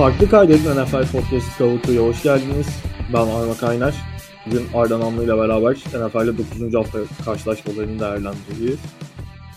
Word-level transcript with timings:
Farklı 0.00 0.30
Kaydedin 0.30 0.70
NFL 0.70 1.12
Podcast 1.12 1.58
Kavutu'ya 1.58 2.02
hoş 2.02 2.22
geldiniz. 2.22 2.82
Ben 3.12 3.26
Arma 3.26 3.54
Kaynar. 3.60 3.94
Bugün 4.46 4.66
Arda 4.74 5.00
Namlı 5.00 5.24
ile 5.24 5.36
beraber 5.36 5.72
NFL'de 5.74 6.38
9. 6.38 6.74
hafta 6.74 6.98
karşılaşmalarını 7.24 8.00
değerlendireceğiz. 8.00 8.78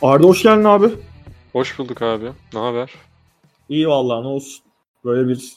Arda 0.02 0.28
hoş 0.28 0.44
geldin 0.44 0.64
abi. 0.64 0.90
Hoş 1.52 1.80
bulduk 1.80 2.02
abi. 2.02 2.32
Ne 2.54 2.60
haber? 2.60 2.94
İyi 3.70 3.88
vallahi 3.88 4.24
ne 4.24 4.28
olsun. 4.28 4.66
Böyle 5.06 5.30
bir 5.30 5.54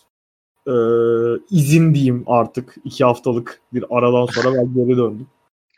e, 0.66 0.74
izin 1.50 1.94
diyeyim 1.94 2.24
artık. 2.26 2.74
iki 2.84 3.04
haftalık 3.04 3.60
bir 3.72 3.84
aradan 3.90 4.26
sonra 4.26 4.54
ben 4.54 4.74
geri 4.74 4.96
döndüm. 4.96 5.26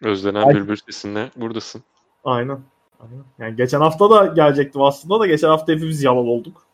Özlenen 0.02 0.42
Ay- 0.42 0.54
bülbül 0.54 0.76
sesinle 0.76 1.30
buradasın. 1.36 1.82
Aynen. 2.24 2.60
Aynen. 3.00 3.24
Yani 3.38 3.56
geçen 3.56 3.80
hafta 3.80 4.10
da 4.10 4.26
gelecektim 4.26 4.82
aslında 4.82 5.20
da 5.20 5.26
geçen 5.26 5.48
hafta 5.48 5.72
hepimiz 5.72 6.02
yalan 6.02 6.26
olduk. 6.26 6.67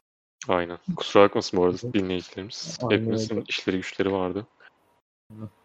Aynen. 0.49 0.79
Kusura 0.97 1.25
bakmasın 1.25 1.59
bu 1.59 1.65
arada 1.65 1.93
dinleyicilerimiz. 1.95 2.79
Aynen 2.83 3.01
Hepimizin 3.01 3.45
işleri 3.49 3.77
güçleri 3.77 4.13
vardı. 4.13 4.47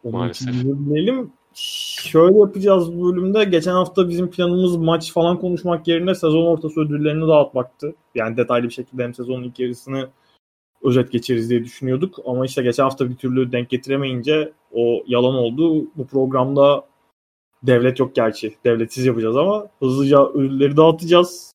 Onun 0.04 0.20
Maalesef. 0.20 0.54
dileyelim. 0.54 1.32
Şöyle 1.54 2.40
yapacağız 2.40 2.94
bu 2.98 3.12
bölümde. 3.12 3.44
Geçen 3.44 3.72
hafta 3.72 4.10
bizim 4.10 4.30
planımız 4.32 4.76
maç 4.76 5.14
falan 5.14 5.40
konuşmak 5.40 5.88
yerine 5.88 6.16
sezon 6.16 6.46
ortası 6.46 6.80
ödüllerini 6.82 7.28
dağıtmaktı. 7.28 7.96
Yani 8.16 8.38
detaylı 8.38 8.68
bir 8.68 8.74
şekilde 8.74 9.04
hem 9.04 9.14
sezonun 9.14 9.44
ilk 9.44 9.60
yarısını 9.60 10.10
özet 10.84 11.12
geçeriz 11.12 11.50
diye 11.50 11.64
düşünüyorduk. 11.64 12.20
Ama 12.26 12.46
işte 12.46 12.64
geçen 12.64 12.84
hafta 12.84 13.10
bir 13.10 13.16
türlü 13.16 13.52
denk 13.52 13.70
getiremeyince 13.70 14.54
o 14.72 15.04
yalan 15.08 15.36
oldu. 15.36 15.88
Bu 15.96 16.08
programda 16.08 16.86
devlet 17.64 18.00
yok 18.00 18.16
gerçi. 18.16 18.56
Devletsiz 18.66 19.06
yapacağız 19.06 19.38
ama 19.38 19.68
hızlıca 19.80 20.26
ödülleri 20.26 20.78
dağıtacağız 20.78 21.52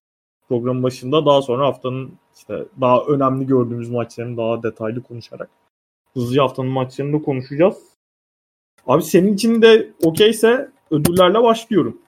programın 0.48 0.82
başında. 0.82 1.26
Daha 1.26 1.42
sonra 1.42 1.66
haftanın 1.66 2.12
işte 2.34 2.64
daha 2.80 3.04
önemli 3.04 3.46
gördüğümüz 3.46 3.90
maçlarını 3.90 4.36
daha 4.36 4.62
detaylı 4.62 5.02
konuşarak 5.02 5.50
hızlıca 6.14 6.42
haftanın 6.42 6.70
maçlarını 6.70 7.20
da 7.20 7.22
konuşacağız. 7.22 7.78
Abi 8.86 9.02
senin 9.02 9.34
için 9.34 9.62
de 9.62 9.92
okeyse 10.02 10.70
ödüllerle 10.90 11.42
başlıyorum. 11.42 11.98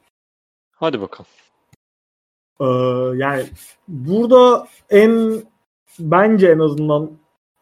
Hadi 0.73 1.01
bakalım. 1.01 1.31
Ee, 2.61 2.65
yani 3.19 3.45
burada 3.89 4.69
en 4.91 5.43
bence 5.99 6.49
en 6.49 6.59
azından 6.59 7.11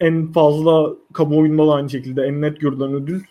en 0.01 0.33
fazla 0.33 0.95
kamuoyunda 1.13 1.67
da 1.67 1.73
aynı 1.73 1.91
şekilde 1.91 2.23
en 2.23 2.41
net 2.41 2.61
görülen 2.61 2.95
ödül 2.95 3.23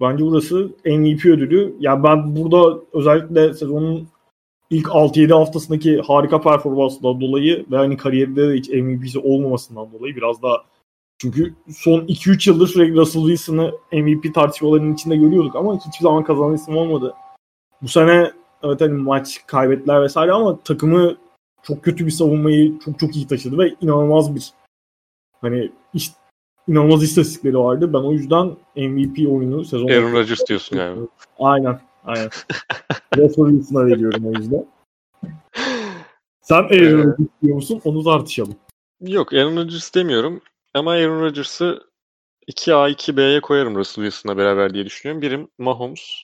bence 0.00 0.24
burası 0.24 0.70
MVP 0.84 1.26
ödülü. 1.26 1.76
Yani 1.80 2.04
ben 2.04 2.36
burada 2.36 2.80
özellikle 2.92 3.54
sezonun 3.54 4.08
ilk 4.70 4.86
6-7 4.86 5.32
haftasındaki 5.32 6.00
harika 6.00 6.40
performansından 6.40 7.20
dolayı 7.20 7.66
ve 7.70 7.76
hani 7.76 7.96
kariyerinde 7.96 8.48
de 8.48 8.54
hiç 8.54 8.68
MVP'si 8.68 9.18
olmamasından 9.18 9.92
dolayı 9.92 10.16
biraz 10.16 10.42
da 10.42 10.64
çünkü 11.18 11.54
son 11.76 12.00
2-3 12.00 12.50
yıldır 12.50 12.66
sürekli 12.66 12.96
Russell 12.96 13.22
Wilson'ı 13.22 13.72
MVP 13.92 14.34
tartışmalarının 14.34 14.94
içinde 14.94 15.16
görüyorduk 15.16 15.56
ama 15.56 15.78
hiçbir 15.78 16.02
zaman 16.02 16.24
kazanan 16.24 16.54
isim 16.54 16.76
olmadı. 16.76 17.14
Bu 17.82 17.88
sene 17.88 18.32
evet 18.62 18.80
hani 18.80 18.92
maç 18.92 19.46
kaybettiler 19.46 20.02
vesaire 20.02 20.32
ama 20.32 20.60
takımı 20.60 21.16
çok 21.62 21.82
kötü 21.82 22.06
bir 22.06 22.10
savunmayı 22.10 22.78
çok 22.78 22.98
çok 22.98 23.16
iyi 23.16 23.26
taşıdı 23.26 23.58
ve 23.58 23.74
inanılmaz 23.80 24.34
bir 24.34 24.52
hani 25.40 25.70
iş, 25.94 26.10
inanılmaz 26.68 27.02
istatistikleri 27.02 27.58
vardı. 27.58 27.92
Ben 27.92 27.98
o 27.98 28.12
yüzden 28.12 28.46
MVP 28.76 29.28
oyunu 29.28 29.64
sezon 29.64 29.88
Aaron 29.88 30.12
Rodgers 30.12 30.46
diyorsun 30.48 30.78
galiba. 30.78 31.00
Aynen. 31.38 31.80
Aynen. 32.04 32.30
Russell 33.16 33.44
Wilson'a 33.46 33.86
veriyorum 33.86 34.26
o 34.26 34.32
yüzden. 34.38 34.66
Sen 36.40 36.54
Aaron 36.56 36.74
Ee, 36.74 36.92
Rodgers 36.92 37.28
diyor 37.42 37.54
musun? 37.54 37.80
Onu 37.84 38.04
tartışalım. 38.04 38.56
Yok 39.00 39.32
Aaron 39.32 39.56
Rodgers 39.56 39.94
demiyorum. 39.94 40.40
Ama 40.74 40.92
Aaron 40.92 41.20
Rodgers'ı 41.20 41.80
2A 42.48 42.90
2B'ye 42.90 43.40
koyarım 43.40 43.76
Russell 43.76 44.04
Wilson'la 44.04 44.36
beraber 44.36 44.74
diye 44.74 44.84
düşünüyorum. 44.84 45.22
Birim 45.22 45.48
Mahomes. 45.58 46.22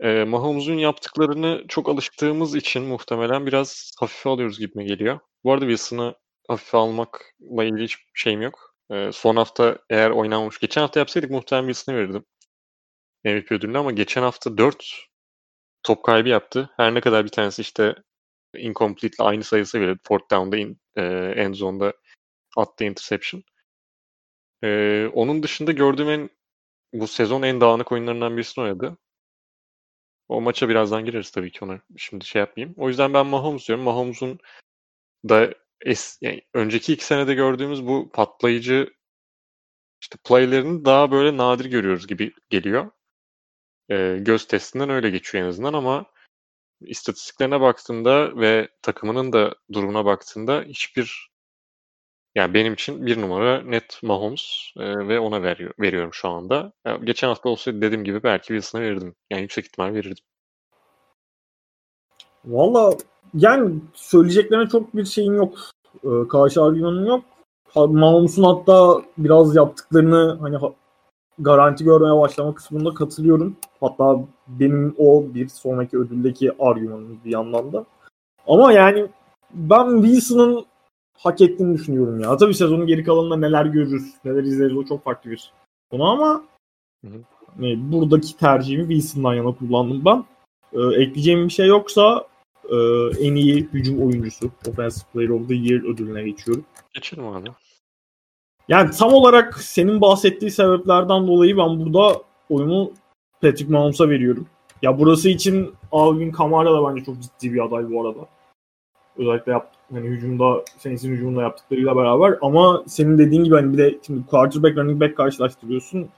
Ee, 0.00 0.24
Mahomes'un 0.24 0.74
yaptıklarını 0.74 1.64
çok 1.68 1.88
alıştığımız 1.88 2.54
için 2.54 2.82
muhtemelen 2.82 3.46
biraz 3.46 3.92
hafife 4.00 4.28
alıyoruz 4.30 4.58
gibime 4.58 4.84
geliyor. 4.84 5.18
Bu 5.44 5.52
arada 5.52 5.64
Wilson'ı 5.64 6.14
hafife 6.48 6.78
almakla 6.78 7.64
ilgili 7.64 7.84
hiçbir 7.84 8.04
şeyim 8.14 8.42
yok. 8.42 8.74
Ee, 8.90 9.10
son 9.12 9.36
hafta 9.36 9.78
eğer 9.90 10.10
oynanmış, 10.10 10.58
geçen 10.58 10.80
hafta 10.80 11.00
yapsaydık 11.00 11.30
muhtemelen 11.30 11.66
Wilson'a 11.68 11.96
verirdim. 11.96 12.24
MVP 13.24 13.52
ödülünü 13.52 13.78
ama 13.78 13.92
geçen 13.92 14.22
hafta 14.22 14.58
4 14.58 15.08
top 15.82 16.04
kaybı 16.04 16.28
yaptı. 16.28 16.70
Her 16.76 16.94
ne 16.94 17.00
kadar 17.00 17.24
bir 17.24 17.30
tanesi 17.30 17.62
işte 17.62 17.94
incomplete 18.56 19.16
ile 19.18 19.28
aynı 19.28 19.44
sayısı 19.44 19.80
verildi. 19.80 20.00
Fourth 20.04 20.30
down'da 20.30 20.56
in, 20.56 20.80
e, 20.96 21.02
end 21.36 21.54
zone'da 21.54 21.92
attığı 22.56 22.84
interception. 22.84 23.44
Ee, 24.64 25.10
onun 25.14 25.42
dışında 25.42 25.72
gördüğüm 25.72 26.10
en 26.10 26.30
bu 26.92 27.06
sezon 27.06 27.42
en 27.42 27.60
dağınık 27.60 27.92
oyunlarından 27.92 28.36
birisini 28.36 28.64
oynadı. 28.64 28.98
O 30.28 30.40
maça 30.40 30.68
birazdan 30.68 31.04
gireriz 31.04 31.30
tabii 31.30 31.52
ki 31.52 31.64
ona. 31.64 31.80
Şimdi 31.96 32.24
şey 32.24 32.40
yapmayayım. 32.40 32.74
O 32.78 32.88
yüzden 32.88 33.14
ben 33.14 33.26
Mahomes 33.26 33.68
diyorum. 33.68 33.84
Mahomes'un 33.84 34.38
da 35.28 35.54
es, 35.80 36.18
yani 36.22 36.42
önceki 36.54 36.92
iki 36.92 37.04
senede 37.04 37.34
gördüğümüz 37.34 37.86
bu 37.86 38.10
patlayıcı 38.12 38.94
işte 40.00 40.18
playlerini 40.24 40.84
daha 40.84 41.10
böyle 41.10 41.36
nadir 41.36 41.64
görüyoruz 41.64 42.06
gibi 42.06 42.32
geliyor. 42.50 42.90
Ee, 43.92 44.18
göz 44.20 44.46
testinden 44.46 44.90
öyle 44.90 45.10
geçiyor 45.10 45.44
en 45.44 45.48
azından 45.48 45.72
ama 45.72 46.06
istatistiklerine 46.80 47.60
baktığında 47.60 48.36
ve 48.36 48.68
takımının 48.82 49.32
da 49.32 49.54
durumuna 49.72 50.04
baktığında 50.04 50.62
hiçbir 50.62 51.32
yani 52.34 52.54
benim 52.54 52.74
için 52.74 53.06
bir 53.06 53.20
numara 53.20 53.62
net 53.62 54.00
Mahomes 54.02 54.72
e, 54.76 55.08
ve 55.08 55.20
ona 55.20 55.42
veriyor, 55.42 55.74
veriyorum 55.80 56.10
şu 56.12 56.28
anda. 56.28 56.72
Ya, 56.86 56.96
geçen 56.96 57.28
hafta 57.28 57.48
olsaydı 57.48 57.80
dediğim 57.80 58.04
gibi 58.04 58.22
belki 58.22 58.46
Wilson'a 58.46 58.82
verirdim. 58.82 59.14
Yani 59.30 59.42
yüksek 59.42 59.66
ihtimal 59.66 59.94
verirdim. 59.94 60.24
Valla 62.44 62.96
yani 63.34 63.80
söyleyeceklerine 63.94 64.68
çok 64.68 64.96
bir 64.96 65.04
şeyin 65.04 65.32
yok. 65.32 65.58
Ee, 66.04 66.28
karşı 66.28 66.62
argümanın 66.62 67.06
yok. 67.06 67.24
Mahomes'un 67.76 68.42
hatta 68.42 69.02
biraz 69.18 69.56
yaptıklarını 69.56 70.38
hani 70.40 70.56
ha- 70.56 70.74
garanti 71.38 71.84
görmeye 71.84 72.20
başlama 72.20 72.54
kısmında 72.54 72.94
katılıyorum. 72.94 73.56
Hatta 73.80 74.20
benim 74.46 74.94
o 74.98 75.24
bir 75.34 75.48
sonraki 75.48 75.98
ödüldeki 75.98 76.52
argümanım 76.58 77.20
bir 77.24 77.30
yandan 77.30 77.72
da. 77.72 77.84
Ama 78.46 78.72
yani 78.72 79.06
ben 79.54 80.02
Wilson'ın 80.02 80.64
hak 81.18 81.40
ettiğini 81.40 81.74
düşünüyorum 81.74 82.20
ya. 82.20 82.36
Tabii 82.36 82.54
sezonun 82.54 82.86
geri 82.86 83.04
kalanında 83.04 83.36
neler 83.36 83.66
görürüz, 83.66 84.14
neler 84.24 84.42
izleriz 84.42 84.76
o 84.76 84.84
çok 84.84 85.04
farklı 85.04 85.30
bir 85.30 85.52
konu 85.90 86.04
ama 86.04 86.42
Hı 87.04 87.08
hı. 87.08 87.20
hani 87.56 87.92
buradaki 87.92 88.36
tercihimi 88.36 88.88
Wilson'dan 88.88 89.34
yana 89.34 89.52
kullandım 89.52 90.04
ben. 90.04 90.24
Ee, 90.72 91.02
ekleyeceğim 91.02 91.44
bir 91.44 91.52
şey 91.52 91.66
yoksa 91.66 92.26
e, 92.70 92.76
en 93.20 93.34
iyi 93.34 93.68
hücum 93.72 94.02
oyuncusu 94.02 94.50
Offensive 94.68 95.04
Player 95.12 95.28
of 95.28 95.48
the 95.48 95.54
Year 95.54 95.82
ödülüne 95.94 96.22
geçiyorum. 96.22 96.64
Geçelim 96.94 97.26
abi. 97.26 97.48
Yani 98.68 98.90
tam 98.90 99.12
olarak 99.12 99.58
senin 99.58 100.00
bahsettiği 100.00 100.50
sebeplerden 100.50 101.26
dolayı 101.26 101.56
ben 101.56 101.80
burada 101.80 102.22
oyumu 102.50 102.92
Patrick 103.40 103.72
Mahomes'a 103.72 104.08
veriyorum. 104.08 104.46
Ya 104.82 104.98
burası 104.98 105.28
için 105.28 105.74
Alvin 105.92 106.32
Kamara 106.32 106.72
da 106.72 106.90
bence 106.90 107.04
çok 107.04 107.14
ciddi 107.22 107.54
bir 107.54 107.64
aday 107.64 107.90
bu 107.90 108.00
arada. 108.00 108.20
Özellikle 109.16 109.52
yap, 109.52 109.72
hani 109.92 110.08
hücumda, 110.08 110.64
Saints'in 110.78 111.10
hücumunda 111.10 111.42
yaptıklarıyla 111.42 111.96
beraber. 111.96 112.38
Ama 112.42 112.82
senin 112.86 113.18
dediğin 113.18 113.44
gibi 113.44 113.54
hani 113.54 113.72
bir 113.72 113.78
de 113.78 113.98
şimdi 114.06 114.26
quarterback, 114.26 114.76
running 114.76 115.00
back 115.00 115.16
karşılaştırıyorsun. 115.16 116.08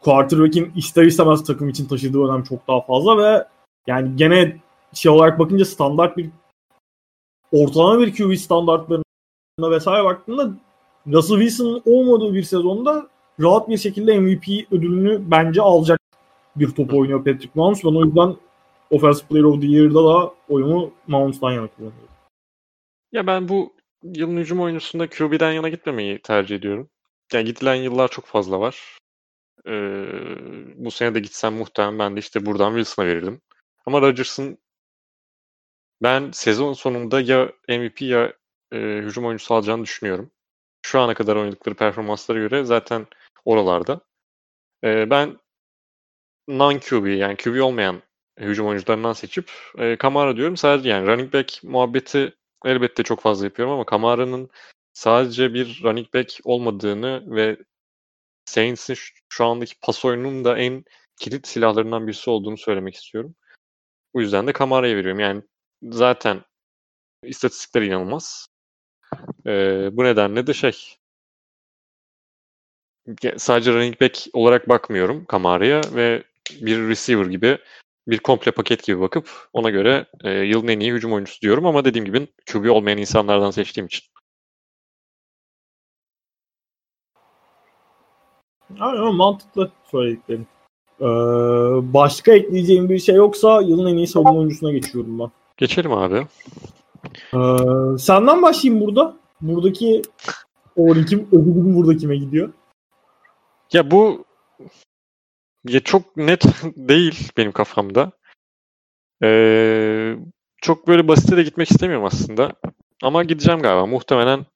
Quarterback'in 0.00 0.72
ister 0.76 1.04
istemez 1.04 1.44
takım 1.44 1.68
için 1.68 1.86
taşıdığı 1.86 2.24
önem 2.24 2.42
çok 2.42 2.68
daha 2.68 2.80
fazla 2.80 3.18
ve 3.18 3.44
yani 3.86 4.16
gene 4.16 4.56
şey 4.94 5.12
olarak 5.12 5.38
bakınca 5.38 5.64
standart 5.64 6.16
bir 6.16 6.30
ortalama 7.52 8.00
bir 8.00 8.16
QB 8.16 8.34
standartlarına 8.34 9.70
vesaire 9.70 10.04
baktığında 10.04 10.50
Russell 11.06 11.36
Wilson'ın 11.36 11.82
olmadığı 11.86 12.34
bir 12.34 12.42
sezonda 12.42 13.08
rahat 13.40 13.68
bir 13.68 13.78
şekilde 13.78 14.20
MVP 14.20 14.72
ödülünü 14.72 15.30
bence 15.30 15.62
alacak 15.62 16.00
bir 16.56 16.68
top 16.68 16.94
oynuyor 16.94 17.24
Patrick 17.24 17.50
Mahomes. 17.54 17.84
Ben 17.84 17.88
o 17.88 18.04
yüzden 18.04 18.36
Offensive 18.90 19.28
Player 19.28 19.44
of 19.44 19.60
the 19.60 19.66
Year'da 19.66 20.04
da 20.04 20.34
oyumu 20.48 20.92
Mahomes'tan 21.06 21.52
yana 21.52 21.66
kullanıyorum. 21.66 22.08
Ya 23.12 23.26
ben 23.26 23.48
bu 23.48 23.72
yılın 24.02 24.36
hücum 24.36 24.60
oyuncusunda 24.60 25.08
QB'den 25.10 25.52
yana 25.52 25.68
gitmemeyi 25.68 26.18
tercih 26.22 26.56
ediyorum. 26.56 26.90
Yani 27.32 27.44
gidilen 27.44 27.74
yıllar 27.74 28.08
çok 28.08 28.24
fazla 28.24 28.60
var. 28.60 28.98
Ee, 29.66 30.04
bu 30.76 30.90
sene 30.90 31.14
de 31.14 31.20
gitsem 31.20 31.54
muhtemelen 31.54 31.98
ben 31.98 32.16
de 32.16 32.20
işte 32.20 32.46
buradan 32.46 32.74
Wilson'a 32.74 33.06
verirdim. 33.06 33.40
Ama 33.86 34.00
Rodgers'ın 34.02 34.58
ben 36.02 36.30
sezon 36.30 36.72
sonunda 36.72 37.20
ya 37.20 37.52
MVP 37.68 38.02
ya 38.02 38.32
e, 38.72 38.78
hücum 38.78 39.26
oyuncusu 39.26 39.54
alacağını 39.54 39.82
düşünüyorum. 39.82 40.30
Şu 40.82 41.00
ana 41.00 41.14
kadar 41.14 41.36
oynadıkları 41.36 41.74
performanslara 41.74 42.38
göre 42.38 42.64
zaten 42.64 43.06
oralarda. 43.44 44.00
Ee, 44.84 45.10
ben 45.10 45.38
non-QB 46.48 47.16
yani 47.16 47.36
QB 47.36 47.62
olmayan 47.62 48.02
hücum 48.40 48.66
oyuncularından 48.66 49.12
seçip 49.12 49.50
e, 49.78 49.96
Kamara 49.96 50.36
diyorum. 50.36 50.56
Sadece 50.56 50.88
yani 50.88 51.06
running 51.06 51.34
back 51.34 51.64
muhabbeti 51.64 52.34
elbette 52.64 53.02
çok 53.02 53.20
fazla 53.20 53.44
yapıyorum 53.44 53.74
ama 53.74 53.84
Kamara'nın 53.84 54.50
sadece 54.92 55.54
bir 55.54 55.80
running 55.84 56.14
back 56.14 56.40
olmadığını 56.44 57.36
ve 57.36 57.56
Saints'in 58.44 58.96
şu 59.28 59.44
andaki 59.44 59.74
pas 59.80 60.04
oyununun 60.04 60.44
da 60.44 60.58
en 60.58 60.84
kilit 61.16 61.46
silahlarından 61.46 62.06
birisi 62.06 62.30
olduğunu 62.30 62.58
söylemek 62.58 62.94
istiyorum. 62.94 63.34
Bu 64.14 64.20
yüzden 64.20 64.46
de 64.46 64.52
Kamara'ya 64.52 64.96
veriyorum. 64.96 65.20
Yani 65.20 65.42
zaten 65.82 66.44
istatistikler 67.22 67.82
inanılmaz. 67.82 68.48
Ee, 69.46 69.88
bu 69.92 70.04
nedenle 70.04 70.46
de 70.46 70.54
şey 70.54 70.96
sadece 73.36 73.72
running 73.72 74.00
back 74.00 74.26
olarak 74.32 74.68
bakmıyorum 74.68 75.24
Kamara'ya 75.24 75.80
ve 75.94 76.22
bir 76.60 76.88
receiver 76.88 77.26
gibi 77.26 77.58
bir 78.08 78.18
komple 78.18 78.50
paket 78.50 78.84
gibi 78.84 79.00
bakıp 79.00 79.48
ona 79.52 79.70
göre 79.70 80.06
e, 80.24 80.30
yılın 80.30 80.68
en 80.68 80.80
iyi 80.80 80.92
hücum 80.92 81.12
oyuncusu 81.12 81.40
diyorum 81.40 81.66
ama 81.66 81.84
dediğim 81.84 82.04
gibi 82.04 82.26
QB 82.52 82.70
olmayan 82.70 82.98
insanlardan 82.98 83.50
seçtiğim 83.50 83.86
için. 83.86 84.04
Aynen 88.80 89.14
mantıklı 89.14 89.70
söylediklerim. 89.90 90.46
Ee, 91.00 91.04
başka 91.94 92.32
ekleyeceğim 92.32 92.88
bir 92.88 92.98
şey 92.98 93.14
yoksa 93.14 93.60
yılın 93.60 93.92
en 93.92 93.96
iyi 93.96 94.06
savunma 94.06 94.38
oyuncusuna 94.38 94.72
geçiyorum 94.72 95.18
ben. 95.18 95.30
Geçelim 95.56 95.92
abi. 95.92 96.26
Ee, 97.34 97.98
senden 97.98 98.42
başlayayım 98.42 98.86
burada. 98.86 99.16
Buradaki 99.40 100.02
o 100.76 100.94
kim 100.94 101.28
ödülüm 101.32 101.74
burada 101.76 101.96
kime 101.96 102.16
gidiyor? 102.16 102.52
Ya 103.72 103.90
bu 103.90 104.24
ya 105.68 105.80
çok 105.80 106.16
net 106.16 106.44
değil 106.76 107.30
benim 107.36 107.52
kafamda. 107.52 108.12
Ee, 109.22 110.16
çok 110.56 110.88
böyle 110.88 111.08
basite 111.08 111.36
de 111.36 111.42
gitmek 111.42 111.70
istemiyorum 111.70 112.06
aslında. 112.06 112.52
Ama 113.02 113.24
gideceğim 113.24 113.62
galiba. 113.62 113.86
Muhtemelen 113.86 114.46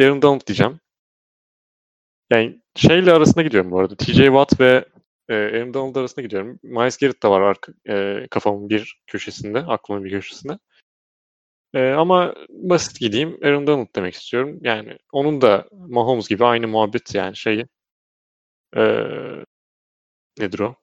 Aaron 0.00 0.22
Donald 0.22 0.46
diyeceğim. 0.46 0.80
Yani 2.32 2.60
şeyle 2.76 3.12
arasında 3.12 3.42
gidiyorum 3.42 3.70
bu 3.70 3.78
arada. 3.78 3.96
TJ 3.96 4.16
Watt 4.16 4.60
ve 4.60 4.84
e, 5.28 5.34
Aaron 5.34 5.74
Donald 5.74 5.96
arasında 5.96 6.22
gidiyorum. 6.22 6.58
Miles 6.62 6.96
Garrett 6.96 7.22
da 7.22 7.30
var 7.30 7.40
arka, 7.40 7.72
e, 7.88 8.26
kafamın 8.30 8.68
bir 8.68 8.98
köşesinde, 9.06 9.58
aklımın 9.58 10.04
bir 10.04 10.10
köşesinde. 10.10 10.58
E, 11.74 11.92
ama 11.92 12.34
basit 12.48 13.00
gideyim. 13.00 13.38
Aaron 13.44 13.66
Donald 13.66 13.86
demek 13.96 14.14
istiyorum. 14.14 14.58
Yani 14.62 14.98
onun 15.12 15.40
da 15.40 15.68
Mahomes 15.72 16.28
gibi 16.28 16.44
aynı 16.44 16.68
muhabbet 16.68 17.14
yani 17.14 17.36
şeyi. 17.36 17.66
E, 18.76 18.82
nedir 20.38 20.60
o? 20.60 20.76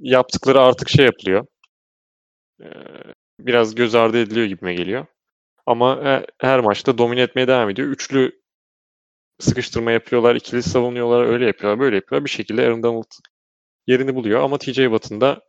Yaptıkları 0.00 0.60
artık 0.60 0.88
şey 0.88 1.04
yapılıyor. 1.04 1.46
E, 2.60 2.66
biraz 3.40 3.74
göz 3.74 3.94
ardı 3.94 4.18
ediliyor 4.22 4.46
gibime 4.46 4.74
geliyor. 4.74 5.06
Ama 5.66 6.22
her 6.40 6.60
maçta 6.60 6.98
domine 6.98 7.22
etmeye 7.22 7.48
devam 7.48 7.70
ediyor. 7.70 7.88
Üçlü 7.88 8.40
sıkıştırma 9.40 9.92
yapıyorlar, 9.92 10.36
ikili 10.36 10.62
savunuyorlar, 10.62 11.24
öyle 11.26 11.46
yapıyorlar, 11.46 11.80
böyle 11.80 11.96
yapıyorlar. 11.96 12.24
Bir 12.24 12.30
şekilde 12.30 12.62
Aaron 12.62 12.82
Donald 12.82 13.10
yerini 13.86 14.14
buluyor. 14.14 14.40
Ama 14.40 14.58
TJ 14.58 14.74
Watt'ın 14.74 15.20
da 15.20 15.42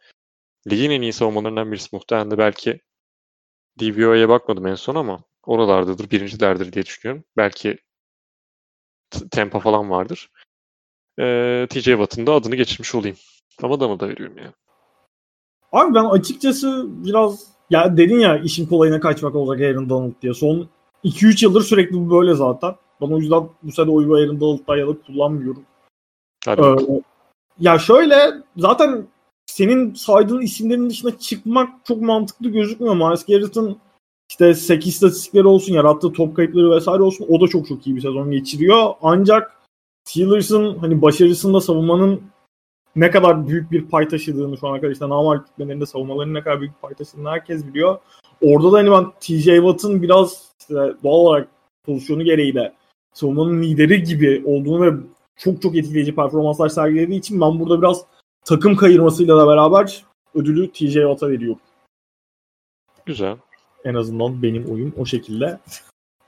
ligin 0.72 0.92
en 0.92 1.01
iyi 1.01 1.13
savunmalarından 1.13 1.72
birisi 1.72 1.89
muhtemelen 1.94 2.31
de 2.31 2.38
belki 2.38 2.80
DVO'ya 3.79 4.29
bakmadım 4.29 4.68
en 4.68 4.75
son 4.75 4.95
ama 4.95 5.19
oralardadır, 5.44 6.12
birincilerdir 6.12 6.73
diye 6.73 6.85
düşünüyorum. 6.85 7.23
Belki 7.38 7.77
Tempa 9.31 9.59
falan 9.59 9.89
vardır. 9.89 10.29
Ee, 11.19 11.68
TJ 11.69 11.85
Watt'ın 11.85 12.27
da 12.27 12.33
adını 12.33 12.56
geçirmiş 12.56 12.95
olayım. 12.95 13.18
Ama 13.63 13.79
da 13.79 13.88
mı 13.88 14.00
da 14.00 14.09
veriyorum 14.09 14.38
yani. 14.38 14.53
Abi 15.71 15.95
ben 15.95 16.06
açıkçası 16.06 16.85
biraz 16.88 17.47
ya 17.69 17.97
dedin 17.97 18.19
ya 18.19 18.38
işin 18.38 18.65
kolayına 18.65 19.00
kaçmak 19.00 19.35
olacak 19.35 19.65
Aaron 19.65 19.89
Donald 19.89 20.13
diye. 20.21 20.33
Son 20.33 20.69
2-3 21.03 21.45
yıldır 21.45 21.62
sürekli 21.62 21.95
bu 21.95 22.12
böyle 22.12 22.33
zaten. 22.33 22.75
Ben 23.01 23.07
o 23.07 23.17
yüzden 23.17 23.50
bu 23.63 23.71
sene 23.71 23.91
oyu 23.91 24.13
Aaron 24.13 24.39
Donald'dan 24.39 24.77
yana 24.77 24.97
kullanmıyorum. 25.07 25.63
Hadi. 26.45 26.62
Ee, 26.62 27.01
ya 27.59 27.79
şöyle 27.79 28.31
zaten 28.57 29.07
senin 29.62 29.94
saydığın 29.94 30.42
isimlerin 30.42 30.90
dışına 30.90 31.18
çıkmak 31.19 31.69
çok 31.86 32.02
mantıklı 32.02 32.50
gözükmüyor. 32.50 32.96
Miles 32.96 33.25
Garrett'ın 33.25 33.78
işte 34.30 34.54
8 34.54 34.94
istatistikleri 34.94 35.48
olsun, 35.48 35.74
yarattığı 35.74 36.12
top 36.12 36.36
kayıpları 36.36 36.72
vesaire 36.72 37.04
olsun 37.04 37.25
o 37.30 37.42
da 37.42 37.48
çok 37.48 37.68
çok 37.68 37.88
iyi 37.88 37.96
bir 37.96 38.02
sezon 38.02 38.31
geçiriyor. 38.31 38.94
Ancak 39.02 39.62
Steelers'ın 40.04 40.78
hani 40.78 41.02
başarısında 41.02 41.62
savunmanın 41.62 42.22
ne 42.96 43.12
kadar 43.12 43.48
büyük 43.48 43.72
bir 43.72 43.86
pay 43.86 44.08
taşıdığını 44.08 44.58
şu 44.58 44.68
ana 44.68 44.81
kadar 44.81 44.92
işte 44.92 45.10
normal 45.10 45.44
kütlelerinde 45.44 45.86
savunmaların 45.86 46.34
ne 46.34 46.44
kadar 46.44 46.62
büyük 46.62 46.75
bir 46.75 46.81
pay 46.81 46.94
taşıdığını 46.94 47.30
herkes 47.30 47.68
biliyor. 47.68 48.00
Orada 48.42 48.72
da 48.72 48.78
hani 48.78 48.92
ben 48.92 49.06
TJ 49.19 49.46
Watt'ın 49.46 50.02
biraz 50.02 50.52
işte 50.60 50.75
doğal 51.04 51.19
olarak 51.19 51.48
pozisyonu 51.86 52.24
gereği 52.24 52.56
de 52.56 52.74
savunmanın 53.13 53.62
lideri 53.63 54.04
gibi 54.04 54.44
olduğunu 54.46 54.81
ve 54.81 54.94
çok 55.36 55.62
çok 55.62 55.75
etkileyici 55.75 56.16
performanslar 56.16 56.69
sergilediği 56.69 57.19
için 57.19 57.42
ben 57.42 57.60
burada 57.60 57.81
biraz 57.81 58.06
takım 58.45 58.75
kayırmasıyla 58.75 59.38
da 59.38 59.47
beraber 59.47 60.03
ödülü 60.35 60.71
TJ 60.71 60.93
Watt'a 60.93 61.29
veriyorum. 61.29 61.59
Güzel. 63.05 63.38
En 63.85 63.93
azından 63.93 64.43
benim 64.43 64.65
oyun 64.65 64.93
o 64.97 65.05
şekilde. 65.05 65.59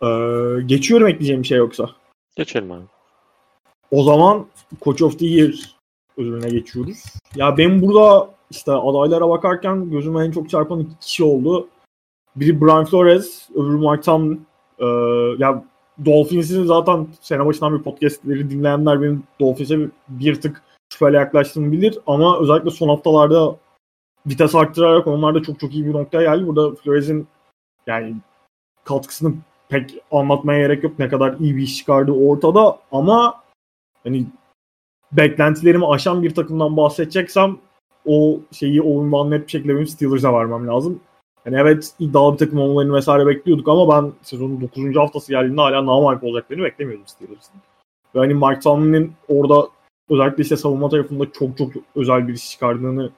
Ee, 0.01 0.07
geçiyorum 0.65 1.07
ekleyeceğim 1.07 1.41
bir 1.41 1.47
şey 1.47 1.57
yoksa. 1.57 1.89
Geçelim 2.35 2.71
abi. 2.71 2.83
O 3.91 4.03
zaman 4.03 4.47
Coach 4.81 5.01
of 5.01 5.19
the 5.19 5.25
Year 5.25 5.75
ödülüne 6.17 6.49
geçiyoruz. 6.49 7.03
Ya 7.35 7.57
ben 7.57 7.81
burada 7.81 8.29
işte 8.51 8.71
adaylara 8.71 9.29
bakarken 9.29 9.91
gözüme 9.91 10.25
en 10.25 10.31
çok 10.31 10.49
çarpan 10.49 10.79
iki 10.79 10.99
kişi 10.99 11.23
oldu. 11.23 11.67
Biri 12.35 12.61
Brian 12.61 12.85
Flores, 12.85 13.49
öbürü 13.55 13.77
Mike 13.77 14.01
Tomlin. 14.01 14.45
Ee, 14.79 14.85
ya 15.37 15.63
Dolphins'in 16.05 16.65
zaten 16.65 17.07
sene 17.21 17.45
başından 17.45 17.77
bir 17.77 17.83
podcastleri 17.83 18.49
dinleyenler 18.49 19.01
benim 19.01 19.23
Dolphins'e 19.39 19.79
bir, 19.79 19.89
bir 20.07 20.41
tık 20.41 20.61
şüpheyle 20.93 21.17
yaklaştığımı 21.17 21.71
bilir. 21.71 21.99
Ama 22.07 22.39
özellikle 22.39 22.69
son 22.69 22.89
haftalarda 22.89 23.55
vites 24.27 24.55
arttırarak 24.55 25.07
onlar 25.07 25.35
da 25.35 25.41
çok 25.43 25.59
çok 25.59 25.73
iyi 25.73 25.85
bir 25.85 25.93
noktaya 25.93 26.35
geldi. 26.35 26.47
Burada 26.47 26.75
Flores'in 26.75 27.27
yani 27.87 28.15
katkısını 28.83 29.33
pek 29.69 29.95
anlatmaya 30.11 30.59
gerek 30.59 30.83
yok. 30.83 30.99
Ne 30.99 31.09
kadar 31.09 31.35
iyi 31.39 31.55
bir 31.57 31.61
iş 31.61 31.77
çıkardığı 31.77 32.11
ortada. 32.11 32.79
Ama 32.91 33.43
hani 34.03 34.25
beklentilerimi 35.11 35.87
aşan 35.87 36.23
bir 36.23 36.35
takımdan 36.35 36.77
bahsedeceksem 36.77 37.57
o 38.05 38.39
şeyi 38.51 38.81
o 38.81 39.03
ünvanı 39.03 39.31
net 39.31 39.45
bir 39.45 39.51
şekilde 39.51 39.75
benim 39.75 39.87
Steelers'a 39.87 40.33
vermem 40.33 40.67
lazım. 40.67 40.99
Yani 41.45 41.57
evet 41.57 41.93
iddialı 41.99 42.33
bir 42.33 42.37
takım 42.37 42.59
olmalarını 42.59 42.93
vesaire 42.93 43.27
bekliyorduk 43.27 43.67
ama 43.67 43.89
ben 43.89 44.11
sezonun 44.21 44.61
9. 44.61 44.95
haftası 44.95 45.31
geldiğinde 45.31 45.61
hala 45.61 45.85
namark 45.85 46.23
olacaklarını 46.23 46.63
beklemiyordum 46.63 47.07
Steelers'ın. 47.07 47.55
Ve 48.15 48.19
hani 48.19 48.59
Tomlin'in 48.59 49.13
orada 49.27 49.67
özellikle 50.09 50.43
işte 50.43 50.57
savunma 50.57 50.89
tarafında 50.89 51.31
çok 51.31 51.57
çok 51.57 51.71
özel 51.95 52.27
bir 52.27 52.33
iş 52.33 52.51
çıkardığını 52.51 53.11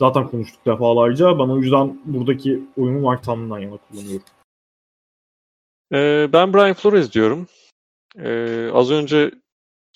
zaten 0.00 0.28
konuştuk 0.28 0.66
defalarca. 0.66 1.38
Ben 1.38 1.48
o 1.48 1.58
yüzden 1.58 2.00
buradaki 2.04 2.62
oyunu 2.76 3.10
Mike 3.10 3.22
Tomlin'dan 3.22 3.58
yana 3.58 3.76
kullanıyorum. 3.76 4.26
Ee, 5.92 6.28
ben 6.32 6.54
Brian 6.54 6.74
Flores 6.74 7.12
diyorum. 7.12 7.46
Ee, 8.18 8.70
az 8.72 8.90
önce 8.90 9.30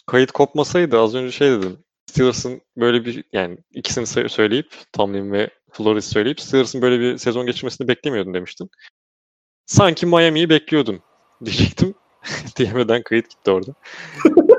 kayıt 0.07 0.33
kopmasaydı 0.33 0.99
az 1.01 1.15
önce 1.15 1.33
şey 1.33 1.51
dedim. 1.51 1.79
Steelers'ın 2.07 2.61
böyle 2.77 3.05
bir 3.05 3.25
yani 3.33 3.59
ikisini 3.73 4.29
söyleyip 4.29 4.75
Tomlin 4.93 5.33
ve 5.33 5.51
Flores 5.73 6.13
söyleyip 6.13 6.41
Steelers'ın 6.41 6.83
böyle 6.83 7.01
bir 7.01 7.19
sezon 7.19 7.47
geçirmesini 7.47 7.89
beklemiyordun 7.89 8.35
demiştin. 8.35 8.71
Sanki 9.67 10.07
Miami'yi 10.07 10.49
bekliyordun 10.49 11.01
diyecektim. 11.45 11.95
Diyemeden 12.57 13.03
kayıt 13.03 13.31
gitti 13.31 13.51
orada. 13.51 13.75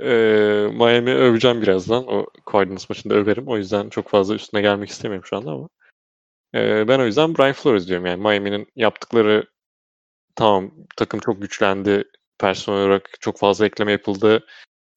ee, 0.00 0.68
Miami 0.72 1.14
öveceğim 1.14 1.62
birazdan. 1.62 2.06
O 2.08 2.26
Cardinals 2.52 2.90
maçında 2.90 3.14
överim. 3.14 3.48
O 3.48 3.56
yüzden 3.56 3.88
çok 3.88 4.08
fazla 4.08 4.34
üstüne 4.34 4.60
gelmek 4.62 4.88
istemiyorum 4.90 5.24
şu 5.26 5.36
anda 5.36 5.50
ama. 5.50 5.68
Ee, 6.54 6.88
ben 6.88 7.00
o 7.00 7.06
yüzden 7.06 7.38
Brian 7.38 7.52
Flores 7.52 7.88
diyorum. 7.88 8.06
Yani 8.06 8.22
Miami'nin 8.22 8.66
yaptıkları 8.76 9.44
tamam 10.36 10.72
takım 10.96 11.20
çok 11.20 11.42
güçlendi. 11.42 12.04
Personel 12.38 12.80
olarak 12.80 13.10
çok 13.20 13.38
fazla 13.38 13.66
ekleme 13.66 13.92
yapıldı. 13.92 14.46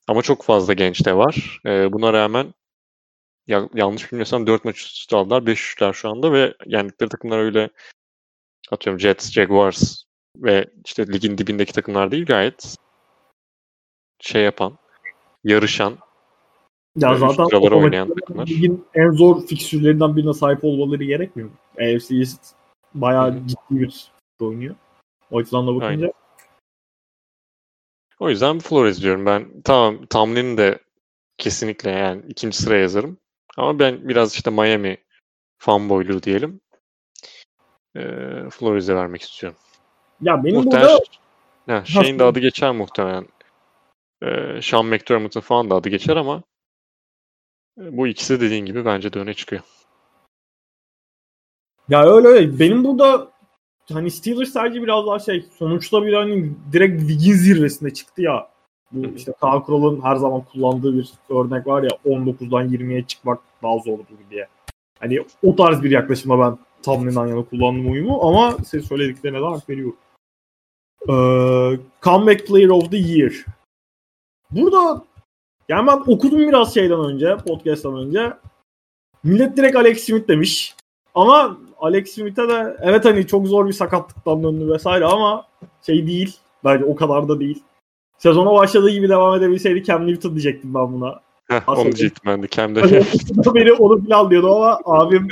Ama 0.08 0.22
çok 0.22 0.44
fazla 0.44 0.74
genç 0.74 1.06
de 1.06 1.18
var. 1.18 1.60
Ee, 1.66 1.94
buna 1.94 2.14
rağmen 2.14 2.54
ya, 3.48 3.70
yanlış 3.74 4.12
bilmiyorsam 4.12 4.48
4 4.48 4.66
maç 4.66 4.78
üst 4.78 4.98
üste 4.98 5.16
aldılar. 5.16 5.42
5-3'ler 5.46 5.94
şu 5.94 6.10
anda 6.10 6.34
ve 6.34 6.54
yendikleri 6.66 7.10
takımlar 7.10 7.40
öyle 7.40 7.70
atıyorum 8.72 9.00
Jets, 9.00 9.32
Jaguars 9.32 10.04
ve 10.38 10.66
işte 10.86 11.08
ligin 11.08 11.38
dibindeki 11.38 11.74
takımlar 11.74 12.12
değil 12.12 12.26
gayet 12.26 12.76
şey 14.22 14.44
yapan, 14.44 14.78
yarışan 15.44 15.98
ya 16.98 17.16
zaten 17.16 17.72
oynayan 17.72 18.14
takımlar. 18.16 18.48
Ligin 18.48 18.86
en 18.94 19.12
zor 19.12 19.48
fikstürlerinden 19.48 20.16
birine 20.16 20.34
sahip 20.34 20.64
olmaları 20.64 21.04
gerekmiyor 21.04 21.50
mu? 21.50 21.56
AFC 21.74 22.16
East 22.16 22.56
bayağı 22.94 23.32
Hı. 23.32 23.48
ciddi 23.48 23.60
bir 23.70 24.12
oynuyor. 24.40 24.76
O 25.32 25.38
açıdan 25.40 25.68
da 25.68 25.76
bakınca. 25.76 25.88
Aynen. 25.88 26.14
O 28.20 28.30
yüzden 28.30 28.60
Flores 28.60 29.02
diyorum 29.02 29.26
ben. 29.26 29.62
Tamam 29.64 30.06
Tomlin'i 30.06 30.58
de 30.58 30.80
kesinlikle 31.38 31.92
yani 31.92 32.22
ikinci 32.28 32.58
sıraya 32.58 32.82
yazarım. 32.82 33.18
Ama 33.58 33.80
ben 33.80 34.10
biraz 34.10 34.34
işte 34.34 34.52
Miami 34.52 34.98
fanboyluğu 35.58 36.24
diyelim. 36.24 36.62
E, 37.96 38.02
Flores'e 38.50 38.96
vermek 38.96 39.22
istiyorum. 39.22 39.60
Ya 40.22 40.44
benim 40.44 40.56
Muhtemelen... 40.56 40.90
burada 40.90 41.22
Ha, 41.68 41.86
şeyin 41.86 42.20
de 42.20 42.24
adı 42.24 42.40
geçer 42.40 42.72
muhtemelen. 42.72 43.28
Ee, 44.24 44.60
Sean 44.62 44.86
McDermott'ın 44.86 45.40
falan 45.40 45.70
da 45.70 45.76
adı 45.76 45.90
geçer 45.90 46.16
ama 46.16 46.44
e, 47.78 47.98
bu 47.98 48.08
ikisi 48.08 48.42
dediğin 48.42 48.66
gibi 48.66 48.86
bence 48.86 49.14
de 49.14 49.20
öne 49.20 49.34
çıkıyor. 49.34 49.62
Ya 51.90 52.06
öyle 52.06 52.28
öyle. 52.28 52.60
Benim 52.60 52.84
burada 52.84 53.32
hani 53.92 54.12
Steelers 54.12 54.50
sadece 54.50 54.84
biraz 54.84 55.08
daha 55.08 55.20
şey 55.20 55.46
sonuçta 55.60 56.06
bir 56.06 56.14
hani 56.14 56.52
direkt 56.74 57.02
ligin 57.02 57.34
zirvesinde 57.34 57.94
çıktı 57.94 58.22
ya. 58.22 58.52
Bu 58.92 59.16
işte 59.16 59.34
Kaan 59.42 59.64
Kural'ın 59.64 60.02
her 60.02 60.16
zaman 60.16 60.42
kullandığı 60.42 60.98
bir 60.98 61.14
örnek 61.30 61.68
var 61.68 61.84
ya 61.84 61.90
19'dan 62.06 62.70
20'ye 62.70 63.04
çıkmak 63.04 63.40
daha 63.64 63.78
zordur 63.78 64.06
diye. 64.30 64.48
Hani 65.00 65.26
o 65.44 65.56
tarz 65.56 65.84
bir 65.84 65.92
yaklaşımla 65.92 66.40
ben 66.40 66.58
Tomlin'den 66.84 67.28
yana 67.28 67.44
kullandım 67.44 67.92
uyumu 67.92 68.20
ama 68.22 68.58
siz 68.66 68.86
söylediklerine 68.86 69.40
de 69.40 69.46
hak 69.46 69.70
veriyorum. 69.70 69.98
Ee, 71.10 71.80
comeback 72.02 72.48
Player 72.48 72.70
of 72.70 72.92
the 72.92 72.98
Year. 72.98 73.46
Burada 74.52 75.02
yani 75.70 75.88
ben 75.88 75.98
okudum 76.14 76.40
biraz 76.40 76.74
şeyden 76.74 77.00
önce, 77.00 77.38
podcast'tan 77.48 77.98
önce. 77.98 78.34
Millet 79.24 79.58
direkt 79.58 79.76
Alex 79.76 80.04
Smith 80.04 80.28
demiş. 80.28 80.76
Ama 81.16 81.58
Alex 81.80 82.12
Smith'e 82.12 82.50
de 82.50 82.78
evet 82.82 83.06
hani 83.06 83.28
çok 83.28 83.48
zor 83.48 83.68
bir 83.68 83.74
sakatlıktan 83.74 84.44
döndü 84.44 84.70
vesaire 84.70 85.06
ama 85.06 85.48
şey 85.86 86.08
değil. 86.08 86.38
Bence 86.64 86.86
o 86.86 86.96
kadar 86.96 87.28
da 87.28 87.40
değil. 87.40 87.64
Sezona 88.18 88.54
başladığı 88.54 88.90
gibi 88.90 89.10
devam 89.10 89.36
edebilseydi 89.36 89.84
Cam 89.84 90.08
Newton 90.08 90.32
diyecektim 90.32 90.74
ben 90.74 90.94
buna. 90.94 91.20
Heh, 91.48 91.70
onu 91.70 91.84
diyecektim 91.84 92.24
ben 92.26 92.44
de 92.44 92.48
Cam'de. 92.48 92.82
Hani 92.82 93.04
beni 93.56 93.74
onu 93.74 94.06
falan 94.06 94.30
diyordu 94.30 94.56
ama 94.56 94.80
abim 94.86 95.28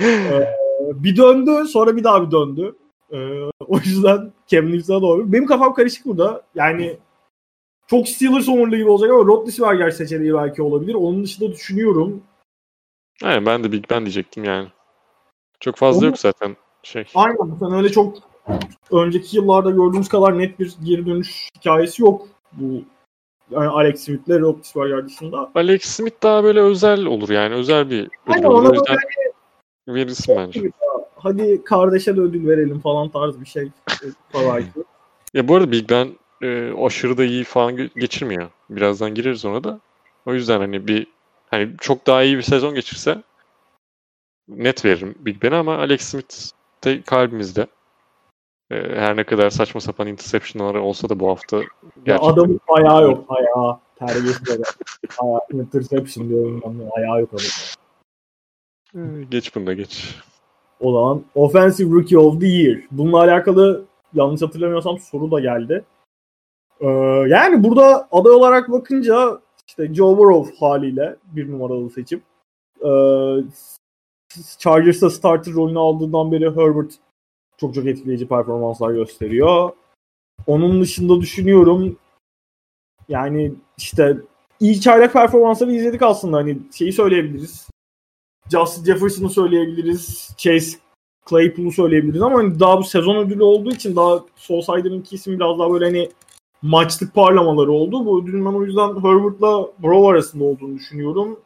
e, 0.02 0.48
bir 0.94 1.16
döndü 1.16 1.68
sonra 1.68 1.96
bir 1.96 2.04
daha 2.04 2.26
bir 2.26 2.30
döndü. 2.30 2.76
E, 3.12 3.18
o 3.66 3.76
yüzden 3.84 4.32
Cam 4.46 4.72
Newton'a 4.72 5.02
doğru. 5.02 5.32
Benim 5.32 5.46
kafam 5.46 5.74
karışık 5.74 6.06
burada. 6.06 6.42
Yani 6.54 6.96
çok 7.90 8.08
Steelers 8.08 8.48
omurlu 8.48 8.76
gibi 8.76 8.88
olacak 8.88 9.10
ama 9.10 9.24
Roethlisberger 9.24 9.90
seçeneği 9.90 10.34
belki 10.34 10.62
olabilir. 10.62 10.94
Onun 10.94 11.24
dışında 11.24 11.52
düşünüyorum. 11.52 12.22
Aynen 13.22 13.46
ben 13.46 13.64
de 13.64 13.72
Big 13.72 13.84
Ben 13.90 14.00
diyecektim 14.00 14.44
yani. 14.44 14.68
Çok 15.60 15.76
fazla 15.76 15.98
Onu- 15.98 16.06
yok 16.06 16.18
zaten 16.18 16.56
şey. 16.82 17.04
Aynen. 17.14 17.56
Sen 17.60 17.72
öyle 17.72 17.88
çok 17.88 18.18
önceki 18.92 19.36
yıllarda 19.36 19.70
gördüğümüz 19.70 20.08
kadar 20.08 20.38
net 20.38 20.60
bir 20.60 20.74
geri 20.82 21.06
dönüş 21.06 21.48
hikayesi 21.58 22.02
yok. 22.02 22.28
Bu 22.52 22.82
yani 23.50 23.68
Alex 23.68 24.04
Smith'le 24.04 24.40
Roethlisberger 24.40 25.06
dışında. 25.06 25.50
Alex 25.54 25.82
Smith 25.82 26.22
daha 26.22 26.44
böyle 26.44 26.60
özel 26.60 27.04
olur 27.04 27.28
yani. 27.28 27.54
Özel 27.54 27.90
bir 27.90 28.08
ödül 28.26 28.44
olur. 28.44 28.70
O 28.70 28.74
yüzden 28.74 28.96
böyle 29.88 30.00
verirsin 30.00 30.36
bence. 30.36 30.70
hadi 31.16 31.64
kardeşe 31.64 32.16
de 32.16 32.20
ödül 32.20 32.48
verelim 32.48 32.80
falan 32.80 33.08
tarz 33.08 33.40
bir 33.40 33.46
şey. 33.46 33.68
Falan. 34.32 34.62
Ya 35.34 35.48
bu 35.48 35.56
arada 35.56 35.72
Big 35.72 35.90
Ben 35.90 36.08
e, 36.42 36.72
aşırı 36.84 37.18
da 37.18 37.24
iyi 37.24 37.44
falan 37.44 37.76
ge- 37.76 37.98
geçirmiyor. 38.00 38.50
Birazdan 38.70 39.14
gireriz 39.14 39.44
ona 39.44 39.64
da. 39.64 39.80
O 40.26 40.34
yüzden 40.34 40.58
hani 40.60 40.86
bir 40.86 41.06
hani 41.50 41.70
çok 41.80 42.06
daha 42.06 42.22
iyi 42.22 42.36
bir 42.36 42.42
sezon 42.42 42.74
geçirse 42.74 43.22
net 44.48 44.84
veririm 44.84 45.14
Big 45.18 45.42
Ben'e 45.42 45.56
ama 45.56 45.76
Alex 45.78 46.00
Smith 46.00 46.34
de 46.84 47.02
kalbimizde. 47.02 47.66
E, 48.70 48.76
her 48.76 49.16
ne 49.16 49.24
kadar 49.24 49.50
saçma 49.50 49.80
sapan 49.80 50.06
interception'ları 50.06 50.82
olsa 50.82 51.08
da 51.08 51.20
bu 51.20 51.28
hafta 51.28 51.56
Ya 51.56 51.64
gerçekten 52.04 52.32
adamın 52.32 52.60
ayağı 52.68 53.02
yok. 53.02 53.24
Ayağı. 53.28 53.78
Terbiyesiz 53.98 54.50
adam. 54.50 54.64
Ayağı. 55.18 55.40
Interception 55.52 56.28
diyorum 56.28 56.62
ben. 56.64 56.90
Ayağı 56.96 57.20
yok 57.20 57.30
adamın. 57.34 59.20
e, 59.20 59.24
geç 59.24 59.54
bunu 59.56 59.66
da 59.66 59.72
geç. 59.74 60.16
O 60.80 60.92
zaman 60.92 61.24
Offensive 61.34 61.90
Rookie 61.94 62.18
of 62.18 62.40
the 62.40 62.46
Year. 62.46 62.80
Bununla 62.90 63.18
alakalı 63.18 63.84
yanlış 64.14 64.42
hatırlamıyorsam 64.42 64.98
soru 64.98 65.30
da 65.30 65.40
geldi. 65.40 65.84
Ee, 66.80 66.86
yani 67.28 67.64
burada 67.64 68.08
aday 68.12 68.32
olarak 68.32 68.70
bakınca 68.70 69.40
işte 69.66 69.94
Joe 69.94 70.18
Burrow 70.18 70.56
haliyle 70.56 71.16
bir 71.24 71.52
numaralı 71.52 71.90
seçim. 71.90 72.22
Ee, 72.84 72.88
Chargers'ta 74.58 75.10
starter 75.10 75.54
rolünü 75.54 75.78
aldığından 75.78 76.32
beri 76.32 76.50
Herbert 76.50 76.92
çok 77.56 77.74
çok 77.74 77.86
etkileyici 77.86 78.28
performanslar 78.28 78.90
gösteriyor. 78.90 79.70
Onun 80.46 80.82
dışında 80.82 81.20
düşünüyorum 81.20 81.96
yani 83.08 83.54
işte 83.78 84.16
iyi 84.60 84.80
çaylak 84.80 85.12
performansları 85.12 85.72
izledik 85.72 86.02
aslında. 86.02 86.36
Hani 86.36 86.58
şeyi 86.74 86.92
söyleyebiliriz. 86.92 87.68
Justin 88.52 88.84
Jefferson'ı 88.84 89.30
söyleyebiliriz. 89.30 90.30
Chase 90.36 90.78
Claypool'u 91.30 91.72
söyleyebiliriz 91.72 92.22
ama 92.22 92.38
hani 92.38 92.60
daha 92.60 92.78
bu 92.78 92.84
sezon 92.84 93.16
ödülü 93.16 93.42
olduğu 93.42 93.72
için 93.72 93.96
daha 93.96 94.24
Solsider'ınki 94.36 95.14
isim 95.14 95.32
biraz 95.40 95.58
daha 95.58 95.72
böyle 95.72 95.84
hani 95.84 96.10
maçlık 96.62 97.14
parlamaları 97.14 97.72
oldu. 97.72 98.06
Bu 98.06 98.22
ödülün 98.22 98.44
ben 98.44 98.50
o 98.50 98.64
yüzden 98.64 98.88
Herbert'la 98.88 99.68
Burrow 99.78 100.08
arasında 100.08 100.44
olduğunu 100.44 100.78
düşünüyorum. 100.78 101.40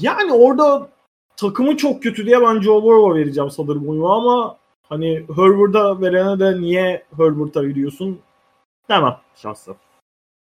Yani 0.00 0.32
orada 0.32 0.88
takımı 1.36 1.76
çok 1.76 2.02
kötü 2.02 2.26
diye 2.26 2.42
ben 2.42 2.60
Joe 2.60 2.82
Burrow'a 2.82 3.14
vereceğim 3.14 3.50
sanırım 3.50 3.88
oyunu 3.88 4.12
ama 4.12 4.58
hani 4.82 5.26
Herbert'a 5.36 6.00
verene 6.00 6.40
de 6.40 6.60
niye 6.60 7.04
Herbert'a 7.16 7.62
veriyorsun 7.62 8.20
demem 8.88 9.16
şahsen. 9.36 9.74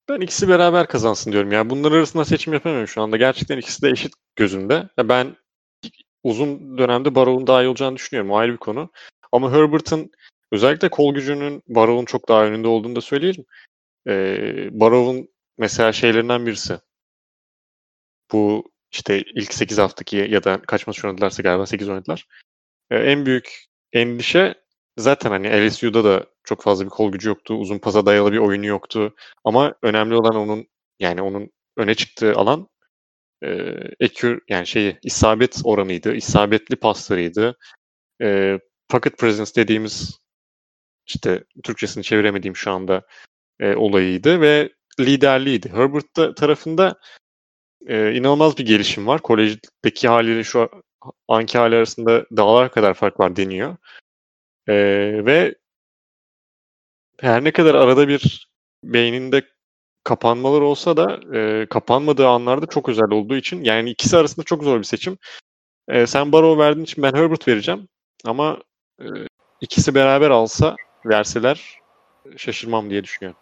Ben 0.10 0.22
ikisi 0.22 0.50
beraber 0.50 0.88
kazansın 0.88 1.32
diyorum. 1.32 1.52
Yani 1.52 1.70
bunlar 1.70 1.92
arasında 1.92 2.26
seçim 2.26 2.54
yapamıyorum 2.54 2.88
şu 2.88 3.02
anda. 3.02 3.18
Gerçekten 3.18 3.58
ikisi 3.58 3.82
de 3.82 3.90
eşit 3.90 4.14
gözümde. 4.36 4.90
Ben 4.98 5.36
uzun 6.24 6.78
dönemde 6.78 7.16
Barrow'un 7.16 7.48
daha 7.48 7.64
iyi 7.64 7.68
olacağını 7.68 7.96
düşünüyorum. 7.96 8.32
O 8.32 8.38
ayrı 8.38 8.52
bir 8.52 8.58
konu. 8.58 8.90
Ama 9.32 9.52
Herbert'ın 9.52 10.12
özellikle 10.52 10.90
kol 10.90 11.14
gücünün 11.16 11.64
Barrow'un 11.68 12.06
çok 12.06 12.30
daha 12.30 12.46
önünde 12.46 12.68
olduğunu 12.68 12.96
da 12.96 13.02
söyleyelim. 13.02 13.46
Ee, 14.08 14.70
Barrow'un 14.72 15.28
mesela 15.58 15.94
şeylerinden 15.94 16.46
birisi. 16.46 16.80
Bu 18.32 18.72
işte 18.92 19.22
ilk 19.36 19.54
8 19.54 19.78
haftaki 19.78 20.18
ya 20.18 20.44
da 20.44 20.62
kaç 20.62 20.88
maç 20.88 21.06
oynadılarsa 21.06 21.44
galiba 21.44 21.66
8 21.66 21.90
oynadılar. 21.90 22.28
Ee, 22.92 22.98
en 22.98 23.26
büyük 23.26 23.66
endişe 23.94 24.56
zaten 24.98 25.30
hani 25.30 25.68
LSU'da 25.68 26.04
da 26.04 26.26
çok 26.44 26.64
fazla 26.64 26.86
bir 26.86 26.90
kol 26.90 27.12
gücü 27.12 27.30
yoktu. 27.30 27.54
Uzun 27.54 27.80
pasa 27.80 28.06
dayalı 28.06 28.32
bir 28.32 28.38
oyunu 28.38 28.66
yoktu. 28.66 29.16
Ama 29.44 29.76
önemli 29.82 30.16
olan 30.16 30.36
onun 30.36 30.68
yani 31.00 31.22
onun 31.22 31.52
öne 31.78 31.96
çıktığı 31.96 32.34
alan 32.36 32.70
e, 33.44 33.50
ekür 34.00 34.42
yani 34.50 34.68
şeyi 34.68 35.00
isabet 35.04 35.62
oranıydı. 35.64 36.16
isabetli 36.16 36.76
paslarıydı. 36.76 37.58
E, 38.22 38.60
pocket 38.90 39.18
presence 39.18 39.52
dediğimiz 39.56 40.21
işte 41.16 41.44
Türkçesini 41.64 42.04
çeviremediğim 42.04 42.56
şu 42.56 42.72
anda 42.72 43.02
e, 43.60 43.76
olayıydı 43.76 44.42
ve 44.42 44.70
liderliğiydi. 45.00 45.70
Herbert 45.70 46.16
da 46.18 46.36
tarafında 46.36 46.96
e, 47.88 48.14
inanılmaz 48.14 48.58
bir 48.58 48.66
gelişim 48.66 49.08
var. 49.08 49.22
Kolejdeki 49.22 50.08
haliyle 50.08 50.44
şu 50.44 50.70
anki 51.28 51.58
hali 51.58 51.76
arasında 51.76 52.26
dağlar 52.38 52.72
kadar 52.72 52.94
fark 52.94 53.20
var 53.20 53.36
deniyor. 53.36 53.78
E, 54.68 54.76
ve 55.26 55.56
her 57.20 57.44
ne 57.44 57.52
kadar 57.52 57.76
arada 57.76 58.08
bir 58.08 58.52
beyninde 58.84 59.44
kapanmalar 60.04 60.62
olsa 60.62 60.98
da 60.98 61.20
e, 61.38 61.66
kapanmadığı 61.70 62.28
anlarda 62.28 62.66
çok 62.66 62.90
özel 62.90 63.12
olduğu 63.12 63.36
için 63.36 63.64
yani 63.64 63.90
ikisi 63.90 64.18
arasında 64.18 64.46
çok 64.46 64.64
zor 64.64 64.80
bir 64.80 64.84
seçim. 64.84 65.18
E, 65.88 66.08
sen 66.08 66.32
Barrow 66.32 66.64
verdiğin 66.64 66.86
için 66.86 67.04
ben 67.04 67.14
Herbert 67.14 67.48
vereceğim. 67.48 67.88
Ama 68.26 68.60
e, 69.02 69.06
ikisi 69.62 69.96
beraber 69.96 70.30
alsa 70.30 70.76
verseler 71.06 71.80
şaşırmam 72.38 72.90
diye 72.90 73.04
düşünüyorum. 73.04 73.40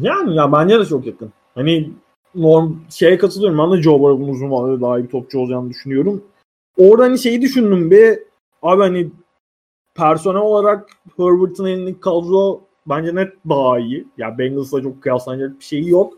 Yani 0.00 0.36
ya 0.36 0.52
bence 0.52 0.78
de 0.78 0.84
çok 0.84 1.06
yakın. 1.06 1.32
Hani 1.54 1.90
norm 2.34 2.76
şeye 2.90 3.18
katılıyorum. 3.18 3.58
Ben 3.58 3.78
de 3.78 3.82
Joe 3.82 4.00
Burrow'un 4.00 4.28
uzun 4.28 4.50
vadede 4.50 4.80
daha 4.80 4.98
iyi 4.98 5.08
topçu 5.08 5.38
olacağını 5.38 5.70
düşünüyorum. 5.70 6.24
Orada 6.78 7.04
hani 7.04 7.18
şeyi 7.18 7.42
düşündüm 7.42 7.90
bir 7.90 8.18
abi 8.62 8.82
hani 8.82 9.10
personel 9.94 10.42
olarak 10.42 10.90
Herbert'ın 11.16 11.66
elindeki 11.66 12.00
kadro 12.00 12.60
bence 12.86 13.14
net 13.14 13.32
daha 13.48 13.78
iyi. 13.78 13.98
Ya 13.98 14.04
yani 14.18 14.38
Bengals'la 14.38 14.82
çok 14.82 15.02
kıyaslanacak 15.02 15.58
bir 15.58 15.64
şeyi 15.64 15.88
yok. 15.88 16.14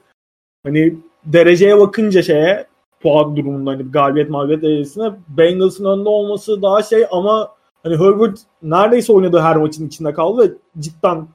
Hani 0.67 0.95
dereceye 1.25 1.79
bakınca 1.79 2.23
şeye 2.23 2.67
puan 3.01 3.37
durumunda 3.37 3.71
hani 3.71 3.91
galibiyet 3.91 4.31
mağlubiyet 4.31 4.63
derecesine 4.63 5.13
Bengals'ın 5.29 5.85
önde 5.85 6.09
olması 6.09 6.63
daha 6.63 6.83
şey 6.83 7.07
ama 7.11 7.58
hani 7.89 8.05
Herbert 8.05 8.39
neredeyse 8.63 9.13
oynadığı 9.13 9.41
her 9.41 9.57
maçın 9.57 9.87
içinde 9.87 10.13
kaldı 10.13 10.43
ve 10.43 10.81
cidden 10.83 11.29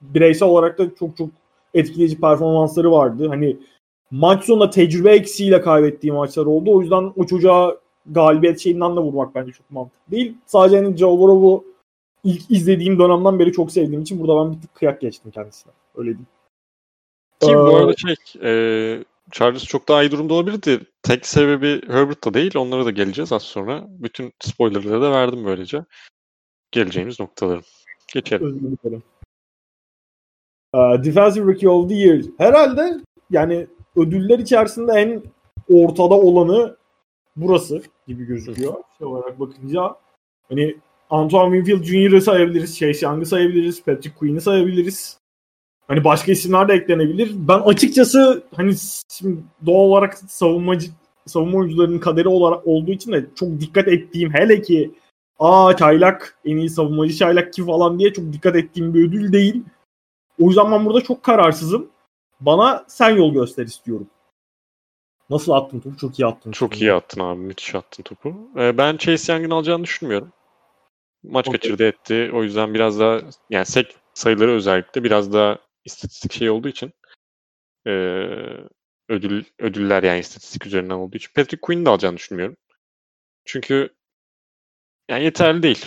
bireysel 0.00 0.48
olarak 0.48 0.78
da 0.78 0.94
çok 0.94 1.16
çok 1.16 1.28
etkileyici 1.74 2.20
performansları 2.20 2.92
vardı. 2.92 3.28
Hani 3.28 3.56
maç 4.10 4.44
sonunda 4.44 4.70
tecrübe 4.70 5.12
eksiğiyle 5.12 5.60
kaybettiği 5.60 6.12
maçlar 6.12 6.46
oldu. 6.46 6.76
O 6.76 6.80
yüzden 6.80 7.12
o 7.16 7.26
çocuğa 7.26 7.76
galibiyet 8.06 8.60
şeyinden 8.60 8.96
de 8.96 9.00
vurmak 9.00 9.34
bence 9.34 9.52
çok 9.52 9.70
mantıklı 9.70 10.12
değil. 10.16 10.34
Sadece 10.46 10.76
hani 10.76 10.96
Joe 10.96 11.18
Burrow'u 11.18 11.64
ilk 12.24 12.50
izlediğim 12.50 12.98
dönemden 12.98 13.38
beri 13.38 13.52
çok 13.52 13.72
sevdiğim 13.72 14.02
için 14.02 14.20
burada 14.20 14.44
ben 14.44 14.52
bir 14.52 14.60
tık 14.60 14.74
kıyak 14.74 15.00
geçtim 15.00 15.30
kendisine. 15.30 15.72
Öyle 15.94 16.08
diyeyim. 16.08 16.26
Ki 17.40 17.50
Ee, 17.50 17.54
bu 17.54 17.76
arada 17.76 17.94
şey 17.96 18.14
e, 18.42 19.04
Chargers 19.30 19.64
çok 19.64 19.88
daha 19.88 20.02
iyi 20.02 20.10
durumda 20.10 20.34
olabilirdi. 20.34 20.80
Tek 21.02 21.26
sebebi 21.26 21.82
Herbert 21.88 22.24
da 22.24 22.34
değil. 22.34 22.56
Onlara 22.56 22.84
da 22.84 22.90
geleceğiz 22.90 23.32
az 23.32 23.42
sonra. 23.42 23.84
Bütün 23.88 24.32
spoilerları 24.40 25.02
da 25.02 25.12
verdim 25.12 25.44
böylece. 25.44 25.84
Geleceğimiz 26.70 27.20
noktalarım. 27.20 27.64
Geçelim. 28.14 28.46
Özür 28.46 28.60
dilerim. 28.60 29.02
Uh, 30.74 31.04
Defensive 31.04 31.44
Rookie 31.44 31.68
of 31.68 31.88
the 31.88 31.94
Year. 31.94 32.22
Herhalde 32.38 33.00
yani 33.30 33.66
ödüller 33.96 34.38
içerisinde 34.38 34.92
en 34.92 35.22
ortada 35.68 36.14
olanı 36.14 36.76
burası 37.36 37.82
gibi 38.06 38.24
gözüküyor. 38.24 38.74
Şey 38.98 39.06
olarak 39.06 39.40
bakınca 39.40 39.96
hani 40.48 40.76
Antoine 41.10 41.56
Winfield 41.56 41.84
Jr.'ı 41.84 42.20
sayabiliriz, 42.20 42.78
Chase 42.78 43.06
Young'ı 43.06 43.26
sayabiliriz, 43.26 43.84
Patrick 43.84 44.18
Queen'i 44.18 44.40
sayabiliriz. 44.40 45.18
Hani 45.88 46.04
başka 46.04 46.32
isimler 46.32 46.68
de 46.68 46.72
eklenebilir. 46.72 47.30
Ben 47.34 47.58
açıkçası 47.58 48.42
hani 48.56 48.74
şimdi 49.08 49.40
doğal 49.66 49.84
olarak 49.84 50.18
savunmacı 50.18 50.90
savunma 51.26 51.58
oyuncularının 51.58 51.98
kaderi 51.98 52.28
olarak 52.28 52.66
olduğu 52.66 52.90
için 52.90 53.12
de 53.12 53.26
çok 53.34 53.60
dikkat 53.60 53.88
ettiğim 53.88 54.34
hele 54.34 54.62
ki 54.62 54.90
aa 55.38 55.76
çaylak 55.76 56.38
en 56.44 56.56
iyi 56.56 56.70
savunmacı 56.70 57.16
çaylak 57.16 57.52
ki 57.52 57.64
falan 57.64 57.98
diye 57.98 58.12
çok 58.12 58.32
dikkat 58.32 58.56
ettiğim 58.56 58.94
bir 58.94 59.08
ödül 59.08 59.32
değil. 59.32 59.62
O 60.40 60.46
yüzden 60.48 60.72
ben 60.72 60.86
burada 60.86 61.00
çok 61.00 61.22
kararsızım. 61.22 61.90
Bana 62.40 62.84
sen 62.88 63.10
yol 63.10 63.32
göster 63.32 63.66
istiyorum. 63.66 64.06
Nasıl 65.30 65.52
attın 65.52 65.80
topu? 65.80 65.96
Çok 65.96 66.18
iyi 66.18 66.26
attın. 66.26 66.52
Çok 66.52 66.80
iyi 66.80 66.92
attın 66.92 67.20
abi. 67.20 67.40
Müthiş 67.40 67.74
attın 67.74 68.02
topu. 68.02 68.34
Ee, 68.56 68.78
ben 68.78 68.96
Chase 68.96 69.32
Young'ın 69.32 69.50
alacağını 69.50 69.84
düşünmüyorum. 69.84 70.32
Maç 71.22 71.48
okay. 71.48 71.60
kaçırdı 71.60 71.86
etti. 71.86 72.30
O 72.34 72.42
yüzden 72.42 72.74
biraz 72.74 73.00
daha 73.00 73.20
yani 73.50 73.66
sek 73.66 73.96
sayıları 74.14 74.50
özellikle 74.50 75.04
biraz 75.04 75.32
daha 75.32 75.58
istatistik 75.84 76.32
şey 76.32 76.50
olduğu 76.50 76.68
için 76.68 76.92
e, 77.86 77.90
ödül 79.08 79.44
ödüller 79.58 80.02
yani 80.02 80.20
istatistik 80.20 80.66
üzerinden 80.66 80.94
olduğu 80.94 81.16
için 81.16 81.30
Patrick 81.34 81.60
Queen'i 81.60 81.86
de 81.86 81.90
alacağını 81.90 82.16
düşünmüyorum. 82.16 82.56
Çünkü 83.44 83.94
yani 85.10 85.24
yeterli 85.24 85.62
değil. 85.62 85.84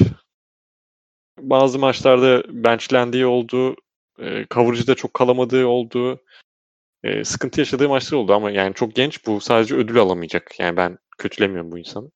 Bazı 1.39 1.79
maçlarda 1.79 2.43
benchlendiği 2.63 3.25
oldu, 3.25 3.75
e, 4.19 4.45
coverage'da 4.51 4.95
çok 4.95 5.13
kalamadığı 5.13 5.65
oldu, 5.65 6.23
e, 7.03 7.23
sıkıntı 7.23 7.59
yaşadığı 7.61 7.89
maçlar 7.89 8.17
oldu 8.17 8.33
ama 8.33 8.51
yani 8.51 8.73
çok 8.73 8.95
genç 8.95 9.25
bu 9.25 9.41
sadece 9.41 9.75
ödül 9.75 9.97
alamayacak. 9.97 10.59
Yani 10.59 10.77
ben 10.77 10.97
kötülemiyorum 11.17 11.71
bu 11.71 11.79
insanı. 11.79 12.11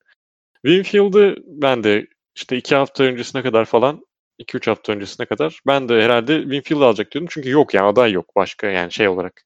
Winfield'ı 0.65 1.35
ben 1.45 1.83
de 1.83 2.07
işte 2.35 2.57
iki 2.57 2.75
hafta 2.75 3.03
öncesine 3.03 3.41
kadar 3.43 3.65
falan 3.65 4.05
2-3 4.41 4.67
hafta 4.69 4.93
öncesine 4.93 5.25
kadar 5.25 5.61
ben 5.67 5.89
de 5.89 6.03
herhalde 6.03 6.41
Winfield 6.41 6.81
alacak 6.81 7.11
diyordum. 7.11 7.29
Çünkü 7.31 7.49
yok 7.49 7.73
yani 7.73 7.85
aday 7.85 8.11
yok 8.11 8.35
başka 8.35 8.67
yani 8.67 8.91
şey 8.91 9.07
olarak. 9.07 9.43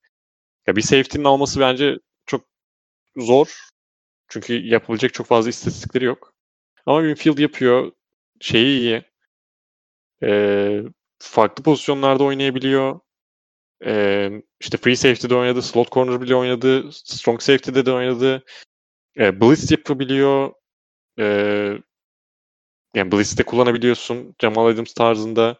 Ya 0.67 0.75
bir 0.75 0.81
safety'nin 0.81 1.23
alması 1.23 1.59
bence 1.59 1.99
çok 2.25 2.45
zor. 3.17 3.59
Çünkü 4.29 4.53
yapılacak 4.53 5.13
çok 5.13 5.27
fazla 5.27 5.49
istatistikleri 5.49 6.05
yok. 6.05 6.33
Ama 6.85 7.01
Winfield 7.01 7.37
yapıyor. 7.39 7.91
Şeyi 8.41 8.79
iyi. 8.79 9.03
Ee, 10.23 10.81
farklı 11.19 11.63
pozisyonlarda 11.63 12.23
oynayabiliyor. 12.23 12.99
Ee, 13.85 14.31
işte 14.59 14.77
free 14.77 14.95
safety'de 14.95 15.35
oynadı, 15.35 15.61
slot 15.61 15.91
corner 15.91 16.21
bile 16.21 16.35
oynadı, 16.35 16.91
strong 16.91 17.41
safety'de 17.41 17.85
de 17.85 17.91
oynadı. 17.91 18.43
Ee, 19.19 19.41
blitz 19.41 19.71
yapabiliyor. 19.71 20.53
Ee, 21.19 21.77
yani 22.95 23.11
Blitz'te 23.11 23.43
kullanabiliyorsun 23.43 24.35
Jamal 24.41 24.65
Adams 24.65 24.93
tarzında 24.93 25.57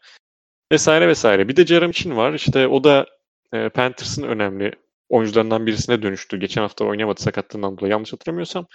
vesaire 0.72 1.08
vesaire. 1.08 1.48
Bir 1.48 1.56
de 1.56 1.66
Jeremy 1.66 1.94
Chin 1.94 2.18
var. 2.18 2.34
İşte 2.34 2.68
o 2.68 2.84
da 2.84 3.06
e, 3.54 3.70
Panthers'ın 3.70 4.24
önemli 4.24 4.72
oyuncularından 5.10 5.66
birisine 5.66 6.02
dönüştü. 6.02 6.40
Geçen 6.40 6.62
hafta 6.62 6.86
oynamadı 6.86 7.22
sakatlığından 7.22 7.78
dolayı 7.78 7.92
yanlış 7.92 8.14
hatırlamıyorsam. 8.14 8.68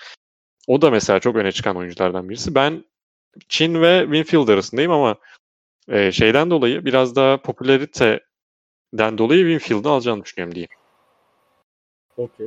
O 0.66 0.82
da 0.82 0.90
mesela 0.90 1.20
çok 1.20 1.36
öne 1.36 1.52
çıkan 1.52 1.76
oyunculardan 1.76 2.28
birisi. 2.28 2.54
Ben 2.54 2.84
Chin 3.48 3.82
ve 3.82 4.00
Winfield 4.02 4.48
arasındayım 4.48 4.92
ama 4.92 5.16
e, 5.88 6.12
şeyden 6.12 6.50
dolayı 6.50 6.84
biraz 6.84 7.16
daha 7.16 7.42
popülariteden 7.42 9.18
dolayı 9.18 9.58
Winfield'ı 9.58 9.88
alacağını 9.88 10.24
düşünüyorum 10.24 10.54
diyeyim. 10.54 10.70
Okey. 12.16 12.46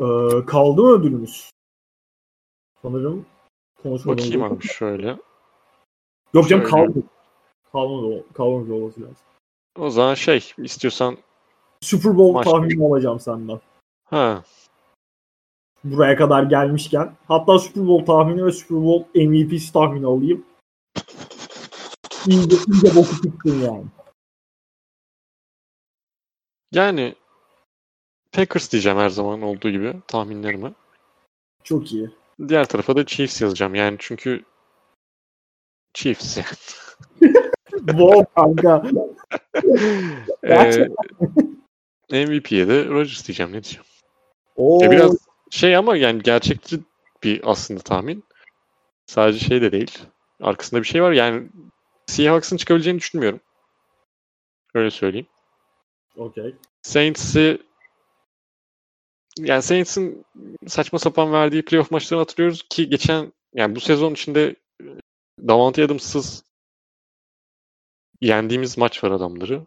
Ee, 0.00 0.46
kaldı 0.46 0.82
mı 0.82 0.90
ödülümüz? 0.90 1.50
Sanırım 2.82 3.26
konuşmadan 3.84 4.18
Bakayım 4.18 4.42
abi 4.42 4.62
şöyle. 4.62 5.18
Yok 6.34 6.48
canım 6.48 6.64
kaldı. 6.64 7.02
Kalmadı, 7.72 8.24
kalmamış 8.34 8.70
olması 8.70 9.00
lazım. 9.00 9.16
O 9.78 9.90
zaman 9.90 10.14
şey 10.14 10.52
istiyorsan 10.58 11.16
Super 11.80 12.16
Bowl 12.18 12.32
maç... 12.32 12.44
tahmini 12.44 12.84
alacağım 12.84 13.20
senden. 13.20 13.60
Ha. 14.04 14.42
Buraya 15.84 16.16
kadar 16.16 16.42
gelmişken. 16.42 17.16
Hatta 17.28 17.58
Super 17.58 17.86
Bowl 17.86 18.06
tahmini 18.06 18.44
ve 18.44 18.52
Super 18.52 18.82
Bowl 18.84 19.20
MVP'si 19.20 19.72
tahmini 19.72 20.06
alayım. 20.06 20.44
İyice, 22.26 22.56
iyice 22.56 22.96
boku 22.96 23.20
tuttun 23.22 23.60
yani. 23.60 23.84
Yani 26.72 27.14
Packers 28.32 28.72
diyeceğim 28.72 28.98
her 28.98 29.08
zaman 29.08 29.42
olduğu 29.42 29.70
gibi 29.70 29.94
tahminlerimi. 30.06 30.72
Çok 31.64 31.92
iyi. 31.92 32.10
Diğer 32.48 32.64
tarafa 32.64 32.96
da 32.96 33.06
Chiefs 33.06 33.42
yazacağım. 33.42 33.74
Yani 33.74 33.96
çünkü 33.98 34.44
Chiefs 35.94 36.36
yani. 36.36 36.46
Wow 37.86 38.24
kanka. 38.36 38.82
ee, 42.10 42.26
MVP'ye 42.26 42.68
de 42.68 42.84
Rodgers 42.84 43.26
diyeceğim. 43.26 43.52
Ne 43.52 43.62
diyeceğim? 43.64 43.86
Oo. 44.56 44.82
Ya 44.82 44.90
biraz 44.90 45.18
şey 45.50 45.76
ama 45.76 45.96
yani 45.96 46.22
gerçekçi 46.22 46.80
bir 47.22 47.40
aslında 47.44 47.80
tahmin. 47.80 48.24
Sadece 49.06 49.46
şey 49.46 49.62
de 49.62 49.72
değil. 49.72 49.98
Arkasında 50.40 50.82
bir 50.82 50.86
şey 50.86 51.02
var. 51.02 51.12
Yani 51.12 51.48
Seahawks'ın 52.06 52.56
çıkabileceğini 52.56 52.98
düşünmüyorum. 52.98 53.40
Öyle 54.74 54.90
söyleyeyim. 54.90 55.26
Okay. 56.16 56.54
Saints'i 56.82 57.58
yani 59.38 59.62
Saints'in 59.62 60.26
saçma 60.66 60.98
sapan 60.98 61.32
verdiği 61.32 61.64
playoff 61.64 61.90
maçlarını 61.90 62.22
hatırlıyoruz 62.22 62.62
ki 62.70 62.88
geçen 62.88 63.32
yani 63.54 63.76
bu 63.76 63.80
sezon 63.80 64.12
içinde 64.12 64.56
e, 64.82 64.84
Davante 65.48 65.84
Adams'sız 65.84 66.44
yendiğimiz 68.20 68.78
maç 68.78 69.04
var 69.04 69.10
adamları. 69.10 69.66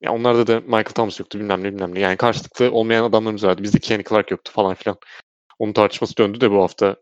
Ya 0.00 0.12
onlarda 0.12 0.46
da 0.46 0.60
Michael 0.60 0.84
Thomas 0.84 1.20
yoktu 1.20 1.38
bilmem 1.38 1.62
ne 1.62 1.72
bilmem 1.72 1.94
ne. 1.94 2.00
Yani 2.00 2.16
karşılıklı 2.16 2.72
olmayan 2.72 3.04
adamlarımız 3.04 3.44
vardı. 3.44 3.62
Bizde 3.62 3.78
Kenny 3.78 4.02
Clark 4.04 4.30
yoktu 4.30 4.52
falan 4.52 4.74
filan. 4.74 4.98
Onun 5.58 5.72
tartışması 5.72 6.16
döndü 6.16 6.40
de 6.40 6.50
bu 6.50 6.62
hafta 6.62 6.96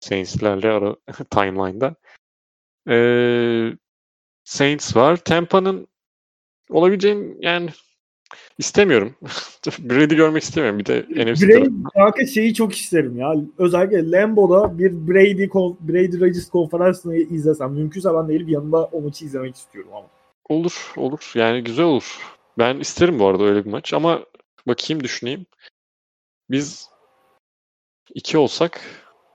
Saints'lerle 0.00 0.70
ara 0.70 0.96
timeline'da. 1.30 1.94
Ee, 2.88 3.72
Saints 4.44 4.96
var. 4.96 5.16
Tampa'nın 5.16 5.88
olabileceğin 6.70 7.38
yani 7.40 7.70
İstemiyorum. 8.58 9.14
Brady 9.78 10.14
görmek 10.14 10.42
istemiyorum. 10.42 10.78
Bir 10.78 10.86
de 10.86 11.06
NFC 11.32 11.48
Brady 11.48 11.68
kanka 11.94 12.26
şeyi 12.26 12.54
çok 12.54 12.76
isterim 12.76 13.16
ya. 13.16 13.34
Özellikle 13.58 14.10
Lambo'da 14.10 14.78
bir 14.78 15.08
Brady 15.08 15.48
Brady 15.80 16.20
Rodgers 16.20 16.48
konferansını 16.48 17.16
izlesem. 17.16 17.72
Mümkünse 17.72 18.14
ben 18.14 18.28
değil 18.28 18.48
yanında 18.48 18.84
o 18.84 19.00
maçı 19.00 19.24
izlemek 19.24 19.56
istiyorum 19.56 19.90
ama. 19.94 20.06
Olur 20.48 20.92
olur. 20.96 21.32
Yani 21.34 21.64
güzel 21.64 21.84
olur. 21.84 22.18
Ben 22.58 22.80
isterim 22.80 23.18
bu 23.18 23.26
arada 23.26 23.44
öyle 23.44 23.64
bir 23.64 23.70
maç 23.70 23.94
ama 23.94 24.24
bakayım 24.66 25.04
düşüneyim. 25.04 25.46
Biz 26.50 26.88
iki 28.14 28.38
olsak 28.38 28.80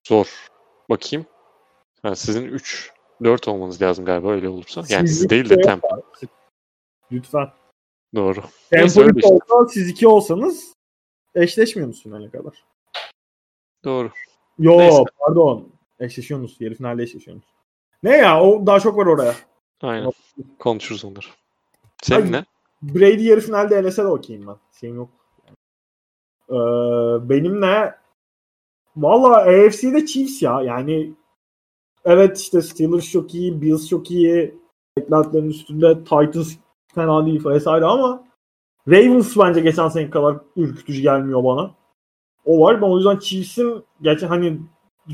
zor. 0.07 0.27
Bakayım. 0.89 1.25
Ha, 2.01 2.15
sizin 2.15 2.43
3 2.43 2.91
4 3.23 3.47
olmanız 3.47 3.81
lazım 3.81 4.05
galiba 4.05 4.31
öyle 4.31 4.49
olursa. 4.49 4.83
Yani 4.89 5.07
siz 5.07 5.29
değil 5.29 5.49
de 5.49 5.61
Tampa. 5.61 6.01
Lütfen. 7.11 7.47
Doğru. 8.17 8.41
Tempo 8.69 9.17
işte. 9.17 9.27
olsa 9.27 9.67
siz 9.73 9.89
iki 9.89 10.07
olsanız 10.07 10.73
eşleşmiyor 11.35 11.87
musun 11.87 12.03
finale 12.03 12.29
kadar? 12.29 12.65
Doğru. 13.85 14.11
Yo 14.59 14.77
Neyse. 14.77 15.03
pardon. 15.19 15.69
Eşleşiyorsunuz. 15.99 16.57
Yarı 16.59 16.75
finalde 16.75 17.03
eşleşiyorsunuz. 17.03 17.47
Ne 18.03 18.17
ya 18.17 18.43
o 18.43 18.65
daha 18.65 18.79
çok 18.79 18.97
var 18.97 19.05
oraya. 19.05 19.35
Aynen. 19.81 20.11
Konuşuruz 20.59 21.05
onları. 21.05 21.25
Senin 22.03 22.21
Hayır, 22.21 22.33
ne? 22.33 22.45
Brady 22.81 23.23
yarı 23.23 23.41
finalde 23.41 23.75
elese 23.75 24.03
de 24.03 24.07
okeyim 24.07 24.47
ben. 24.47 24.55
Şeyim 24.79 24.95
yok. 24.95 25.09
Ee, 26.49 26.55
benim 27.29 27.61
ne? 27.61 27.95
Valla 28.95 29.37
AFC'de 29.37 30.05
Chiefs 30.05 30.41
ya. 30.41 30.61
Yani 30.61 31.13
evet 32.05 32.37
işte 32.37 32.61
Steelers 32.61 33.11
çok 33.11 33.35
iyi, 33.35 33.61
Bills 33.61 33.89
çok 33.89 34.11
iyi. 34.11 34.55
Beklentilerin 34.97 35.49
üstünde 35.49 36.03
Titans 36.03 36.55
fena 36.97 37.25
değil 37.25 37.45
vesaire 37.45 37.85
ama 37.85 38.23
Ravens 38.87 39.37
bence 39.37 39.61
geçen 39.61 39.87
sene 39.87 40.09
kadar 40.09 40.37
ürkütücü 40.55 41.01
gelmiyor 41.01 41.43
bana. 41.43 41.71
O 42.45 42.59
var. 42.61 42.81
Ben 42.81 42.87
o 42.87 42.97
yüzden 42.97 43.17
Chiefs'in 43.17 43.83
gerçi 44.01 44.25
hani 44.25 44.59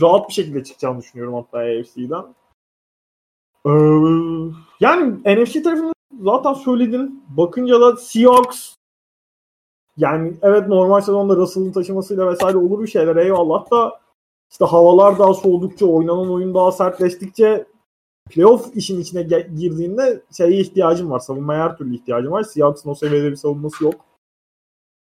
rahat 0.02 0.30
bir 0.30 0.34
şekilde 0.34 0.64
çıkacağını 0.64 1.00
düşünüyorum 1.00 1.34
hatta 1.34 1.58
AFC'den. 1.58 2.36
Ee, 3.66 3.72
yani 4.80 5.14
NFC 5.26 5.64
tarafında 5.64 5.94
zaten 6.22 6.54
söyledin. 6.54 7.24
Bakınca 7.30 7.82
da 7.82 7.96
Seahawks 7.96 8.76
yani 9.98 10.34
evet 10.42 10.68
normal 10.68 11.02
sezonda 11.02 11.36
Russell'ın 11.36 11.72
taşımasıyla 11.72 12.32
vesaire 12.32 12.58
olur 12.58 12.82
bir 12.82 12.88
şeyler 12.88 13.16
eyvallah 13.16 13.72
da 13.72 14.00
işte 14.52 14.66
havalar 14.66 15.20
daha 15.20 15.34
soğudukça, 15.34 15.86
oynanan 15.86 16.32
oyun 16.32 16.54
daha 16.54 16.72
sertleştikçe 16.72 17.66
playoff 18.30 18.76
işin 18.76 19.02
içine 19.02 19.24
girdiğinde 19.56 20.22
şeye 20.38 20.60
ihtiyacım 20.60 21.12
var. 21.12 21.20
Savunmaya 21.20 21.64
her 21.64 21.78
türlü 21.78 21.96
ihtiyacım 21.96 22.32
var. 22.32 22.44
Seahawks'ın 22.44 22.90
o 22.90 22.96
seviyede 22.96 23.32
bir 23.32 23.36
savunması 23.36 23.84
yok. 23.84 23.96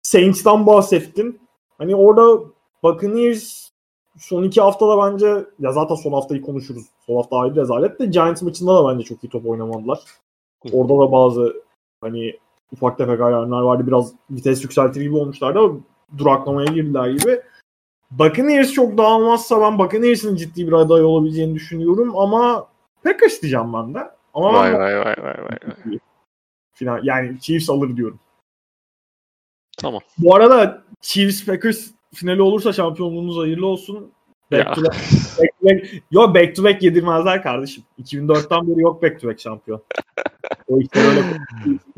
Saints'tan 0.02 0.68
bahsettin. 0.68 1.40
Hani 1.78 1.96
orada 1.96 2.44
Buccaneers 2.84 3.70
son 4.18 4.44
iki 4.44 4.62
haftada 4.62 5.12
bence 5.12 5.46
ya 5.60 5.72
zaten 5.72 5.96
son 5.96 6.12
haftayı 6.12 6.42
konuşuruz. 6.42 6.86
Son 7.06 7.16
hafta 7.16 7.38
ayrı 7.38 7.56
rezalet 7.56 8.00
de 8.00 8.06
Giants 8.06 8.42
maçında 8.42 8.76
da 8.76 8.90
bence 8.90 9.04
çok 9.04 9.24
iyi 9.24 9.30
top 9.30 9.46
oynamadılar. 9.48 10.00
Orada 10.72 10.94
da 11.00 11.12
bazı 11.12 11.64
hani 12.02 12.34
ufak 12.72 12.98
tefek 12.98 13.22
ayarlar 13.22 13.62
vardı. 13.62 13.88
Biraz 13.88 14.14
vites 14.32 14.64
yükseltir 14.64 15.02
gibi 15.02 15.16
olmuşlardı 15.16 15.60
ama 15.60 15.78
duraklamaya 16.18 16.66
girdiler 16.66 17.10
gibi. 17.10 17.42
Buccaneers 18.12 18.72
çok 18.72 18.98
dağılmazsa 18.98 19.62
ben 19.62 19.80
Buccaneers'in 19.80 20.36
ciddi 20.36 20.68
bir 20.68 20.74
aday 20.74 21.04
olabileceğini 21.04 21.56
düşünüyorum 21.56 22.18
ama 22.18 22.68
Packers 23.06 23.42
diyeceğim 23.42 23.74
ben 23.74 23.94
de. 23.94 24.00
Ama 24.34 24.54
vay, 24.54 24.74
ben 24.74 24.80
vay 24.80 24.96
vay 24.96 25.16
vay 25.18 25.36
vay. 25.44 26.00
Final, 26.74 27.00
yani 27.04 27.40
Chiefs 27.40 27.70
alır 27.70 27.98
diyorum. 27.98 28.20
Tamam. 29.78 30.02
Bu 30.18 30.36
arada 30.36 30.84
Chiefs 31.02 31.46
Packers 31.46 31.92
finali 32.14 32.42
olursa 32.42 32.74
şampiyonluğunuz 32.74 33.38
hayırlı 33.38 33.68
olsun. 33.68 34.12
Back 34.52 34.76
to 34.76 34.84
back, 34.84 34.96
back 35.40 35.60
to 35.62 35.66
back. 35.66 36.04
Yok 36.12 36.36
back 36.36 36.56
to 36.56 36.64
back 36.64 36.84
yedirmezler 36.84 37.44
kardeşim. 37.44 37.84
2004'ten 38.04 38.68
beri 38.68 38.82
yok 38.82 39.04
back 39.04 39.22
to 39.22 39.28
back 39.28 39.40
şampiyon. 39.40 39.84
O 40.68 40.80
işler 40.80 41.10
öyle. 41.10 41.24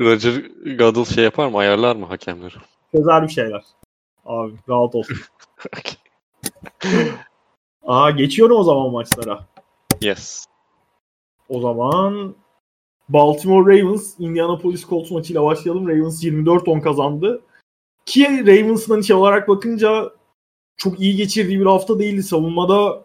Roger 0.00 0.32
Goodell 0.78 1.04
şey 1.04 1.24
yapar 1.24 1.48
mı? 1.48 1.58
Ayarlar 1.58 1.96
mı 1.96 2.06
hakemleri? 2.06 2.54
Çözer 2.92 3.22
bir 3.22 3.28
şeyler. 3.28 3.64
Abi 4.24 4.52
rahat 4.68 4.94
olsun. 4.94 5.16
Aa 7.82 8.10
geçiyorum 8.10 8.56
o 8.56 8.62
zaman 8.62 8.90
maçlara. 8.90 9.46
Yes. 10.00 10.46
O 11.48 11.60
zaman 11.60 12.34
Baltimore 13.08 13.78
Ravens 13.78 14.14
Indianapolis 14.18 14.86
Colts 14.88 15.10
maçıyla 15.10 15.44
başlayalım. 15.44 15.88
Ravens 15.88 16.24
24-10 16.24 16.80
kazandı. 16.80 17.42
Ki 18.06 18.24
Ravens'ın 18.46 19.00
şey 19.00 19.16
olarak 19.16 19.48
bakınca 19.48 20.12
çok 20.76 21.00
iyi 21.00 21.16
geçirdiği 21.16 21.60
bir 21.60 21.66
hafta 21.66 21.98
değildi. 21.98 22.22
Savunmada 22.22 23.04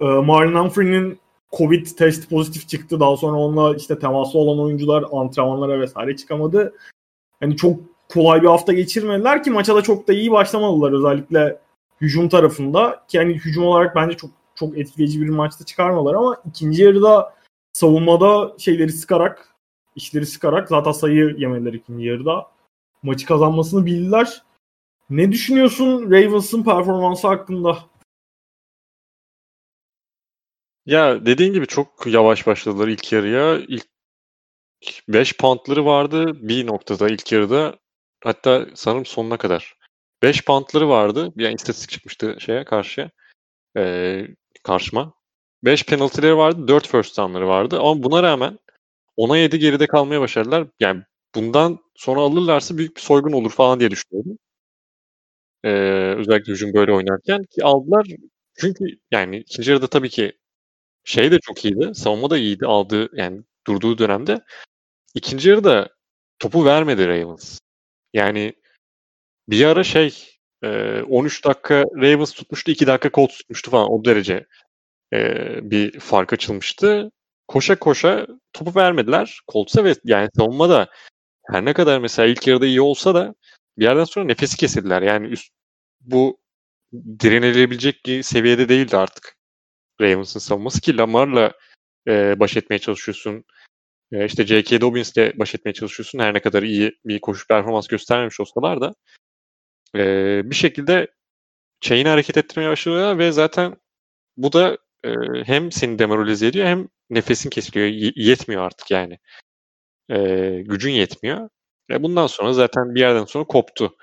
e, 0.00 0.04
Marlon 0.04 0.64
Humphrey'nin 0.64 1.18
Covid 1.52 1.86
test 1.86 2.30
pozitif 2.30 2.68
çıktı. 2.68 3.00
Daha 3.00 3.16
sonra 3.16 3.36
onunla 3.36 3.76
işte 3.76 3.98
temaslı 3.98 4.38
olan 4.38 4.60
oyuncular 4.60 5.04
antrenmanlara 5.12 5.80
vesaire 5.80 6.16
çıkamadı. 6.16 6.74
Hani 7.40 7.56
çok 7.56 7.80
kolay 8.08 8.42
bir 8.42 8.46
hafta 8.46 8.72
geçirmediler 8.72 9.42
ki 9.42 9.50
maça 9.50 9.76
da 9.76 9.82
çok 9.82 10.08
da 10.08 10.12
iyi 10.12 10.32
başlamadılar 10.32 10.92
özellikle 10.92 11.58
hücum 12.00 12.28
tarafında. 12.28 13.04
Ki 13.08 13.18
hani 13.18 13.34
hücum 13.34 13.64
olarak 13.64 13.96
bence 13.96 14.16
çok 14.16 14.30
çok 14.60 14.78
etkileyici 14.78 15.20
bir 15.20 15.28
maçta 15.28 15.64
çıkarmadılar 15.64 16.14
ama 16.14 16.42
ikinci 16.48 16.82
yarıda 16.82 17.34
savunmada 17.72 18.58
şeyleri 18.58 18.92
sıkarak 18.92 19.54
işleri 19.96 20.26
sıkarak 20.26 20.68
zaten 20.68 20.92
sayı 20.92 21.34
yemediler 21.38 21.72
ikinci 21.72 22.06
yarıda. 22.06 22.50
Maçı 23.02 23.26
kazanmasını 23.26 23.86
bildiler. 23.86 24.42
Ne 25.10 25.32
düşünüyorsun 25.32 26.10
Ravens'ın 26.10 26.64
performansı 26.64 27.28
hakkında? 27.28 27.78
Ya 30.86 31.26
dediğin 31.26 31.52
gibi 31.52 31.66
çok 31.66 32.06
yavaş 32.06 32.46
başladılar 32.46 32.88
ilk 32.88 33.12
yarıya. 33.12 33.58
İlk 33.58 33.86
5 35.08 35.36
puntları 35.36 35.86
vardı 35.86 36.48
bir 36.48 36.66
noktada 36.66 37.08
ilk 37.08 37.32
yarıda. 37.32 37.78
Hatta 38.24 38.66
sanırım 38.74 39.06
sonuna 39.06 39.36
kadar. 39.36 39.76
5 40.22 40.44
puntları 40.44 40.88
vardı. 40.88 41.32
Bir 41.36 41.44
yani 41.44 41.54
istatistik 41.54 41.90
çıkmıştı 41.90 42.36
şeye 42.40 42.64
karşıya. 42.64 43.10
Ee, 43.76 44.26
karşıma. 44.64 45.14
5 45.64 45.84
penaltıları 45.86 46.38
vardı. 46.38 46.68
4 46.68 46.88
first 46.88 47.18
down'ları 47.18 47.48
vardı. 47.48 47.78
Ama 47.80 48.02
buna 48.02 48.22
rağmen 48.22 48.58
10'a 49.16 49.36
7 49.36 49.58
geride 49.58 49.86
kalmaya 49.86 50.20
başardılar. 50.20 50.68
Yani 50.80 51.02
bundan 51.34 51.78
sonra 51.96 52.20
alırlarsa 52.20 52.78
büyük 52.78 52.96
bir 52.96 53.00
soygun 53.02 53.32
olur 53.32 53.50
falan 53.50 53.80
diye 53.80 53.90
düşünüyorum. 53.90 54.38
Ee, 55.64 55.70
özellikle 56.18 56.52
hücum 56.52 56.74
böyle 56.74 56.92
oynarken 56.92 57.44
ki 57.44 57.64
aldılar. 57.64 58.06
Çünkü 58.60 58.84
yani 59.10 59.38
ikinci 59.38 59.70
yarıda 59.70 59.86
tabii 59.86 60.08
ki 60.10 60.32
şey 61.04 61.32
de 61.32 61.38
çok 61.42 61.64
iyiydi. 61.64 61.94
Savunma 61.94 62.30
da 62.30 62.38
iyiydi 62.38 62.66
aldığı 62.66 63.10
yani 63.16 63.42
durduğu 63.66 63.98
dönemde. 63.98 64.40
İkinci 65.14 65.50
yarıda 65.50 65.88
topu 66.38 66.64
vermedi 66.64 67.08
Ravens. 67.08 67.60
Yani 68.14 68.54
bir 69.48 69.64
ara 69.66 69.84
şey 69.84 70.39
13 70.62 71.44
dakika 71.44 71.84
Ravens 71.96 72.32
tutmuştu, 72.32 72.70
2 72.70 72.86
dakika 72.86 73.10
Colts 73.10 73.38
tutmuştu 73.38 73.70
falan 73.70 73.92
o 73.92 74.04
derece 74.04 74.46
bir 75.62 76.00
fark 76.00 76.32
açılmıştı. 76.32 77.10
Koşa 77.48 77.78
koşa 77.78 78.26
topu 78.52 78.80
vermediler 78.80 79.40
Colts'a 79.52 79.84
ve 79.84 79.94
yani 80.04 80.28
savunma 80.36 80.68
da 80.68 80.90
her 81.50 81.64
ne 81.64 81.72
kadar 81.72 81.98
mesela 81.98 82.28
ilk 82.28 82.46
yarıda 82.46 82.66
iyi 82.66 82.80
olsa 82.80 83.14
da 83.14 83.34
bir 83.78 83.84
yerden 83.84 84.04
sonra 84.04 84.26
nefesi 84.26 84.56
kesildiler. 84.56 85.02
Yani 85.02 85.26
üst, 85.26 85.52
bu 86.00 86.40
direnilebilecek 87.20 88.24
seviyede 88.24 88.68
değildi 88.68 88.96
artık 88.96 89.36
Ravens'ın 90.00 90.40
savunması 90.40 90.80
ki 90.80 90.96
Lamar'la 90.96 91.52
e, 92.08 92.40
baş 92.40 92.56
etmeye 92.56 92.78
çalışıyorsun. 92.78 93.44
E, 94.12 94.26
işte 94.26 94.46
J.K. 94.46 94.80
Dobbins'le 94.80 95.38
baş 95.38 95.54
etmeye 95.54 95.72
çalışıyorsun. 95.72 96.18
Her 96.18 96.34
ne 96.34 96.40
kadar 96.40 96.62
iyi 96.62 96.92
bir 97.04 97.20
koşu 97.20 97.46
performans 97.46 97.88
göstermemiş 97.88 98.40
olsalar 98.40 98.80
da 98.80 98.94
e, 99.96 100.42
bir 100.50 100.54
şekilde 100.54 101.08
chain'i 101.80 102.08
hareket 102.08 102.36
ettirmeye 102.36 102.70
başlıyor 102.70 103.18
ve 103.18 103.32
zaten 103.32 103.76
bu 104.36 104.52
da 104.52 104.78
e, 105.04 105.10
hem 105.46 105.72
seni 105.72 105.98
demoralize 105.98 106.46
ediyor 106.46 106.66
hem 106.66 106.88
nefesin 107.10 107.50
kesiliyor. 107.50 107.86
Y- 107.88 108.12
yetmiyor 108.16 108.62
artık 108.62 108.90
yani. 108.90 109.18
E, 110.10 110.16
gücün 110.66 110.92
yetmiyor. 110.92 111.48
E, 111.90 112.02
bundan 112.02 112.26
sonra 112.26 112.52
zaten 112.52 112.94
bir 112.94 113.00
yerden 113.00 113.24
sonra 113.24 113.44
koptu. 113.44 113.96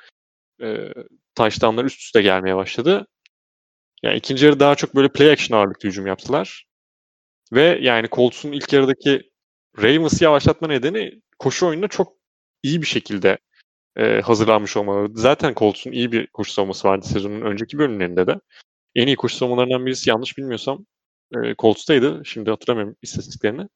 E, 0.64 0.94
touchdownlar 1.36 1.86
üst 1.86 2.02
üste 2.02 2.22
gelmeye 2.22 2.56
başladı. 2.56 3.08
Yani 4.04 4.18
ikinci 4.18 4.46
yarı 4.46 4.60
daha 4.60 4.76
çok 4.76 4.96
böyle 4.96 5.10
play 5.10 5.32
action 5.32 5.60
ağırlıklı 5.60 5.90
hücum 5.90 6.08
yaptılar. 6.08 6.66
Ve 7.54 7.80
yani 7.82 8.08
Colts'un 8.12 8.52
ilk 8.52 8.74
yarıdaki 8.74 9.32
Ravens'ı 9.82 10.24
yavaşlatma 10.24 10.68
nedeni 10.68 11.22
koşu 11.40 11.68
oyununa 11.68 11.88
çok 11.88 12.14
iyi 12.64 12.82
bir 12.82 12.88
şekilde 12.88 13.38
e, 13.98 14.22
hazırlanmış 14.22 14.78
olmaları. 14.78 15.12
Zaten 15.16 15.54
Colts'un 15.58 15.92
iyi 15.92 16.12
bir 16.12 16.28
koşu 16.28 16.54
savunması 16.54 16.88
vardı 16.88 17.06
sezonun 17.06 17.42
önceki 17.42 17.78
bölümlerinde 17.78 18.28
de. 18.28 18.40
En 18.96 19.08
iyi 19.08 19.16
koşu 19.16 19.36
savunmalarından 19.36 19.86
birisi 19.86 20.10
yanlış 20.10 20.38
bilmiyorsam 20.38 20.86
e, 21.36 21.56
Colts'taydı. 21.60 22.22
Şimdi 22.26 22.50
hatırlamıyorum 22.50 22.96
istatistiklerini. 23.02 23.68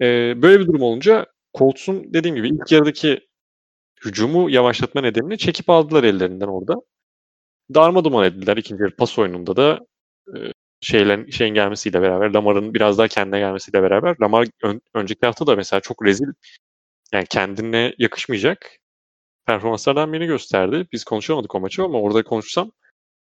E, 0.00 0.06
böyle 0.42 0.60
bir 0.60 0.66
durum 0.66 0.82
olunca 0.82 1.26
Colts'un 1.58 2.14
dediğim 2.14 2.36
gibi 2.36 2.48
ilk 2.48 2.72
yarıdaki 2.72 3.20
hücumu 4.04 4.50
yavaşlatma 4.50 5.00
nedenini 5.00 5.38
çekip 5.38 5.70
aldılar 5.70 6.04
ellerinden 6.04 6.46
orada. 6.46 6.74
Darma 7.74 8.04
duman 8.04 8.24
ettiler 8.24 8.56
ikinci 8.56 8.82
yarı 8.82 8.96
pas 8.96 9.18
oyununda 9.18 9.56
da 9.56 9.80
e, 10.36 10.36
şeylerin 10.80 11.30
şeyin 11.30 11.54
gelmesiyle 11.54 12.02
beraber 12.02 12.30
Lamar'ın 12.30 12.74
biraz 12.74 12.98
daha 12.98 13.08
kendine 13.08 13.38
gelmesiyle 13.38 13.82
beraber 13.82 14.16
Lamar 14.20 14.48
ön, 14.62 14.82
önceki 14.94 15.26
hafta 15.26 15.46
da 15.46 15.56
mesela 15.56 15.80
çok 15.80 16.06
rezil 16.06 16.26
yani 17.12 17.26
kendine 17.30 17.94
yakışmayacak 17.98 18.79
performanslardan 19.46 20.12
birini 20.12 20.26
gösterdi. 20.26 20.86
Biz 20.92 21.04
konuşamadık 21.04 21.54
o 21.54 21.60
maçı 21.60 21.84
ama 21.84 22.00
orada 22.00 22.24
konuşsam 22.24 22.72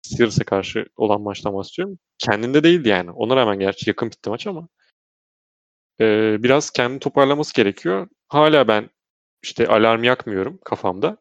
Steelers'e 0.02 0.44
karşı 0.44 0.86
olan 0.96 1.20
maçtan 1.20 1.54
bahsediyorum. 1.54 1.98
Kendinde 2.18 2.64
değildi 2.64 2.88
yani. 2.88 3.10
Ona 3.10 3.36
rağmen 3.36 3.58
gerçi 3.58 3.90
yakın 3.90 4.10
bitti 4.10 4.30
maç 4.30 4.46
ama 4.46 4.68
e, 6.00 6.36
biraz 6.42 6.70
kendini 6.70 6.98
toparlaması 7.00 7.54
gerekiyor. 7.54 8.08
Hala 8.28 8.68
ben 8.68 8.90
işte 9.42 9.68
alarm 9.68 10.04
yakmıyorum 10.04 10.58
kafamda. 10.64 11.16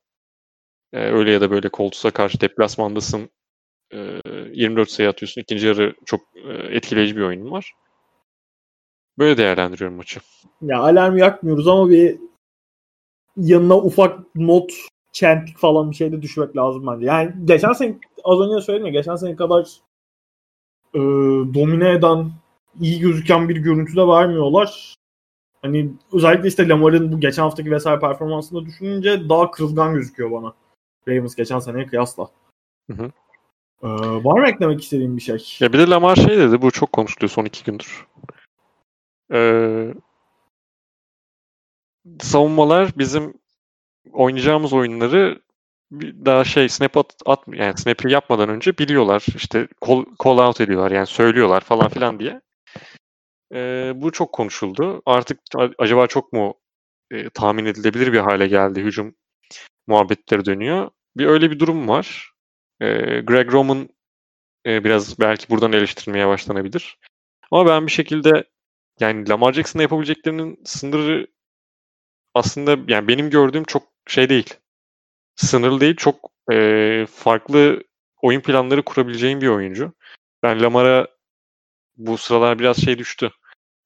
E, 0.94 1.00
öyle 1.00 1.32
ya 1.32 1.42
da 1.42 1.52
böyle 1.52 1.70
Colts'a 1.74 2.12
karşı 2.12 2.42
deplasmandasın. 2.42 3.30
E, 3.94 4.22
24 4.54 4.90
sayı 4.92 5.10
atıyorsun. 5.10 5.42
İkinci 5.42 5.68
yarı 5.68 5.96
çok 6.06 6.22
e, 6.36 6.52
etkileyici 6.52 7.18
bir 7.18 7.22
oyunun 7.22 7.52
var. 7.52 7.74
Böyle 9.18 9.38
değerlendiriyorum 9.38 9.98
maçı. 9.98 10.20
Ya 10.62 10.80
alarm 10.80 11.18
yakmıyoruz 11.18 11.68
ama 11.68 11.90
bir 11.90 12.18
yanına 13.38 13.78
ufak 13.78 14.36
not 14.36 14.72
çentik 15.12 15.58
falan 15.58 15.92
bir 15.92 15.96
şey 15.96 16.12
de 16.12 16.22
düşmek 16.22 16.58
lazım 16.58 16.88
bence. 16.88 17.06
Yani 17.06 17.34
geçen 17.46 17.74
sene 17.74 17.98
az 18.24 18.40
önce 18.40 18.62
söyledim 18.62 18.86
ya 18.86 18.92
geçen 18.92 19.16
sene 19.16 19.36
kadar 19.36 19.70
e, 20.94 21.00
domine 21.54 21.92
eden 21.92 22.32
iyi 22.80 23.00
gözüken 23.00 23.50
bir 23.50 23.56
görüntü 23.56 23.96
de 23.96 24.08
vermiyorlar. 24.08 24.96
Hani 25.62 25.92
özellikle 26.14 26.48
işte 26.48 26.68
Lamar'ın 26.70 27.12
bu 27.12 27.20
geçen 27.20 27.44
haftaki 27.44 27.72
vesaire 27.72 28.00
performansını 28.00 28.66
düşününce 28.66 29.30
daha 29.30 29.52
kırılgan 29.52 29.94
gözüküyor 29.94 30.32
bana. 30.32 30.54
Ravens 31.08 31.36
geçen 31.36 31.60
seneye 31.60 31.88
kıyasla. 31.88 32.30
Hı 32.92 32.94
hı. 32.94 33.12
Ee, 33.84 33.88
var 34.24 34.40
mı 34.40 34.48
eklemek 34.48 34.84
istediğin 34.84 35.18
bir 35.18 35.22
şey? 35.22 35.58
Ya 35.60 35.74
bir 35.74 35.80
de 35.80 35.90
Lamar 35.90 36.16
şey 36.16 36.38
dedi, 36.38 36.62
bu 36.62 36.72
çok 36.72 36.92
konuşuluyor 36.92 37.30
son 37.30 37.46
iki 37.46 37.64
gündür. 37.64 38.08
Ee, 39.34 39.94
savunmalar 42.20 42.98
bizim 42.98 43.34
oynayacağımız 44.14 44.74
oyunları 44.74 45.42
daha 46.02 46.44
şey 46.44 46.70
snap 46.70 46.98
at, 46.98 47.14
at 47.26 47.40
yani 47.48 47.78
snap'i 47.78 48.12
yapmadan 48.12 48.50
önce 48.50 48.78
biliyorlar. 48.78 49.26
İşte 49.36 49.68
call, 49.88 50.06
call 50.24 50.38
out 50.38 50.62
ediyorlar 50.62 50.92
yani 50.92 51.08
söylüyorlar 51.08 51.62
falan 51.62 51.90
filan 51.90 52.20
diye. 52.20 52.42
E, 53.54 53.92
bu 53.96 54.12
çok 54.12 54.34
konuşuldu. 54.34 55.02
Artık 55.06 55.40
acaba 55.78 56.08
çok 56.08 56.34
mu 56.34 56.54
e, 57.12 57.30
tahmin 57.30 57.66
edilebilir 57.66 58.14
bir 58.14 58.20
hale 58.20 58.48
geldi 58.48 58.82
hücum 58.82 59.16
muhabbetleri 59.88 60.46
dönüyor. 60.46 60.90
Bir 61.18 61.26
öyle 61.26 61.52
bir 61.52 61.60
durum 61.60 61.88
var. 61.88 62.32
E, 62.82 62.88
Greg 63.22 63.54
Roman 63.54 63.90
e, 64.66 64.84
biraz 64.84 65.20
belki 65.20 65.50
buradan 65.50 65.74
eleştirilmeye 65.74 66.28
başlanabilir. 66.28 66.98
Ama 67.52 67.66
ben 67.66 67.88
bir 67.88 67.92
şekilde 67.92 68.44
yani 69.00 69.30
Lamar 69.30 69.54
Jackson'a 69.54 69.82
yapabileceklerinin 69.82 70.60
sınırı 70.66 71.28
aslında 72.36 72.78
yani 72.88 73.08
benim 73.08 73.30
gördüğüm 73.30 73.64
çok 73.64 73.84
şey 74.08 74.30
değil. 74.30 74.54
Sınırlı 75.36 75.82
değil. 75.82 75.96
Çok 75.96 76.32
e, 76.52 77.06
farklı 77.10 77.84
oyun 78.22 78.42
planları 78.42 78.84
kurabileceğim 78.84 79.42
bir 79.42 79.48
oyuncu. 79.48 79.94
Ben 80.44 80.64
Lamar'a 80.64 81.08
bu 81.98 82.18
sıralar 82.18 82.60
biraz 82.60 82.78
şey 82.86 82.98
düştü. 82.98 83.32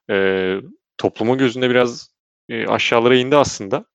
E, 0.09 0.55
toplumun 0.97 1.37
gözünde 1.37 1.69
biraz 1.69 2.11
e, 2.49 2.67
aşağılara 2.67 3.15
indi 3.15 3.35
aslında. 3.35 3.85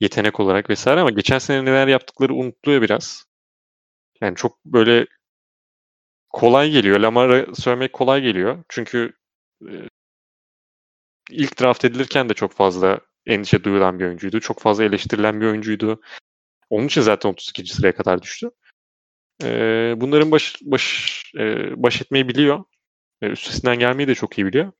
Yetenek 0.00 0.40
olarak 0.40 0.70
vesaire 0.70 1.00
ama 1.00 1.10
geçen 1.10 1.38
sene 1.38 1.64
neler 1.64 1.88
yaptıkları 1.88 2.34
unutuluyor 2.34 2.82
biraz. 2.82 3.24
Yani 4.20 4.36
çok 4.36 4.64
böyle 4.64 5.06
kolay 6.30 6.70
geliyor. 6.70 7.00
Lamar'a 7.00 7.54
söylemek 7.54 7.92
kolay 7.92 8.22
geliyor. 8.22 8.64
Çünkü 8.68 9.12
e, 9.62 9.72
ilk 11.30 11.60
draft 11.60 11.84
edilirken 11.84 12.28
de 12.28 12.34
çok 12.34 12.52
fazla 12.52 13.00
endişe 13.26 13.64
duyulan 13.64 13.98
bir 13.98 14.04
oyuncuydu. 14.04 14.40
Çok 14.40 14.60
fazla 14.60 14.84
eleştirilen 14.84 15.40
bir 15.40 15.46
oyuncuydu. 15.46 16.00
Onun 16.70 16.86
için 16.86 17.00
zaten 17.00 17.30
32. 17.30 17.74
sıraya 17.74 17.94
kadar 17.94 18.22
düştü. 18.22 18.50
E, 19.42 19.46
bunların 19.96 20.30
baş, 20.30 20.56
baş, 20.62 21.22
e, 21.38 21.72
baş 21.82 22.02
etmeyi 22.02 22.28
biliyor. 22.28 22.64
E, 23.22 23.26
üstesinden 23.26 23.78
gelmeyi 23.78 24.08
de 24.08 24.14
çok 24.14 24.38
iyi 24.38 24.46
biliyor. 24.46 24.72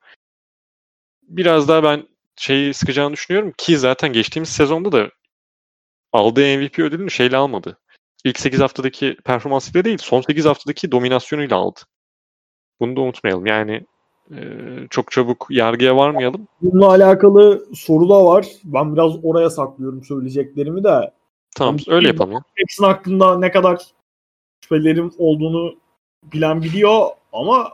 Biraz 1.22 1.68
daha 1.68 1.82
ben 1.82 2.08
şeyi 2.36 2.74
sıkacağını 2.74 3.12
düşünüyorum 3.12 3.52
ki 3.58 3.78
zaten 3.78 4.12
geçtiğimiz 4.12 4.48
sezonda 4.48 4.92
da 4.92 5.10
aldığı 6.12 6.58
MVP 6.58 6.78
ödülünü 6.78 7.10
şeyle 7.10 7.36
almadı. 7.36 7.78
İlk 8.24 8.38
8 8.40 8.60
haftadaki 8.60 9.16
performansıyla 9.24 9.84
değil, 9.84 9.98
son 9.98 10.20
8 10.20 10.44
haftadaki 10.44 10.92
dominasyonuyla 10.92 11.56
aldı. 11.56 11.80
Bunu 12.80 12.96
da 12.96 13.00
unutmayalım. 13.00 13.46
Yani 13.46 13.86
çok 14.90 15.10
çabuk 15.10 15.46
yargıya 15.50 15.96
varmayalım. 15.96 16.48
Bununla 16.62 16.88
alakalı 16.88 17.66
soru 17.74 18.08
da 18.08 18.24
var. 18.24 18.46
Ben 18.64 18.94
biraz 18.94 19.24
oraya 19.24 19.50
saklıyorum 19.50 20.04
söyleyeceklerimi 20.04 20.84
de. 20.84 21.12
Tamam 21.56 21.76
yani, 21.86 21.96
öyle 21.96 22.08
yapalım 22.08 22.32
ya. 22.32 22.42
Jackson 22.58 22.84
hakkında 22.84 23.38
ne 23.38 23.50
kadar 23.50 23.82
şüphelerim 24.62 25.12
olduğunu 25.18 25.74
bilen 26.32 26.62
biliyor 26.62 27.06
ama 27.32 27.72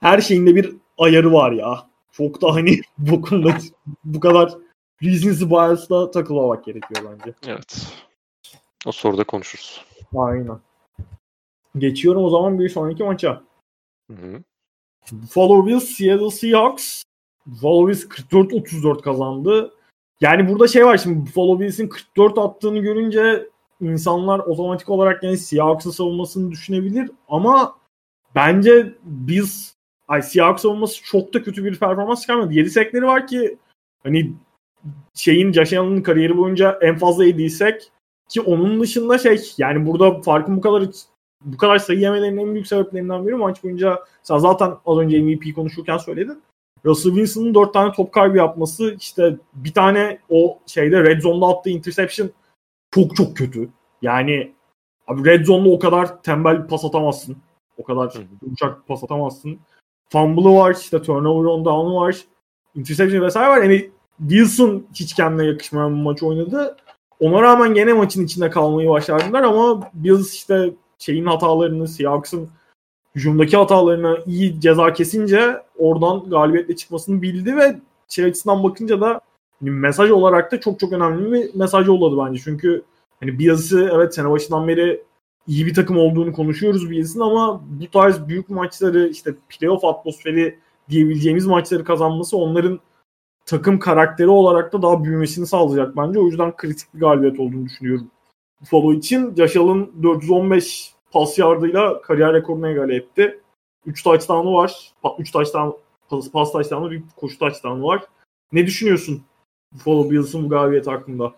her 0.00 0.20
şeyinde 0.20 0.54
bir 0.54 0.76
ayarı 0.98 1.32
var 1.32 1.52
ya. 1.52 1.86
Çok 2.12 2.42
da 2.42 2.54
hani 2.54 2.80
bu 2.98 3.22
konuda 3.22 3.56
bu 4.04 4.20
kadar 4.20 4.52
recency 5.02 5.44
bias'la 5.44 6.10
takılmamak 6.10 6.64
gerekiyor 6.64 7.10
bence. 7.10 7.34
Evet. 7.46 7.86
O 8.86 8.92
soruda 8.92 9.24
konuşuruz. 9.24 9.84
Aynen. 10.16 10.60
Geçiyorum 11.78 12.24
o 12.24 12.30
zaman 12.30 12.58
bir 12.58 12.68
sonraki 12.68 13.04
maça. 13.04 13.42
Hı 14.10 14.16
hı. 14.16 14.42
Bills 15.66 15.84
Seattle 15.84 16.30
Seahawks. 16.30 17.02
Bills 17.46 18.04
44-34 18.04 19.02
kazandı. 19.02 19.74
Yani 20.20 20.48
burada 20.48 20.68
şey 20.68 20.84
var 20.84 20.98
şimdi 20.98 21.26
Buffalo 21.26 21.60
Bills'in 21.60 21.88
44 21.88 22.38
attığını 22.38 22.78
görünce 22.78 23.48
insanlar 23.80 24.38
otomatik 24.38 24.90
olarak 24.90 25.22
yani 25.22 25.38
Seahawks'ın 25.38 25.90
savunmasını 25.90 26.50
düşünebilir 26.50 27.10
ama 27.28 27.76
bence 28.34 28.94
Bills 29.02 29.72
ay 30.08 30.22
Seahawks 30.22 30.62
savunması 30.62 31.04
çok 31.04 31.34
da 31.34 31.42
kötü 31.42 31.64
bir 31.64 31.78
performans 31.78 32.20
çıkarmadı. 32.20 32.52
7 32.52 32.70
sekleri 32.70 33.06
var 33.06 33.26
ki 33.26 33.58
hani 34.02 34.32
şeyin 35.14 35.52
Josh 35.52 35.70
kariyeri 36.04 36.36
boyunca 36.36 36.78
en 36.82 36.98
fazla 36.98 37.24
yediysek 37.24 37.90
ki 38.28 38.40
onun 38.40 38.80
dışında 38.80 39.18
şey 39.18 39.52
yani 39.58 39.86
burada 39.86 40.20
farkın 40.20 40.56
bu 40.56 40.60
kadar 40.60 40.82
bu 41.44 41.56
kadar 41.56 41.78
sayı 41.78 41.98
yemelerinin 41.98 42.46
en 42.46 42.54
büyük 42.54 42.66
sebeplerinden 42.66 43.26
biri 43.26 43.34
maç 43.34 43.64
boyunca 43.64 44.04
sen 44.22 44.38
zaten 44.38 44.72
az 44.86 44.98
önce 44.98 45.22
MVP 45.22 45.54
konuşurken 45.54 45.98
söyledin. 45.98 46.42
Russell 46.84 47.12
Wilson'ın 47.12 47.54
4 47.54 47.74
tane 47.74 47.92
top 47.92 48.12
kaybı 48.12 48.36
yapması 48.36 48.96
işte 49.00 49.36
bir 49.54 49.72
tane 49.72 50.18
o 50.28 50.58
şeyde 50.66 51.04
red 51.04 51.20
zone'da 51.20 51.46
attığı 51.46 51.70
interception 51.70 52.30
çok 52.90 53.16
çok 53.16 53.36
kötü. 53.36 53.68
Yani 54.02 54.52
abi 55.06 55.24
red 55.24 55.44
zone'da 55.44 55.68
o 55.70 55.78
kadar 55.78 56.22
tembel 56.22 56.66
pas 56.66 56.84
atamazsın. 56.84 57.36
O 57.78 57.84
kadar 57.84 58.14
yumuşak 58.42 58.88
pas 58.88 59.04
atamazsın. 59.04 59.58
Fumble'ı 60.08 60.54
var 60.54 60.74
işte 60.80 61.02
turnover 61.02 61.44
on 61.44 61.64
down'u 61.64 62.00
var. 62.00 62.16
Interception 62.74 63.22
vesaire 63.22 63.48
var. 63.48 63.62
Yani 63.62 63.90
Wilson 64.18 64.86
hiç 64.94 65.14
kendine 65.14 65.46
yakışmayan 65.46 65.96
bir 65.96 66.02
maç 66.02 66.22
oynadı. 66.22 66.76
Ona 67.20 67.42
rağmen 67.42 67.74
gene 67.74 67.92
maçın 67.92 68.24
içinde 68.24 68.50
kalmayı 68.50 68.88
başardılar 68.88 69.42
ama 69.42 69.90
Bills 69.94 70.34
işte 70.34 70.70
şeyin 71.02 71.26
hatalarını, 71.26 71.88
Seahawks'ın 71.88 72.48
hücumdaki 73.14 73.56
hatalarına 73.56 74.16
iyi 74.26 74.60
ceza 74.60 74.92
kesince 74.92 75.62
oradan 75.78 76.30
galibiyetle 76.30 76.76
çıkmasını 76.76 77.22
bildi 77.22 77.56
ve 77.56 77.76
şey 78.08 78.24
açısından 78.24 78.62
bakınca 78.62 79.00
da 79.00 79.20
hani 79.60 79.70
mesaj 79.70 80.10
olarak 80.10 80.52
da 80.52 80.60
çok 80.60 80.80
çok 80.80 80.92
önemli 80.92 81.32
bir 81.32 81.54
mesaj 81.54 81.88
oldu 81.88 82.24
bence. 82.26 82.40
Çünkü 82.44 82.82
hani 83.20 83.38
Bills'i 83.38 83.88
evet 83.92 84.14
sene 84.14 84.30
başından 84.30 84.68
beri 84.68 85.02
iyi 85.46 85.66
bir 85.66 85.74
takım 85.74 85.98
olduğunu 85.98 86.32
konuşuyoruz 86.32 86.90
Bills'in 86.90 87.20
ama 87.20 87.60
bu 87.80 87.90
tarz 87.90 88.28
büyük 88.28 88.50
maçları 88.50 89.08
işte 89.08 89.34
playoff 89.48 89.84
atmosferi 89.84 90.58
diyebileceğimiz 90.88 91.46
maçları 91.46 91.84
kazanması 91.84 92.36
onların 92.36 92.80
takım 93.46 93.78
karakteri 93.78 94.28
olarak 94.28 94.72
da 94.72 94.82
daha 94.82 95.04
büyümesini 95.04 95.46
sağlayacak 95.46 95.96
bence. 95.96 96.18
O 96.18 96.26
yüzden 96.26 96.56
kritik 96.56 96.94
bir 96.94 97.00
galibiyet 97.00 97.40
olduğunu 97.40 97.64
düşünüyorum. 97.64 98.10
Buffalo 98.62 98.92
için 98.92 99.34
Allen 99.38 100.02
415 100.02 100.92
pas 101.12 101.38
yardıyla 101.38 102.02
kariyer 102.02 102.32
rekorunu 102.32 102.68
egale 102.68 102.96
etti. 102.96 103.40
3 103.86 104.02
touchdown'u 104.02 104.54
var. 104.54 104.92
3 105.18 105.32
touchdown 105.32 105.70
pas, 106.08 106.30
pas 106.30 106.52
touchdown'u 106.52 106.90
bir 106.90 107.02
koşu 107.16 107.38
touchdown'u 107.38 107.86
var. 107.86 108.04
Ne 108.52 108.66
düşünüyorsun 108.66 109.22
Buffalo 109.72 110.10
Bills'ın 110.10 110.44
bu 110.44 110.48
galibiyeti 110.48 110.90
hakkında? 110.90 111.34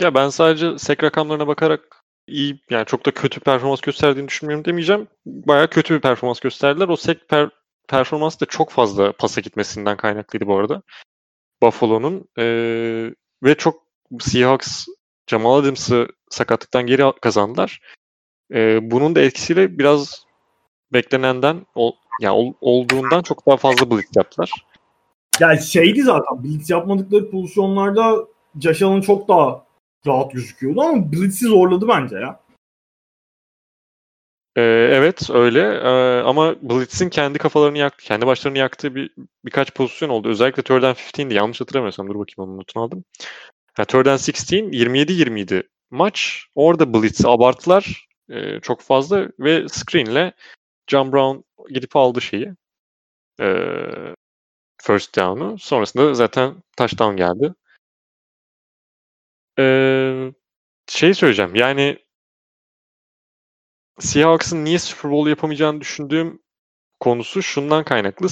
Ya 0.00 0.14
ben 0.14 0.28
sadece 0.28 0.78
sek 0.78 1.04
rakamlarına 1.04 1.46
bakarak 1.46 2.04
iyi 2.26 2.60
yani 2.70 2.86
çok 2.86 3.06
da 3.06 3.10
kötü 3.10 3.40
performans 3.40 3.80
gösterdiğini 3.80 4.28
düşünmüyorum 4.28 4.64
demeyeceğim. 4.64 5.08
Bayağı 5.26 5.70
kötü 5.70 5.94
bir 5.94 6.00
performans 6.00 6.40
gösterdiler. 6.40 6.88
O 6.88 6.96
sek 6.96 7.28
per, 7.28 7.50
performans 7.88 8.40
da 8.40 8.46
çok 8.46 8.70
fazla 8.70 9.12
pasa 9.12 9.40
gitmesinden 9.40 9.96
kaynaklıydı 9.96 10.46
bu 10.46 10.56
arada. 10.56 10.82
Buffalo'nun 11.62 12.28
ee, 12.38 13.14
ve 13.42 13.54
çok 13.54 13.82
Seahawks 14.20 14.86
Jamal 15.30 15.58
Adams'ı 15.58 16.08
sakatlıktan 16.30 16.86
geri 16.86 17.12
kazandılar. 17.20 17.80
E, 18.54 18.90
bunun 18.90 19.14
da 19.14 19.20
etkisiyle 19.20 19.78
biraz 19.78 20.26
beklenenden 20.92 21.66
ol, 21.74 21.92
yani 22.20 22.34
ol, 22.34 22.52
olduğundan 22.60 23.22
çok 23.22 23.46
daha 23.46 23.56
fazla 23.56 23.90
blitz 23.90 24.16
yaptılar. 24.16 24.50
Yani 25.40 25.60
şeydi 25.62 26.02
zaten 26.02 26.44
blitz 26.44 26.70
yapmadıkları 26.70 27.30
pozisyonlarda 27.30 28.26
Josh 28.60 28.82
Allen 28.82 29.00
çok 29.00 29.28
daha 29.28 29.66
rahat 30.06 30.32
gözüküyordu 30.32 30.80
ama 30.80 31.12
blitz'i 31.12 31.46
zorladı 31.46 31.88
bence 31.88 32.16
ya. 32.16 32.40
Ee, 34.56 34.62
evet 34.92 35.30
öyle 35.30 35.60
ee, 35.60 36.22
ama 36.22 36.54
Blitz'in 36.62 37.08
kendi 37.08 37.38
kafalarını 37.38 37.78
yaktı, 37.78 38.04
kendi 38.04 38.26
başlarını 38.26 38.58
yaktığı 38.58 38.94
bir 38.94 39.10
birkaç 39.44 39.74
pozisyon 39.74 40.08
oldu. 40.08 40.28
Özellikle 40.28 40.62
third 40.62 40.82
and 40.82 40.96
15'di 40.96 41.34
yanlış 41.34 41.60
hatırlamıyorsam 41.60 42.08
dur 42.08 42.18
bakayım 42.18 42.50
onun 42.50 42.58
notunu 42.58 42.82
aldım. 42.82 43.04
Yani 43.78 43.86
third 43.86 44.06
and 44.06 44.18
16 44.18 44.32
27-20 44.32 45.40
maç. 45.90 46.46
Orada 46.54 46.94
Blitz'i 46.94 47.28
abarttılar 47.28 48.08
e, 48.30 48.60
çok 48.60 48.80
fazla 48.80 49.28
ve 49.38 49.68
screen'le 49.68 50.32
John 50.86 51.12
Brown 51.12 51.44
gidip 51.74 51.96
aldı 51.96 52.20
şeyi. 52.20 52.54
E, 53.40 53.46
first 54.82 55.16
down'u. 55.16 55.58
Sonrasında 55.58 56.14
zaten 56.14 56.62
touchdown 56.76 57.16
geldi. 57.16 57.54
E, 59.58 59.64
şey 60.88 61.14
söyleyeceğim. 61.14 61.54
Yani 61.54 61.98
Seahawks'ın 63.98 64.64
niye 64.64 64.78
Super 64.78 65.10
Bowl 65.10 65.28
yapamayacağını 65.28 65.80
düşündüğüm 65.80 66.42
konusu 67.00 67.42
şundan 67.42 67.84
kaynaklı. 67.84 68.28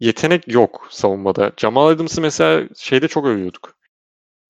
Yetenek 0.00 0.48
yok 0.48 0.88
savunmada. 0.90 1.52
Jamal 1.56 1.88
Adams'ı 1.88 2.20
mesela 2.20 2.68
şeyde 2.76 3.08
çok 3.08 3.26
övüyorduk. 3.26 3.75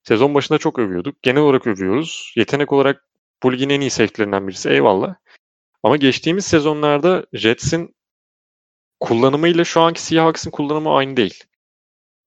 Sezon 0.08 0.34
başında 0.34 0.58
çok 0.58 0.78
övüyorduk. 0.78 1.22
Genel 1.22 1.42
olarak 1.42 1.66
övüyoruz. 1.66 2.32
Yetenek 2.36 2.72
olarak 2.72 3.04
bu 3.42 3.52
ligin 3.52 3.70
en 3.70 3.80
iyi 3.80 3.90
safety'lerinden 3.90 4.48
birisi 4.48 4.70
eyvallah. 4.70 5.14
Ama 5.82 5.96
geçtiğimiz 5.96 6.46
sezonlarda 6.46 7.26
Jets'in 7.32 7.96
kullanımıyla 9.00 9.64
şu 9.64 9.80
anki 9.80 10.02
Seahawks'ın 10.02 10.50
kullanımı 10.50 10.96
aynı 10.96 11.16
değil. 11.16 11.44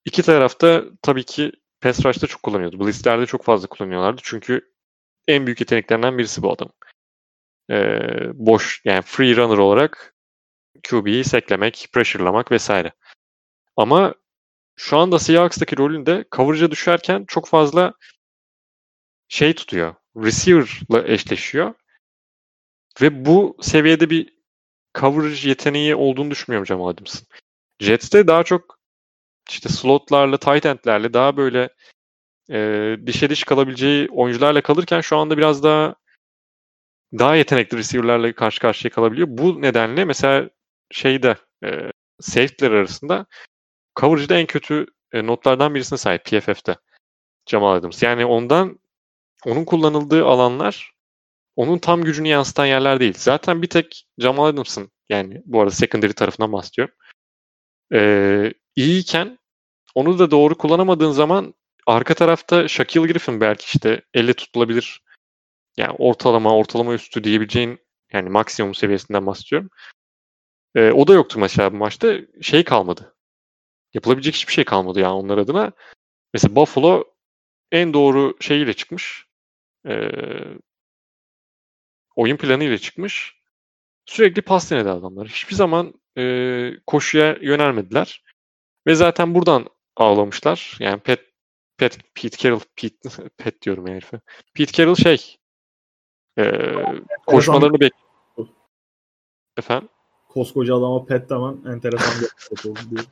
İki 0.06 0.22
tarafta 0.24 0.84
tabii 1.02 1.24
ki 1.24 1.52
pass 1.82 2.06
rush'ta 2.06 2.28
çok 2.28 2.44
kullanıyordu. 2.44 2.80
Blitz'lerde 2.80 3.26
çok 3.26 3.44
fazla 3.44 3.68
kullanıyorlardı. 3.68 4.22
Çünkü 4.24 4.74
en 5.28 5.46
büyük 5.46 5.60
yeteneklerinden 5.60 6.18
birisi 6.18 6.42
bu 6.42 6.52
adam. 6.52 6.70
Ee, 7.72 8.00
boş 8.34 8.82
yani 8.86 9.02
free 9.02 9.36
runner 9.36 9.58
olarak 9.58 10.16
QB'yi 10.90 11.24
seklemek, 11.24 11.88
pressure'lamak 11.94 12.52
vesaire. 12.52 12.92
Ama 13.78 14.14
şu 14.80 14.98
anda 14.98 15.20
Seahawks'taki 15.20 15.78
rolünde 15.78 16.26
coverage'a 16.36 16.72
düşerken 16.72 17.26
çok 17.28 17.48
fazla 17.48 17.94
şey 19.28 19.54
tutuyor. 19.56 19.96
Receiver'la 20.18 21.08
eşleşiyor. 21.08 21.74
Ve 23.02 23.26
bu 23.26 23.58
seviyede 23.62 24.10
bir 24.10 24.34
coverage 25.00 25.50
yeteneği 25.50 25.96
olduğunu 25.96 26.32
düşünmüyorum 26.32 26.66
Jamal 26.66 26.88
Adams'ın. 26.88 27.28
Jets'te 27.80 28.28
daha 28.28 28.44
çok 28.44 28.80
işte 29.50 29.70
slotlarla, 29.70 30.38
tight 30.38 30.66
endlerle 30.66 31.14
daha 31.14 31.38
böyle 31.38 31.70
e, 32.52 32.98
dişe 33.06 33.30
diş 33.30 33.44
kalabileceği 33.44 34.10
oyuncularla 34.12 34.62
kalırken 34.62 35.02
şu 35.02 35.18
anda 35.18 35.38
biraz 35.38 35.64
daha 35.64 35.96
daha 37.14 37.36
yetenekli 37.36 37.78
receiver'larla 37.78 38.34
karşı 38.34 38.60
karşıya 38.60 38.92
kalabiliyor. 38.92 39.28
Bu 39.32 39.62
nedenle 39.62 40.06
mesela 40.06 40.50
şeyde 40.92 41.36
e, 41.64 41.92
safety'ler 42.20 42.72
arasında 42.72 43.26
coverage'da 43.96 44.38
en 44.38 44.46
kötü 44.46 44.86
e, 45.12 45.26
notlardan 45.28 45.76
birisine 45.76 45.98
sahip 45.98 46.26
PFF'de 46.26 46.76
Jamal 47.50 47.76
Adams. 47.76 48.04
Yani 48.04 48.26
ondan 48.26 48.80
onun 49.46 49.66
kullanıldığı 49.66 50.26
alanlar 50.26 50.94
onun 51.56 51.78
tam 51.78 52.04
gücünü 52.04 52.28
yansıtan 52.28 52.66
yerler 52.66 53.00
değil. 53.00 53.14
Zaten 53.18 53.62
bir 53.62 53.68
tek 53.68 54.06
Jamal 54.18 54.46
Adams'ın 54.46 54.92
yani 55.10 55.42
bu 55.46 55.62
arada 55.62 55.76
secondary 55.76 56.12
tarafından 56.12 56.54
bahsediyorum. 56.54 56.96
Ee, 57.94 58.54
iyiyken 58.76 59.40
onu 59.96 60.20
da 60.20 60.32
doğru 60.32 60.58
kullanamadığın 60.58 61.12
zaman 61.12 61.54
arka 61.88 62.14
tarafta 62.14 62.68
Shaquille 62.68 63.08
Griffin 63.08 63.42
belki 63.42 63.66
işte 63.66 64.02
elle 64.14 64.34
tutulabilir 64.34 65.02
yani 65.78 65.96
ortalama 66.00 66.56
ortalama 66.56 66.94
üstü 66.94 67.24
diyebileceğin 67.24 67.80
yani 68.14 68.30
maksimum 68.30 68.76
seviyesinden 68.76 69.26
bahsediyorum. 69.26 69.70
Ee, 70.76 70.92
o 70.92 71.08
da 71.08 71.14
yoktu 71.14 71.40
mesela 71.40 71.74
bu 71.74 71.78
maçta. 71.78 72.18
Şey 72.42 72.64
kalmadı. 72.64 73.16
Yapılabilecek 73.94 74.36
hiçbir 74.36 74.54
şey 74.54 74.64
kalmadı 74.64 75.00
yani 75.00 75.14
onlar 75.14 75.38
adına. 75.38 75.72
Mesela 76.34 76.56
Buffalo 76.56 77.04
en 77.72 77.94
doğru 77.94 78.38
şeyiyle 78.40 78.74
çıkmış. 78.74 79.26
Ee, 79.88 80.10
oyun 82.16 82.38
planıyla 82.38 82.78
çıkmış. 82.78 83.40
Sürekli 84.06 84.42
pas 84.42 84.72
denedi 84.72 84.90
adamlar. 84.90 85.28
Hiçbir 85.28 85.56
zaman 85.56 85.94
e, 86.18 86.72
koşuya 86.88 87.38
yönelmediler. 87.42 88.24
Ve 88.88 88.96
zaten 88.96 89.36
buradan 89.36 89.68
ağlamışlar. 89.96 90.78
Yani 90.80 91.00
Pet, 91.00 91.20
Pet, 91.78 91.98
Pete 92.16 92.38
Carroll, 92.38 92.60
Pete, 92.76 93.10
Pet 93.38 93.62
diyorum 93.62 93.88
herife. 93.88 94.20
Pete 94.54 94.72
Carroll 94.72 94.96
şey 94.96 95.38
e, 96.40 96.52
koşmalarını 97.28 97.80
bek... 97.80 97.94
Efendim? 99.58 99.90
Koskoca 100.30 100.76
adama 100.76 101.06
pet 101.06 101.30
demen 101.30 101.74
enteresan 101.74 102.22
bir 102.22 102.70
oldu 102.70 102.80
diyor. 102.90 103.06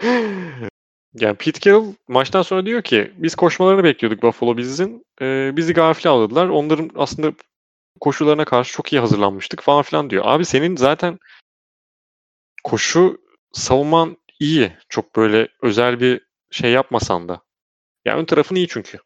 yani 1.14 1.36
Pete 1.36 1.60
Carroll 1.60 1.94
maçtan 2.08 2.42
sonra 2.42 2.66
diyor 2.66 2.82
ki 2.82 3.12
biz 3.16 3.34
koşmalarını 3.34 3.84
bekliyorduk 3.84 4.22
Buffalo 4.22 4.56
Bills'in. 4.56 5.06
Ee, 5.22 5.52
bizi 5.56 5.72
gafile 5.72 6.10
aldılar. 6.10 6.48
Onların 6.48 6.90
aslında 6.96 7.32
koşularına 8.00 8.44
karşı 8.44 8.72
çok 8.72 8.92
iyi 8.92 9.00
hazırlanmıştık 9.00 9.62
falan 9.62 9.82
filan 9.82 10.10
diyor. 10.10 10.24
Abi 10.26 10.44
senin 10.44 10.76
zaten 10.76 11.18
koşu 12.64 13.20
savunman 13.52 14.16
iyi. 14.40 14.72
Çok 14.88 15.16
böyle 15.16 15.48
özel 15.62 16.00
bir 16.00 16.20
şey 16.50 16.72
yapmasan 16.72 17.28
da. 17.28 17.42
Ya 18.04 18.16
ön 18.16 18.24
tarafın 18.24 18.54
iyi 18.56 18.68
çünkü. 18.68 18.98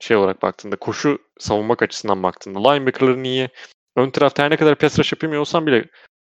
Şey 0.00 0.16
olarak 0.16 0.42
baktığında 0.42 0.76
koşu 0.76 1.18
savunmak 1.38 1.82
açısından 1.82 2.22
baktığında 2.22 2.70
linebacker'ların 2.70 3.24
iyi. 3.24 3.48
Ön 3.96 4.10
tarafta 4.10 4.42
her 4.42 4.50
ne 4.50 4.56
kadar 4.56 4.74
pass 4.74 4.98
rush 4.98 5.12
yapamıyor 5.12 5.40
olsan 5.40 5.66
bile 5.66 5.84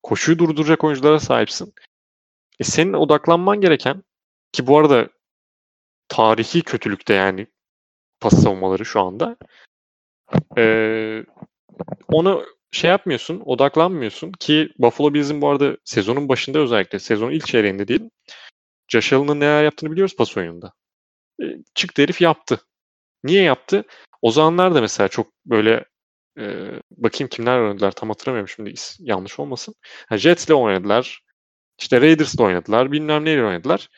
koşuyu 0.03 0.39
durduracak 0.39 0.83
oyunculara 0.83 1.19
sahipsin. 1.19 1.73
E 2.59 2.63
senin 2.63 2.93
odaklanman 2.93 3.61
gereken 3.61 4.03
ki 4.51 4.67
bu 4.67 4.77
arada 4.77 5.09
tarihi 6.07 6.61
kötülükte 6.61 7.13
yani 7.13 7.47
pas 8.19 8.43
savunmaları 8.43 8.85
şu 8.85 9.01
anda. 9.01 9.37
Ee, 10.57 11.23
onu 12.07 12.45
şey 12.71 12.89
yapmıyorsun, 12.89 13.41
odaklanmıyorsun 13.45 14.31
ki 14.31 14.69
Buffalo 14.79 15.13
Bills'in 15.13 15.41
bu 15.41 15.49
arada 15.49 15.77
sezonun 15.83 16.29
başında 16.29 16.59
özellikle 16.59 16.99
sezonun 16.99 17.31
ilk 17.31 17.47
çeyreğinde 17.47 17.87
değil. 17.87 18.09
Josh 18.87 19.13
Allen'ın 19.13 19.39
neler 19.39 19.63
yaptığını 19.63 19.91
biliyoruz 19.91 20.15
pas 20.15 20.37
oyununda. 20.37 20.73
E, 21.41 21.45
çıktı 21.75 22.01
herif 22.01 22.21
yaptı. 22.21 22.61
Niye 23.23 23.43
yaptı? 23.43 23.83
O 24.21 24.31
zamanlar 24.31 24.75
da 24.75 24.81
mesela 24.81 25.07
çok 25.07 25.27
böyle 25.45 25.85
e, 26.39 26.43
bakayım 26.91 27.29
kimler 27.29 27.59
oynadılar 27.59 27.91
tam 27.91 28.09
hatırlamıyorum 28.09 28.49
şimdi 28.49 28.73
yanlış 28.99 29.39
olmasın. 29.39 29.75
Ha, 30.09 30.17
Jets'le 30.17 30.51
oynadılar. 30.51 31.21
İşte 31.81 32.01
Raiders'le 32.01 32.39
oynadılar. 32.39 32.91
Bilmem 32.91 33.25
neyle 33.25 33.45
oynadılar. 33.45 33.89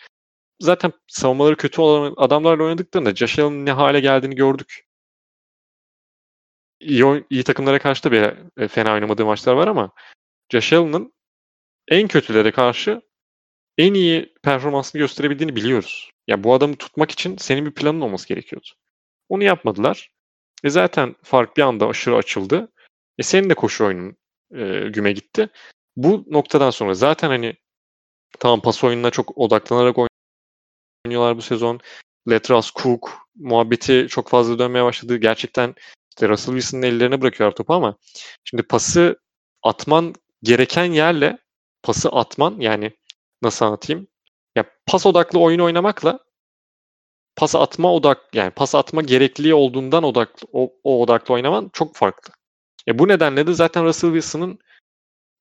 Zaten 0.62 0.93
savunmaları 1.08 1.56
kötü 1.56 1.82
olan 1.82 2.13
adamlarla 2.17 2.63
oynadıklarında 2.63 3.15
Josh 3.15 3.39
Allen'ın 3.39 3.65
ne 3.65 3.72
hale 3.72 4.00
geldiğini 4.00 4.36
gördük 4.36 4.86
iyi, 6.84 7.26
iyi 7.30 7.43
takımlara 7.43 7.80
karşı 7.80 8.04
da 8.04 8.12
bir 8.12 8.22
e, 8.63 8.67
fena 8.67 8.93
oynamadığı 8.93 9.26
maçlar 9.26 9.54
var 9.54 9.67
ama 9.67 9.91
Josh 10.52 10.74
Allen'ın 10.74 11.13
en 11.88 12.08
kötülere 12.08 12.52
karşı 12.52 13.02
en 13.78 13.93
iyi 13.93 14.34
performansını 14.43 15.00
gösterebildiğini 15.00 15.56
biliyoruz. 15.56 16.12
Ya 16.12 16.34
yani 16.34 16.43
bu 16.43 16.54
adamı 16.54 16.76
tutmak 16.76 17.12
için 17.12 17.38
senin 17.38 17.65
bir 17.65 17.74
planın 17.74 18.02
olması 18.02 18.28
gerekiyordu. 18.28 18.67
Onu 19.30 19.43
yapmadılar. 19.43 20.12
E 20.63 20.69
zaten 20.69 21.15
fark 21.24 21.58
bir 21.58 21.62
anda 21.62 21.88
aşırı 21.88 22.15
açıldı. 22.15 22.72
E 23.17 23.24
senin 23.24 23.50
de 23.50 23.54
koşu 23.54 23.86
oyunun 23.86 24.17
e, 24.56 24.89
güme 24.89 25.12
gitti. 25.12 25.50
Bu 25.96 26.26
noktadan 26.28 26.69
sonra 26.69 26.93
zaten 26.93 27.28
hani 27.28 27.56
tamam 28.39 28.62
pas 28.62 28.84
oyununa 28.84 29.10
çok 29.10 29.38
odaklanarak 29.38 29.98
oynuyorlar 31.06 31.38
bu 31.38 31.41
sezon. 31.41 31.80
Letras 32.30 32.72
Cook 32.72 33.12
muhabbeti 33.36 34.08
çok 34.10 34.30
fazla 34.30 34.60
dönmeye 34.60 34.84
başladı. 34.84 35.17
Gerçekten 35.17 35.76
işte 36.10 36.30
Russell 36.30 36.54
Wilson'ın 36.54 36.84
ellerine 36.84 37.22
bırakıyorlar 37.22 37.56
topu 37.56 37.74
ama 37.74 37.98
şimdi 38.43 38.63
pası 38.63 39.19
atman 39.63 40.15
gereken 40.43 40.86
yerle 40.86 41.38
pası 41.84 42.10
atman 42.10 42.60
yani 42.60 42.91
nasıl 43.41 43.65
anlatayım? 43.65 44.08
Ya 44.56 44.65
pas 44.86 45.06
odaklı 45.06 45.39
oyun 45.39 45.60
oynamakla 45.60 46.19
pas 47.36 47.56
atma 47.56 47.93
odak 47.93 48.36
yani 48.36 48.52
pas 48.52 48.76
atma 48.76 49.02
gerekliliği 49.02 49.54
olduğundan 49.54 50.04
odaklı 50.04 50.48
o, 50.54 50.74
o 50.84 51.02
odaklı 51.02 51.34
oynaman 51.34 51.69
çok 51.74 51.96
farklı. 51.96 52.34
E 52.88 53.00
bu 53.00 53.08
nedenle 53.08 53.48
de 53.48 53.54
zaten 53.54 53.86
Russell 53.86 54.13
Wilson'ın 54.13 54.60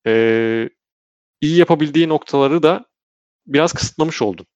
e, 0.07 0.71
iyi 1.43 1.59
yapabildiği 1.59 2.09
noktaları 2.09 2.63
da 2.63 2.85
biraz 3.47 3.73
kısıtlamış 3.73 4.23
oldun. 4.23 4.47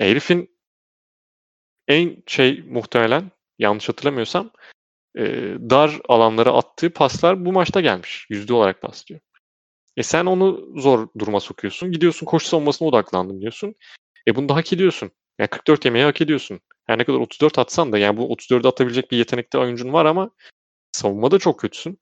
E, 0.00 0.10
herifin 0.10 0.56
en 1.88 2.22
şey 2.26 2.62
muhtemelen 2.62 3.30
yanlış 3.58 3.88
hatırlamıyorsam 3.88 4.50
e, 5.18 5.22
dar 5.70 6.00
alanlara 6.08 6.52
attığı 6.52 6.90
paslar 6.92 7.44
bu 7.44 7.52
maçta 7.52 7.80
gelmiş. 7.80 8.26
Yüzde 8.30 8.54
olarak 8.54 8.82
paslıyor. 8.82 9.20
E 9.96 10.02
sen 10.02 10.26
onu 10.26 10.68
zor 10.76 11.08
duruma 11.18 11.40
sokuyorsun. 11.40 11.92
Gidiyorsun 11.92 12.26
koşu 12.26 12.46
savunmasına 12.46 12.88
odaklandım 12.88 13.40
diyorsun. 13.40 13.74
E 14.28 14.36
bunu 14.36 14.48
da 14.48 14.56
hak 14.56 14.72
ediyorsun. 14.72 15.10
Yani 15.38 15.48
44 15.48 15.84
yemeği 15.84 16.04
hak 16.04 16.20
ediyorsun. 16.20 16.60
Her 16.86 16.98
ne 16.98 17.04
kadar 17.04 17.18
34 17.18 17.58
atsan 17.58 17.92
da 17.92 17.98
yani 17.98 18.16
bu 18.16 18.32
34'ü 18.32 18.68
atabilecek 18.68 19.10
bir 19.10 19.16
yetenekte 19.18 19.58
oyuncun 19.58 19.92
var 19.92 20.04
ama 20.04 20.30
savunmada 20.92 21.38
çok 21.38 21.60
kötüsün. 21.60 22.00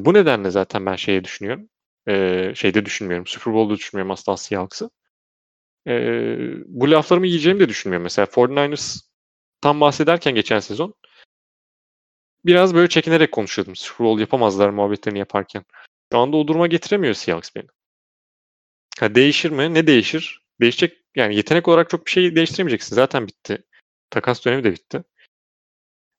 E 0.00 0.04
bu 0.04 0.14
nedenle 0.14 0.50
zaten 0.50 0.86
ben 0.86 0.96
şeye 0.96 1.24
düşünüyorum. 1.24 1.68
E, 2.10 2.52
şeyde 2.54 2.84
düşünmüyorum. 2.86 3.26
Super 3.26 3.54
Bowl'da 3.54 3.74
düşünmüyorum 3.76 4.10
asla 4.10 4.36
Seahawks'ı. 4.36 4.90
E, 5.86 5.92
bu 6.66 6.90
laflarımı 6.90 7.26
yiyeceğimi 7.26 7.60
de 7.60 7.68
düşünmüyorum. 7.68 8.02
Mesela 8.02 8.26
49ers 8.26 9.00
tam 9.60 9.80
bahsederken 9.80 10.34
geçen 10.34 10.60
sezon 10.60 10.94
biraz 12.44 12.74
böyle 12.74 12.88
çekinerek 12.88 13.32
konuşuyordum. 13.32 13.76
Super 13.76 14.06
Bowl 14.06 14.20
yapamazlar 14.20 14.70
muhabbetlerini 14.70 15.18
yaparken. 15.18 15.64
Şu 16.12 16.18
anda 16.18 16.36
o 16.36 16.48
duruma 16.48 16.66
getiremiyor 16.66 17.14
Seahawks 17.14 17.50
beni. 17.56 17.66
Ha, 19.00 19.14
değişir 19.14 19.50
mi? 19.50 19.74
Ne 19.74 19.86
değişir? 19.86 20.42
Değişecek 20.60 20.98
yani 21.16 21.36
yetenek 21.36 21.68
olarak 21.68 21.90
çok 21.90 22.06
bir 22.06 22.10
şey 22.10 22.36
değiştiremeyeceksin. 22.36 22.96
Zaten 22.96 23.28
bitti. 23.28 23.64
Takas 24.10 24.44
dönemi 24.44 24.64
de 24.64 24.72
bitti. 24.72 25.04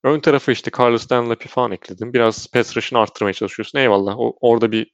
Ön 0.04 0.20
tarafı 0.20 0.52
işte 0.52 0.72
Carlos 0.80 1.10
Dunlap'i 1.10 1.48
falan 1.48 1.72
ekledim. 1.72 2.14
Biraz 2.14 2.48
pass 2.52 2.78
rush'ını 2.78 3.00
arttırmaya 3.00 3.34
çalışıyorsun. 3.34 3.80
Eyvallah. 3.80 4.20
O, 4.20 4.38
orada 4.42 4.72
bir 4.72 4.92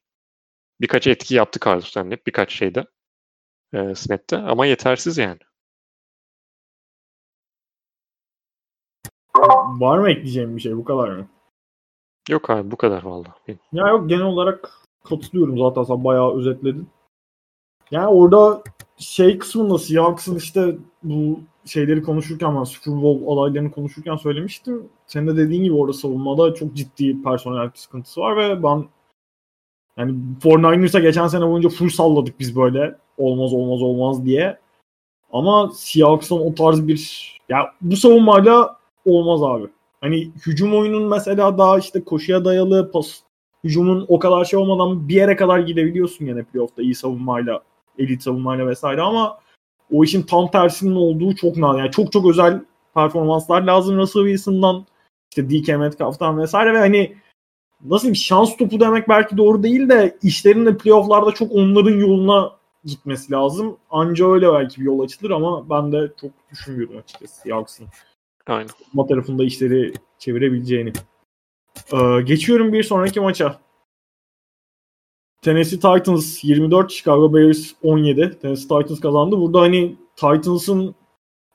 birkaç 0.82 1.08
etki 1.08 1.36
yaptı 1.36 1.60
Carlos 1.66 1.96
Dunlap. 1.96 2.28
Birkaç 2.28 2.54
şeyde. 2.54 2.86
E, 3.74 3.96
snap'te. 3.96 4.38
Ama 4.38 4.66
yetersiz 4.66 5.18
yani. 5.18 5.40
Var 9.80 9.98
mı 9.98 10.10
ekleyeceğim 10.10 10.56
bir 10.56 10.62
şey? 10.62 10.78
Bu 10.78 10.84
kadar 10.84 11.10
mı? 11.10 11.28
Yok 12.30 12.50
abi 12.50 12.72
bu 12.72 12.78
kadar 12.78 13.04
valla. 13.04 13.36
Ya 13.74 13.88
yok 13.88 14.10
genel 14.10 14.26
olarak 14.26 14.72
katılıyorum 15.04 15.58
zaten 15.58 15.84
sen 15.84 16.04
bayağı 16.04 16.38
özetledin. 16.38 16.90
Yani 17.92 18.08
orada 18.08 18.64
şey 18.98 19.38
kısmında 19.38 19.78
Seahawks'ın 19.78 20.36
işte 20.36 20.78
bu 21.04 21.40
şeyleri 21.66 22.04
konuşurken 22.04 22.56
ben 22.56 22.64
Super 22.64 23.02
Bowl 23.02 23.32
adaylarını 23.32 23.72
konuşurken 23.72 24.16
söylemiştim. 24.16 24.90
Senin 25.08 25.28
de 25.28 25.38
dediğin 25.38 25.64
gibi 25.64 25.74
orada 25.74 25.94
savunmada 25.94 26.54
çok 26.54 26.74
ciddi 26.74 27.24
personel 27.24 27.72
sıkıntısı 27.76 28.22
var 28.22 28.38
ve 28.38 28.64
ben 28.64 28.86
Yani 29.98 30.16
49ers'a 30.44 31.00
geçen 31.00 31.28
sene 31.28 31.48
boyunca 31.48 31.70
full 31.70 31.90
salladık 31.90 32.40
biz 32.40 32.56
böyle. 32.56 32.96
Olmaz 33.18 33.54
olmaz 33.54 33.82
olmaz 33.82 34.26
diye. 34.26 34.58
Ama 35.32 35.72
Seahawks'ın 35.74 36.40
o 36.40 36.56
tarz 36.56 36.88
bir 36.88 37.32
ya 37.50 37.74
bu 37.82 37.96
savunmayla 37.96 38.78
olmaz 39.06 39.44
abi. 39.44 39.68
Hani 40.02 40.32
hücum 40.46 40.76
oyunun 40.76 41.10
mesela 41.10 41.58
daha 41.58 41.80
işte 41.80 42.04
koşuya 42.04 42.46
dayalı 42.46 42.92
pas 42.92 43.20
hücumun 43.64 44.06
o 44.08 44.20
kadar 44.20 44.46
şey 44.46 44.60
olmadan 44.60 45.10
bir 45.10 45.16
yere 45.16 45.36
kadar 45.36 45.60
gidebiliyorsun 45.60 46.26
yine 46.26 46.44
playoff'ta 46.44 46.82
iyi 46.82 46.96
savunmayla, 46.96 47.62
elit 47.98 48.24
savunmayla 48.24 48.68
vesaire 48.68 49.02
ama 49.02 49.38
o 49.94 50.04
işin 50.04 50.22
tam 50.22 50.52
tersinin 50.52 50.96
olduğu 50.96 51.36
çok 51.36 51.58
nadir. 51.58 51.80
Yani 51.80 51.92
çok 51.92 52.12
çok 52.12 52.30
özel 52.30 52.62
performanslar 52.94 53.62
lazım 53.62 53.98
Russell 53.98 54.24
Wilson'dan 54.24 54.86
işte 55.32 55.50
DK 55.50 55.68
Metcalf'tan 55.80 56.40
vesaire 56.40 56.74
ve 56.74 56.78
hani 56.78 57.16
nasıl 57.86 58.10
bir 58.10 58.16
şans 58.16 58.58
topu 58.58 58.80
demek 58.80 59.10
belki 59.10 59.38
doğru 59.38 59.64
değil 59.64 59.90
de 59.90 60.18
işlerin 60.24 60.66
de 60.66 60.78
playoff'larda 60.78 61.32
çok 61.32 61.52
onların 61.52 62.00
yoluna 62.00 62.58
gitmesi 62.84 63.32
lazım. 63.32 63.78
Anca 63.90 64.32
öyle 64.32 64.54
belki 64.54 64.82
bir 64.82 64.86
yol 64.86 65.00
açılır 65.00 65.32
ama 65.32 65.70
ben 65.70 65.92
de 65.92 66.12
çok 66.22 66.32
düşünmüyorum 66.52 66.98
açıkçası 66.98 67.42
Seahawks'ın. 67.42 67.88
Aynen. 68.48 68.70
Ma 68.94 69.08
tarafında 69.08 69.44
işleri 69.44 69.94
çevirebileceğini. 70.20 70.94
Ee, 71.94 72.22
geçiyorum 72.22 72.74
bir 72.74 72.84
sonraki 72.84 73.20
maça. 73.20 73.60
Tennessee 75.42 75.80
Titans 75.80 76.44
24, 76.44 76.92
Chicago 76.92 77.34
Bears 77.34 77.72
17. 77.84 78.40
Tennessee 78.42 78.68
Titans 78.68 79.00
kazandı. 79.00 79.38
Burada 79.38 79.62
hani 79.62 79.96
Titans'ın 80.16 80.96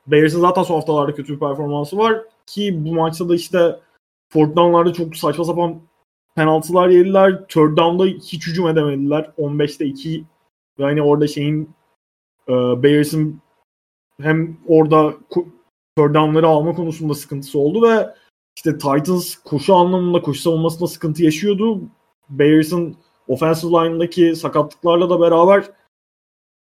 Bears'ın 0.06 0.40
zaten 0.40 0.62
son 0.62 0.74
haftalarda 0.74 1.14
kötü 1.14 1.34
bir 1.34 1.38
performansı 1.38 1.96
var 1.96 2.22
ki 2.46 2.84
bu 2.84 2.94
maçta 2.94 3.28
da 3.28 3.34
işte 3.34 3.80
fourth 4.28 4.56
down'larda 4.56 4.92
çok 4.92 5.16
saçma 5.16 5.44
sapan 5.44 5.80
penaltılar 6.34 6.88
yediler. 6.88 7.46
Third 7.48 7.76
down'da 7.76 8.04
hiç 8.04 8.46
hücum 8.46 8.68
edemediler. 8.68 9.30
15'te 9.38 9.84
2 9.86 10.24
ve 10.78 10.84
hani 10.84 11.02
orada 11.02 11.26
şeyin 11.26 11.70
e, 12.48 12.52
Bears'ın 12.82 13.40
hem 14.20 14.56
orada 14.66 15.14
third 15.96 16.14
down'ları 16.14 16.46
alma 16.46 16.74
konusunda 16.74 17.14
sıkıntısı 17.14 17.58
oldu 17.58 17.88
ve 17.88 18.14
işte 18.56 18.78
Titans 18.78 19.34
koşu 19.34 19.74
anlamında 19.74 20.22
koşu 20.22 20.40
savunmasında 20.40 20.86
sıkıntı 20.86 21.24
yaşıyordu. 21.24 21.80
Bears'ın 22.30 22.96
offensive 23.28 23.72
line'daki 23.72 24.36
sakatlıklarla 24.36 25.10
da 25.10 25.20
beraber 25.20 25.70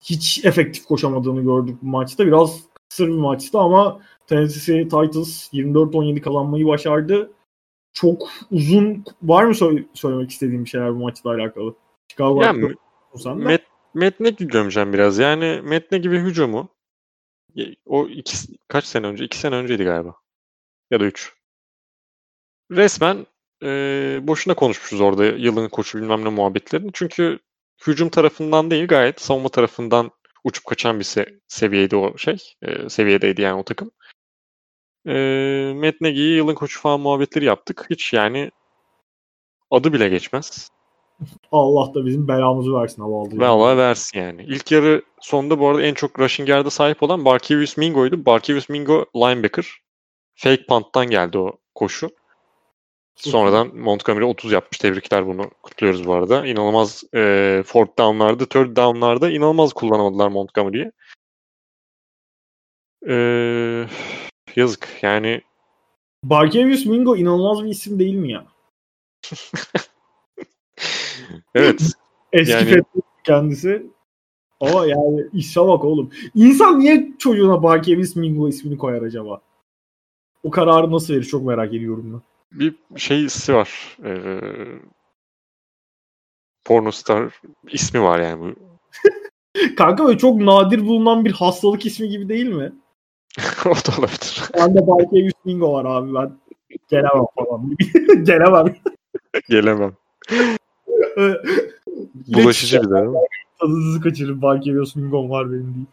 hiç 0.05 0.45
efektif 0.45 0.85
koşamadığını 0.85 1.43
gördük 1.43 1.79
bu 1.83 1.87
maçta. 1.87 2.27
Biraz 2.27 2.61
kısır 2.89 3.09
bir 3.09 3.13
maçtı 3.13 3.59
ama 3.59 4.01
Tennessee 4.27 4.83
Titans 4.83 5.53
24-17 5.53 6.21
kazanmayı 6.21 6.67
başardı. 6.67 7.33
Çok 7.97 8.31
uzun 8.51 9.05
var 9.23 9.45
mı 9.45 9.55
söylemek 9.95 10.31
istediğim 10.31 10.67
şeyler 10.67 10.95
bu 10.95 10.99
maçla 10.99 11.31
alakalı? 11.31 11.75
Chicago 12.09 12.43
yani, 12.43 12.75
Met, 13.35 13.63
Metne 13.95 14.31
gömeceğim 14.31 14.93
biraz. 14.93 15.19
Yani 15.19 15.61
Metne 15.65 15.99
gibi 15.99 16.19
hücumu 16.19 16.69
o 17.87 18.09
iki, 18.09 18.37
kaç 18.69 18.85
sene 18.85 19.07
önce? 19.07 19.25
iki 19.25 19.39
sene 19.39 19.55
önceydi 19.55 19.85
galiba. 19.85 20.15
Ya 20.91 21.01
da 21.01 21.05
üç. 21.05 21.33
Resmen 22.71 23.27
e, 23.63 23.69
boşuna 24.23 24.55
konuşmuşuz 24.55 25.01
orada 25.01 25.25
yılın 25.25 25.69
koçu 25.69 25.99
bilmem 25.99 26.25
ne 26.25 26.29
muhabbetlerini. 26.29 26.91
Çünkü 26.93 27.39
hücum 27.87 28.09
tarafından 28.09 28.71
değil 28.71 28.87
gayet 28.87 29.21
savunma 29.21 29.49
tarafından 29.49 30.11
uçup 30.45 30.65
kaçan 30.65 30.99
bir 30.99 31.05
se- 31.05 31.41
seviyeydi 31.49 31.97
o 31.97 32.19
şey. 32.19 32.39
E, 32.63 32.89
seviyedeydi 32.89 33.43
yani 33.43 33.61
o 33.61 33.63
takım. 33.63 33.91
E, 35.07 35.73
Matt 35.77 36.01
Nagy'yi 36.01 36.37
yılın 36.37 36.55
koçu 36.55 36.81
falan 36.81 37.01
muhabbetleri 37.01 37.45
yaptık. 37.45 37.87
Hiç 37.91 38.13
yani 38.13 38.51
adı 39.71 39.93
bile 39.93 40.09
geçmez. 40.09 40.71
Allah 41.53 41.95
da 41.95 42.07
bizim 42.07 42.29
belamızı 42.29 42.75
versin 42.75 43.03
hava 43.03 43.21
aldı. 43.21 43.47
Allah 43.47 43.77
versin 43.77 44.19
yani. 44.19 44.43
İlk 44.43 44.73
yarı 44.73 45.03
sonunda 45.21 45.59
bu 45.59 45.69
arada 45.69 45.83
en 45.83 45.95
çok 45.95 46.19
rushing 46.19 46.49
yard'a 46.49 46.71
sahip 46.71 47.03
olan 47.03 47.25
Barkevius 47.25 47.77
Mingo'ydu. 47.77 48.27
Barkevius 48.27 48.69
Mingo 48.69 49.05
linebacker. 49.17 49.67
Fake 50.35 50.67
punt'tan 50.67 51.07
geldi 51.07 51.39
o 51.39 51.53
koşu. 51.75 52.11
Sonradan 53.17 53.77
Montgomery 53.77 54.25
30 54.25 54.53
yapmış. 54.53 54.79
Tebrikler 54.79 55.27
bunu 55.27 55.51
kutluyoruz 55.63 56.07
bu 56.07 56.15
arada. 56.15 56.47
İnanılmaz 56.47 57.05
e, 57.15 57.63
fourth 57.67 57.99
down'larda, 57.99 58.47
third 58.47 58.77
down'larda 58.77 59.31
inanılmaz 59.31 59.73
kullanamadılar 59.73 60.29
Montgomery'i. 60.29 60.93
E, 63.09 63.15
yazık 64.57 64.89
yani. 65.03 65.41
Barkevius 66.25 66.87
Mingo 66.87 67.17
inanılmaz 67.17 67.65
bir 67.65 67.69
isim 67.69 67.99
değil 67.99 68.15
mi 68.15 68.33
ya? 68.33 68.47
evet. 71.55 71.93
Eski 72.33 72.53
yani... 72.53 72.83
kendisi. 73.25 73.87
Ama 74.61 74.87
yani 74.87 75.27
işe 75.33 75.61
bak 75.61 75.85
oğlum. 75.85 76.11
İnsan 76.35 76.81
niye 76.81 77.13
çocuğuna 77.19 77.63
Barkevius 77.63 78.17
Mingo 78.17 78.49
ismini 78.49 78.79
koyar 78.79 79.03
acaba? 79.03 79.41
O 80.43 80.51
kararı 80.51 80.93
nasıl 80.93 81.15
verir 81.15 81.25
çok 81.25 81.43
merak 81.43 81.75
ediyorum 81.75 82.13
ben 82.13 82.23
bir 82.53 82.75
şeysi 82.97 83.55
var. 83.55 83.99
Ee, 84.05 84.41
pornostar 86.65 87.41
ismi 87.69 88.03
var 88.03 88.21
yani 88.21 88.41
bu. 88.41 88.55
Kanka 89.77 90.05
böyle 90.05 90.19
çok 90.19 90.41
nadir 90.41 90.87
bulunan 90.87 91.25
bir 91.25 91.33
hastalık 91.33 91.87
ismi 91.87 92.09
gibi 92.09 92.29
değil 92.29 92.47
mi? 92.47 92.73
o 93.67 93.71
da 93.71 93.99
olabilir. 93.99 94.43
Ben 94.55 94.75
de 94.75 94.87
Barkevius 94.87 95.45
Mingo 95.45 95.73
var 95.73 95.85
abi 95.85 96.15
ben. 96.15 96.33
Gelemem 96.89 97.27
falan. 97.35 97.77
Gelemem. 98.25 98.77
Gelemem. 99.49 99.93
Bulaşıcı 102.29 102.83
bir 102.83 102.91
de. 102.91 103.07
Tadınızı 103.61 104.01
kaçırın. 104.01 104.43
Barkevius 104.43 104.97
Mingo 104.97 105.31
var 105.31 105.53
benim 105.53 105.75
değil. 105.75 105.87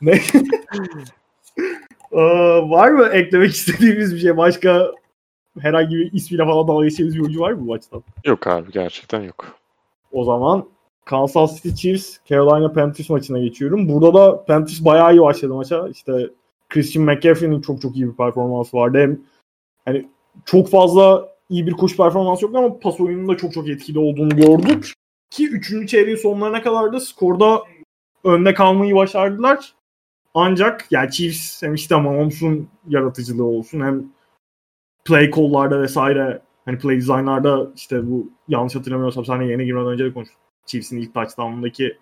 Ne? 0.00 0.20
Aa, 2.12 2.70
var 2.70 2.90
mı 2.90 3.06
eklemek 3.06 3.50
istediğimiz 3.50 4.14
bir 4.14 4.20
şey? 4.20 4.36
Başka 4.36 4.92
herhangi 5.58 5.96
bir 5.96 6.12
ismiyle 6.12 6.44
falan 6.44 6.68
dalga 6.68 6.84
geçeceğimiz 6.84 7.16
bir 7.16 7.20
oyuncu 7.20 7.40
var 7.40 7.52
mı 7.52 7.60
bu 7.60 7.64
maçtan? 7.64 8.02
Yok 8.24 8.46
abi 8.46 8.72
gerçekten 8.72 9.20
yok. 9.20 9.46
O 10.12 10.24
zaman 10.24 10.66
Kansas 11.04 11.62
City 11.62 11.68
Chiefs 11.68 12.16
Carolina 12.30 12.72
Panthers 12.72 13.10
maçına 13.10 13.38
geçiyorum. 13.38 13.88
Burada 13.88 14.14
da 14.14 14.44
Panthers 14.44 14.84
bayağı 14.84 15.14
iyi 15.14 15.20
başladı 15.20 15.54
maça. 15.54 15.88
İşte 15.88 16.30
Christian 16.70 17.04
McCaffrey'nin 17.04 17.60
çok 17.60 17.82
çok 17.82 17.96
iyi 17.96 18.08
bir 18.08 18.16
performansı 18.16 18.76
vardı. 18.76 18.98
Hem 18.98 19.20
hani 19.84 20.08
çok 20.44 20.70
fazla 20.70 21.28
iyi 21.48 21.66
bir 21.66 21.72
koşu 21.72 21.96
performansı 21.96 22.44
yok 22.44 22.54
ama 22.56 22.78
pas 22.78 23.00
oyununda 23.00 23.36
çok 23.36 23.52
çok 23.52 23.68
etkili 23.68 23.98
olduğunu 23.98 24.36
gördük. 24.36 24.92
Ki 25.30 25.48
3. 25.48 25.88
çeyreğin 25.90 26.16
sonlarına 26.16 26.62
kadar 26.62 26.92
da 26.92 27.00
skorda 27.00 27.62
önde 28.24 28.54
kalmayı 28.54 28.94
başardılar. 28.94 29.74
Ancak 30.34 30.86
yani 30.90 31.10
Chiefs 31.10 31.62
hem 31.62 31.74
işte 31.74 31.96
Mahomes'un 31.96 32.68
yaratıcılığı 32.88 33.44
olsun 33.44 33.80
hem 33.80 34.04
play 35.04 35.30
call'larda 35.30 35.82
vesaire 35.82 36.42
hani 36.64 36.78
play 36.78 36.96
design'larda 36.96 37.70
işte 37.76 38.10
bu 38.10 38.30
yanlış 38.48 38.76
hatırlamıyorsam 38.76 39.24
sana 39.24 39.42
yeni 39.42 39.64
girmeden 39.64 39.86
önce 39.86 40.04
de 40.04 40.12
konuştuk. 40.12 40.38
Chiefs'in 40.66 40.98
ilk 40.98 41.14
touchdown'ındaki 41.14 41.96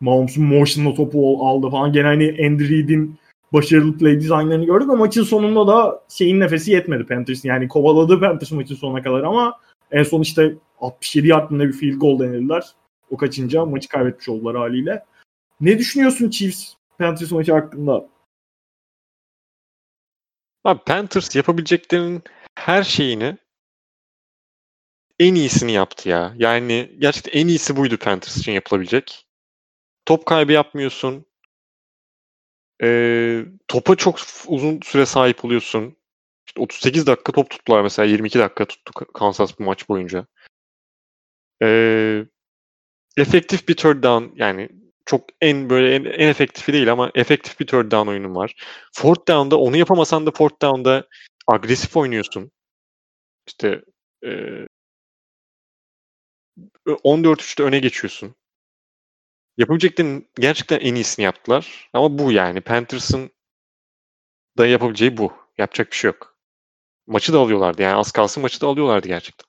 Mahomes'un 0.00 0.44
motion'la 0.44 0.94
topu 0.94 1.46
aldı 1.46 1.70
falan. 1.70 1.92
Gene 1.92 2.06
hani 2.06 2.36
Andy 2.46 2.70
Reid'in 2.70 3.18
başarılı 3.52 3.98
play 3.98 4.16
design'larını 4.16 4.64
gördük 4.64 4.90
ama 4.90 4.98
maçın 4.98 5.22
sonunda 5.22 5.66
da 5.66 6.02
şeyin 6.08 6.40
nefesi 6.40 6.70
yetmedi 6.70 7.06
Panthers'ın. 7.06 7.48
Yani 7.48 7.68
kovaladı 7.68 8.20
Panthers 8.20 8.52
maçın 8.52 8.74
sonuna 8.74 9.02
kadar 9.02 9.22
ama 9.22 9.60
en 9.90 10.02
son 10.02 10.20
işte 10.20 10.54
67 10.80 11.28
yardında 11.28 11.64
bir 11.64 11.72
field 11.72 11.94
goal 11.94 12.18
denediler. 12.18 12.64
O 13.10 13.16
kaçınca 13.16 13.64
maçı 13.64 13.88
kaybetmiş 13.88 14.28
oldular 14.28 14.56
haliyle. 14.56 15.04
Ne 15.60 15.78
düşünüyorsun 15.78 16.30
Chiefs 16.30 16.74
Panthers 16.98 17.32
maçı 17.32 17.52
hakkında? 17.52 18.08
Abi 20.64 20.80
Panthers 20.86 21.36
yapabileceklerinin 21.36 22.22
her 22.54 22.82
şeyini 22.82 23.36
en 25.18 25.34
iyisini 25.34 25.72
yaptı 25.72 26.08
ya. 26.08 26.34
Yani 26.36 26.96
gerçekten 26.98 27.40
en 27.40 27.48
iyisi 27.48 27.76
buydu 27.76 27.96
Panthers 27.96 28.36
için 28.36 28.52
yapılabilecek. 28.52 29.26
Top 30.06 30.26
kaybı 30.26 30.52
yapmıyorsun. 30.52 31.25
Ee, 32.82 33.44
topa 33.68 33.96
çok 33.96 34.18
uzun 34.46 34.80
süre 34.84 35.06
sahip 35.06 35.44
oluyorsun. 35.44 35.96
İşte 36.46 36.60
38 36.60 37.06
dakika 37.06 37.32
top 37.32 37.50
tuttular 37.50 37.82
mesela. 37.82 38.06
22 38.06 38.38
dakika 38.38 38.64
tuttu 38.64 38.92
Kansas 39.14 39.58
bu 39.58 39.64
maç 39.64 39.88
boyunca. 39.88 40.26
Ee, 41.62 42.24
efektif 43.16 43.68
bir 43.68 43.76
third 43.76 44.02
down 44.02 44.24
yani 44.36 44.68
çok 45.06 45.24
en 45.40 45.70
böyle 45.70 45.94
en, 45.94 46.04
en 46.04 46.28
efektifi 46.28 46.72
değil 46.72 46.92
ama 46.92 47.10
efektif 47.14 47.60
bir 47.60 47.66
third 47.66 47.92
down 47.92 48.08
oyunun 48.08 48.34
var. 48.34 48.54
Fourth 48.92 49.28
down'da 49.28 49.58
onu 49.58 49.76
yapamasan 49.76 50.26
da 50.26 50.30
fourth 50.30 50.62
down'da 50.62 51.08
agresif 51.46 51.96
oynuyorsun. 51.96 52.50
İşte 53.46 53.82
e, 54.24 54.30
14-3'te 56.86 57.62
öne 57.62 57.78
geçiyorsun. 57.78 58.34
Yapabileceklerin 59.56 60.28
gerçekten 60.38 60.80
en 60.80 60.94
iyisini 60.94 61.24
yaptılar. 61.24 61.90
Ama 61.92 62.18
bu 62.18 62.32
yani. 62.32 62.60
Panthers'ın 62.60 63.30
da 64.58 64.66
yapabileceği 64.66 65.16
bu. 65.16 65.32
Yapacak 65.58 65.90
bir 65.90 65.96
şey 65.96 66.08
yok. 66.08 66.36
Maçı 67.06 67.32
da 67.32 67.38
alıyorlardı. 67.38 67.82
Yani 67.82 67.96
az 67.96 68.12
kalsın 68.12 68.42
maçı 68.42 68.60
da 68.60 68.66
alıyorlardı 68.66 69.08
gerçekten. 69.08 69.46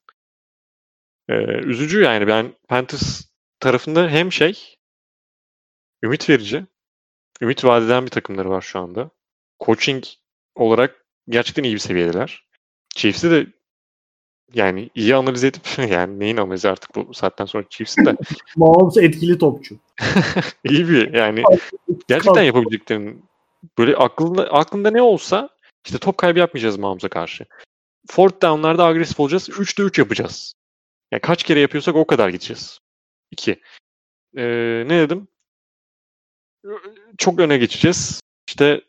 Ee, 1.30 1.34
üzücü 1.44 2.02
yani 2.02 2.28
ben 2.28 2.54
Panthers 2.68 3.22
tarafında 3.60 4.10
hem 4.10 4.32
şey 4.32 4.76
ümit 6.04 6.30
verici, 6.30 6.66
ümit 7.42 7.66
vadeden 7.66 8.06
bir 8.06 8.12
takımları 8.12 8.50
var 8.50 8.62
şu 8.62 8.80
anda. 8.80 9.10
Coaching 9.66 10.04
olarak 10.56 11.06
gerçekten 11.30 11.64
iyi 11.64 11.74
bir 11.74 11.80
seviyedeler. 11.80 12.48
Chiefs'i 12.96 13.32
de 13.32 13.48
yani 14.54 14.90
iyi 14.96 15.16
analiz 15.16 15.44
edip 15.44 15.64
yani 15.90 16.20
neyin 16.20 16.38
analizi 16.38 16.70
artık 16.70 16.96
bu 16.96 17.14
saatten 17.14 17.46
sonra 17.46 17.64
Chiefs'in 17.70 18.06
de 18.06 18.18
Mahomes 18.56 18.98
etkili 18.98 19.38
topçu. 19.38 19.76
iyi 20.64 20.90
bir 20.90 21.14
yani 21.14 21.44
gerçekten 22.08 22.44
yapabileceklerinin 22.44 23.26
böyle 23.78 23.96
aklında 23.96 24.54
aklında 24.54 24.92
ne 24.92 25.02
olsa 25.02 25.50
işte 25.86 25.98
top 25.98 26.18
kaybı 26.18 26.40
yapmayacağız 26.40 26.78
Mahomes'a 26.78 27.10
karşı. 27.10 27.46
Fourth 28.10 28.42
down'larda 28.42 28.86
agresif 28.86 29.20
olacağız. 29.20 29.50
3'te 29.50 29.84
3 29.84 30.00
yapacağız. 30.00 30.54
Yani 31.12 31.22
kaç 31.22 31.44
kere 31.44 31.60
yapıyorsak 31.60 31.96
o 31.96 32.08
kadar 32.08 32.30
gideceğiz. 32.30 32.80
2. 33.32 33.62
Ee, 34.38 34.84
ne 34.88 35.00
dedim? 35.00 35.28
Çok 37.18 37.40
öne 37.40 37.58
geçeceğiz. 37.58 38.22
İşte 38.48 38.82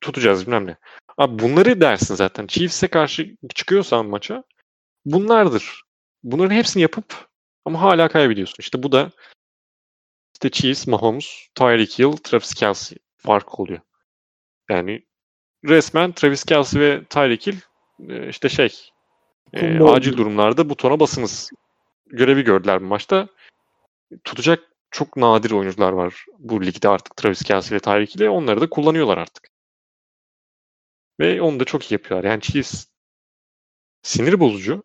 tutacağız 0.00 0.46
bilmem 0.46 0.66
ne. 0.66 0.76
Abi 1.18 1.38
bunları 1.42 1.80
dersin 1.80 2.14
zaten. 2.14 2.46
Chiefs'e 2.46 2.88
karşı 2.88 3.36
çıkıyorsan 3.54 4.06
maça 4.06 4.44
bunlardır. 5.04 5.82
Bunların 6.22 6.54
hepsini 6.54 6.82
yapıp 6.82 7.28
ama 7.64 7.80
hala 7.82 8.08
kaybediyorsun. 8.08 8.56
İşte 8.58 8.82
bu 8.82 8.92
da 8.92 9.10
işte 10.34 10.50
Chiefs, 10.50 10.86
Mahomes, 10.86 11.48
Tyreek 11.54 11.98
Hill, 11.98 12.12
Travis 12.12 12.54
Kelsey 12.54 12.98
fark 13.16 13.60
oluyor. 13.60 13.80
Yani 14.70 15.06
resmen 15.64 16.12
Travis 16.12 16.44
Kelsey 16.44 16.80
ve 16.80 17.04
Tyreek 17.04 17.46
Hill 17.46 17.56
işte 18.28 18.48
şey 18.48 18.90
e, 19.52 19.82
acil 19.82 20.16
durumlarda 20.16 20.68
butona 20.68 21.00
basınız 21.00 21.50
görevi 22.06 22.42
gördüler 22.42 22.80
bu 22.80 22.84
maçta. 22.84 23.28
Tutacak 24.24 24.60
çok 24.90 25.16
nadir 25.16 25.50
oyuncular 25.50 25.92
var 25.92 26.24
bu 26.38 26.64
ligde 26.64 26.88
artık 26.88 27.16
Travis 27.16 27.42
Kelsey 27.42 27.76
ve 27.76 27.80
Tyreek 27.80 28.16
ile 28.16 28.30
onları 28.30 28.60
da 28.60 28.70
kullanıyorlar 28.70 29.18
artık. 29.18 29.48
Ve 31.20 31.42
onu 31.42 31.60
da 31.60 31.64
çok 31.64 31.90
iyi 31.90 31.94
yapıyorlar. 31.94 32.30
Yani 32.30 32.40
Chiefs 32.40 32.86
sinir 34.02 34.40
bozucu. 34.40 34.82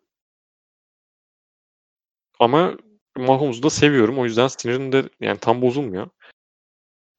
Ama 2.40 2.74
Mahomes'u 3.16 3.62
da 3.62 3.70
seviyorum. 3.70 4.18
O 4.18 4.24
yüzden 4.24 4.48
sinirim 4.48 4.92
de 4.92 5.04
yani 5.20 5.38
tam 5.38 5.62
bozulmuyor. 5.62 6.06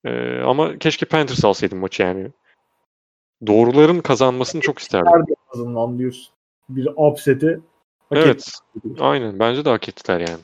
Ee, 0.05 0.39
ama 0.39 0.77
keşke 0.77 1.05
Panthers 1.05 1.45
alsaydım 1.45 1.79
maçı 1.79 2.03
yani. 2.03 2.31
Doğruların 3.47 3.99
kazanmasını 3.99 4.61
çok 4.61 4.79
isterdim. 4.79 5.11
Nerede 5.11 5.35
azından 5.53 5.99
diyorsun. 5.99 6.33
Bir 6.69 6.87
upset'i 6.95 7.59
Evet. 8.11 8.51
Aynen. 8.99 9.39
Bence 9.39 9.65
de 9.65 9.69
hak 9.69 9.89
ettiler 9.89 10.19
yani. 10.19 10.39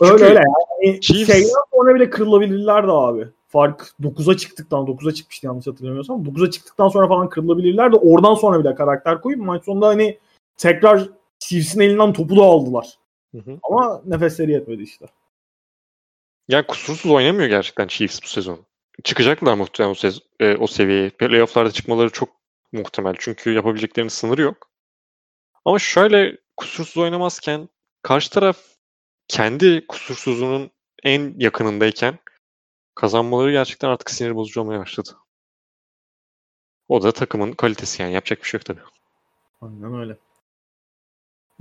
Öyle 0.00 0.12
Çünkü 0.12 0.24
öyle 0.24 0.40
yani. 0.84 1.00
Chiefs... 1.00 1.32
Şeyden 1.32 1.48
sonra 1.74 1.94
bile 1.94 2.10
kırılabilirler 2.10 2.86
de 2.86 2.92
abi. 2.92 3.28
Fark 3.48 3.94
9'a 4.02 4.36
çıktıktan 4.36 4.84
9'a 4.86 5.12
çıkmıştı 5.12 5.46
yanlış 5.46 5.66
hatırlamıyorsam. 5.66 6.22
9'a 6.22 6.50
çıktıktan 6.50 6.88
sonra 6.88 7.08
falan 7.08 7.28
kırılabilirler 7.28 7.92
de 7.92 7.96
oradan 7.96 8.34
sonra 8.34 8.60
bile 8.60 8.74
karakter 8.74 9.20
koyup 9.20 9.40
maç 9.40 9.64
sonunda 9.64 9.86
hani 9.86 10.18
tekrar 10.56 11.08
Chiefs'in 11.38 11.80
elinden 11.80 12.12
topu 12.12 12.36
da 12.36 12.42
aldılar. 12.42 12.98
Hı 13.34 13.38
hı. 13.38 13.58
Ama 13.62 14.02
nefesleri 14.06 14.52
yetmedi 14.52 14.82
işte. 14.82 15.06
Ya 16.48 16.66
kusursuz 16.66 17.10
oynamıyor 17.10 17.48
gerçekten 17.48 17.86
Chiefs 17.86 18.22
bu 18.22 18.26
sezon. 18.26 18.66
Çıkacaklar 19.04 19.54
muhtemelen 19.54 19.90
o, 19.92 19.94
sez- 19.94 20.22
e, 20.40 20.56
o 20.56 20.66
seviyeye. 20.66 21.10
Playoff'larda 21.10 21.70
çıkmaları 21.70 22.10
çok 22.10 22.28
muhtemel. 22.72 23.14
Çünkü 23.18 23.52
yapabileceklerinin 23.52 24.08
sınırı 24.08 24.42
yok. 24.42 24.70
Ama 25.64 25.78
şöyle 25.78 26.38
kusursuz 26.56 26.96
oynamazken 27.02 27.68
karşı 28.02 28.30
taraf 28.30 28.58
kendi 29.28 29.86
kusursuzluğunun 29.86 30.70
en 31.02 31.34
yakınındayken 31.38 32.18
kazanmaları 32.94 33.52
gerçekten 33.52 33.88
artık 33.88 34.10
sinir 34.10 34.34
bozucu 34.34 34.60
olmaya 34.60 34.80
başladı. 34.80 35.10
O 36.88 37.02
da 37.02 37.12
takımın 37.12 37.52
kalitesi 37.52 38.02
yani. 38.02 38.14
Yapacak 38.14 38.42
bir 38.42 38.48
şey 38.48 38.58
yok 38.58 38.64
tabii. 38.64 38.80
Aynen 39.60 40.00
öyle. 40.00 40.16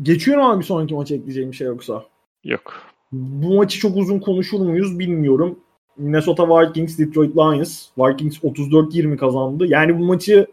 Geçiyorum 0.01 0.43
abi 0.43 0.59
bir 0.59 0.65
sonraki 0.65 0.93
maça 0.93 1.15
ekleyeceğim 1.15 1.51
bir 1.51 1.55
şey 1.55 1.67
yoksa. 1.67 2.05
Yok. 2.43 2.73
Bu 3.11 3.55
maçı 3.55 3.79
çok 3.79 3.97
uzun 3.97 4.19
konuşur 4.19 4.59
muyuz 4.59 4.99
bilmiyorum. 4.99 5.59
Minnesota 5.97 6.47
Vikings, 6.49 6.99
Detroit 6.99 7.35
Lions. 7.35 7.87
Vikings 7.97 8.37
34-20 8.37 9.17
kazandı. 9.17 9.65
Yani 9.67 9.99
bu 9.99 10.03
maçı 10.03 10.47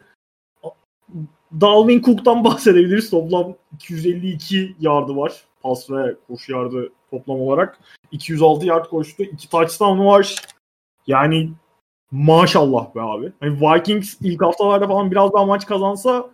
Dalvin 1.61 2.03
Cook'tan 2.03 2.45
bahsedebiliriz. 2.45 3.11
Toplam 3.11 3.55
252 3.75 4.77
yardı 4.81 5.17
var. 5.17 5.45
Pas 5.63 5.91
ve 5.91 6.17
koşu 6.29 6.53
yardı 6.53 6.93
toplam 7.11 7.41
olarak. 7.41 7.79
206 8.13 8.67
yard 8.67 8.87
koştu. 8.87 9.23
2 9.23 9.51
touchdown'u 9.51 10.07
var. 10.07 10.35
Yani 11.07 11.51
maşallah 12.11 12.95
be 12.95 13.01
abi. 13.01 13.33
Hani 13.41 13.61
Vikings 13.61 14.17
ilk 14.21 14.43
haftalarda 14.43 14.89
falan 14.89 15.11
biraz 15.11 15.33
daha 15.33 15.47
maç 15.47 15.67
kazansa 15.67 16.31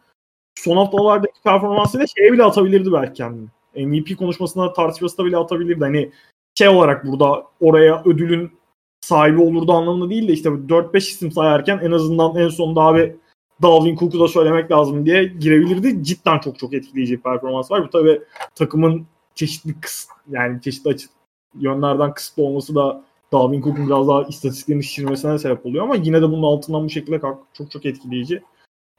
son 0.59 0.77
haftalardaki 0.77 1.43
performansıyla 1.45 2.07
şeye 2.07 2.33
bile 2.33 2.45
atabilirdi 2.45 2.93
belki 2.93 3.13
kendini. 3.13 3.49
MVP 3.77 4.19
konuşmasında 4.19 4.73
tartışmasında 4.73 5.27
bile 5.27 5.37
atabilirdi. 5.37 5.85
Hani 5.85 6.11
şey 6.55 6.69
olarak 6.69 7.07
burada 7.07 7.47
oraya 7.61 8.03
ödülün 8.05 8.53
sahibi 9.01 9.41
olurdu 9.41 9.73
anlamında 9.73 10.11
değil 10.11 10.29
de 10.29 10.33
işte 10.33 10.49
4-5 10.49 10.97
isim 10.97 11.33
sayarken 11.33 11.79
en 11.79 11.91
azından 11.91 12.37
en 12.37 12.49
sonunda 12.49 12.81
abi 12.81 13.17
Dalvin 13.63 13.97
Cook'u 13.97 14.21
da 14.21 14.29
söylemek 14.29 14.71
lazım 14.71 15.07
diye 15.07 15.25
girebilirdi. 15.25 16.05
Cidden 16.05 16.39
çok 16.39 16.59
çok 16.59 16.75
etkileyici 16.75 17.17
bir 17.17 17.23
performans 17.23 17.71
var. 17.71 17.85
Bu 17.85 17.91
tabii 17.91 18.23
takımın 18.55 19.07
çeşitli 19.35 19.81
kıs 19.81 20.07
yani 20.31 20.63
çeşitli 20.63 20.89
açı, 20.89 21.07
yönlerden 21.55 22.15
kısıtlı 22.15 22.43
olması 22.43 22.75
da 22.75 23.05
Dalvin 23.33 23.63
Cook'un 23.63 23.87
biraz 23.87 24.09
daha 24.09 24.23
istatistiklerini 24.23 24.85
şişirmesine 24.85 25.39
sebep 25.39 25.67
oluyor 25.67 25.85
ama 25.85 25.97
yine 25.97 26.23
de 26.23 26.29
bunun 26.29 26.43
altından 26.43 26.85
bu 26.85 26.91
şekilde 26.91 27.21
kalk 27.21 27.39
çok 27.53 27.71
çok 27.71 27.87
etkileyici. 27.87 28.43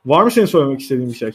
Var 0.06 0.24
mı 0.24 0.32
senin 0.32 0.46
söylemek 0.46 0.82
istediğin 0.82 1.10
bir 1.10 1.16
şey? 1.16 1.32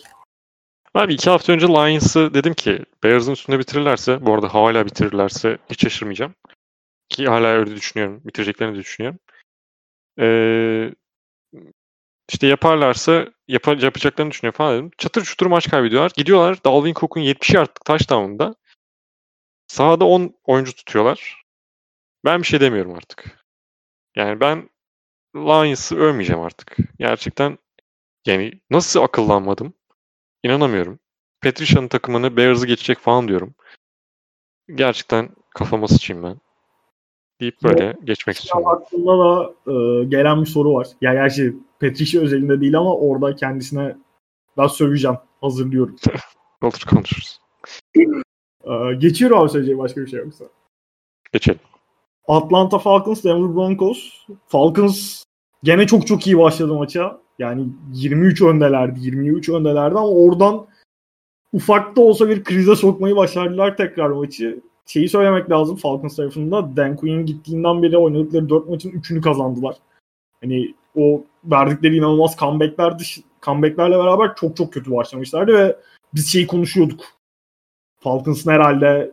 Abi 0.95 1.15
iki 1.15 1.31
hafta 1.31 1.53
önce 1.53 1.67
Lions'ı 1.67 2.35
dedim 2.35 2.55
ki 2.55 2.85
Bears'ın 3.05 3.33
üstünde 3.33 3.59
bitirirlerse, 3.59 4.27
bu 4.27 4.35
arada 4.35 4.55
hala 4.55 4.87
bitirirlerse 4.87 5.59
hiç 5.71 5.83
şaşırmayacağım. 5.83 6.35
Ki 7.09 7.27
hala 7.27 7.47
öyle 7.47 7.77
düşünüyorum. 7.77 8.21
Bitireceklerini 8.25 8.77
düşünüyorum. 8.77 9.19
Ee, 10.21 10.95
işte 12.33 12.47
yaparlarsa 12.47 13.27
yap 13.49 13.67
yapacaklarını 13.67 14.31
düşünüyor 14.31 14.55
falan 14.55 14.75
dedim. 14.75 14.91
Çatır 14.99 15.25
çutur 15.25 15.47
maç 15.47 15.71
kaybediyorlar. 15.71 16.13
Gidiyorlar 16.17 16.65
Dalvin 16.65 16.95
Cook'un 16.95 17.21
70 17.21 17.51
yardlık 17.51 17.85
touchdown'unda 17.85 18.55
sahada 19.67 20.05
10 20.05 20.35
oyuncu 20.45 20.75
tutuyorlar. 20.75 21.45
Ben 22.25 22.43
bir 22.43 22.47
şey 22.47 22.61
demiyorum 22.61 22.95
artık. 22.95 23.45
Yani 24.17 24.41
ben 24.41 24.71
Lions'ı 25.37 25.97
övmeyeceğim 25.97 26.43
artık. 26.43 26.77
Gerçekten 26.99 27.59
yani 28.27 28.53
nasıl 28.71 29.01
akıllanmadım? 29.01 29.75
İnanamıyorum. 30.43 30.99
Patricia'nın 31.43 31.89
takımını 31.89 32.37
Bears'ı 32.37 32.67
geçecek 32.67 32.99
falan 32.99 33.29
diyorum. 33.29 33.55
Gerçekten 34.75 35.29
kafama 35.51 35.89
sıçayım 35.89 36.23
ben. 36.23 36.41
Deyip 37.41 37.63
böyle 37.63 37.85
evet. 37.85 37.97
geçmek 38.05 38.37
istiyorum. 38.37 38.67
Aklımda 38.67 39.19
da 39.19 39.55
e, 39.73 40.05
gelen 40.05 40.41
bir 40.41 40.47
soru 40.47 40.75
var. 40.75 40.89
Ya 41.01 41.13
gerçi 41.13 41.57
Patricia 41.81 42.23
özelinde 42.23 42.61
değil 42.61 42.79
ama 42.79 42.97
orada 42.97 43.37
kendisine 43.37 43.97
daha 44.57 44.69
söveceğim. 44.69 45.17
Hazırlıyorum. 45.41 45.97
Olur 46.63 46.85
konuşuruz. 46.91 47.41
Ee, 48.65 48.95
geçiyorum 48.99 49.39
abi 49.39 49.49
söyleyeceğim 49.49 49.79
başka 49.79 50.01
bir 50.01 50.07
şey 50.07 50.21
yoksa. 50.21 50.45
Geçelim. 51.33 51.61
Atlanta 52.29 52.79
Falcons, 52.79 53.25
Denver 53.25 53.55
Broncos. 53.57 54.27
Falcons 54.47 55.25
gene 55.63 55.87
çok 55.87 56.07
çok 56.07 56.27
iyi 56.27 56.39
başladı 56.39 56.75
maça. 56.75 57.22
Yani 57.39 57.67
23 57.93 58.43
öndelerdi, 58.43 59.01
23 59.01 59.49
öndelerdi 59.49 59.99
ama 59.99 60.09
oradan 60.09 60.67
ufak 61.53 61.97
da 61.97 62.01
olsa 62.01 62.29
bir 62.29 62.45
krize 62.45 62.77
sokmayı 62.77 63.17
başardılar 63.17 63.77
tekrar 63.77 64.11
maçı. 64.11 64.61
Şeyi 64.87 65.09
söylemek 65.09 65.51
lazım 65.51 65.77
Falcons 65.77 66.17
tarafında. 66.17 66.77
Dan 66.77 66.97
Quinn 66.97 67.27
gittiğinden 67.27 67.83
beri 67.83 67.99
oynadıkları 67.99 68.49
4 68.49 68.69
maçın 68.69 68.91
3'ünü 68.91 69.21
kazandılar. 69.21 69.77
Hani 70.41 70.75
o 70.97 71.25
verdikleri 71.45 71.97
inanılmaz 71.97 72.37
comebackler 72.37 72.99
dış, 72.99 73.21
comebacklerle 73.43 73.99
beraber 73.99 74.35
çok 74.37 74.57
çok 74.57 74.73
kötü 74.73 74.91
başlamışlardı 74.91 75.55
ve 75.55 75.77
biz 76.15 76.33
şeyi 76.33 76.47
konuşuyorduk. 76.47 77.05
Falcons'ın 78.01 78.51
herhalde 78.51 79.13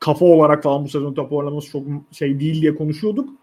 kafa 0.00 0.24
olarak 0.24 0.62
falan 0.62 0.84
bu 0.84 0.88
sezon 0.88 1.14
top 1.14 1.32
oynaması 1.32 1.70
çok 1.70 1.82
şey 2.12 2.40
değil 2.40 2.62
diye 2.62 2.74
konuşuyorduk. 2.74 3.41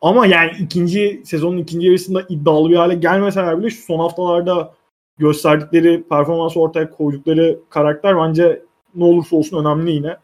Ama 0.00 0.26
yani 0.26 0.50
ikinci 0.60 1.22
sezonun 1.24 1.58
ikinci 1.58 1.86
yarısında 1.86 2.26
iddialı 2.28 2.70
bir 2.70 2.76
hale 2.76 2.94
gelmeseler 2.94 3.58
bile 3.58 3.70
şu 3.70 3.82
son 3.82 3.98
haftalarda 3.98 4.74
gösterdikleri 5.18 6.02
performans 6.08 6.56
ortaya 6.56 6.90
koydukları 6.90 7.60
karakter 7.70 8.16
bence 8.16 8.62
ne 8.94 9.04
olursa 9.04 9.36
olsun 9.36 9.64
önemli 9.64 9.92
yine. 9.92 10.16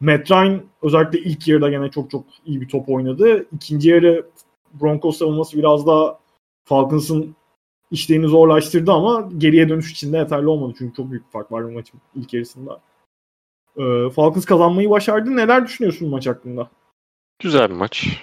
Matt 0.00 0.30
Ryan 0.30 0.62
özellikle 0.82 1.18
ilk 1.18 1.48
yarıda 1.48 1.70
gene 1.70 1.90
çok 1.90 2.10
çok 2.10 2.24
iyi 2.46 2.60
bir 2.60 2.68
top 2.68 2.88
oynadı. 2.88 3.46
İkinci 3.52 3.90
yarı 3.90 4.26
Broncos 4.80 5.18
savunması 5.18 5.58
biraz 5.58 5.86
daha 5.86 6.18
Falcons'ın 6.64 7.36
işlerini 7.90 8.26
zorlaştırdı 8.26 8.92
ama 8.92 9.28
geriye 9.38 9.68
dönüş 9.68 9.92
için 9.92 10.12
de 10.12 10.16
yeterli 10.16 10.46
olmadı. 10.46 10.74
Çünkü 10.78 10.96
çok 10.96 11.10
büyük 11.10 11.26
bir 11.26 11.30
fark 11.30 11.52
var 11.52 11.64
bu 11.64 11.70
maçın 11.70 12.00
ilk 12.14 12.34
yarısında. 12.34 12.80
Ee, 13.76 14.10
Falcons 14.10 14.44
kazanmayı 14.44 14.90
başardı. 14.90 15.36
Neler 15.36 15.66
düşünüyorsun 15.66 16.08
maç 16.08 16.26
hakkında? 16.26 16.70
Güzel 17.38 17.70
bir 17.70 17.74
maç. 17.74 18.22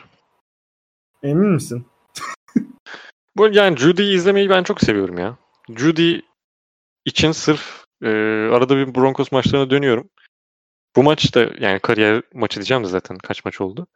Emin 1.23 1.49
misin? 1.49 1.85
Bu 3.37 3.47
yani 3.47 3.77
Judy'yi 3.77 4.15
izlemeyi 4.15 4.49
ben 4.49 4.63
çok 4.63 4.81
seviyorum 4.81 5.17
ya. 5.17 5.37
Judy 5.77 6.19
için 7.05 7.31
sırf 7.31 7.85
e, 8.03 8.09
arada 8.51 8.77
bir 8.77 8.95
Broncos 8.95 9.31
maçlarına 9.31 9.69
dönüyorum. 9.69 10.09
Bu 10.95 11.03
maç 11.03 11.35
da 11.35 11.49
yani 11.59 11.79
kariyer 11.79 12.21
maçı 12.33 12.55
diyeceğim 12.55 12.83
de 12.83 12.87
zaten 12.87 13.17
kaç 13.17 13.45
maç 13.45 13.61
oldu. 13.61 13.87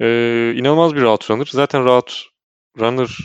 E, 0.00 0.06
inanılmaz 0.56 0.94
bir 0.94 1.02
route 1.02 1.34
runner. 1.34 1.48
Zaten 1.52 1.84
route 1.84 2.12
runner 2.80 3.18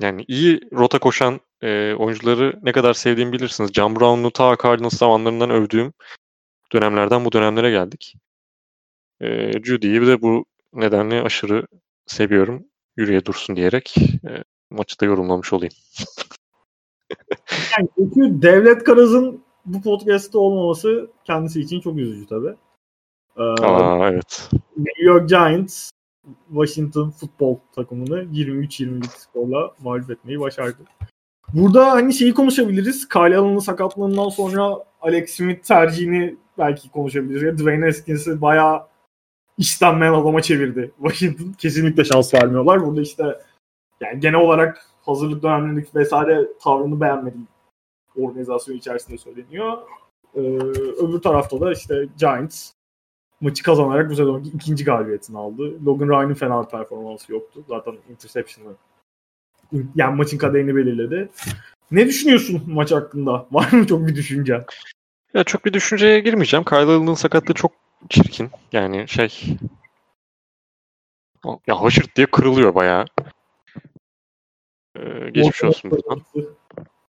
yani 0.00 0.24
iyi 0.28 0.60
rota 0.72 0.98
koşan 0.98 1.40
e, 1.62 1.94
oyuncuları 1.94 2.58
ne 2.62 2.72
kadar 2.72 2.94
sevdiğimi 2.94 3.32
bilirsiniz. 3.32 3.72
John 3.72 3.96
Brown'u 3.96 4.30
ta 4.30 4.56
Cardinals 4.62 4.98
zamanlarından 4.98 5.50
övdüğüm 5.50 5.92
dönemlerden 6.72 7.24
bu 7.24 7.32
dönemlere 7.32 7.70
geldik. 7.70 8.14
E, 9.20 9.52
Judy'yi 9.62 10.06
de 10.06 10.22
bu 10.22 10.44
nedenle 10.72 11.22
aşırı 11.22 11.66
seviyorum. 12.06 12.64
Yürüye 12.98 13.24
dursun 13.24 13.56
diyerek 13.56 13.94
e, 13.98 14.44
maçı 14.70 15.00
da 15.00 15.04
yorumlamış 15.04 15.52
olayım. 15.52 15.74
yani 17.78 17.88
çünkü 17.94 18.42
Devlet 18.42 18.84
Karaz'ın 18.84 19.42
bu 19.66 19.82
podcast'te 19.82 20.38
olmaması 20.38 21.10
kendisi 21.24 21.60
için 21.60 21.80
çok 21.80 21.98
üzücü 21.98 22.26
tabii. 22.26 22.54
Ee, 23.36 23.42
Aa, 23.42 24.10
evet. 24.10 24.50
New 24.76 25.04
York 25.04 25.28
Giants 25.28 25.90
Washington 26.48 27.10
futbol 27.10 27.58
takımını 27.74 28.24
23-22 28.24 29.04
skorla 29.04 29.74
mağlup 29.82 30.10
etmeyi 30.10 30.40
başardı. 30.40 30.78
Burada 31.54 31.90
hani 31.90 32.14
şeyi 32.14 32.34
konuşabiliriz. 32.34 33.08
Kyle 33.08 33.36
Allen'ın 33.36 33.58
sakatlığından 33.58 34.28
sonra 34.28 34.84
Alex 35.00 35.30
Smith 35.30 35.62
tercihini 35.62 36.36
belki 36.58 36.90
konuşabiliriz. 36.90 37.58
Dwayne 37.58 37.84
Haskins'i 37.84 38.40
bayağı 38.40 38.82
istenmeyen 39.58 40.12
adama 40.12 40.42
çevirdi. 40.42 40.90
Washington 40.98 41.52
kesinlikle 41.52 42.04
şans 42.04 42.34
vermiyorlar. 42.34 42.86
Burada 42.86 43.02
işte 43.02 43.38
yani 44.00 44.20
genel 44.20 44.40
olarak 44.40 44.86
hazırlık 45.02 45.42
dönemlerindeki 45.42 45.94
vesaire 45.94 46.48
tavrını 46.62 47.00
beğenmediğim 47.00 47.48
organizasyon 48.16 48.76
içerisinde 48.76 49.18
söyleniyor. 49.18 49.78
Ee, 50.34 50.40
öbür 50.98 51.20
tarafta 51.20 51.60
da 51.60 51.72
işte 51.72 52.06
Giants 52.18 52.72
maçı 53.40 53.62
kazanarak 53.62 54.10
bu 54.10 54.16
sezonki 54.16 54.48
ikinci 54.48 54.84
galibiyetini 54.84 55.38
aldı. 55.38 55.84
Logan 55.86 56.08
Ryan'ın 56.08 56.34
fena 56.34 56.62
performansı 56.62 57.32
yoktu. 57.32 57.64
Zaten 57.68 57.94
interception'ı 58.10 58.72
yani 59.94 60.16
maçın 60.16 60.38
kaderini 60.38 60.76
belirledi. 60.76 61.28
Ne 61.90 62.06
düşünüyorsun 62.06 62.62
maç 62.66 62.92
hakkında? 62.92 63.46
Var 63.52 63.72
mı 63.72 63.86
çok 63.86 64.06
bir 64.06 64.16
düşünce? 64.16 64.64
Ya 65.34 65.44
çok 65.44 65.64
bir 65.64 65.72
düşünceye 65.72 66.20
girmeyeceğim. 66.20 66.64
Kyle 66.64 67.16
sakatlığı 67.16 67.54
çok 67.54 67.72
çirkin. 68.08 68.50
Yani 68.72 69.08
şey 69.08 69.56
ya 71.66 71.82
haşırt 71.82 72.16
diye 72.16 72.26
kırılıyor 72.26 72.74
bayağı. 72.74 73.04
Ee, 74.96 75.30
geçmiş 75.30 75.64
olsun 75.64 75.90
buradan. 75.90 76.22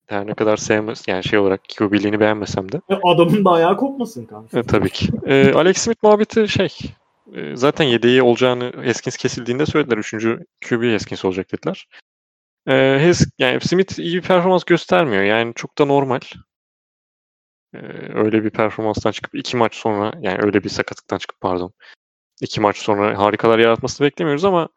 Her 0.05 0.27
ne 0.27 0.33
kadar 0.33 0.57
sevmez 0.57 1.03
yani 1.07 1.23
şey 1.23 1.39
olarak 1.39 1.61
QB'liğini 1.77 2.19
beğenmesem 2.19 2.71
de. 2.71 2.81
Adamın 3.03 3.45
da 3.45 3.51
ayağı 3.51 3.77
kopmasın 3.77 4.25
kanka. 4.25 4.59
E, 4.59 4.63
tabii 4.63 4.89
ki. 4.89 5.09
E, 5.25 5.53
Alex 5.53 5.77
Smith 5.77 6.03
muhabbeti 6.03 6.47
şey 6.47 6.69
e, 7.33 7.55
zaten 7.55 7.85
yedeği 7.85 8.21
olacağını 8.21 8.71
Haskins 8.85 9.17
kesildiğinde 9.17 9.65
söylediler. 9.65 9.97
Üçüncü 9.97 10.45
QB 10.69 10.93
Haskins 10.93 11.25
olacak 11.25 11.51
dediler. 11.51 11.87
E, 12.67 12.73
Hes, 12.99 13.27
yani 13.39 13.61
Smith 13.61 13.99
iyi 13.99 14.15
bir 14.15 14.21
performans 14.21 14.63
göstermiyor. 14.63 15.23
Yani 15.23 15.53
çok 15.55 15.77
da 15.77 15.85
normal. 15.85 16.19
E, 17.75 18.13
öyle 18.13 18.43
bir 18.43 18.49
performanstan 18.49 19.11
çıkıp 19.11 19.35
iki 19.35 19.57
maç 19.57 19.75
sonra 19.75 20.13
yani 20.21 20.37
öyle 20.41 20.63
bir 20.63 20.69
sakatlıktan 20.69 21.17
çıkıp 21.17 21.41
pardon. 21.41 21.73
iki 22.41 22.61
maç 22.61 22.77
sonra 22.77 23.19
harikalar 23.19 23.59
yaratmasını 23.59 24.07
beklemiyoruz 24.07 24.45
ama 24.45 24.69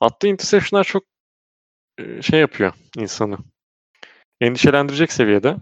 attığı 0.00 0.28
interceptionlar 0.28 0.84
çok 0.84 1.04
e, 1.98 2.22
şey 2.22 2.40
yapıyor 2.40 2.72
insanı 2.96 3.38
endişelendirecek 4.40 5.12
seviyede. 5.12 5.56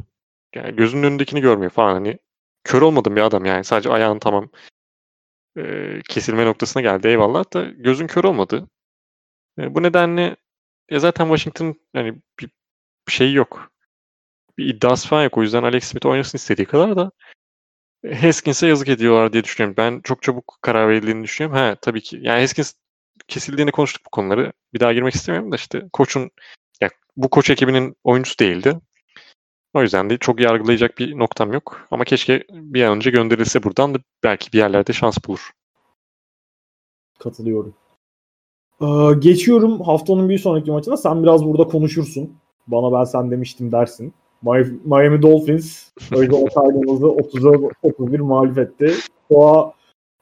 Yani 0.55 0.77
gözünün 0.77 1.03
önündekini 1.03 1.41
görmüyor 1.41 1.71
falan. 1.71 1.95
Hani 1.95 2.19
kör 2.65 2.83
olmadım 2.83 3.17
bir 3.17 3.21
adam 3.21 3.45
yani. 3.45 3.65
Sadece 3.65 3.91
ayağın 3.91 4.19
tamam 4.19 4.51
e, 5.59 6.01
kesilme 6.09 6.47
noktasına 6.47 6.83
geldi 6.83 7.09
eyvallah 7.09 7.55
da 7.55 7.65
gözün 7.65 8.07
kör 8.07 8.25
olmadı. 8.25 8.69
E, 9.59 9.75
bu 9.75 9.83
nedenle 9.83 10.37
ya 10.91 11.01
zaten 11.01 11.25
Washington 11.25 11.75
yani 11.95 12.15
bir, 12.41 12.51
bir 13.09 13.13
şey 13.13 13.33
yok. 13.33 13.74
Bir 14.59 14.75
iddiası 14.75 15.09
falan 15.09 15.23
yok. 15.23 15.39
O 15.39 15.43
yüzden 15.43 15.63
Alex 15.63 15.85
Smith 15.85 16.07
oynasın 16.07 16.39
istediği 16.39 16.67
kadar 16.67 16.97
da 16.97 17.11
Haskins'e 18.21 18.67
yazık 18.67 18.89
ediyorlar 18.89 19.33
diye 19.33 19.45
düşünüyorum. 19.45 19.77
Ben 19.77 20.01
çok 20.05 20.23
çabuk 20.23 20.59
karar 20.63 20.89
verildiğini 20.89 21.25
düşünüyorum. 21.25 21.59
Ha 21.59 21.77
tabii 21.83 22.01
ki. 22.01 22.19
Yani 22.23 22.41
Haskins 22.41 22.75
kesildiğini 23.29 23.71
konuştuk 23.71 24.03
bu 24.07 24.11
konuları. 24.11 24.53
Bir 24.75 24.81
daha 24.81 24.93
girmek 24.93 25.15
istemiyorum 25.15 25.53
da 25.53 25.57
işte 25.57 25.83
koçun 25.93 26.31
bu 27.17 27.31
koç 27.31 27.51
ekibinin 27.51 27.97
oyuncusu 28.05 28.39
değildi. 28.39 28.81
O 29.75 29.83
yüzden 29.83 30.11
de 30.11 30.19
çok 30.19 30.41
yargılayacak 30.41 30.99
bir 30.99 31.19
noktam 31.19 31.53
yok. 31.53 31.87
Ama 31.91 32.05
keşke 32.05 32.45
bir 32.51 32.83
an 32.83 32.97
önce 32.97 33.11
gönderilse 33.11 33.63
buradan 33.63 33.95
da 33.95 33.99
belki 34.23 34.53
bir 34.53 34.59
yerlerde 34.59 34.93
şans 34.93 35.19
bulur. 35.29 35.51
Katılıyorum. 37.19 37.75
Ee, 38.81 38.87
geçiyorum 39.19 39.81
haftanın 39.81 40.29
bir 40.29 40.39
sonraki 40.39 40.71
maçına. 40.71 40.97
Sen 40.97 41.23
biraz 41.23 41.45
burada 41.45 41.65
konuşursun. 41.65 42.37
Bana 42.67 42.99
ben 42.99 43.05
sen 43.05 43.31
demiştim 43.31 43.73
dersin. 43.73 44.15
Miami 44.85 45.23
Dolphins 45.23 45.89
Arizona 46.13 46.49
Cardinals'ı 46.51 47.05
30'a 47.05 47.71
31 47.83 48.21
mağlup 48.21 48.59
etti. 48.59 48.93
Tua 49.31 49.73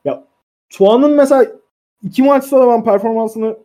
ya 0.05 0.25
Tua'nın 0.71 1.11
mesela 1.11 1.47
iki 2.03 2.23
maçta 2.23 2.61
da 2.61 2.67
ben 2.67 2.85
performansını 2.85 3.57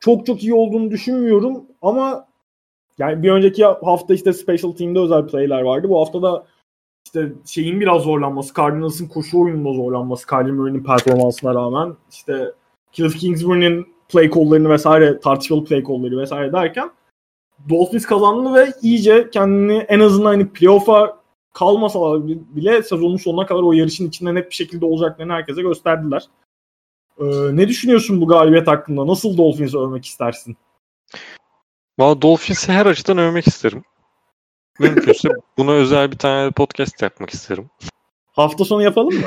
çok 0.00 0.26
çok 0.26 0.42
iyi 0.42 0.54
olduğunu 0.54 0.90
düşünmüyorum 0.90 1.64
ama 1.82 2.26
yani 2.98 3.22
bir 3.22 3.30
önceki 3.30 3.64
hafta 3.64 4.14
işte 4.14 4.32
special 4.32 4.72
team'de 4.72 4.98
özel 4.98 5.26
play'ler 5.26 5.62
vardı. 5.62 5.88
Bu 5.88 6.00
hafta 6.00 6.22
da 6.22 6.46
işte 7.04 7.32
şeyin 7.46 7.80
biraz 7.80 8.02
zorlanması, 8.02 8.54
Cardinals'ın 8.54 9.08
koşu 9.08 9.40
oyununda 9.40 9.72
zorlanması, 9.72 10.26
Kyler 10.26 10.50
Murray'nin 10.50 10.84
performansına 10.84 11.54
rağmen 11.54 11.96
işte 12.10 12.52
Cliff 12.92 13.16
Kingsbury'nin 13.16 13.86
play 14.08 14.30
call'larını 14.30 14.70
vesaire, 14.70 15.20
tartışmalı 15.20 15.64
play 15.64 15.84
call'ları 15.84 16.18
vesaire 16.18 16.52
derken 16.52 16.90
Dolphins 17.68 18.06
kazandı 18.06 18.54
ve 18.54 18.72
iyice 18.82 19.30
kendini 19.30 19.76
en 19.78 20.00
azından 20.00 20.30
hani 20.30 20.48
playoff'a 20.48 21.20
kalmasalar 21.54 22.26
bile 22.26 22.82
sezonun 22.82 23.16
sonuna 23.16 23.46
kadar 23.46 23.62
o 23.62 23.72
yarışın 23.72 24.08
içinde 24.08 24.34
net 24.34 24.50
bir 24.50 24.54
şekilde 24.54 24.84
olacaklarını 24.84 25.32
herkese 25.32 25.62
gösterdiler. 25.62 26.24
Ee, 27.18 27.24
ne 27.52 27.68
düşünüyorsun 27.68 28.20
bu 28.20 28.26
galibiyet 28.26 28.66
hakkında? 28.66 29.06
Nasıl 29.06 29.36
Dolphins'i 29.36 29.78
övmek 29.78 30.04
istersin? 30.04 30.56
Valla 31.98 32.22
Dolphins'i 32.22 32.72
her 32.72 32.86
açıdan 32.86 33.18
övmek 33.18 33.46
isterim. 33.46 33.84
Mümkünse 34.78 35.28
buna 35.58 35.72
özel 35.72 36.12
bir 36.12 36.18
tane 36.18 36.50
podcast 36.50 37.02
yapmak 37.02 37.30
isterim. 37.30 37.70
Hafta 38.32 38.64
sonu 38.64 38.82
yapalım 38.82 39.14
mı? 39.14 39.26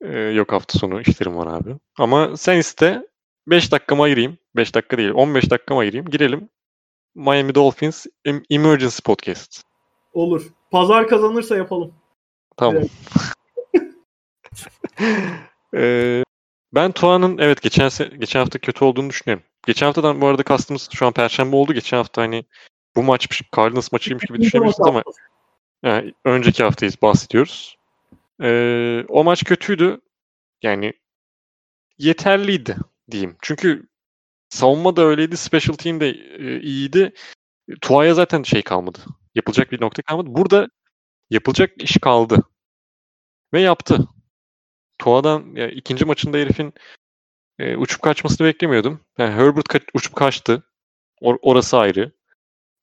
Ee, 0.00 0.18
yok 0.18 0.52
hafta 0.52 0.78
sonu 0.78 1.00
işlerim 1.00 1.36
var 1.36 1.46
abi. 1.46 1.76
Ama 1.98 2.36
sen 2.36 2.58
iste 2.58 3.06
5 3.46 3.72
dakikamı 3.72 4.02
ayırayım. 4.02 4.38
5 4.56 4.74
dakika 4.74 4.98
değil 4.98 5.10
15 5.14 5.50
dakikamı 5.50 5.80
ayırayım. 5.80 6.06
Girelim. 6.06 6.48
Miami 7.14 7.54
Dolphins 7.54 8.06
Emergency 8.50 9.02
Podcast. 9.04 9.62
Olur. 10.12 10.46
Pazar 10.70 11.08
kazanırsa 11.08 11.56
yapalım. 11.56 11.94
Tamam. 12.56 12.82
ee, 15.74 16.24
ben 16.74 16.92
Tuan'ın 16.92 17.38
evet 17.38 17.62
geçen 17.62 17.90
geçen 18.18 18.40
hafta 18.40 18.58
kötü 18.58 18.84
olduğunu 18.84 19.10
düşünüyorum. 19.10 19.44
Geçen 19.66 19.86
haftadan 19.86 20.20
bu 20.20 20.26
arada 20.26 20.42
kastımız 20.42 20.88
şu 20.92 21.06
an 21.06 21.12
perşembe 21.12 21.56
oldu. 21.56 21.72
Geçen 21.72 21.96
hafta 21.96 22.22
hani 22.22 22.44
bu 22.96 23.02
maçmış, 23.02 23.42
Cardinals 23.56 23.92
maçıymış 23.92 24.24
gibi 24.24 24.40
düşünebilirsiniz 24.40 24.88
ama 24.88 25.02
yani 25.82 26.14
önceki 26.24 26.62
haftayız 26.62 27.02
bahsediyoruz. 27.02 27.76
Ee, 28.42 29.04
o 29.08 29.24
maç 29.24 29.44
kötüydü. 29.44 30.00
Yani 30.62 30.92
yeterliydi 31.98 32.76
diyeyim. 33.10 33.36
Çünkü 33.42 33.89
savunma 34.50 34.96
da 34.96 35.02
öyleydi. 35.02 35.36
Special 35.36 35.74
team 35.76 36.00
de 36.00 36.08
e, 36.10 36.60
iyiydi. 36.60 37.12
Tua'ya 37.80 38.14
zaten 38.14 38.42
şey 38.42 38.62
kalmadı. 38.62 38.98
Yapılacak 39.34 39.72
bir 39.72 39.80
nokta 39.80 40.02
kalmadı. 40.02 40.28
Burada 40.30 40.68
yapılacak 41.30 41.82
iş 41.82 41.96
kaldı. 42.02 42.42
Ve 43.52 43.60
yaptı. 43.60 44.08
Tua'dan 44.98 45.54
ya, 45.56 45.68
ikinci 45.68 46.04
maçında 46.04 46.38
herifin 46.38 46.74
e, 47.58 47.76
uçup 47.76 48.02
kaçmasını 48.02 48.46
beklemiyordum. 48.46 49.00
Yani 49.18 49.34
Herbert 49.34 49.66
ka- 49.66 49.90
uçup 49.94 50.16
kaçtı. 50.16 50.64
Or- 51.22 51.38
orası 51.42 51.78
ayrı. 51.78 52.12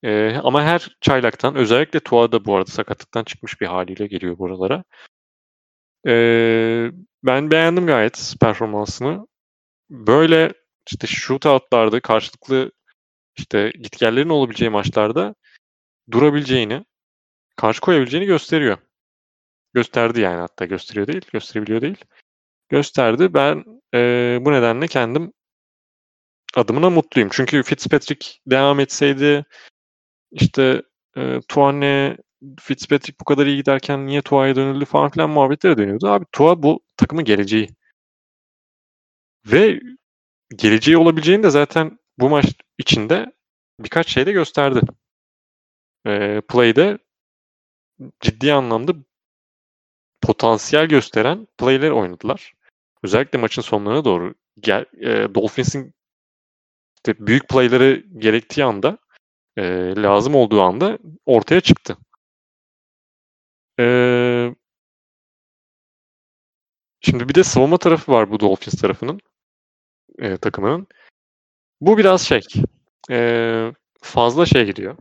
E, 0.04 0.36
ama 0.36 0.64
her 0.64 0.98
çaylaktan 1.02 1.56
özellikle 1.56 2.00
Tua 2.00 2.32
da 2.32 2.46
bu 2.46 2.56
arada 2.56 2.72
sakatlıktan 2.72 3.24
çıkmış 3.24 3.62
bir 3.62 3.66
haliyle 3.66 4.08
geliyor 4.08 4.38
buralara. 4.38 4.84
E, 6.08 6.12
ben 7.24 7.52
beğendim 7.52 7.88
gayet 7.88 8.36
performansını. 8.42 9.28
Böyle 9.90 10.54
işte 10.88 11.08
shootoutlarda 11.08 12.00
karşılıklı 12.00 12.72
işte 13.38 13.72
gitgellerin 13.82 14.30
olabileceği 14.30 14.70
maçlarda 14.70 15.36
durabileceğini, 16.12 16.86
karşı 17.56 17.82
koyabileceğini 17.82 18.26
gösteriyor. 18.28 18.78
gösterdi 19.74 20.22
yani 20.22 20.40
hatta 20.40 20.66
gösteriyor 20.66 21.08
değil, 21.08 21.22
gösterebiliyor 21.34 21.82
değil. 21.82 22.06
Gösterdi. 22.70 23.34
Ben 23.34 23.66
e, 23.94 24.00
bu 24.42 24.52
nedenle 24.52 24.88
kendim 24.88 25.34
adımına 26.56 26.90
mutluyum. 26.90 27.30
Çünkü 27.32 27.64
Fitzpatrick 27.64 28.28
devam 28.48 28.80
etseydi 28.80 29.46
işte 30.32 30.82
e, 31.18 31.42
Tuane 31.48 32.18
Fitzpatrick 32.60 33.20
bu 33.20 33.26
kadar 33.26 33.46
iyi 33.46 33.58
giderken 33.58 34.08
niye 34.08 34.22
Tua'ya 34.22 34.56
dönüldü 34.56 34.86
falan 34.86 35.10
filan 35.10 35.30
muhabbetlere 35.30 35.78
dönüyordu. 35.78 36.08
Abi 36.08 36.26
Tua 36.32 36.64
bu 36.64 36.80
takımın 36.98 37.24
geleceği. 37.24 37.70
Ve 39.46 39.80
geleceği 40.56 40.98
olabileceğini 40.98 41.44
de 41.44 41.50
zaten 41.50 42.00
bu 42.20 42.30
maç 42.30 42.46
içinde 42.78 43.34
birkaç 43.80 44.08
şey 44.10 44.26
de 44.26 44.32
gösterdi. 44.32 44.82
E, 46.06 46.42
play'de 46.42 46.98
ciddi 48.20 48.54
anlamda 48.54 48.94
potansiyel 50.22 50.86
gösteren 50.86 51.48
play'ler 51.58 51.92
oynadılar. 51.92 52.54
Özellikle 53.04 53.40
maçın 53.40 53.62
sonlarına 53.62 54.06
doğru 54.06 54.36
gel, 54.60 54.86
e, 55.00 55.36
Dolphins'in 55.36 55.94
işte 56.98 57.28
büyük 57.28 57.50
play'ları 57.50 58.04
gerektiği 58.18 58.64
anda 58.64 58.98
e, 59.58 59.64
lazım 59.98 60.36
olduğu 60.36 60.62
anda 60.62 60.98
ortaya 61.26 61.62
çıktı. 61.62 61.98
E, 63.80 63.86
şimdi 67.02 67.30
bir 67.30 67.36
de 67.36 67.44
savunma 67.44 67.78
tarafı 67.78 68.12
var 68.12 68.32
bu 68.32 68.40
Dolphins 68.40 68.82
tarafının 68.82 69.20
e, 70.20 70.38
takımının. 70.38 70.88
Bu 71.82 71.98
biraz 71.98 72.22
şey 72.22 72.42
e, 73.12 73.72
fazla 74.02 74.46
şey 74.46 74.66
gidiyor. 74.66 74.98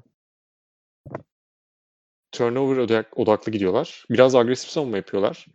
Turnover 2.32 2.76
odak, 2.76 3.18
odaklı 3.18 3.52
gidiyorlar. 3.52 4.04
Biraz 4.10 4.34
agresif 4.34 4.70
savunma 4.70 4.96
yapıyorlar. 4.96 5.46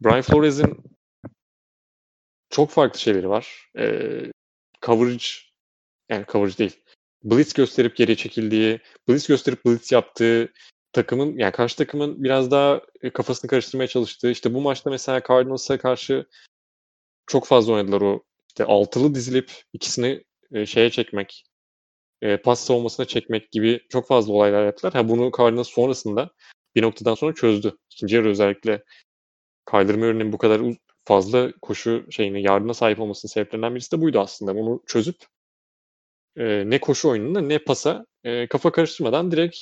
Brian 0.00 0.22
Flores'in 0.22 0.84
çok 2.50 2.70
farklı 2.70 3.00
şeyleri 3.00 3.28
var. 3.28 3.70
E, 3.78 4.08
coverage 4.82 5.24
yani 6.08 6.24
coverage 6.28 6.58
değil. 6.58 6.82
Blitz 7.24 7.52
gösterip 7.52 7.96
geriye 7.96 8.16
çekildiği, 8.16 8.80
blitz 9.08 9.26
gösterip 9.26 9.64
blitz 9.66 9.92
yaptığı 9.92 10.52
takımın 10.92 11.38
yani 11.38 11.52
karşı 11.52 11.76
takımın 11.76 12.24
biraz 12.24 12.50
daha 12.50 12.80
e, 13.02 13.10
kafasını 13.10 13.50
karıştırmaya 13.50 13.88
çalıştığı 13.88 14.30
işte 14.30 14.54
bu 14.54 14.60
maçta 14.60 14.90
mesela 14.90 15.22
Cardinals'a 15.28 15.78
karşı 15.78 16.26
çok 17.26 17.46
fazla 17.46 17.72
oynadılar 17.72 18.00
o 18.00 18.22
işte 18.56 18.64
altılı 18.64 19.14
dizilip 19.14 19.52
ikisini 19.72 20.24
e, 20.52 20.66
şeye 20.66 20.90
çekmek 20.90 21.44
e, 22.22 22.36
pas 22.36 22.60
savunmasına 22.60 23.06
çekmek 23.06 23.52
gibi 23.52 23.80
çok 23.88 24.08
fazla 24.08 24.32
olaylar 24.32 24.64
yaptılar. 24.66 24.92
Ha, 24.94 25.08
bunu 25.08 25.30
Cardinals 25.38 25.68
sonrasında 25.68 26.30
bir 26.74 26.82
noktadan 26.82 27.14
sonra 27.14 27.34
çözdü. 27.34 27.76
İkinci 27.90 28.16
yarı 28.16 28.28
özellikle 28.28 28.84
Kyler 29.70 29.96
Murray'nin 29.96 30.32
bu 30.32 30.38
kadar 30.38 30.62
fazla 31.04 31.52
koşu 31.62 32.06
şeyine 32.10 32.40
yardına 32.40 32.74
sahip 32.74 33.00
olmasının 33.00 33.32
sebeplerinden 33.32 33.74
birisi 33.74 33.92
de 33.92 34.00
buydu 34.00 34.20
aslında. 34.20 34.56
Bunu 34.56 34.82
çözüp 34.86 35.16
e, 36.36 36.70
ne 36.70 36.80
koşu 36.80 37.08
oyununa 37.08 37.40
ne 37.40 37.58
pasa 37.58 38.06
e, 38.24 38.46
kafa 38.48 38.72
karıştırmadan 38.72 39.30
direkt 39.30 39.56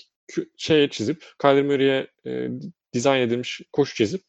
şeye 0.56 0.90
çizip 0.90 1.24
Kyler 1.42 1.64
Murray'e 1.64 2.06
e, 2.26 2.48
dizayn 2.92 3.20
edilmiş 3.20 3.62
koşu 3.72 3.94
çizip 3.94 4.22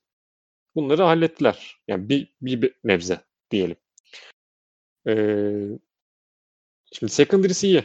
bunları 0.76 1.04
hallettiler. 1.04 1.78
Yani 1.88 2.10
bir, 2.10 2.36
bir 2.42 2.74
nebze 2.84 3.22
diyelim. 3.52 3.78
E, 5.08 5.14
şimdi 6.94 7.12
secondary'si 7.12 7.68
iyi. 7.68 7.84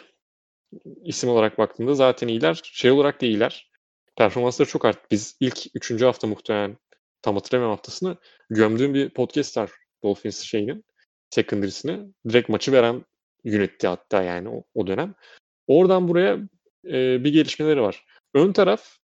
İsim 1.05 1.31
olarak 1.31 1.59
baktığında 1.59 1.95
zaten 1.95 2.29
iyiler. 2.29 2.61
Şey 2.65 2.91
olarak 2.91 3.23
da 3.23 3.27
iyiler. 3.27 3.71
Performansları 4.17 4.69
çok 4.69 4.85
arttı. 4.85 5.07
Biz 5.11 5.37
ilk 5.41 5.67
üçüncü 5.75 6.05
hafta 6.05 6.27
muhtemelen 6.27 6.77
tam 7.23 7.35
hatırlamıyorum 7.35 7.77
haftasını 7.77 8.17
gömdüğüm 8.51 8.95
bir 8.95 9.11
podcast 9.11 9.57
var 9.57 9.71
Dolphins 10.03 10.41
şeyinin 10.41 10.85
secondary'sine. 11.31 12.01
Direkt 12.29 12.49
maçı 12.49 12.73
veren 12.73 13.05
unitti 13.45 13.87
hatta 13.87 14.23
yani 14.23 14.49
o, 14.49 14.65
o 14.75 14.87
dönem. 14.87 15.15
Oradan 15.67 16.09
buraya 16.09 16.39
e, 16.85 17.25
bir 17.25 17.33
gelişmeleri 17.33 17.83
var. 17.83 18.05
Ön 18.35 18.53
taraf 18.53 18.99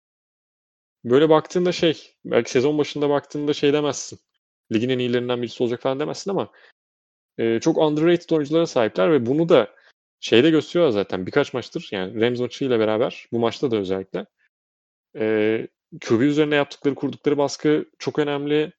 böyle 1.05 1.29
baktığında 1.29 1.73
şey 1.73 2.15
belki 2.25 2.51
sezon 2.51 2.79
başında 2.79 3.11
baktığında 3.11 3.53
şey 3.55 3.73
demezsin. 3.73 4.19
Ligin 4.73 4.89
en 4.89 4.99
iyilerinden 4.99 5.43
birisi 5.43 5.63
olacak 5.63 5.83
falan 5.83 6.01
demezsin 6.01 6.31
ama 6.31 6.53
e, 7.39 7.61
çok 7.61 7.79
underrated 7.79 8.31
oyunculara 8.31 8.67
sahipler 8.67 9.13
ve 9.13 9.27
bunu 9.27 9.49
da 9.49 9.75
şeyde 10.21 10.51
gösteriyor 10.51 10.91
zaten 10.91 11.27
birkaç 11.27 11.55
maçtır 11.55 11.89
yani 11.93 12.21
Rams 12.21 12.41
maçıyla 12.41 12.79
beraber 12.79 13.27
bu 13.33 13.39
maçta 13.39 13.71
da 13.71 13.77
özellikle 13.77 14.27
e, 15.17 15.67
QB 16.01 16.21
üzerine 16.21 16.55
yaptıkları 16.55 16.95
kurdukları 16.95 17.39
baskı 17.39 17.85
çok 17.99 18.19
önemli. 18.19 18.73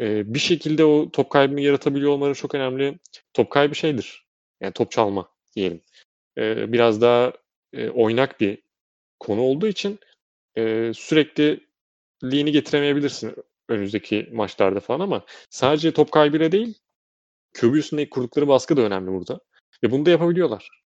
E, 0.00 0.34
bir 0.34 0.38
şekilde 0.38 0.84
o 0.84 1.10
top 1.10 1.30
kaybını 1.30 1.60
yaratabiliyor 1.60 2.10
olmaları 2.10 2.34
çok 2.34 2.54
önemli. 2.54 2.98
Top 3.34 3.50
kaybı 3.50 3.74
şeydir. 3.74 4.26
Yani 4.60 4.72
top 4.72 4.90
çalma 4.90 5.28
diyelim. 5.56 5.80
E, 6.38 6.72
biraz 6.72 7.00
daha 7.00 7.32
e, 7.72 7.88
oynak 7.88 8.40
bir 8.40 8.58
konu 9.20 9.40
olduğu 9.40 9.66
için 9.66 9.98
e, 10.56 10.92
sürekli 10.94 11.66
liğini 12.24 12.52
getiremeyebilirsin 12.52 13.34
önümüzdeki 13.68 14.28
maçlarda 14.32 14.80
falan 14.80 15.00
ama 15.00 15.24
sadece 15.50 15.92
top 15.92 16.12
kaybıyla 16.12 16.52
değil 16.52 16.74
QB 17.60 17.74
üstündeki 17.74 18.10
kurdukları 18.10 18.48
baskı 18.48 18.76
da 18.76 18.82
önemli 18.82 19.10
burada. 19.12 19.40
Ve 19.84 19.90
bunu 19.90 20.06
da 20.06 20.10
yapabiliyorlar. 20.10 20.84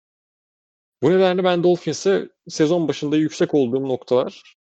Bu 1.03 1.11
nedenle 1.11 1.45
ben 1.45 1.63
Dolphins'e 1.63 2.29
sezon 2.49 2.89
başında 2.89 3.17
yüksek 3.17 3.55
olduğum 3.55 3.89
noktalar 3.89 4.57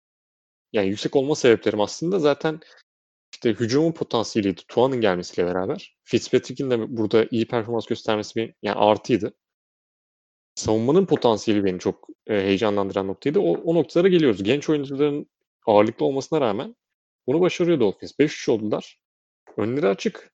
yani 0.72 0.88
yüksek 0.88 1.16
olma 1.16 1.34
sebeplerim 1.34 1.80
aslında 1.80 2.18
zaten 2.18 2.60
işte 3.34 3.50
hücumun 3.50 3.92
potansiyeliydi 3.92 4.60
Tuan'ın 4.68 5.00
gelmesiyle 5.00 5.48
beraber. 5.48 5.96
Fitzpatrick'in 6.04 6.70
de 6.70 6.96
burada 6.96 7.26
iyi 7.30 7.46
performans 7.48 7.86
göstermesi 7.86 8.36
bir 8.36 8.54
yani 8.62 8.76
artıydı. 8.76 9.34
Savunmanın 10.54 11.06
potansiyeli 11.06 11.64
beni 11.64 11.78
çok 11.78 12.08
e, 12.26 12.34
heyecanlandıran 12.34 13.06
noktaydı. 13.06 13.38
O, 13.40 13.52
o 13.52 13.74
noktalara 13.74 14.08
geliyoruz. 14.08 14.42
Genç 14.42 14.68
oyuncuların 14.70 15.26
ağırlıklı 15.66 16.06
olmasına 16.06 16.40
rağmen 16.40 16.76
bunu 17.26 17.40
başarıyor 17.40 17.80
Dolphins. 17.80 18.12
5-3 18.18 18.50
oldular. 18.50 18.98
Önleri 19.56 19.88
açık. 19.88 20.32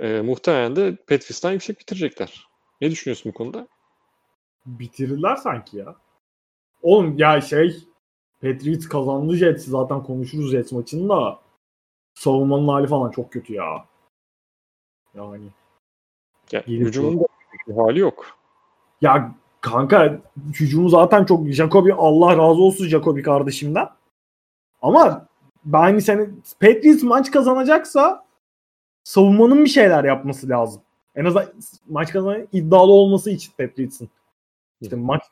E, 0.00 0.20
muhtemelen 0.20 0.76
de 0.76 0.96
Petris'ten 1.06 1.52
yüksek 1.52 1.80
bitirecekler. 1.80 2.48
Ne 2.80 2.90
düşünüyorsun 2.90 3.32
bu 3.32 3.36
konuda? 3.36 3.68
Bitirirler 4.66 5.36
sanki 5.36 5.76
ya. 5.76 5.96
Oğlum 6.82 7.18
ya 7.18 7.40
şey 7.40 7.88
Patriots 8.42 8.88
kazandı 8.88 9.36
Jets. 9.36 9.64
Zaten 9.66 10.02
konuşuruz 10.02 10.50
Jets 10.50 10.72
maçını 10.72 11.08
da. 11.08 11.40
Savunmanın 12.14 12.68
hali 12.68 12.86
falan 12.86 13.10
çok 13.10 13.32
kötü 13.32 13.54
ya. 13.54 13.84
Yani. 15.14 15.48
Ya, 16.52 16.62
hücumun 16.66 17.20
da 17.20 17.26
hali 17.76 17.98
yok. 17.98 18.38
Ya 19.00 19.34
kanka 19.60 20.20
hücumu 20.60 20.88
zaten 20.88 21.24
çok 21.24 21.48
Jacobi 21.48 21.94
Allah 21.94 22.32
razı 22.32 22.62
olsun 22.62 22.88
Jacobi 22.88 23.22
kardeşimden. 23.22 23.88
Ama 24.82 25.28
ben 25.64 25.98
seni 25.98 26.28
Patriots 26.60 27.02
maç 27.02 27.30
kazanacaksa 27.30 28.27
savunmanın 29.04 29.64
bir 29.64 29.70
şeyler 29.70 30.04
yapması 30.04 30.48
lazım. 30.48 30.82
En 31.14 31.24
azından 31.24 31.52
maç 31.88 32.12
kazanma 32.12 32.38
iddialı 32.52 32.92
olması 32.92 33.30
için 33.30 33.52
Patriots'ın. 33.58 34.08
İşte 34.80 34.96
maç 34.96 35.22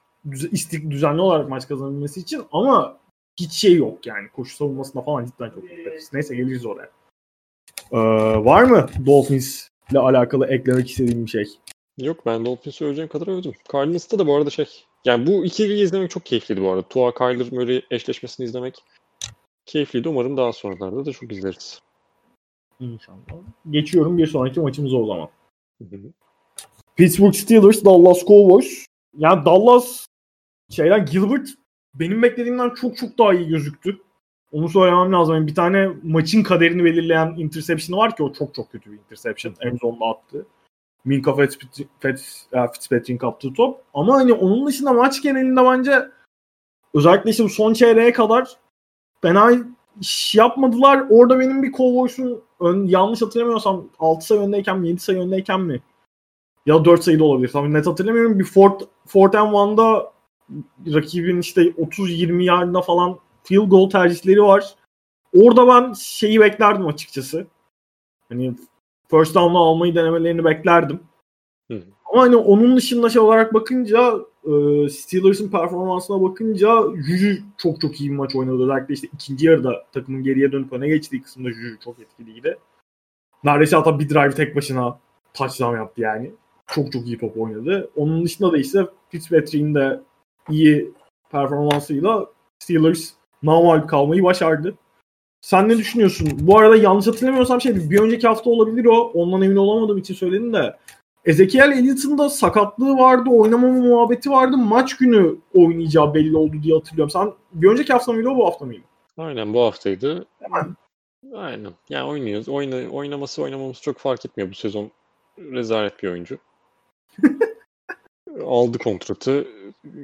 istik 0.53 0.91
düzenli 0.91 1.21
olarak 1.21 1.49
maç 1.49 1.69
kazanabilmesi 1.69 2.21
için 2.21 2.43
ama 2.53 2.99
hiç 3.41 3.53
şey 3.53 3.75
yok 3.75 4.07
yani. 4.07 4.29
Koşu 4.29 4.57
savunmasında 4.57 5.03
falan 5.03 5.25
cidden 5.25 5.51
çok 5.51 5.63
Patriots. 5.63 6.13
Neyse 6.13 6.37
geliriz 6.37 6.67
oraya. 6.67 6.91
Ee, 7.93 7.99
var 8.45 8.63
mı 8.63 8.87
Dolphins 9.07 9.69
ile 9.91 9.99
alakalı 9.99 10.47
eklemek 10.47 10.91
istediğim 10.91 11.25
bir 11.25 11.31
şey? 11.31 11.45
Yok 11.99 12.27
ben 12.27 12.45
Dolphins'i 12.45 12.85
öveceğim 12.85 13.09
kadar 13.09 13.27
övdüm. 13.27 13.53
Cardinals'ta 13.73 14.19
da 14.19 14.27
bu 14.27 14.37
arada 14.37 14.51
şey. 14.51 14.85
Yani 15.05 15.27
bu 15.27 15.45
ikiliyi 15.45 15.85
izlemek 15.85 16.11
çok 16.11 16.27
keyifliydi 16.27 16.63
bu 16.63 16.71
arada. 16.71 16.83
Tua 16.83 17.15
Kyler 17.15 17.53
Murray 17.53 17.83
eşleşmesini 17.91 18.47
izlemek 18.47 18.85
keyifliydi. 19.67 20.09
Umarım 20.09 20.37
daha 20.37 20.53
sonralarda 20.53 21.07
da 21.07 21.13
çok 21.13 21.33
izleriz. 21.33 21.81
İnşallah. 22.81 23.19
Geçiyorum 23.71 24.19
bir 24.19 24.27
sonraki 24.27 24.61
maçımız 24.61 24.95
o 24.95 25.07
zaman. 25.07 25.29
Pittsburgh 26.97 27.35
Steelers, 27.35 27.85
Dallas 27.85 28.25
Cowboys. 28.27 28.87
Yani 29.19 29.45
Dallas 29.45 30.07
şeyden 30.71 31.07
Gilbert 31.07 31.49
benim 31.95 32.23
beklediğimden 32.23 32.71
çok 32.71 32.97
çok 32.97 33.19
daha 33.19 33.35
iyi 33.35 33.49
gözüktü. 33.49 33.99
Onu 34.53 34.69
söylemem 34.69 35.13
lazım. 35.13 35.35
Yani 35.35 35.47
bir 35.47 35.55
tane 35.55 35.89
maçın 36.03 36.43
kaderini 36.43 36.85
belirleyen 36.85 37.35
interception 37.39 37.99
var 37.99 38.17
ki 38.17 38.23
o 38.23 38.33
çok 38.33 38.55
çok 38.55 38.73
kötü 38.73 38.93
bir 38.93 38.99
interception. 38.99 39.55
En 39.61 39.77
zonda 39.77 40.05
attı. 40.05 40.47
Minka 41.05 41.37
Fitzpatrick, 41.37 41.91
Fitzpatrick'in 42.73 43.19
kaptığı 43.19 43.53
top. 43.53 43.83
Ama 43.95 44.15
hani 44.15 44.33
onun 44.33 44.67
dışında 44.67 44.93
maç 44.93 45.23
genelinde 45.23 45.65
bence 45.65 46.09
özellikle 46.95 47.31
işte 47.31 47.45
bu 47.45 47.49
son 47.49 47.73
çeyreğe 47.73 48.13
kadar 48.13 48.57
fena 49.23 49.53
iş 50.01 50.35
yapmadılar. 50.35 51.05
Orada 51.11 51.39
benim 51.39 51.63
bir 51.63 51.73
Cowboys'un 51.73 52.43
ön, 52.61 52.87
yanlış 52.87 53.23
hatırlamıyorsam 53.23 53.85
6 53.99 54.27
sayı 54.27 54.41
öndeyken 54.41 54.79
mi 54.79 54.89
7 54.89 55.01
sayı 55.01 55.19
öndeyken 55.19 55.61
mi 55.61 55.81
ya 56.67 56.85
4 56.85 57.05
sayıda 57.05 57.25
olabilir. 57.25 57.53
Tam 57.53 57.73
net 57.73 57.87
hatırlamıyorum. 57.87 58.39
Bir 58.39 58.45
Fort, 58.45 58.83
Fort 59.07 59.35
and 59.35 59.55
One'da 59.55 60.13
rakibin 60.95 61.41
işte 61.41 61.63
30-20 61.63 62.43
yardına 62.43 62.83
falan 62.83 63.19
field 63.45 63.69
goal 63.69 63.91
tercihleri 63.91 64.43
var. 64.43 64.75
Orada 65.37 65.69
ben 65.69 65.93
şeyi 65.93 66.41
beklerdim 66.41 66.87
açıkçası. 66.87 67.47
Hani 68.29 68.55
first 69.11 69.35
down'la 69.35 69.59
almayı 69.59 69.95
denemelerini 69.95 70.45
beklerdim. 70.45 71.01
Hı. 71.71 71.83
Ama 72.13 72.23
hani 72.23 72.37
onun 72.37 72.77
dışında 72.77 73.09
şey 73.11 73.23
olarak 73.23 73.55
bakınca 73.55 74.15
e, 74.47 74.89
Steelers'ın 74.89 75.51
performansına 75.51 76.23
bakınca 76.23 76.83
Juju 76.97 77.43
çok 77.59 77.81
çok 77.81 78.01
iyi 78.01 78.11
bir 78.11 78.17
maç 78.17 78.37
oynadı. 78.37 78.63
Özellikle 78.63 78.95
işte 78.95 79.09
ikinci 79.15 79.47
yarıda 79.47 79.85
takımın 79.93 80.23
geriye 80.23 80.53
dönüp 80.53 80.73
öne 80.73 80.89
geçtiği 80.89 81.23
kısımda 81.23 81.53
Juju 81.53 81.79
çok 81.85 81.99
etkiliydi. 82.01 82.59
Neredeyse 83.45 83.77
hatta 83.77 83.99
bir 83.99 84.09
drive 84.09 84.31
tek 84.31 84.57
başına 84.57 84.99
touchdown 85.35 85.77
yaptı 85.77 86.01
yani. 86.01 86.31
Çok 86.67 86.93
çok 86.93 87.07
iyi 87.07 87.19
top 87.19 87.39
oynadı. 87.39 87.91
Onun 87.97 88.25
dışında 88.25 88.53
da 88.53 88.59
işte 88.59 88.87
Fitzpatrick'in 89.09 89.75
de 89.75 90.01
iyi 90.51 90.93
performansıyla 91.31 92.27
Steelers 92.59 93.11
normal 93.43 93.81
kalmayı 93.81 94.23
başardı. 94.23 94.75
Sen 95.41 95.69
ne 95.69 95.79
düşünüyorsun? 95.79 96.29
Bu 96.41 96.59
arada 96.59 96.77
yanlış 96.77 97.07
hatırlamıyorsam 97.07 97.61
şey 97.61 97.91
bir 97.91 98.01
önceki 98.01 98.27
hafta 98.27 98.51
olabilir 98.51 98.85
o. 98.85 99.11
Ondan 99.15 99.43
emin 99.43 99.57
olamadığım 99.57 99.99
için 99.99 100.15
söyledim 100.15 100.53
de. 100.53 100.77
Ezekiel 101.27 101.73
Elliott'ın 101.73 102.19
da 102.19 102.29
sakatlığı 102.31 102.99
vardı, 102.99 103.31
oynamama 103.31 103.81
muhabbeti 103.81 104.31
vardı. 104.31 104.57
Maç 104.57 104.97
günü 104.97 105.37
oynayacağı 105.55 106.15
belli 106.15 106.37
oldu 106.37 106.57
diye 106.63 106.75
hatırlıyorum. 106.75 107.11
Sen 107.11 107.33
bir 107.53 107.69
önceki 107.69 107.93
hafta 107.93 108.13
mıydı 108.13 108.29
o 108.29 108.37
bu 108.37 108.47
hafta 108.47 108.65
mıydı? 108.65 108.83
Aynen 109.19 109.55
bu 109.55 109.63
haftaydı. 109.63 110.27
Hemen. 110.41 110.77
Aynen. 111.35 111.73
Yani 111.89 112.09
oynuyoruz. 112.09 112.49
Oyna, 112.49 112.91
oynaması 112.91 113.43
oynamamız 113.43 113.81
çok 113.81 113.99
fark 113.99 114.27
etmiyor 114.27 114.51
bu 114.51 114.55
sezon. 114.55 114.91
Rezalet 115.39 116.03
bir 116.03 116.09
oyuncu. 116.09 116.39
Aldı 118.45 118.79
kontratı. 118.79 119.49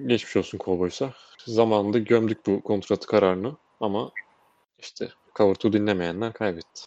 Geçmiş 0.06 0.36
olsun 0.36 0.58
Cowboys'a. 0.64 1.12
Zamanında 1.46 1.98
gömdük 1.98 2.46
bu 2.46 2.60
kontratı 2.60 3.06
kararını 3.06 3.56
ama 3.80 4.10
işte 4.78 5.08
2 5.40 5.72
dinlemeyenler 5.72 6.32
kaybetti. 6.32 6.82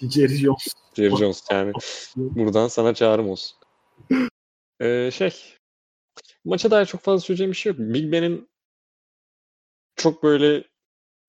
Jerry 0.10 0.36
Jones. 0.36 0.66
Jerry 0.96 1.16
Jones 1.16 1.44
yani. 1.50 1.72
Buradan 2.16 2.68
sana 2.68 2.94
çağrım 2.94 3.28
olsun. 3.30 3.58
Ee, 4.80 5.10
şey 5.12 5.34
maça 6.44 6.70
dair 6.70 6.86
çok 6.86 7.00
fazla 7.00 7.20
söyleyeceğim 7.20 7.52
bir 7.52 7.56
şey 7.56 7.72
yok. 7.72 7.78
Big 7.80 8.12
Ben'in 8.12 8.48
çok 9.96 10.22
böyle 10.22 10.64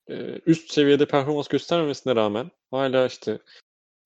e, 0.07 0.41
üst 0.45 0.71
seviyede 0.71 1.05
performans 1.05 1.47
göstermemesine 1.47 2.15
rağmen 2.15 2.51
hala 2.71 3.05
işte 3.05 3.39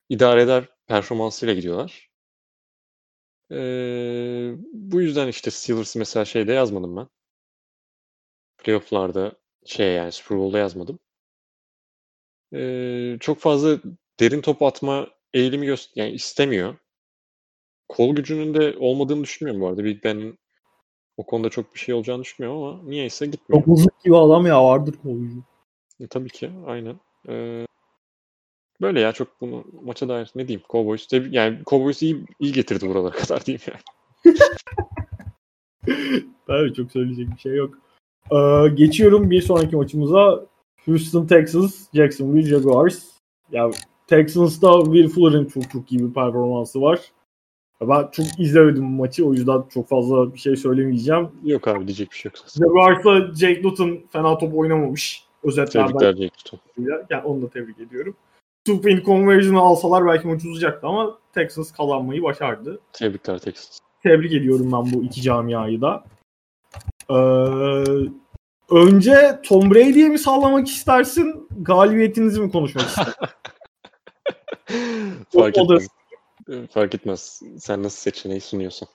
idare 0.10 0.41
eder 0.41 0.66
performansıyla 0.88 1.54
gidiyorlar. 1.54 2.10
Ee, 3.51 4.54
bu 4.74 5.01
yüzden 5.01 5.28
işte 5.28 5.51
Steelers'ı 5.51 5.99
mesela 5.99 6.26
şeyde 6.26 6.54
yazmadım 6.54 6.97
ben. 6.97 7.08
Playoff'larda 8.58 9.34
şey 9.66 9.93
yani 9.93 10.12
Super 10.12 10.38
Bowl'da 10.38 10.58
yazmadım. 10.58 10.99
Ee, 12.54 13.18
çok 13.20 13.39
fazla 13.39 13.80
derin 14.20 14.41
top 14.41 14.62
atma 14.62 15.08
eğilimi 15.34 15.66
göster 15.66 16.04
yani 16.04 16.14
istemiyor. 16.16 16.76
Kol 17.89 18.16
gücünün 18.16 18.54
de 18.54 18.76
olmadığını 18.80 19.24
düşünmüyorum 19.24 19.62
bu 19.62 19.68
arada. 19.68 19.84
Big 19.84 20.04
Ben'in 20.04 20.39
o 21.18 21.26
konuda 21.26 21.49
çok 21.49 21.74
bir 21.74 21.80
şey 21.80 21.95
olacağını 21.95 22.24
düşünmüyorum 22.24 22.64
ama 22.64 22.84
niyeyse 22.84 23.26
gitmiyor. 23.26 23.64
Çok 23.64 23.74
uzun 23.74 23.91
gibi 24.04 24.18
adam 24.18 24.45
ya 24.45 24.64
vardır 24.66 24.95
kol 25.04 25.20
gücü. 25.20 25.38
E, 25.99 26.08
tabii 26.08 26.30
ki 26.30 26.51
aynen. 26.66 26.99
Ee, 27.30 27.66
böyle 28.82 28.99
ya 28.99 29.12
çok 29.12 29.41
bunu 29.41 29.66
maça 29.82 30.10
dair 30.10 30.32
ne 30.36 30.47
diyeyim 30.47 30.66
Cowboys 30.70 31.08
yani 31.32 31.60
Cowboys 31.66 32.01
iyi, 32.01 32.26
iyi 32.39 32.54
getirdi 32.54 32.89
buralara 32.89 33.12
kadar 33.16 33.45
diyeyim 33.45 33.62
yani. 33.68 33.82
Tabii 36.47 36.74
çok 36.74 36.91
söyleyecek 36.91 37.28
bir 37.36 37.39
şey 37.39 37.56
yok. 37.56 37.78
Ee, 38.32 38.70
geçiyorum 38.74 39.30
bir 39.30 39.41
sonraki 39.41 39.76
maçımıza. 39.76 40.53
Houston 40.86 41.26
Texans, 41.28 41.88
Jacksonville 41.94 42.50
Jaguars. 42.50 43.04
Ya 43.52 43.72
Texans'ta 44.08 44.84
Will 44.84 45.10
Fuller'ın 45.10 45.46
çok 45.46 45.72
çok 45.72 45.92
iyi 45.92 46.00
bir 46.00 46.14
performansı 46.14 46.82
var. 46.82 47.00
Ben 47.82 48.08
çok 48.12 48.40
izlemedim 48.40 48.84
bu 48.84 49.02
maçı 49.02 49.28
o 49.28 49.34
yüzden 49.34 49.64
çok 49.74 49.90
fazla 49.90 50.34
bir 50.34 50.40
şey 50.40 50.56
söylemeyeceğim. 50.56 51.30
Yok 51.44 51.68
abi 51.68 51.88
diyecek 51.88 52.12
bir 52.12 52.16
şey 52.16 52.32
yok. 52.32 52.46
Jaguars'ta 52.60 53.36
Jake 53.36 53.64
Luton 53.64 54.00
fena 54.12 54.38
top 54.38 54.58
oynamamış. 54.58 55.24
Özetlerden. 55.44 55.88
Tebrikler 55.88 56.12
Jake 56.12 56.36
Luton. 56.46 56.60
Yani 57.10 57.24
onu 57.24 57.42
da 57.42 57.50
tebrik 57.50 57.80
ediyorum. 57.80 58.16
Point 58.66 59.06
conversion'ı 59.06 59.60
alsalar 59.60 60.06
belki 60.06 60.28
maç 60.28 60.46
uzayacaktı 60.46 60.88
ama 60.88 61.18
Texas 61.34 61.72
kazanmayı 61.72 62.24
başardı. 62.24 62.80
Tebrikler 62.94 63.40
Texas. 63.40 63.80
Tebrik 64.04 64.34
ediyorum 64.34 64.72
ben 64.72 64.94
bu 64.94 65.04
iki 65.04 65.22
camiayı 65.22 65.82
da. 65.82 66.04
Ee, 67.10 67.16
önce 68.70 69.39
Tom 69.45 69.72
Brady'ye 69.72 70.09
mi 70.09 70.20
sallamak 70.20 70.68
istersin, 70.68 71.47
galibiyetinizi 71.61 72.41
mi 72.41 72.51
konuşmak 72.51 72.86
istersin? 72.86 73.14
Fark 75.36 75.57
etmez. 75.57 75.88
Fark 76.72 76.95
etmez. 76.95 77.41
Sen 77.59 77.84
nasıl 77.84 77.97
seçeneği 77.97 78.41
sunuyorsun? 78.41 78.88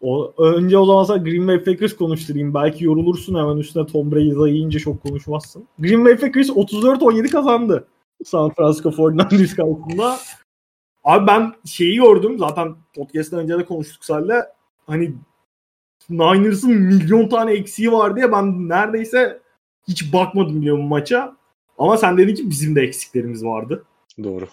O, 0.00 0.34
önce 0.38 0.78
o 0.78 1.04
zaman 1.04 1.24
Green 1.24 1.48
Bay 1.48 1.64
Packers 1.64 1.96
konuşturayım. 1.96 2.54
Belki 2.54 2.84
yorulursun 2.84 3.38
hemen 3.38 3.56
üstüne 3.56 3.86
Tom 3.86 4.12
Brady 4.12 4.32
zayıyınca 4.32 4.78
çok 4.78 5.02
konuşmazsın. 5.02 5.68
Green 5.78 6.04
Bay 6.04 6.16
Packers 6.16 6.48
34-17 6.48 7.28
kazandı. 7.28 7.88
San 8.24 8.50
Francisco 8.50 8.88
49ers 8.88 9.56
karşısında. 9.56 10.18
Abi 11.04 11.26
ben 11.26 11.52
şeyi 11.66 11.96
gördüm. 11.96 12.38
Zaten 12.38 12.74
podcast'ten 12.94 13.38
önce 13.38 13.58
de 13.58 13.64
konuştuk 13.64 14.04
seninle. 14.04 14.42
Hani 14.86 15.14
Niners'ın 16.10 16.72
milyon 16.72 17.28
tane 17.28 17.52
eksiği 17.52 17.92
var 17.92 18.16
diye 18.16 18.32
ben 18.32 18.68
neredeyse 18.68 19.40
hiç 19.88 20.12
bakmadım 20.12 20.62
bile 20.62 20.72
bu 20.72 20.82
maça. 20.82 21.36
Ama 21.78 21.96
sen 21.96 22.18
dedin 22.18 22.34
ki 22.34 22.50
bizim 22.50 22.76
de 22.76 22.82
eksiklerimiz 22.82 23.44
vardı. 23.44 23.84
Doğru. 24.24 24.48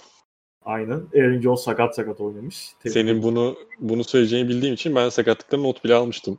Aynen. 0.65 1.03
Aaron 1.15 1.41
Jones 1.41 1.59
sakat 1.61 1.95
sakat 1.95 2.21
oynamış. 2.21 2.73
Tebrik 2.79 2.93
Senin 2.93 3.23
bunu 3.23 3.55
bunu 3.79 4.03
söyleyeceğini 4.03 4.49
bildiğim 4.49 4.73
için 4.73 4.95
ben 4.95 5.09
sakatlıktan 5.09 5.63
not 5.63 5.83
bile 5.83 5.95
almıştım 5.95 6.37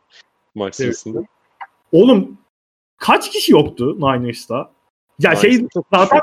maç 0.55 0.75
sırasında. 0.75 1.23
Oğlum 1.93 2.39
kaç 2.97 3.31
kişi 3.31 3.53
yoktu 3.53 3.97
Niners'ta? 4.01 4.57
Ya 5.19 5.31
Niners'ta 5.31 5.49
şey 5.49 5.66
zaten 5.93 6.21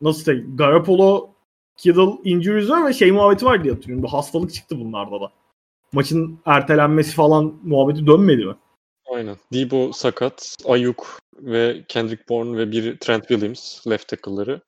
nasıl 0.00 0.22
say 0.22 0.44
Garoppolo 0.54 1.30
Kittle 1.76 2.68
var 2.68 2.86
ve 2.86 2.92
şey 2.92 3.12
muhabbeti 3.12 3.46
var 3.46 3.64
diye 3.64 3.72
hatırlıyorum. 3.72 4.04
Bir 4.04 4.08
hastalık 4.08 4.54
çıktı 4.54 4.80
bunlarda 4.80 5.20
da. 5.20 5.32
Maçın 5.92 6.40
ertelenmesi 6.46 7.14
falan 7.14 7.60
muhabbeti 7.62 8.06
dönmedi 8.06 8.44
mi? 8.46 8.56
Aynen. 9.10 9.36
Debo 9.52 9.92
sakat. 9.92 10.56
Ayuk 10.64 11.18
ve 11.34 11.84
Kendrick 11.88 12.28
Bourne 12.28 12.58
ve 12.58 12.72
bir 12.72 12.98
Trent 12.98 13.28
Williams 13.28 13.86
left 13.86 14.08
tackle'ları. 14.08 14.60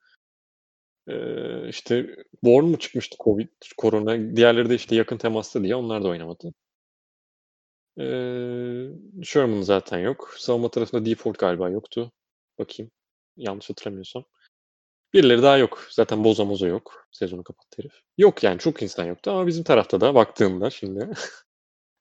Ee, 1.08 1.68
işte 1.68 2.16
Bourne 2.42 2.68
mu 2.70 2.78
çıkmıştı 2.78 3.16
Covid, 3.24 3.48
korona. 3.76 4.36
Diğerleri 4.36 4.70
de 4.70 4.74
işte 4.74 4.96
yakın 4.96 5.16
temasta 5.16 5.62
diye 5.62 5.76
onlar 5.76 6.04
da 6.04 6.08
oynamadı. 6.08 6.52
Ee, 7.98 8.88
Sherman 9.22 9.62
zaten 9.62 9.98
yok. 9.98 10.34
Savunma 10.38 10.70
tarafında 10.70 11.04
default 11.04 11.38
galiba 11.38 11.70
yoktu. 11.70 12.12
Bakayım. 12.58 12.90
Yanlış 13.36 13.70
hatırlamıyorsam. 13.70 14.24
Birileri 15.12 15.42
daha 15.42 15.56
yok. 15.56 15.86
Zaten 15.90 16.24
Boza 16.24 16.44
Moza 16.44 16.66
yok. 16.66 17.08
Sezonu 17.12 17.44
kapattı 17.44 17.76
herif. 17.78 17.92
Yok 18.18 18.42
yani 18.42 18.58
çok 18.58 18.82
insan 18.82 19.04
yoktu 19.04 19.30
ama 19.30 19.46
bizim 19.46 19.64
tarafta 19.64 20.00
da 20.00 20.14
baktığımda 20.14 20.70
şimdi 20.70 21.08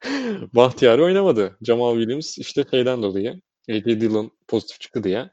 Bahtiyar 0.54 1.00
oynamadı. 1.00 1.58
Jamal 1.62 1.96
Williams 1.96 2.38
işte 2.38 2.66
şeyden 2.72 3.04
dolayı 3.04 3.42
AJ 3.70 3.86
Dillon 3.86 4.32
pozitif 4.48 4.80
çıktı 4.80 5.04
diye 5.04 5.30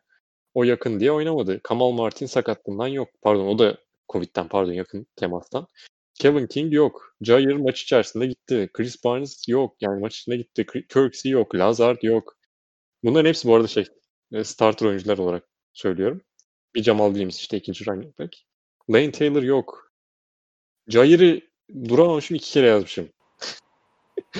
o 0.54 0.64
yakın 0.64 1.00
diye 1.00 1.12
oynamadı. 1.12 1.60
Kamal 1.62 1.90
Martin 1.90 2.26
sakatlığından 2.26 2.86
yok. 2.86 3.08
Pardon 3.22 3.46
o 3.46 3.58
da 3.58 3.78
Covid'den 4.12 4.48
pardon 4.48 4.72
yakın 4.72 5.06
temastan. 5.16 5.66
Kevin 6.14 6.46
King 6.46 6.74
yok. 6.74 7.16
Jair 7.20 7.56
maç 7.56 7.82
içerisinde 7.82 8.26
gitti. 8.26 8.70
Chris 8.72 9.04
Barnes 9.04 9.48
yok. 9.48 9.76
Yani 9.80 10.00
maç 10.00 10.18
içinde 10.18 10.36
gitti. 10.36 10.66
Kirksey 10.88 11.32
yok. 11.32 11.54
Lazard 11.54 12.02
yok. 12.02 12.36
Bunların 13.04 13.28
hepsi 13.28 13.48
bu 13.48 13.54
arada 13.54 13.68
şey 13.68 13.86
e, 14.32 14.44
starter 14.44 14.86
oyuncular 14.86 15.18
olarak 15.18 15.44
söylüyorum. 15.72 16.22
Bir 16.76 16.82
Jamal 16.82 17.08
Williams 17.08 17.38
işte 17.38 17.56
ikinci 17.56 17.86
running 17.86 18.18
back. 18.18 18.36
Lane 18.90 19.12
Taylor 19.12 19.42
yok. 19.42 19.92
Jair'i 20.88 21.50
duramamışım 21.88 22.36
iki 22.36 22.52
kere 22.52 22.66
yazmışım. 22.66 23.08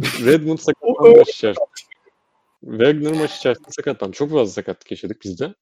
Redmond 0.00 0.58
sakatlandı 0.58 1.18
maç 1.18 1.28
içerisinde. 1.28 1.64
Wagner 2.60 3.12
maç 3.12 3.36
içerisinde 3.36 3.68
sakatlandı. 3.70 4.12
Çok 4.12 4.30
fazla 4.30 4.52
sakatlık 4.52 4.90
yaşadık 4.90 5.22
biz 5.24 5.40
de. 5.40 5.54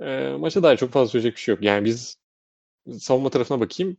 E, 0.00 0.36
maça 0.38 0.62
dair 0.62 0.76
çok 0.76 0.92
fazla 0.92 1.10
söyleyecek 1.10 1.36
bir 1.36 1.40
şey 1.40 1.54
yok. 1.54 1.64
Yani 1.64 1.84
biz 1.84 2.18
savunma 2.98 3.30
tarafına 3.30 3.60
bakayım. 3.60 3.96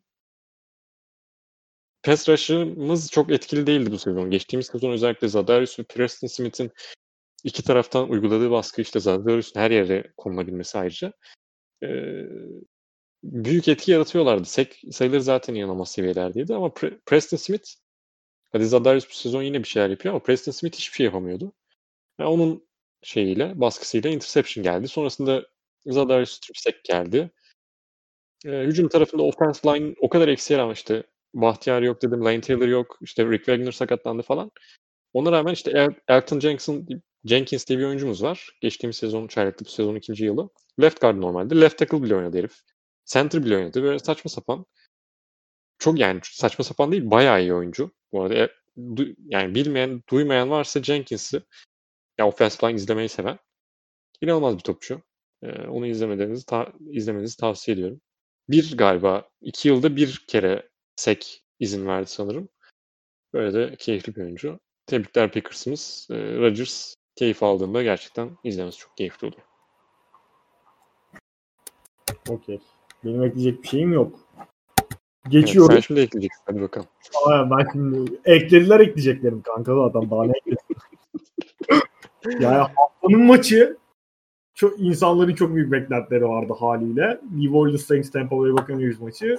Pass 2.03 2.29
rush'ımız 2.29 3.11
çok 3.11 3.31
etkili 3.31 3.67
değildi 3.67 3.91
bu 3.91 3.99
sezon. 3.99 4.31
Geçtiğimiz 4.31 4.67
sezon 4.67 4.91
özellikle 4.91 5.27
Zadarius 5.27 5.79
ve 5.79 5.83
Preston 5.83 6.27
Smith'in 6.27 6.71
iki 7.43 7.63
taraftan 7.63 8.09
uyguladığı 8.09 8.51
baskı 8.51 8.81
işte 8.81 8.99
Zadarius'un 8.99 9.59
her 9.59 9.71
yere 9.71 10.13
konulabilmesi 10.17 10.77
ayrıca 10.77 11.13
e, 11.83 11.89
büyük 13.23 13.67
etki 13.67 13.91
yaratıyorlardı. 13.91 14.45
Sek 14.45 14.81
sayıları 14.91 15.21
zaten 15.21 15.55
inanılmaz 15.55 15.91
seviyelerdeydi 15.91 16.55
ama 16.55 16.67
Pre- 16.67 16.99
Preston 17.05 17.37
Smith 17.37 17.69
hadi 18.51 18.65
Zadarius 18.65 19.09
bu 19.09 19.13
sezon 19.13 19.43
yine 19.43 19.59
bir 19.59 19.67
şeyler 19.67 19.89
yapıyor 19.89 20.13
ama 20.13 20.23
Preston 20.23 20.51
Smith 20.51 20.75
hiçbir 20.77 20.95
şey 20.95 21.05
yapamıyordu. 21.05 21.53
Yani 22.19 22.29
onun 22.29 22.67
şeyiyle, 23.01 23.59
baskısıyla 23.61 24.09
interception 24.09 24.63
geldi. 24.63 24.87
Sonrasında 24.87 25.47
Zadarius 25.85 26.31
Stripsek 26.31 26.83
geldi. 26.83 27.31
Ee, 28.45 28.49
hücum 28.49 28.87
tarafında 28.89 29.23
offense 29.23 29.69
line 29.69 29.95
o 30.01 30.09
kadar 30.09 30.27
eksiğe 30.27 30.59
rağmen 30.59 30.73
işte 30.73 31.03
Bahtiyar 31.33 31.81
yok 31.81 32.01
dedim, 32.01 32.25
Lane 32.25 32.41
Taylor 32.41 32.67
yok, 32.67 32.97
işte 33.01 33.25
Rick 33.25 33.45
Wagner 33.45 33.71
sakatlandı 33.71 34.21
falan. 34.23 34.51
Ona 35.13 35.31
rağmen 35.31 35.53
işte 35.53 35.71
El- 35.71 35.99
Elton 36.07 36.39
Jenkins, 36.39 36.69
Jenkins 37.27 37.67
diye 37.67 37.79
bir 37.79 37.83
oyuncumuz 37.83 38.23
var. 38.23 38.57
Geçtiğimiz 38.61 38.95
sezon 38.95 39.27
çeyrekli 39.27 39.65
bu 39.65 39.69
sezon 39.69 39.95
ikinci 39.95 40.25
yılı. 40.25 40.49
Left 40.81 41.01
guard 41.01 41.21
normalde. 41.21 41.61
Left 41.61 41.77
tackle 41.77 42.03
bile 42.03 42.15
oynadı 42.15 42.37
herif. 42.37 42.61
Center 43.05 43.45
bile 43.45 43.57
oynadı. 43.57 43.83
Böyle 43.83 43.99
saçma 43.99 44.29
sapan. 44.29 44.65
Çok 45.79 45.99
yani 45.99 46.19
saçma 46.23 46.65
sapan 46.65 46.91
değil. 46.91 47.11
Bayağı 47.11 47.41
iyi 47.41 47.53
oyuncu. 47.53 47.91
Bu 48.11 48.21
arada 48.21 48.35
e, 48.35 48.49
yani 49.25 49.55
bilmeyen, 49.55 50.03
duymayan 50.09 50.49
varsa 50.49 50.83
Jenkins'i 50.83 51.41
ya 52.17 52.27
offensive 52.27 52.69
line 52.69 52.75
izlemeyi 52.77 53.09
seven 53.09 53.39
inanılmaz 54.21 54.57
bir 54.57 54.63
topçu. 54.63 55.01
Ee, 55.43 55.67
onu 55.67 55.87
izlemenizi 55.87 56.45
ta- 56.45 56.73
izlemenizi 56.91 57.37
tavsiye 57.37 57.75
ediyorum. 57.75 58.01
Bir 58.49 58.77
galiba 58.77 59.29
iki 59.41 59.67
yılda 59.67 59.95
bir 59.95 60.25
kere 60.27 60.69
sek 60.95 61.43
izin 61.59 61.87
verdi 61.87 62.07
sanırım. 62.09 62.49
Böyle 63.33 63.53
de 63.53 63.75
keyifli 63.75 64.15
bir 64.15 64.21
oyuncu. 64.21 64.59
Tebrikler 64.85 65.31
Packers'ımız. 65.31 66.07
Ee, 66.11 66.15
Rodgers 66.15 66.95
keyif 67.17 67.43
aldığında 67.43 67.83
gerçekten 67.83 68.29
izlemesi 68.43 68.77
çok 68.77 68.97
keyifli 68.97 69.27
oluyor. 69.27 69.41
Okey. 72.29 72.59
Benim 73.03 73.23
ekleyecek 73.23 73.63
bir 73.63 73.67
şeyim 73.67 73.93
yok. 73.93 74.19
Evet, 74.37 75.31
Geçiyorum. 75.31 75.75
sen 75.75 75.79
şimdi 75.81 75.99
ekleyeceksin. 75.99 76.43
Hadi 76.45 76.61
bakalım. 76.61 76.87
Aa, 77.25 77.49
ben 77.51 77.67
şimdi 77.71 78.19
eklediler 78.25 78.79
ekleyeceklerim 78.79 79.41
kanka 79.41 79.75
zaten 79.75 80.11
daha 80.11 80.23
ne 80.23 80.33
yani 82.39 82.55
haftanın 82.57 83.25
maçı 83.25 83.77
çok 84.55 84.79
insanların 84.79 85.35
çok 85.35 85.55
büyük 85.55 85.71
beklentileri 85.71 86.25
vardı 86.25 86.53
haliyle. 86.59 87.21
New 87.31 87.57
Orleans 87.57 87.85
Saints 87.85 88.11
Tampa 88.11 88.37
Bay 88.37 88.51
Buccaneers 88.51 88.99
maçı. 88.99 89.37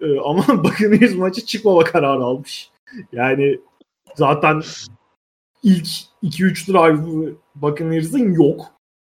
Ee, 0.00 0.20
ama 0.20 0.44
Buccaneers 0.64 1.14
maçı 1.14 1.46
çıkmama 1.46 1.84
kararı 1.84 2.24
almış. 2.24 2.70
Yani 3.12 3.60
zaten 4.14 4.62
ilk 5.62 5.86
2-3 6.22 6.66
drive 6.66 7.32
Buccaneers'ın 7.54 8.32
yok. 8.32 8.66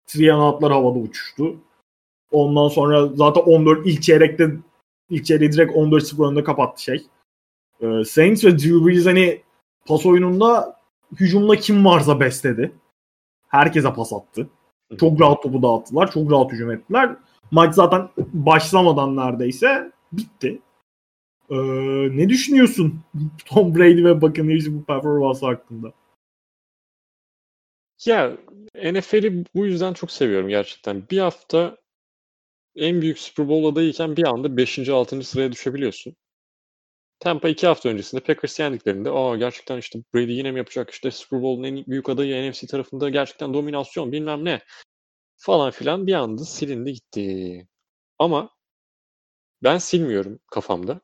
Triyanatlar 0.06 0.72
havada 0.72 0.98
uçuştu. 0.98 1.56
Ondan 2.30 2.68
sonra 2.68 3.06
zaten 3.06 3.40
14 3.40 3.86
ilk 3.86 4.02
çeyrekte 4.02 4.50
ilk 5.10 5.24
çeyreği 5.24 5.52
direkt 5.52 5.72
14-0 5.72 6.30
önde 6.30 6.44
kapattı 6.44 6.82
şey. 6.82 7.06
Ee, 7.80 8.04
Saints 8.04 8.44
ve 8.44 8.58
Drew 8.58 8.86
Brees 8.86 9.06
hani 9.06 9.42
pas 9.86 10.06
oyununda 10.06 10.76
hücumda 11.20 11.56
kim 11.56 11.84
varsa 11.84 12.20
besledi. 12.20 12.72
Herkese 13.48 13.94
pas 13.94 14.12
attı. 14.12 14.48
Çok 15.00 15.20
rahat 15.20 15.42
topu 15.42 15.62
dağıttılar. 15.62 16.10
Çok 16.10 16.32
rahat 16.32 16.52
hücum 16.52 16.70
ettiler. 16.70 17.16
Maç 17.50 17.74
zaten 17.74 18.08
başlamadan 18.32 19.16
neredeyse 19.16 19.92
bitti. 20.12 20.60
Ee, 21.50 21.56
ne 22.16 22.28
düşünüyorsun 22.28 23.00
Tom 23.46 23.74
Brady 23.74 24.04
ve 24.04 24.20
Buccaneers'in 24.20 24.80
bu 24.80 24.84
performansı 24.84 25.46
hakkında? 25.46 25.92
Ya 28.06 28.36
NFL'i 28.74 29.44
bu 29.54 29.66
yüzden 29.66 29.92
çok 29.92 30.10
seviyorum 30.10 30.48
gerçekten. 30.48 31.08
Bir 31.10 31.18
hafta 31.18 31.76
en 32.76 33.02
büyük 33.02 33.18
Super 33.18 33.48
Bowl 33.48 33.66
adayıyken 33.72 34.16
bir 34.16 34.24
anda 34.28 34.56
5. 34.56 34.92
6. 34.92 35.26
sıraya 35.26 35.52
düşebiliyorsun. 35.52 36.16
Tampa 37.20 37.48
iki 37.48 37.66
hafta 37.66 37.88
öncesinde 37.88 38.20
Packers 38.22 38.60
yendiklerinde 38.60 39.10
aa 39.10 39.36
gerçekten 39.36 39.78
işte 39.78 39.98
Brady 40.14 40.32
yine 40.32 40.50
mi 40.52 40.58
yapacak 40.58 40.90
işte 40.90 41.10
Super 41.10 41.42
Bowl'un 41.42 41.62
en 41.64 41.86
büyük 41.86 42.08
adayı 42.08 42.50
NFC 42.50 42.66
tarafında 42.66 43.08
gerçekten 43.08 43.54
dominasyon 43.54 44.12
bilmem 44.12 44.44
ne 44.44 44.60
falan 45.36 45.70
filan 45.72 46.06
bir 46.06 46.14
anda 46.14 46.44
silindi 46.44 46.92
gitti. 46.92 47.68
Ama 48.18 48.50
ben 49.62 49.78
silmiyorum 49.78 50.40
kafamda. 50.50 51.00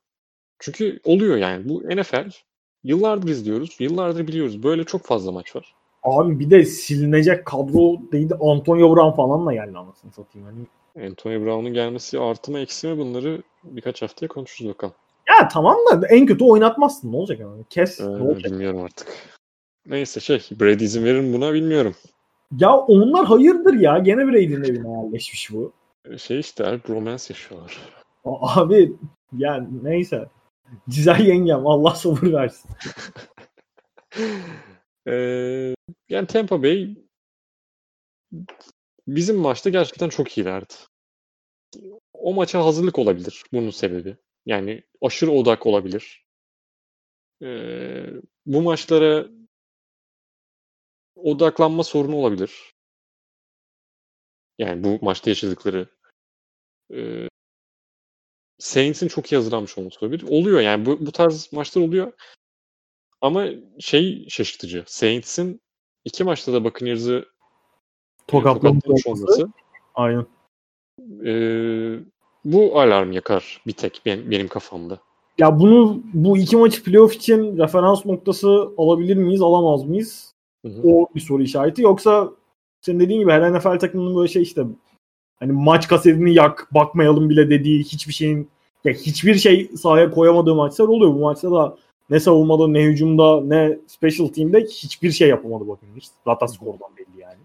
Çünkü 0.58 1.00
oluyor 1.04 1.36
yani 1.36 1.68
bu 1.68 1.82
NFL 1.82 2.30
yıllardır 2.84 3.28
izliyoruz, 3.28 3.76
yıllardır 3.80 4.28
biliyoruz. 4.28 4.62
Böyle 4.62 4.84
çok 4.84 5.06
fazla 5.06 5.32
maç 5.32 5.56
var. 5.56 5.74
Abi 6.04 6.38
bir 6.38 6.50
de 6.50 6.64
silinecek 6.64 7.44
kadro 7.44 8.12
değildi. 8.12 8.34
Antonio 8.40 8.96
Brown 8.96 9.16
falan 9.16 9.46
da 9.46 9.52
geldi 9.52 9.78
anasını 9.78 10.12
satayım. 10.12 10.48
Hani 10.48 11.06
Antonio 11.06 11.44
Brown'un 11.44 11.74
gelmesi 11.74 12.20
artı 12.20 12.52
mı 12.52 12.58
eksi 12.58 12.88
mi 12.88 12.98
bunları 12.98 13.42
birkaç 13.64 14.02
haftaya 14.02 14.28
konuşuruz 14.28 14.70
bakalım. 14.70 14.94
Ya 15.28 15.48
tamam 15.48 15.76
da 15.90 16.06
en 16.06 16.26
kötü 16.26 16.44
oynatmazsın. 16.44 17.12
Ne 17.12 17.16
olacak 17.16 17.40
yani? 17.40 17.64
Kes. 17.70 18.00
Ee, 18.00 18.04
ne 18.04 18.22
olacak? 18.22 18.52
bilmiyorum 18.52 18.82
artık. 18.82 19.08
Neyse 19.86 20.20
şey 20.20 20.40
Brady 20.60 20.84
izin 20.84 21.04
verir 21.04 21.20
mi 21.20 21.34
buna 21.34 21.52
bilmiyorum. 21.52 21.94
Ya 22.58 22.76
onlar 22.76 23.26
hayırdır 23.26 23.74
ya. 23.74 23.98
Gene 23.98 24.26
Brady'nin 24.26 24.64
evine 24.64 24.88
yerleşmiş 25.02 25.52
bu. 25.52 25.72
Şey 26.18 26.40
işte 26.40 26.66
abi 26.66 26.80
romance 26.88 27.24
yaşıyorlar. 27.28 27.78
Abi 28.24 28.92
yani 29.36 29.68
neyse. 29.82 30.28
Güzel 30.86 31.20
yengem. 31.26 31.66
Allah 31.66 31.90
sabır 31.90 32.32
versin. 32.32 32.70
Ee, 35.06 35.74
yani 36.08 36.26
Tampa 36.26 36.62
Bay 36.62 36.96
bizim 39.08 39.36
maçta 39.36 39.70
gerçekten 39.70 40.08
çok 40.08 40.38
iyilerdi. 40.38 40.74
O 42.12 42.34
maça 42.34 42.64
hazırlık 42.64 42.98
olabilir 42.98 43.42
bunun 43.52 43.70
sebebi. 43.70 44.16
Yani 44.46 44.82
aşırı 45.02 45.30
odak 45.30 45.66
olabilir. 45.66 46.24
Ee, 47.42 48.06
bu 48.46 48.62
maçlara 48.62 49.28
odaklanma 51.16 51.84
sorunu 51.84 52.16
olabilir. 52.16 52.74
Yani 54.58 54.84
bu 54.84 54.98
maçta 55.04 55.30
yaşadıkları 55.30 55.88
e, 56.94 57.28
Saints'in 58.58 59.08
çok 59.08 59.32
iyi 59.32 59.36
hazırlanmış 59.36 59.78
olması 59.78 60.06
olabilir. 60.06 60.24
Oluyor 60.28 60.60
yani 60.60 60.86
bu, 60.86 61.06
bu 61.06 61.12
tarz 61.12 61.52
maçlar 61.52 61.82
oluyor. 61.82 62.12
Ama 63.24 63.46
şey 63.78 64.26
şaşırtıcı. 64.28 64.84
Saints'in 64.86 65.60
iki 66.04 66.24
maçta 66.24 66.52
da 66.52 66.64
Buccaneers'ı 66.64 67.24
Tokatlamış 68.26 69.06
olması 69.06 69.48
Aynen. 69.94 70.26
e, 71.24 71.32
bu 72.44 72.80
alarm 72.80 73.12
yakar 73.12 73.60
bir 73.66 73.72
tek 73.72 74.02
benim, 74.06 74.30
benim 74.30 74.48
kafamda. 74.48 74.98
Ya 75.38 75.58
bunu 75.58 76.02
bu 76.14 76.38
iki 76.38 76.56
maçı 76.56 76.84
playoff 76.84 77.14
için 77.14 77.58
referans 77.58 78.06
noktası 78.06 78.68
alabilir 78.78 79.16
miyiz, 79.16 79.42
alamaz 79.42 79.84
mıyız? 79.84 80.34
Hı 80.64 80.68
hı. 80.68 80.80
O 80.84 81.08
bir 81.14 81.20
soru 81.20 81.42
işareti. 81.42 81.82
Yoksa 81.82 82.30
senin 82.80 83.00
dediğin 83.00 83.20
gibi 83.20 83.32
her 83.32 83.52
NFL 83.52 83.78
takımının 83.78 84.16
böyle 84.16 84.28
şey 84.28 84.42
işte 84.42 84.64
hani 85.36 85.52
maç 85.52 85.88
kasetini 85.88 86.34
yak, 86.34 86.68
bakmayalım 86.74 87.30
bile 87.30 87.50
dediği 87.50 87.84
hiçbir 87.84 88.12
şeyin 88.12 88.48
ya 88.84 88.92
hiçbir 88.92 89.34
şey 89.34 89.70
sahaya 89.76 90.10
koyamadığı 90.10 90.54
maçlar 90.54 90.88
oluyor. 90.88 91.14
Bu 91.14 91.18
maçta 91.18 91.50
da 91.50 91.76
ne 92.10 92.20
savunmada 92.20 92.68
ne 92.68 92.82
hücumda 92.82 93.40
ne 93.40 93.78
special 93.86 94.26
team'de 94.28 94.60
hiçbir 94.60 95.10
şey 95.10 95.28
yapamadı 95.28 95.66
Buccaneers. 95.68 96.10
Zaten 96.24 96.46
skordan 96.46 96.96
belli 96.96 97.20
yani. 97.20 97.40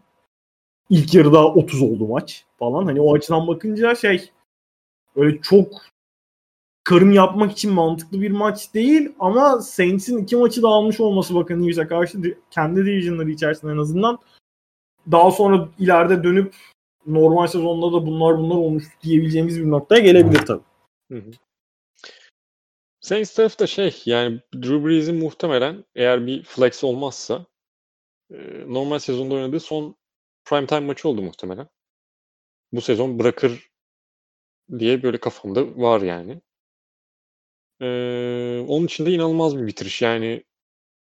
İlk 0.89 1.13
yarıda 1.13 1.47
30 1.47 1.81
oldu 1.81 2.07
maç 2.07 2.45
falan. 2.59 2.85
Hani 2.85 3.01
o 3.01 3.13
açıdan 3.15 3.47
bakınca 3.47 3.95
şey 3.95 4.29
öyle 5.15 5.41
çok 5.41 5.67
karın 6.83 7.11
yapmak 7.11 7.51
için 7.51 7.73
mantıklı 7.73 8.21
bir 8.21 8.31
maç 8.31 8.73
değil 8.73 9.09
ama 9.19 9.61
Saints'in 9.61 10.17
iki 10.17 10.35
maçı 10.35 10.63
da 10.63 10.67
almış 10.67 10.99
olması 10.99 11.35
Buccaneers'e 11.35 11.87
karşı 11.87 12.23
di- 12.23 12.39
kendi 12.51 12.85
divisionları 12.85 13.31
içerisinde 13.31 13.71
en 13.71 13.77
azından 13.77 14.19
daha 15.11 15.31
sonra 15.31 15.69
ileride 15.79 16.23
dönüp 16.23 16.55
normal 17.07 17.47
sezonda 17.47 17.93
da 17.93 18.05
bunlar 18.05 18.37
bunlar 18.37 18.55
olmuş 18.55 18.83
diyebileceğimiz 19.03 19.59
bir 19.59 19.69
noktaya 19.69 20.01
gelebilir 20.01 20.39
tabii. 20.45 20.63
Hı 21.11 21.17
hı. 21.17 21.31
Saints 23.01 23.33
tarafı 23.33 23.59
da 23.59 23.67
şey 23.67 24.01
yani 24.05 24.41
Drew 24.53 24.85
Brees'in 24.85 25.15
muhtemelen 25.15 25.85
eğer 25.95 26.27
bir 26.27 26.43
flex 26.43 26.83
olmazsa 26.83 27.45
e, 28.31 28.37
normal 28.67 28.99
sezonda 28.99 29.35
oynadığı 29.35 29.59
son 29.59 29.95
primetime 30.45 30.79
maçı 30.79 31.09
oldu 31.09 31.21
muhtemelen. 31.21 31.67
Bu 32.71 32.81
sezon 32.81 33.19
bırakır 33.19 33.69
diye 34.79 35.03
böyle 35.03 35.17
kafamda 35.17 35.77
var 35.77 36.01
yani. 36.01 36.41
Ee, 37.81 38.65
onun 38.67 38.85
için 38.85 39.05
de 39.05 39.11
inanılmaz 39.11 39.57
bir 39.57 39.67
bitiriş. 39.67 40.01
Yani 40.01 40.43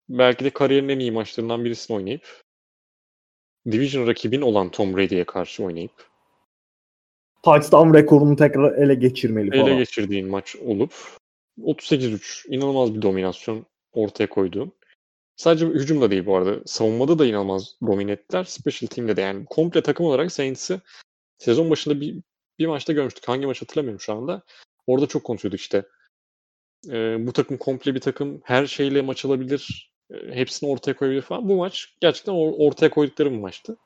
belki 0.09 0.45
de 0.45 0.49
kariyerin 0.49 0.89
en 0.89 0.99
iyi 0.99 1.11
maçlarından 1.11 1.65
birisini 1.65 1.97
oynayıp 1.97 2.43
Division 3.71 4.07
rakibin 4.07 4.41
olan 4.41 4.71
Tom 4.71 4.97
Brady'ye 4.97 5.23
karşı 5.23 5.63
oynayıp 5.63 6.09
Touchdown 7.43 7.93
rekorunu 7.93 8.35
tekrar 8.35 8.77
ele 8.77 8.95
geçirmeli 8.95 9.51
falan. 9.51 9.67
ele 9.67 9.77
geçirdiğin 9.77 10.27
maç 10.27 10.55
olup 10.55 10.93
38-3 11.57 12.47
inanılmaz 12.49 12.95
bir 12.95 13.01
dominasyon 13.01 13.65
ortaya 13.91 14.29
koyduğun. 14.29 14.73
Sadece 15.35 15.65
hücumda 15.65 16.11
değil 16.11 16.25
bu 16.25 16.35
arada. 16.37 16.61
Savunmada 16.65 17.19
da 17.19 17.25
inanılmaz 17.25 17.75
domine. 17.87 18.17
Special 18.45 18.87
team'de 18.87 19.15
de 19.17 19.21
yani 19.21 19.45
komple 19.45 19.81
takım 19.81 20.05
olarak 20.05 20.31
Saints'i 20.31 20.81
sezon 21.37 21.69
başında 21.69 22.01
bir, 22.01 22.21
bir 22.59 22.67
maçta 22.67 22.93
görmüştük. 22.93 23.27
Hangi 23.27 23.45
maç 23.45 23.61
hatırlamıyorum 23.61 23.99
şu 23.99 24.13
anda. 24.13 24.43
Orada 24.87 25.07
çok 25.07 25.23
konuşuyorduk 25.23 25.59
işte. 25.59 25.85
Ee, 26.89 27.27
bu 27.27 27.33
takım 27.33 27.57
komple 27.57 27.95
bir 27.95 27.99
takım. 28.01 28.41
Her 28.43 28.65
şeyle 28.67 29.01
maç 29.01 29.25
alabilir. 29.25 29.91
e, 30.11 30.15
hepsini 30.35 30.69
ortaya 30.69 30.95
koyabilir 30.95 31.21
falan. 31.21 31.49
Bu 31.49 31.55
maç 31.55 31.95
gerçekten 32.01 32.33
or- 32.33 32.55
ortaya 32.57 32.89
koydukları 32.89 33.31
bir 33.31 33.37
maçtı. 33.37 33.77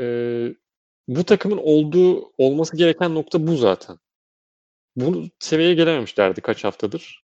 Ee, 0.00 0.54
bu 1.08 1.24
takımın 1.24 1.58
olduğu 1.58 2.32
olması 2.38 2.76
gereken 2.76 3.14
nokta 3.14 3.46
bu 3.46 3.56
zaten. 3.56 3.98
Bu 4.96 5.24
seviyeye 5.38 5.74
gelememişlerdi 5.74 6.40
kaç 6.40 6.64
haftadır. 6.64 7.24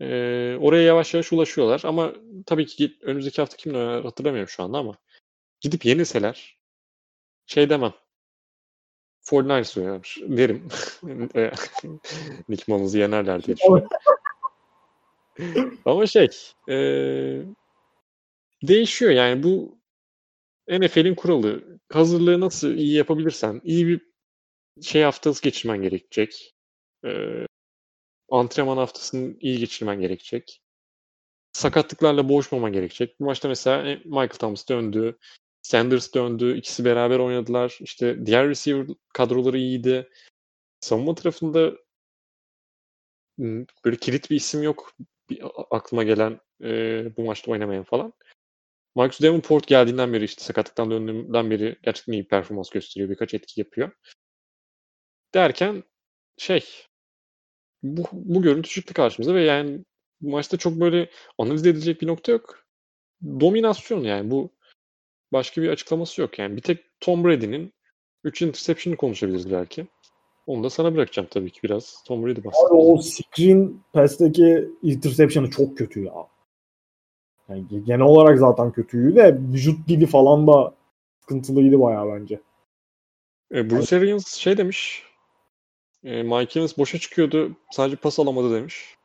Ee, 0.00 0.56
oraya 0.60 0.82
yavaş 0.82 1.14
yavaş 1.14 1.32
ulaşıyorlar 1.32 1.82
ama 1.84 2.12
tabii 2.46 2.66
ki 2.66 2.96
önümüzdeki 3.02 3.40
hafta 3.42 3.56
kimle 3.56 4.02
hatırlamıyorum 4.02 4.48
şu 4.48 4.62
anda 4.62 4.78
ama 4.78 4.98
gidip 5.60 5.84
yenilseler 5.84 6.58
şey 7.46 7.70
demem. 7.70 7.94
49ers 9.22 9.80
oynar 9.80 10.16
derim. 10.38 10.68
Nick 12.48 12.64
Mullens'ı 12.68 12.98
yenerler 12.98 13.42
diye 13.42 13.56
ama 15.84 16.06
şey 16.06 16.28
e, 16.68 16.76
değişiyor 18.62 19.10
yani 19.10 19.42
bu 19.42 19.78
NFL'in 20.68 21.14
kuralı. 21.14 21.78
Hazırlığı 21.92 22.40
nasıl 22.40 22.74
iyi 22.74 22.94
yapabilirsen 22.94 23.60
iyi 23.64 23.86
bir 23.86 24.00
şey 24.82 25.02
haftası 25.02 25.42
geçirmen 25.42 25.82
gerekecek. 25.82 26.57
Ee, 27.04 27.46
antrenman 28.30 28.76
haftasını 28.76 29.36
iyi 29.40 29.58
geçirmen 29.58 30.00
gerekecek. 30.00 30.62
Sakatlıklarla 31.52 32.28
boğuşmaman 32.28 32.72
gerekecek. 32.72 33.20
Bu 33.20 33.24
maçta 33.24 33.48
mesela 33.48 33.90
e, 33.90 33.96
Michael 34.04 34.28
Thomas 34.28 34.68
döndü. 34.68 35.18
Sanders 35.62 36.14
döndü. 36.14 36.56
İkisi 36.56 36.84
beraber 36.84 37.18
oynadılar. 37.18 37.78
İşte 37.80 38.26
diğer 38.26 38.48
receiver 38.48 38.86
kadroları 39.14 39.58
iyiydi. 39.58 40.08
Savunma 40.80 41.14
tarafında 41.14 41.72
böyle 43.84 43.96
kilit 43.96 44.30
bir 44.30 44.36
isim 44.36 44.62
yok. 44.62 44.92
Bir, 45.30 45.42
aklıma 45.70 46.04
gelen 46.04 46.40
e, 46.62 47.16
bu 47.16 47.24
maçta 47.24 47.50
oynamayan 47.50 47.84
falan. 47.84 48.12
Marcus 48.94 49.20
Davenport 49.22 49.66
geldiğinden 49.66 50.12
beri 50.12 50.24
işte 50.24 50.42
sakatlıktan 50.42 50.90
döndüğünden 50.90 51.50
beri 51.50 51.76
gerçekten 51.82 52.12
iyi 52.12 52.28
performans 52.28 52.70
gösteriyor. 52.70 53.10
Birkaç 53.10 53.34
etki 53.34 53.60
yapıyor. 53.60 53.90
Derken 55.34 55.84
şey 56.38 56.64
bu, 57.82 58.02
bu 58.12 58.42
görüntü 58.42 58.68
çıktı 58.68 58.94
karşımıza 58.94 59.34
ve 59.34 59.44
yani 59.44 59.84
bu 60.20 60.30
maçta 60.30 60.56
çok 60.56 60.72
böyle 60.72 61.10
analiz 61.38 61.66
edilecek 61.66 62.02
bir 62.02 62.06
nokta 62.06 62.32
yok. 62.32 62.64
Dominasyon 63.40 64.02
yani 64.02 64.30
bu 64.30 64.50
başka 65.32 65.62
bir 65.62 65.68
açıklaması 65.68 66.20
yok. 66.20 66.38
Yani 66.38 66.56
bir 66.56 66.62
tek 66.62 66.84
Tom 67.00 67.24
Brady'nin 67.24 67.72
3 68.24 68.42
interception'ı 68.42 68.96
konuşabiliriz 68.96 69.50
belki. 69.52 69.86
Onu 70.46 70.64
da 70.64 70.70
sana 70.70 70.94
bırakacağım 70.94 71.28
tabii 71.30 71.50
ki 71.50 71.60
biraz. 71.62 72.02
Tom 72.06 72.26
Brady 72.26 72.44
bahsediyor. 72.44 72.70
o 72.72 73.02
screen 73.02 73.80
pass'teki 73.92 74.68
interception'ı 74.82 75.50
çok 75.50 75.78
kötü 75.78 76.04
ya. 76.04 76.14
Yani 77.48 77.84
genel 77.84 78.00
olarak 78.00 78.38
zaten 78.38 78.72
kötüydü 78.72 79.16
de 79.16 79.38
vücut 79.52 79.88
dili 79.88 80.06
falan 80.06 80.46
da 80.46 80.74
sıkıntılıydı 81.20 81.80
bayağı 81.80 82.08
bence. 82.12 82.40
E, 83.54 83.70
Bruce 83.70 83.96
Arians 83.96 84.34
şey 84.34 84.56
demiş. 84.56 85.07
E, 86.04 86.22
Mike 86.22 86.60
Evans 86.60 86.78
boşa 86.78 86.98
çıkıyordu. 86.98 87.56
Sadece 87.70 87.96
pas 87.96 88.18
alamadı 88.18 88.54
demiş. 88.54 88.96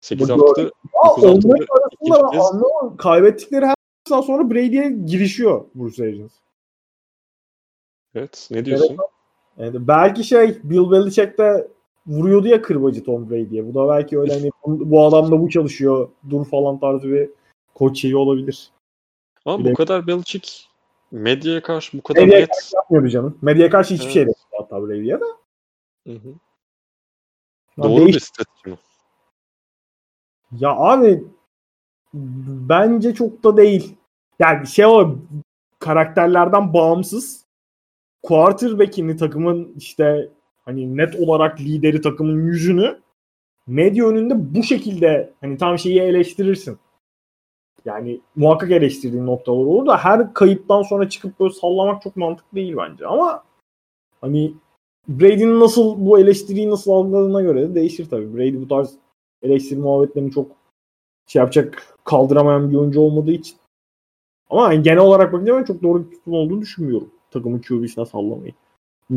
8 0.00 0.30
haftada 0.30 0.70
9 1.16 1.24
haftada 1.24 2.96
kaybettikleri 2.96 3.66
her 3.66 3.74
maçtan 4.06 4.20
sonra 4.26 4.50
Brady'ye 4.50 4.90
girişiyor 4.90 5.64
Bruce 5.74 6.02
Arians. 6.02 6.32
Evet. 8.14 8.48
Ne 8.50 8.64
diyorsun? 8.64 8.96
Evet, 9.58 9.74
belki 9.78 10.24
şey 10.24 10.58
Bill 10.64 10.90
Belichick 10.90 11.38
de 11.38 11.68
vuruyordu 12.06 12.48
ya 12.48 12.62
kırbacı 12.62 13.04
Tom 13.04 13.30
Brady'ye. 13.30 13.66
Bu 13.66 13.74
da 13.74 13.88
belki 13.88 14.18
öyle 14.18 14.34
hani 14.34 14.50
bu 14.66 15.04
adam 15.04 15.32
da 15.32 15.40
bu 15.40 15.50
çalışıyor. 15.50 16.08
Dur 16.30 16.44
falan 16.44 16.80
tarzı 16.80 17.08
bir 17.08 17.30
koç 17.74 18.00
şeyi 18.00 18.16
olabilir. 18.16 18.70
Ama 19.44 19.58
Bile... 19.58 19.70
bu 19.70 19.74
kadar 19.74 20.06
Belichick 20.06 20.68
medyaya 21.10 21.62
karşı 21.62 21.98
bu 21.98 22.02
kadar 22.02 22.22
medyaya 22.22 22.40
net. 22.40 22.48
Karşı 22.48 22.76
yapmıyordu 22.76 23.08
canım. 23.08 23.38
Medyaya 23.42 23.70
karşı 23.70 23.94
hiçbir 23.94 24.04
evet. 24.04 24.14
şey 24.14 24.24
yok 24.24 24.36
hatta 24.58 24.82
Brady'ye 24.82 25.20
de. 25.20 25.24
Hı 26.06 26.12
hı. 26.12 26.34
Doğru 27.78 28.06
değiş... 28.06 28.14
bir 28.14 28.20
strateji 28.20 28.70
mi? 28.70 28.76
Ya 30.52 30.70
abi 30.70 31.24
bence 32.68 33.14
çok 33.14 33.44
da 33.44 33.56
değil. 33.56 33.96
Yani 34.38 34.66
şey 34.66 34.86
o 34.86 35.16
karakterlerden 35.78 36.74
bağımsız 36.74 37.44
quarterback'ini 38.22 39.16
takımın 39.16 39.74
işte 39.76 40.28
hani 40.64 40.96
net 40.96 41.16
olarak 41.16 41.60
lideri 41.60 42.00
takımın 42.00 42.46
yüzünü 42.46 43.00
medya 43.66 44.06
önünde 44.06 44.54
bu 44.54 44.62
şekilde 44.62 45.32
hani 45.40 45.58
tam 45.58 45.78
şeyi 45.78 46.00
eleştirirsin. 46.00 46.78
Yani 47.84 48.20
muhakkak 48.36 48.70
eleştirdiğin 48.70 49.26
noktalar 49.26 49.56
olur 49.56 49.86
da 49.86 49.98
her 49.98 50.34
kayıptan 50.34 50.82
sonra 50.82 51.08
çıkıp 51.08 51.40
böyle 51.40 51.54
sallamak 51.54 52.02
çok 52.02 52.16
mantıklı 52.16 52.56
değil 52.56 52.76
bence. 52.76 53.06
Ama 53.06 53.44
hani 54.20 54.54
Brady'nin 55.08 55.60
nasıl 55.60 56.06
bu 56.06 56.18
eleştiriyi 56.18 56.70
nasıl 56.70 56.90
algıladığına 56.90 57.42
göre 57.42 57.62
de 57.62 57.74
değişir 57.74 58.10
tabii. 58.10 58.36
Brady 58.36 58.60
bu 58.60 58.68
tarz 58.68 58.94
eleştiri 59.42 59.80
muhabbetlerini 59.80 60.30
çok 60.30 60.50
şey 61.26 61.40
yapacak 61.40 61.96
kaldıramayan 62.04 62.70
bir 62.70 62.76
oyuncu 62.76 63.00
olmadığı 63.00 63.32
için. 63.32 63.56
Ama 64.50 64.72
yani 64.72 64.82
genel 64.82 64.98
olarak 64.98 65.32
bakınca 65.32 65.56
ben 65.56 65.64
çok 65.64 65.82
doğru 65.82 66.04
bir 66.04 66.16
tutum 66.16 66.32
olduğunu 66.32 66.60
düşünmüyorum. 66.60 67.10
Takımın 67.30 67.58
QB'sine 67.58 68.06
sallamayı. 68.06 68.52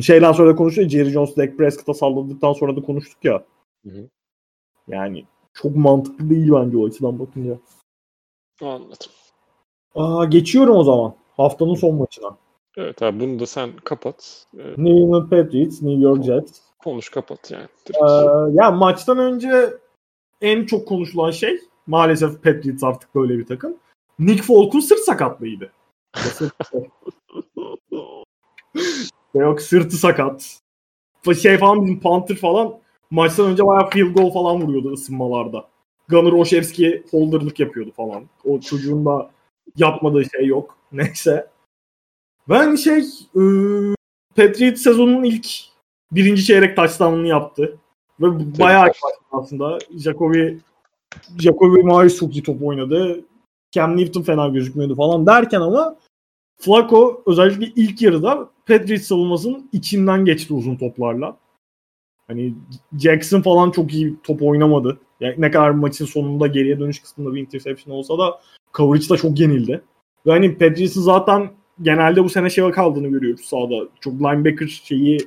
Şeyden 0.02 0.32
sonra 0.32 0.50
da 0.52 0.56
konuşuyor. 0.56 0.90
Jerry 0.90 1.10
Jones, 1.10 1.38
Dak 1.38 1.58
Prescott'a 1.58 1.94
salladıktan 1.94 2.54
sonra 2.54 2.76
da 2.76 2.82
konuştuk 2.82 3.26
ya. 3.26 3.46
Hı 3.86 3.90
hı. 3.90 4.10
Yani 4.88 5.26
çok 5.54 5.76
mantıklı 5.76 6.30
değil 6.30 6.52
bence 6.52 6.78
o 6.78 6.88
açıdan 6.88 7.20
bakınca. 7.20 7.58
Anladım. 8.62 9.12
Aa, 9.96 10.26
geçiyorum 10.26 10.76
o 10.76 10.84
zaman. 10.84 11.14
Haftanın 11.38 11.76
son 11.76 11.96
maçına. 11.96 12.38
Evet 12.78 13.02
abi 13.02 13.20
bunu 13.20 13.40
da 13.40 13.46
sen 13.46 13.70
kapat. 13.84 14.46
Ee, 14.58 14.64
New 14.78 14.90
England 14.90 15.30
Patriots, 15.30 15.82
New 15.82 16.02
York 16.02 16.24
Jets. 16.24 16.60
Konuş 16.84 17.10
kapat 17.10 17.52
yani. 17.52 17.68
Ee, 17.94 17.98
ya 18.54 18.72
maçtan 18.72 19.18
önce 19.18 19.74
en 20.42 20.66
çok 20.66 20.88
konuşulan 20.88 21.32
şey 21.32 21.60
maalesef 21.88 22.44
Patriots 22.44 22.84
artık 22.84 23.16
böyle 23.16 23.38
bir 23.38 23.46
takım. 23.46 23.78
Nick 24.20 24.44
Folk'un 24.44 24.80
sırt 24.80 25.00
sakatlığıydı. 25.00 25.72
Yok 29.34 29.62
sırtı 29.62 29.98
sakat. 29.98 30.60
Şey 31.42 31.58
falan 31.58 31.86
bizim 31.86 32.00
Panther 32.00 32.36
falan 32.36 32.74
maçtan 33.12 33.46
önce 33.46 33.66
bayağı 33.66 33.90
field 33.90 34.16
goal 34.16 34.32
falan 34.32 34.62
vuruyordu 34.62 34.92
ısınmalarda. 34.92 35.68
Gunnar 36.10 36.32
Olszewski 36.32 37.04
holderlık 37.12 37.60
yapıyordu 37.60 37.92
falan. 37.96 38.24
O 38.46 38.60
çocuğun 38.60 39.06
da 39.06 39.32
yapmadığı 39.78 40.30
şey 40.30 40.46
yok. 40.46 40.78
Neyse. 40.92 41.48
Ben 42.50 42.76
şey 42.76 43.00
e, 43.36 43.42
Patriot 44.36 44.78
sezonun 44.78 45.24
ilk 45.24 45.48
birinci 46.12 46.46
çeyrek 46.46 46.76
touchdown'ını 46.76 47.28
yaptı. 47.28 47.78
Ve 48.20 48.60
bayağı 48.60 48.92
aslında. 49.32 49.80
Jacoby 49.98 50.58
Jacoby 51.40 51.82
Myers 51.82 52.18
çok 52.18 52.36
iyi 52.36 52.44
top 52.44 52.64
oynadı. 52.64 53.26
Cam 53.72 53.98
Newton 53.98 54.22
fena 54.22 54.48
gözükmüyordu 54.48 54.96
falan 54.96 55.26
derken 55.26 55.62
ama 55.62 55.98
Flacco 56.60 57.24
özellikle 57.26 57.66
ilk 57.76 58.02
yarıda 58.02 58.50
Patriots 58.68 59.04
savunmasının 59.04 59.70
içinden 59.74 60.26
geçti 60.26 60.54
uzun 60.54 60.76
toplarla. 60.76 61.38
Hani 62.28 62.54
Jackson 63.00 63.42
falan 63.42 63.72
çok 63.72 63.94
iyi 63.94 64.16
top 64.24 64.42
oynamadı. 64.42 65.00
Yani 65.20 65.36
ne 65.38 65.52
kadar 65.52 65.70
maçın 65.70 66.06
sonunda 66.06 66.48
geriye 66.48 66.80
dönüş 66.80 67.02
kısmında 67.02 67.36
bir 67.36 67.42
interception 67.42 67.96
olsa 67.96 68.18
da 68.18 68.42
coverage'da 68.74 69.18
çok 69.18 69.40
yenildi. 69.40 69.82
Ve 70.26 70.32
hani 70.32 70.58
Patriots'ın 70.58 71.02
zaten 71.02 71.50
genelde 71.82 72.24
bu 72.24 72.30
sene 72.30 72.50
şey 72.50 72.72
kaldığını 72.72 73.08
görüyoruz 73.08 73.46
sahada. 73.46 73.88
Çok 74.02 74.14
linebacker 74.14 74.68
şeyi 74.68 75.18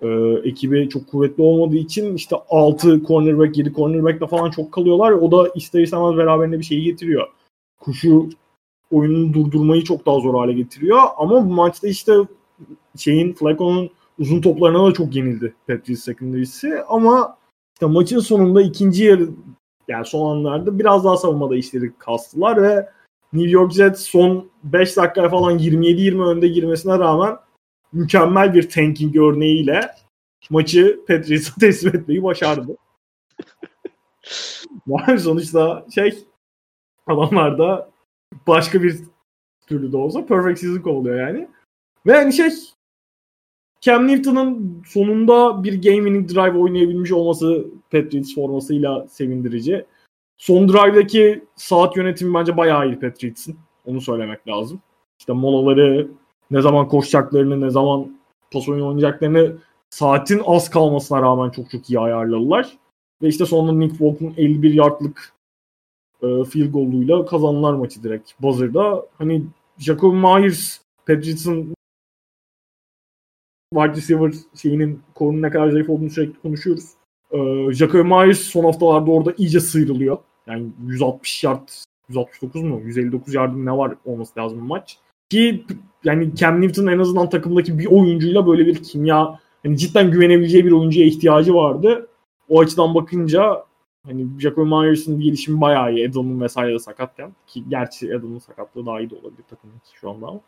e, 0.00 0.08
ekibi 0.44 0.88
çok 0.88 1.08
kuvvetli 1.08 1.42
olmadığı 1.42 1.76
için 1.76 2.14
işte 2.14 2.36
6 2.48 3.02
cornerback 3.06 3.58
7 3.58 3.72
cornerback'la 3.72 4.26
falan 4.26 4.50
çok 4.50 4.72
kalıyorlar. 4.72 5.12
O 5.12 5.32
da 5.32 5.48
ister 5.54 5.82
istemez 5.82 6.16
beraberinde 6.16 6.58
bir 6.58 6.64
şeyi 6.64 6.84
getiriyor. 6.84 7.28
Kuşu 7.80 8.28
oyununu 8.90 9.32
durdurmayı 9.34 9.84
çok 9.84 10.06
daha 10.06 10.20
zor 10.20 10.34
hale 10.34 10.52
getiriyor. 10.52 10.98
Ama 11.16 11.46
bu 11.46 11.52
maçta 11.52 11.88
işte 11.88 12.12
şeyin 12.96 13.32
Flacco'nun 13.32 13.90
uzun 14.18 14.40
toplarına 14.40 14.86
da 14.86 14.92
çok 14.92 15.16
yenildi 15.16 15.54
Patriots 15.68 16.04
secondary'si. 16.04 16.82
Ama 16.88 17.36
işte 17.74 17.86
maçın 17.86 18.18
sonunda 18.18 18.62
ikinci 18.62 19.04
yarı 19.04 19.28
yani 19.88 20.06
son 20.06 20.36
anlarda 20.36 20.78
biraz 20.78 21.04
daha 21.04 21.16
savunmada 21.16 21.56
işleri 21.56 21.92
kastılar 21.98 22.62
ve 22.62 22.88
New 23.32 23.50
York 23.50 23.72
Jets 23.72 24.00
son 24.00 24.50
5 24.64 24.96
dakika 24.96 25.28
falan 25.28 25.58
27-20 25.58 26.24
önde 26.24 26.48
girmesine 26.48 26.98
rağmen 26.98 27.36
mükemmel 27.92 28.54
bir 28.54 28.70
tanking 28.70 29.16
örneğiyle 29.16 29.90
maçı 30.50 31.00
Patriots'a 31.08 31.54
teslim 31.60 31.96
etmeyi 31.96 32.22
başardı. 32.22 32.76
yani 34.86 35.20
sonuçta 35.20 35.86
şey 35.94 36.24
adamlar 37.06 37.58
da 37.58 37.90
başka 38.46 38.82
bir 38.82 39.00
türlü 39.66 39.92
de 39.92 39.96
olsa 39.96 40.26
perfect 40.26 40.60
season 40.60 40.80
kovalıyor 40.80 41.28
yani. 41.28 41.48
Ve 42.06 42.12
hani 42.12 42.32
şey 42.32 42.50
Cam 43.80 44.08
Newton'ın 44.08 44.82
sonunda 44.86 45.64
bir 45.64 45.72
game 45.82 45.96
winning 45.96 46.34
drive 46.34 46.58
oynayabilmiş 46.58 47.12
olması 47.12 47.66
Patriots 47.90 48.34
formasıyla 48.34 49.08
sevindirici. 49.08 49.86
Son 50.36 50.68
drive'daki 50.68 51.44
saat 51.56 51.96
yönetimi 51.96 52.34
bence 52.34 52.56
bayağı 52.56 52.86
iyi 52.86 53.00
Patriots'ın. 53.00 53.56
Onu 53.86 54.00
söylemek 54.00 54.48
lazım. 54.48 54.80
İşte 55.18 55.32
molaları 55.32 56.10
ne 56.50 56.62
zaman 56.62 56.88
koşacaklarını, 56.88 57.60
ne 57.60 57.70
zaman 57.70 58.20
pas 58.52 58.68
oyunu 58.68 58.88
oynayacaklarını 58.88 59.56
saatin 59.90 60.42
az 60.44 60.70
kalmasına 60.70 61.22
rağmen 61.22 61.50
çok 61.50 61.70
çok 61.70 61.90
iyi 61.90 62.00
ayarladılar. 62.00 62.78
Ve 63.22 63.28
işte 63.28 63.46
sonunda 63.46 63.72
Nick 63.72 63.98
Walk'un 63.98 64.34
51 64.36 64.74
yardlık 64.74 65.32
e, 66.22 66.44
field 66.44 66.72
goal'uyla 66.72 67.24
kazandılar 67.24 67.74
maçı 67.74 68.02
direkt. 68.02 68.30
Buzzer'da 68.42 69.06
hani 69.18 69.44
Jacob 69.78 70.12
Myers, 70.12 70.78
Patriots'ın 71.06 71.74
wide 73.74 73.96
receiver 73.96 74.32
şeyinin 74.62 75.02
korunun 75.14 75.42
ne 75.42 75.50
kadar 75.50 75.70
zayıf 75.70 75.90
olduğunu 75.90 76.10
sürekli 76.10 76.40
konuşuyoruz. 76.40 76.90
Ee, 77.32 77.72
Jacob 77.72 78.04
Myers 78.04 78.38
son 78.38 78.64
haftalarda 78.64 79.10
orada 79.10 79.34
iyice 79.38 79.60
sıyrılıyor. 79.60 80.18
Yani 80.46 80.66
160 80.86 81.44
yard, 81.44 81.68
169 82.08 82.62
mu? 82.62 82.80
159 82.84 83.34
yardım 83.34 83.66
ne 83.66 83.72
var 83.72 83.94
olması 84.04 84.40
lazım 84.40 84.60
bu 84.60 84.64
maç. 84.64 84.98
Ki 85.30 85.64
yani 86.04 86.36
Cam 86.36 86.60
Newton 86.60 86.86
en 86.86 86.98
azından 86.98 87.30
takımdaki 87.30 87.78
bir 87.78 87.86
oyuncuyla 87.86 88.46
böyle 88.46 88.66
bir 88.66 88.82
kimya 88.82 89.38
yani 89.64 89.78
cidden 89.78 90.10
güvenebileceği 90.10 90.64
bir 90.64 90.72
oyuncuya 90.72 91.06
ihtiyacı 91.06 91.54
vardı. 91.54 92.08
O 92.48 92.60
açıdan 92.60 92.94
bakınca 92.94 93.64
hani 94.06 94.26
Jacob 94.38 94.66
Myers'ın 94.66 95.20
gelişimi 95.20 95.60
bayağı 95.60 95.92
iyi. 95.92 96.04
Edelman 96.04 96.40
vesaire 96.40 96.74
de 96.74 96.78
sakatken. 96.78 97.32
Ki 97.46 97.64
gerçi 97.68 98.06
Edelman'ın 98.06 98.38
sakatlığı 98.38 98.86
daha 98.86 99.00
iyi 99.00 99.10
de 99.10 99.14
olabilir 99.14 99.44
takımın 99.50 99.76
şu 100.00 100.10
anda 100.10 100.26
ama. 100.26 100.40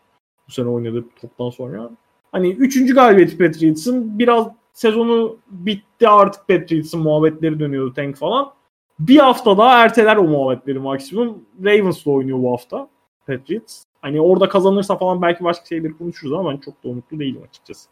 Bu 0.49 0.53
sene 0.53 0.69
oynadığı 0.69 1.05
toptan 1.21 1.51
sonra. 1.51 1.91
Hani 2.33 2.51
üçüncü 2.51 2.95
galibiyeti 2.95 3.39
Patriots'ın 3.39 4.19
biraz 4.19 4.49
sezonu 4.75 5.39
bitti 5.49 6.09
artık 6.09 6.49
Patriots'ın 6.49 7.01
muhabbetleri 7.01 7.61
dönüyordu 7.61 7.95
tank 7.95 8.17
falan. 8.17 8.55
Bir 8.99 9.19
hafta 9.19 9.59
daha 9.59 9.85
erteler 9.85 10.17
o 10.17 10.25
muhabbetleri 10.25 10.79
maksimum. 10.79 11.49
Ravens'la 11.65 12.11
oynuyor 12.11 12.39
bu 12.39 12.53
hafta 12.53 12.89
Patriots. 13.27 13.85
Hani 14.01 14.21
orada 14.21 14.49
kazanırsa 14.49 14.97
falan 14.97 15.23
belki 15.23 15.45
başka 15.45 15.67
şeyleri 15.67 15.97
konuşuruz 15.97 16.33
ama 16.33 16.51
ben 16.51 16.57
çok 16.57 16.85
da 16.85 16.89
umutlu 16.89 17.19
değilim 17.19 17.43
açıkçası. 17.49 17.89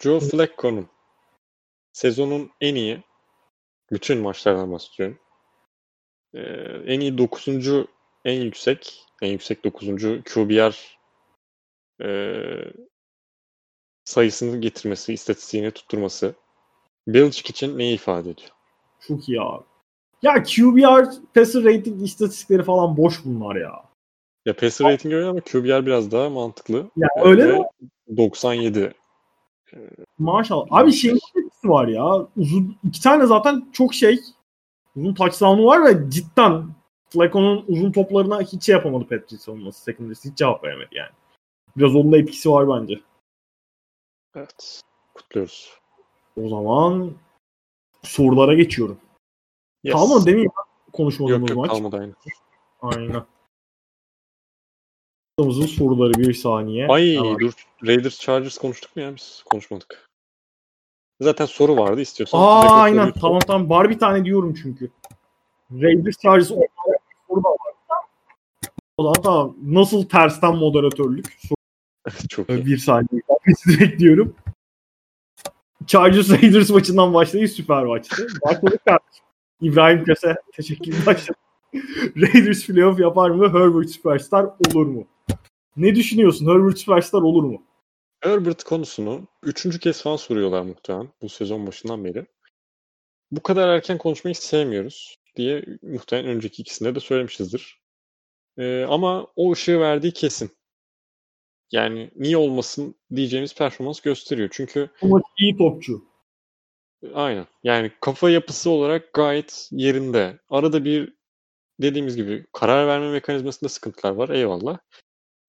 Joe 0.00 0.20
Flacco'nun 0.20 0.86
sezonun 1.92 2.50
en 2.60 2.74
iyi 2.74 3.02
bütün 3.92 4.18
maçlardan 4.18 4.72
bahsediyorum. 4.72 5.18
Ee, 6.34 6.40
en 6.86 7.00
iyi 7.00 7.18
9. 7.18 7.48
en 8.24 8.40
yüksek 8.40 9.04
en 9.22 9.28
yüksek 9.28 9.64
9. 9.64 9.88
QBR 10.34 10.98
e, 12.02 12.08
sayısını 14.06 14.60
getirmesi, 14.60 15.12
istatistiğini 15.12 15.70
tutturması 15.70 16.34
Belichick 17.08 17.50
için 17.50 17.78
neyi 17.78 17.94
ifade 17.94 18.30
ediyor? 18.30 18.50
Çok 19.00 19.28
iyi 19.28 19.40
abi. 19.40 19.64
Ya 20.22 20.42
QBR 20.42 21.04
passer 21.34 21.64
rating 21.64 22.02
istatistikleri 22.02 22.62
falan 22.62 22.96
boş 22.96 23.24
bunlar 23.24 23.56
ya. 23.56 23.72
Ya 24.46 24.56
passer 24.56 24.92
rating 24.92 25.14
öyle 25.14 25.26
ama 25.26 25.40
QBR 25.40 25.86
biraz 25.86 26.12
daha 26.12 26.30
mantıklı. 26.30 26.90
Ya 26.96 27.08
öyle 27.24 27.48
Ve 27.48 27.58
mi? 27.58 27.64
97 28.16 28.94
Maşallah. 30.18 30.66
Abi 30.70 30.92
şeyin 30.92 31.16
etkisi 31.16 31.68
var 31.68 31.88
ya. 31.88 32.26
Uzun 32.36 32.76
iki 32.84 33.02
tane 33.02 33.26
zaten 33.26 33.68
çok 33.72 33.94
şey 33.94 34.20
uzun 34.96 35.14
touchdown'u 35.14 35.66
var 35.66 35.84
ve 35.84 36.10
cidden 36.10 36.64
Flacco'nun 37.10 37.64
uzun 37.68 37.92
toplarına 37.92 38.40
hiç 38.40 38.64
şey 38.64 38.72
yapamadı 38.72 39.04
Patriots 39.04 39.44
savunması. 39.44 39.82
Secondary'si 39.82 40.30
hiç 40.30 40.38
cevap 40.38 40.64
veremedi 40.64 40.88
yani. 40.92 41.10
Biraz 41.76 41.94
onun 41.94 42.12
da 42.12 42.18
etkisi 42.18 42.50
var 42.50 42.68
bence. 42.68 43.00
Evet. 44.36 44.82
Kutluyoruz. 45.14 45.70
O 46.44 46.48
zaman 46.48 47.12
sorulara 48.02 48.54
geçiyorum. 48.54 48.98
Yes. 49.84 49.94
Kalmadı 49.94 50.26
değil 50.26 50.36
mi 50.36 50.48
konuşmadığımız 50.92 51.50
Yok 51.50 51.50
yok 51.50 51.58
maç? 51.58 51.70
kalmadı 51.70 51.96
aynı. 52.00 52.14
Aynen. 52.80 53.24
Haftamızın 55.38 55.66
soruları 55.66 56.12
bir 56.12 56.34
saniye. 56.34 56.86
Ay 56.88 57.16
Hemen. 57.16 57.38
dur. 57.38 57.52
Raiders 57.86 58.20
Chargers 58.20 58.58
konuştuk 58.58 58.96
mu 58.96 59.02
ya 59.02 59.16
biz? 59.16 59.42
Konuşmadık. 59.50 60.08
Zaten 61.20 61.46
soru 61.46 61.76
vardı 61.76 62.00
istiyorsan. 62.00 62.38
Aa 62.38 62.80
aynen. 62.80 63.12
Tamam 63.12 63.38
tamam. 63.38 63.70
Var 63.70 63.90
bir 63.90 63.98
tane 63.98 64.24
diyorum 64.24 64.54
çünkü. 64.54 64.90
Raiders 65.72 66.16
Chargers 66.18 66.48
soru 66.48 67.44
da 67.44 67.48
var. 67.48 67.72
O 68.96 69.02
zaman 69.02 69.22
tamam. 69.22 69.56
Nasıl 69.62 70.08
tersten 70.08 70.56
moderatörlük? 70.56 71.26
Soru 71.38 71.55
Çok 72.28 72.50
iyi. 72.50 72.66
bir 72.66 72.78
saniye. 72.78 73.22
Bekliyorum. 73.80 74.36
Chargers 75.86 76.30
Raiders 76.30 76.70
maçından 76.70 77.14
başlayıp 77.14 77.50
süper 77.50 77.84
maçtı. 77.84 78.26
Kardeşim. 78.44 79.24
İbrahim 79.60 80.04
Köse 80.04 80.36
teşekkür 80.52 81.06
başladı. 81.06 81.38
Raiders 82.16 82.66
playoff 82.66 83.00
yapar 83.00 83.30
mı? 83.30 83.48
Herbert 83.48 83.90
Superstar 83.90 84.44
olur 84.44 84.86
mu? 84.86 85.06
Ne 85.76 85.94
düşünüyorsun? 85.94 86.46
Herbert 86.46 86.78
Superstar 86.78 87.22
olur 87.22 87.44
mu? 87.44 87.62
Herbert 88.20 88.64
konusunu 88.64 89.28
üçüncü 89.42 89.78
kez 89.78 90.02
falan 90.02 90.16
soruyorlar 90.16 90.62
muhtemelen 90.62 91.08
bu 91.22 91.28
sezon 91.28 91.66
başından 91.66 92.04
beri. 92.04 92.26
Bu 93.30 93.42
kadar 93.42 93.68
erken 93.68 93.98
konuşmayı 93.98 94.34
sevmiyoruz 94.34 95.18
diye 95.36 95.64
muhtemelen 95.82 96.30
önceki 96.30 96.62
ikisinde 96.62 96.94
de 96.94 97.00
söylemişizdir. 97.00 97.80
Ee, 98.58 98.84
ama 98.88 99.26
o 99.36 99.52
ışığı 99.52 99.80
verdiği 99.80 100.12
kesin. 100.12 100.50
Yani 101.72 102.10
niye 102.16 102.36
olmasın 102.36 102.94
diyeceğimiz 103.16 103.54
performans 103.54 104.00
gösteriyor. 104.00 104.48
Çünkü 104.52 104.90
Ama 105.02 105.20
iyi 105.38 105.56
topçu. 105.56 106.04
aynen 107.14 107.46
yani 107.62 107.92
kafa 108.00 108.30
yapısı 108.30 108.70
olarak 108.70 109.12
gayet 109.12 109.68
yerinde. 109.72 110.38
Arada 110.48 110.84
bir 110.84 111.16
dediğimiz 111.80 112.16
gibi 112.16 112.46
karar 112.52 112.86
verme 112.86 113.10
mekanizmasında 113.10 113.68
sıkıntılar 113.68 114.12
var 114.12 114.28
eyvallah. 114.28 114.78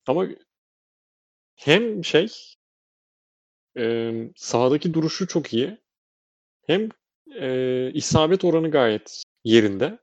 Ama 0.08 0.28
hem 1.56 2.06
şey 2.06 2.28
e, 3.78 4.14
sahadaki 4.36 4.94
duruşu 4.94 5.28
çok 5.28 5.54
iyi. 5.54 5.78
Hem 6.68 6.90
e, 7.36 7.92
isabet 7.94 8.46
oranı 8.46 8.72
gayet 8.72 9.24
yerinde. 9.44 10.00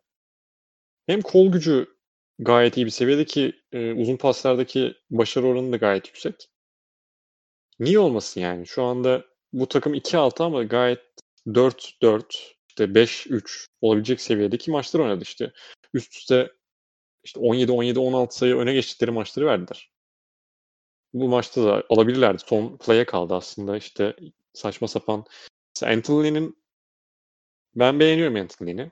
Hem 1.07 1.21
kol 1.23 1.53
gücü 1.53 1.94
gayet 2.39 2.77
iyi 2.77 2.87
bir 2.87 2.91
seviyede 2.91 3.25
ki 3.25 3.53
e, 3.73 3.93
uzun 3.93 4.17
paslardaki 4.17 4.95
başarı 5.11 5.47
oranı 5.47 5.73
da 5.73 5.77
gayet 5.77 6.07
yüksek. 6.07 6.49
Niye 7.79 7.99
olmasın 7.99 8.41
yani? 8.41 8.67
Şu 8.67 8.83
anda 8.83 9.25
bu 9.53 9.69
takım 9.69 9.95
2-6 9.95 10.43
ama 10.45 10.63
gayet 10.63 11.01
4-4, 11.47 12.55
işte 12.69 12.85
5-3 12.85 13.67
olabilecek 13.81 14.21
seviyedeki 14.21 14.71
maçlar 14.71 15.01
oynadı 15.01 15.23
işte. 15.23 15.53
Üst 15.95 16.17
üste 16.17 16.53
işte 17.25 17.41
17-17-16 17.41 18.31
sayı 18.31 18.57
öne 18.57 18.73
geçtikleri 18.73 19.11
maçları 19.11 19.47
verdiler. 19.47 19.93
Bu 21.13 21.29
maçta 21.29 21.65
da 21.65 21.85
alabilirlerdi. 21.89 22.43
Son 22.47 22.77
play'e 22.77 23.05
kaldı 23.05 23.35
aslında 23.35 23.77
işte 23.77 24.17
saçma 24.53 24.89
sapan. 24.89 25.25
Anthony'nin 25.83 26.59
ben 27.75 28.01
beğeniyorum 28.01 28.37
Anthony'ni. 28.37 28.91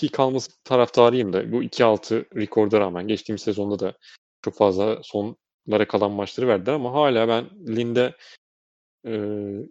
Ki 0.00 0.08
kalması 0.08 0.50
taraftarıyım 0.64 1.32
da. 1.32 1.52
Bu 1.52 1.62
2-6 1.62 2.36
rekorda 2.36 2.80
rağmen 2.80 3.08
geçtiğimiz 3.08 3.42
sezonda 3.42 3.78
da 3.78 3.92
çok 4.42 4.54
fazla 4.54 4.98
sonlara 5.02 5.88
kalan 5.88 6.10
maçları 6.10 6.48
verdiler 6.48 6.72
ama 6.72 6.92
hala 6.92 7.28
ben 7.28 7.44
Linde 7.76 8.16
e, 9.04 9.12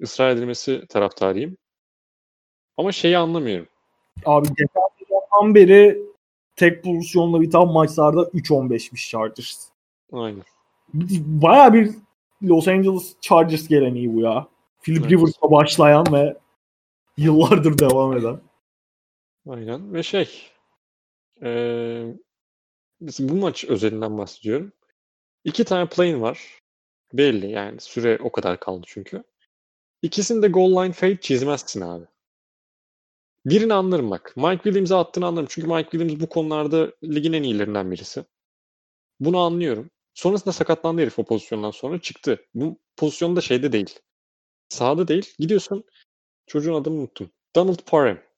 ısrar 0.01 0.29
edilmesi 0.29 0.85
taraftarıyım. 0.89 1.57
Ama 2.77 2.91
şeyi 2.91 3.17
anlamıyorum. 3.17 3.67
Abi 4.25 4.47
geçen 4.47 4.81
sezondan 4.99 5.55
beri 5.55 6.01
tek 6.55 6.83
pozisyonla 6.83 7.41
biten 7.41 7.67
maçlarda 7.67 8.21
3-15'miş 8.21 9.09
Chargers. 9.09 9.67
Aynen. 10.11 10.43
Baya 11.23 11.73
bir 11.73 11.91
Los 12.43 12.67
Angeles 12.67 13.15
Chargers 13.21 13.67
geleneği 13.67 14.13
bu 14.15 14.19
ya. 14.19 14.47
Philip 14.81 15.01
Evet. 15.01 15.11
Rivers'la 15.11 15.51
başlayan 15.51 16.05
ve 16.11 16.37
yıllardır 17.17 17.79
devam 17.79 18.17
eden. 18.17 18.48
Aynen 19.49 19.93
ve 19.93 20.03
şey 20.03 20.51
biz 23.01 23.29
bu 23.29 23.35
maç 23.35 23.65
özelinden 23.65 24.17
bahsediyorum. 24.17 24.73
İki 25.43 25.63
tane 25.63 25.89
play'in 25.89 26.21
var. 26.21 26.59
Belli 27.13 27.51
yani 27.51 27.81
süre 27.81 28.19
o 28.23 28.31
kadar 28.31 28.59
kaldı 28.59 28.85
çünkü. 28.87 29.23
İkisini 30.01 30.41
de 30.41 30.47
goal 30.47 30.83
line 30.83 30.93
fade 30.93 31.19
çizmezsin 31.21 31.81
abi. 31.81 32.05
Birini 33.45 33.73
anlarım 33.73 34.11
bak. 34.11 34.33
Mike 34.35 34.63
Williams'a 34.63 34.99
attığını 34.99 35.25
anlarım. 35.25 35.47
Çünkü 35.49 35.67
Mike 35.67 35.89
Williams 35.89 36.21
bu 36.21 36.29
konularda 36.29 36.91
ligin 37.03 37.33
en 37.33 37.43
iyilerinden 37.43 37.91
birisi. 37.91 38.25
Bunu 39.19 39.39
anlıyorum. 39.39 39.89
Sonrasında 40.13 40.51
sakatlandı 40.51 41.01
herif 41.01 41.19
o 41.19 41.23
pozisyondan 41.23 41.71
sonra 41.71 42.01
çıktı. 42.01 42.45
Bu 42.53 42.77
pozisyonda 42.97 43.41
şeyde 43.41 43.71
değil. 43.71 43.99
Sahada 44.69 45.07
değil. 45.07 45.33
Gidiyorsun. 45.39 45.83
Çocuğun 46.47 46.73
adını 46.73 46.93
unuttum. 46.93 47.31
Donald 47.55 47.79
Parham. 47.85 48.28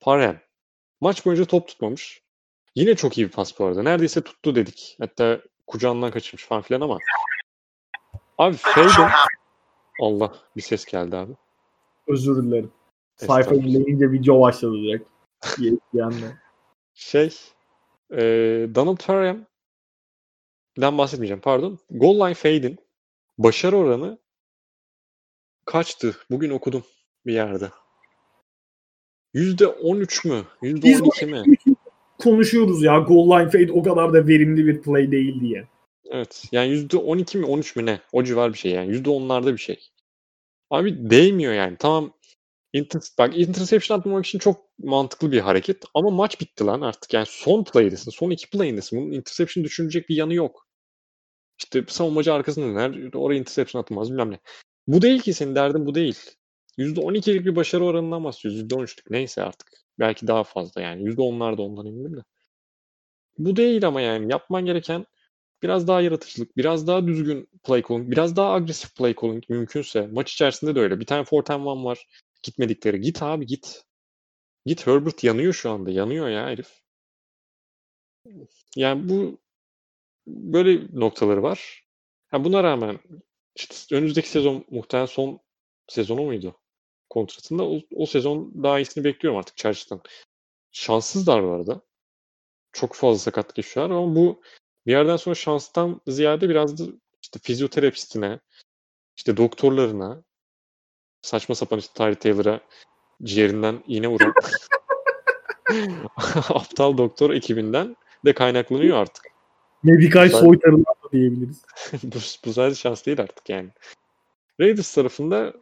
Parham. 0.00 0.36
Maç 1.00 1.26
boyunca 1.26 1.44
top 1.44 1.68
tutmamış. 1.68 2.22
Yine 2.74 2.94
çok 2.96 3.18
iyi 3.18 3.26
bir 3.26 3.32
pas 3.32 3.58
bu 3.58 3.64
arada. 3.64 3.82
Neredeyse 3.82 4.20
tuttu 4.20 4.54
dedik. 4.54 4.96
Hatta 5.00 5.40
kucağından 5.66 6.10
kaçırmış 6.10 6.44
falan 6.44 6.62
filan 6.62 6.80
ama. 6.80 6.98
Abi 8.38 8.56
Faden. 8.56 9.10
Allah 10.00 10.34
bir 10.56 10.62
ses 10.62 10.84
geldi 10.84 11.16
abi. 11.16 11.32
Özür 12.06 12.42
dilerim. 12.42 12.72
Sayfa 13.16 13.54
dinleyince 13.54 14.12
video 14.12 14.40
başladı 14.40 14.74
direkt. 14.74 15.08
Şey 16.94 17.36
e, 18.12 18.18
Donald 18.74 19.06
Parham'den 19.06 20.98
bahsetmeyeceğim 20.98 21.40
pardon. 21.40 21.78
Goal 21.90 22.14
line 22.14 22.34
fade'in 22.34 22.78
başarı 23.38 23.76
oranı 23.76 24.18
kaçtı? 25.64 26.16
Bugün 26.30 26.50
okudum 26.50 26.84
bir 27.26 27.32
yerde. 27.32 27.70
%13 29.34 30.28
mü? 30.28 30.44
%12 30.62 31.26
mi? 31.26 31.56
Konuşuyoruz 32.18 32.82
ya 32.82 32.98
goal 32.98 33.30
line 33.30 33.50
fade 33.50 33.72
o 33.72 33.82
kadar 33.82 34.12
da 34.12 34.26
verimli 34.26 34.66
bir 34.66 34.82
play 34.82 35.12
değil 35.12 35.40
diye. 35.40 35.68
Evet. 36.10 36.44
Yani 36.52 36.72
%12 36.72 37.38
mi 37.38 37.46
13 37.46 37.76
mü 37.76 37.86
ne? 37.86 38.00
O 38.12 38.24
civar 38.24 38.52
bir 38.52 38.58
şey 38.58 38.72
yani. 38.72 38.96
%10'larda 38.96 39.52
bir 39.52 39.58
şey. 39.58 39.90
Abi 40.70 41.10
değmiyor 41.10 41.52
yani. 41.52 41.76
Tamam 41.78 42.12
Inter 42.72 43.02
bak 43.18 43.38
interception 43.38 43.98
atmamak 43.98 44.26
için 44.26 44.38
çok 44.38 44.78
mantıklı 44.78 45.32
bir 45.32 45.40
hareket 45.40 45.84
ama 45.94 46.10
maç 46.10 46.40
bitti 46.40 46.64
lan 46.64 46.80
artık. 46.80 47.14
Yani 47.14 47.26
son 47.28 47.64
play'desin. 47.64 48.10
Son 48.10 48.30
iki 48.30 48.50
play'indesin. 48.50 49.00
Bunun 49.00 49.12
interception 49.12 49.64
düşünecek 49.64 50.08
bir 50.08 50.16
yanı 50.16 50.34
yok. 50.34 50.66
İşte 51.58 51.84
savunmacı 51.88 52.34
arkasında 52.34 52.66
döner. 52.66 53.12
Oraya 53.14 53.38
interception 53.38 53.82
atılmaz 53.82 54.10
bilmem 54.10 54.30
ne. 54.30 54.38
Bu 54.86 55.02
değil 55.02 55.20
ki 55.20 55.34
senin 55.34 55.54
derdin 55.54 55.86
bu 55.86 55.94
değil. 55.94 56.18
%12'lik 56.80 57.46
bir 57.46 57.56
başarı 57.56 57.84
oranından 57.84 58.24
bahsediyoruz. 58.24 58.62
%13'lük 58.62 59.10
neyse 59.10 59.42
artık. 59.42 59.68
Belki 59.98 60.26
daha 60.26 60.44
fazla 60.44 60.80
yani. 60.80 61.02
%10'lar 61.02 61.58
ondan 61.58 61.86
eminim 61.86 62.16
de. 62.16 62.20
Bu 63.38 63.56
değil 63.56 63.86
ama 63.86 64.00
yani 64.00 64.32
yapman 64.32 64.64
gereken 64.66 65.06
biraz 65.62 65.88
daha 65.88 66.00
yaratıcılık, 66.00 66.56
biraz 66.56 66.86
daha 66.86 67.06
düzgün 67.06 67.48
play 67.64 67.82
calling, 67.88 68.10
biraz 68.10 68.36
daha 68.36 68.52
agresif 68.52 68.96
play 68.96 69.14
calling 69.20 69.44
mümkünse. 69.48 70.06
Maç 70.06 70.32
içerisinde 70.32 70.74
de 70.74 70.80
öyle. 70.80 71.00
Bir 71.00 71.06
tane 71.06 71.24
4 71.32 71.50
one 71.50 71.84
var. 71.84 72.06
Gitmedikleri. 72.42 73.00
Git 73.00 73.22
abi 73.22 73.46
git. 73.46 73.84
Git 74.66 74.86
Herbert 74.86 75.24
yanıyor 75.24 75.52
şu 75.52 75.70
anda. 75.70 75.90
Yanıyor 75.90 76.28
ya 76.28 76.46
herif. 76.46 76.82
Yani 78.76 79.08
bu 79.08 79.40
böyle 80.26 81.00
noktaları 81.00 81.42
var. 81.42 81.84
Ha 82.30 82.44
buna 82.44 82.62
rağmen 82.64 82.98
işte 83.56 83.96
önümüzdeki 83.96 84.28
sezon 84.28 84.64
muhtemelen 84.70 85.06
son 85.06 85.40
sezonu 85.88 86.22
muydu? 86.22 86.59
Kontratında 87.10 87.64
o, 87.64 87.80
o 87.94 88.06
sezon 88.06 88.52
daha 88.62 88.80
iyisini 88.80 89.04
bekliyorum 89.04 89.38
artık 89.38 89.56
Chargers'tan. 89.56 90.00
Şanssızlar 90.72 91.44
bu 91.44 91.50
arada. 91.50 91.80
Çok 92.72 92.94
fazla 92.94 93.18
sakatlık 93.18 93.58
yaşıyorlar 93.58 93.96
ama 93.96 94.16
bu 94.16 94.42
bir 94.86 94.92
yerden 94.92 95.16
sonra 95.16 95.34
şanstan 95.34 96.00
ziyade 96.06 96.48
biraz 96.48 96.78
da 96.78 96.92
işte 97.22 97.40
fizyoterapistine, 97.42 98.38
işte 99.16 99.36
doktorlarına, 99.36 100.22
saçma 101.22 101.54
sapan 101.54 101.78
işte 101.78 101.92
Tyree 101.94 102.14
Taylor'a 102.14 102.60
ciğerinden 103.22 103.84
iğne 103.86 104.08
vuran 104.08 104.32
aptal 106.48 106.98
doktor 106.98 107.30
ekibinden 107.30 107.96
de 108.24 108.32
kaynaklanıyor 108.32 108.96
artık. 108.96 109.24
Medikal 109.82 110.28
soytarılar 110.28 110.94
da 111.04 111.12
diyebiliriz. 111.12 111.62
bu, 112.02 112.16
bu 112.44 112.52
sadece 112.52 112.80
şans 112.80 113.06
değil 113.06 113.20
artık 113.20 113.48
yani. 113.48 113.68
Raiders 114.60 114.94
tarafında 114.94 115.54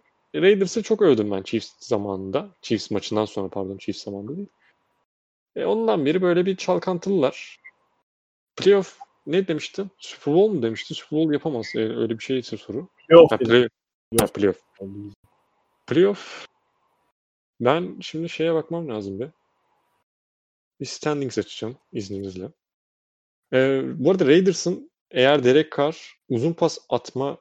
Raiders'ı 0.43 0.83
çok 0.83 1.03
övdüm 1.03 1.31
ben 1.31 1.43
Chiefs 1.43 1.73
zamanında. 1.81 2.49
Chiefs 2.63 2.91
maçından 2.91 3.25
sonra 3.25 3.49
pardon 3.49 3.79
Chiefs 3.79 4.05
zamanında 4.05 4.37
değil. 4.37 4.49
E, 5.57 5.65
ondan 5.65 6.07
beri 6.07 6.23
böyle 6.23 6.47
bir 6.47 6.57
çalkantılılar. 6.57 7.61
Playoff 8.57 8.99
ne 9.27 9.49
demiştin? 9.49 9.91
Super 9.99 10.35
Bowl 10.35 10.55
mu 10.55 10.63
demişti? 10.63 10.95
Super 10.95 11.19
Bowl 11.19 11.33
yapamaz. 11.33 11.67
E, 11.75 11.79
öyle 11.79 12.19
bir 12.19 12.25
şeyse 12.25 12.57
soru. 12.57 12.89
Playoff. 13.09 13.33
Ha, 13.33 13.37
play, 13.37 13.69
ha, 14.21 14.27
playoff. 14.27 14.61
Playoff. 15.87 16.47
Ben 17.61 17.97
şimdi 18.01 18.29
şeye 18.29 18.55
bakmam 18.55 18.89
lazım 18.89 19.21
bir. 19.21 19.29
Bir 20.81 20.87
standings 20.87 21.39
açacağım 21.39 21.77
izninizle. 21.93 22.49
Ee, 23.53 23.83
bu 23.85 24.11
arada 24.11 24.27
Raiders'ın 24.27 24.91
eğer 25.11 25.45
Derek 25.45 25.77
Carr 25.79 26.19
uzun 26.29 26.53
pas 26.53 26.79
atma 26.89 27.39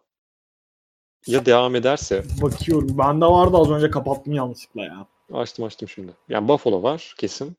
ya 1.27 1.45
devam 1.45 1.75
ederse 1.75 2.23
Bakıyorum. 2.41 2.97
Bende 2.97 3.25
vardı 3.25 3.57
az 3.57 3.71
önce 3.71 3.89
kapattım 3.89 4.33
yanlışlıkla 4.33 4.83
ya. 4.83 5.07
açtım 5.33 5.65
açtım 5.65 5.89
şimdi. 5.89 6.11
Yani 6.29 6.47
Buffalo 6.47 6.83
var 6.83 7.15
kesin. 7.17 7.57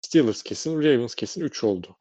Steelers 0.00 0.42
kesin. 0.42 0.78
Ravens 0.78 1.14
kesin 1.14 1.40
3 1.40 1.64
oldu. 1.64 1.96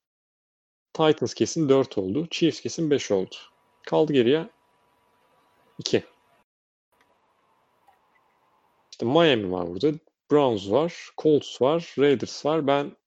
Titans 0.93 1.33
kesin 1.33 1.69
4 1.69 1.97
oldu. 1.97 2.27
Chiefs 2.31 2.61
kesin 2.61 2.91
5 2.91 3.11
oldu. 3.11 3.35
Kaldı 3.83 4.13
geriye 4.13 4.49
2. 5.77 6.03
İşte 8.91 9.05
Miami 9.05 9.51
var 9.51 9.67
burada. 9.67 9.91
Browns 10.31 10.71
var. 10.71 11.09
Colts 11.17 11.61
var. 11.61 11.93
Raiders 11.99 12.45
var. 12.45 12.67
Ben 12.67 12.97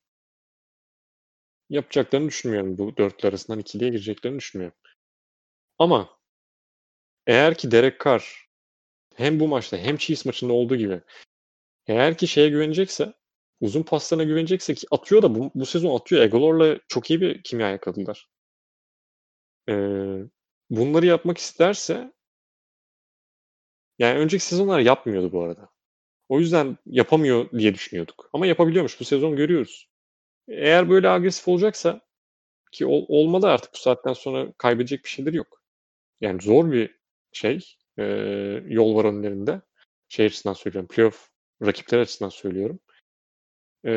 yapacaklarını 1.70 2.28
düşünmüyorum. 2.28 2.78
Bu 2.78 2.96
dörtlü 2.96 3.28
arasından 3.28 3.58
ikiliye 3.58 3.90
gireceklerini 3.90 4.38
düşünmüyorum. 4.38 4.78
Ama 5.78 6.08
eğer 7.26 7.54
ki 7.54 7.70
Derek 7.70 8.00
Carr 8.04 8.48
hem 9.14 9.40
bu 9.40 9.48
maçta 9.48 9.76
hem 9.76 9.96
Chiefs 9.96 10.26
maçında 10.26 10.52
olduğu 10.52 10.76
gibi 10.76 11.00
eğer 11.86 12.18
ki 12.18 12.28
şeye 12.28 12.48
güvenecekse 12.48 13.14
uzun 13.60 13.82
paslarına 13.82 14.24
güvenecekse 14.24 14.74
ki 14.74 14.86
atıyor 14.90 15.22
da 15.22 15.34
bu, 15.34 15.50
bu 15.54 15.66
sezon 15.66 15.96
atıyor. 15.96 16.22
Egolor'la 16.22 16.78
çok 16.88 17.10
iyi 17.10 17.20
bir 17.20 17.42
kimya 17.42 17.70
yakaladılar. 17.70 18.28
Ee, 19.68 20.18
bunları 20.70 21.06
yapmak 21.06 21.38
isterse 21.38 22.12
yani 23.98 24.18
önceki 24.18 24.44
sezonlar 24.44 24.80
yapmıyordu 24.80 25.32
bu 25.32 25.42
arada. 25.42 25.68
O 26.28 26.40
yüzden 26.40 26.78
yapamıyor 26.86 27.50
diye 27.50 27.74
düşünüyorduk. 27.74 28.30
Ama 28.32 28.46
yapabiliyormuş. 28.46 29.00
Bu 29.00 29.04
sezon 29.04 29.36
görüyoruz. 29.36 29.88
Eğer 30.48 30.90
böyle 30.90 31.08
agresif 31.08 31.48
olacaksa 31.48 32.00
ki 32.72 32.86
ol, 32.86 33.04
olmalı 33.08 33.50
artık 33.50 33.74
bu 33.74 33.78
saatten 33.78 34.12
sonra 34.12 34.52
kaybedecek 34.58 35.04
bir 35.04 35.08
şeyler 35.08 35.32
yok. 35.32 35.62
Yani 36.20 36.42
zor 36.42 36.72
bir 36.72 37.01
şey. 37.32 37.76
E, 37.98 38.04
yol 38.66 38.96
var 38.96 39.04
önlerinde. 39.04 39.60
Şey 40.08 40.26
açısından 40.26 40.54
söylüyorum. 40.54 40.88
Playoff 40.88 41.28
rakipler 41.62 41.98
açısından 41.98 42.28
söylüyorum. 42.28 42.80
E, 43.86 43.92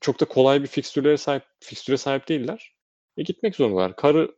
çok 0.00 0.20
da 0.20 0.24
kolay 0.24 0.62
bir 0.62 0.66
fikstürlere 0.66 1.16
sahip 1.16 1.42
fikstüre 1.60 1.96
sahip 1.96 2.28
değiller. 2.28 2.74
E, 3.16 3.22
gitmek 3.22 3.56
zorundalar. 3.56 3.96
Karı 3.96 4.36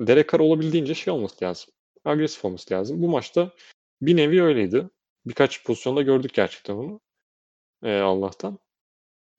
Derek 0.00 0.32
Carr 0.32 0.40
olabildiğince 0.40 0.94
şey 0.94 1.12
olması 1.12 1.44
lazım. 1.44 1.74
Agresif 2.04 2.44
olması 2.44 2.74
lazım. 2.74 3.02
Bu 3.02 3.08
maçta 3.08 3.52
bir 4.02 4.16
nevi 4.16 4.42
öyleydi. 4.42 4.88
Birkaç 5.26 5.64
pozisyonda 5.64 6.02
gördük 6.02 6.34
gerçekten 6.34 6.74
onu. 6.74 7.00
E, 7.82 7.98
Allah'tan. 7.98 8.58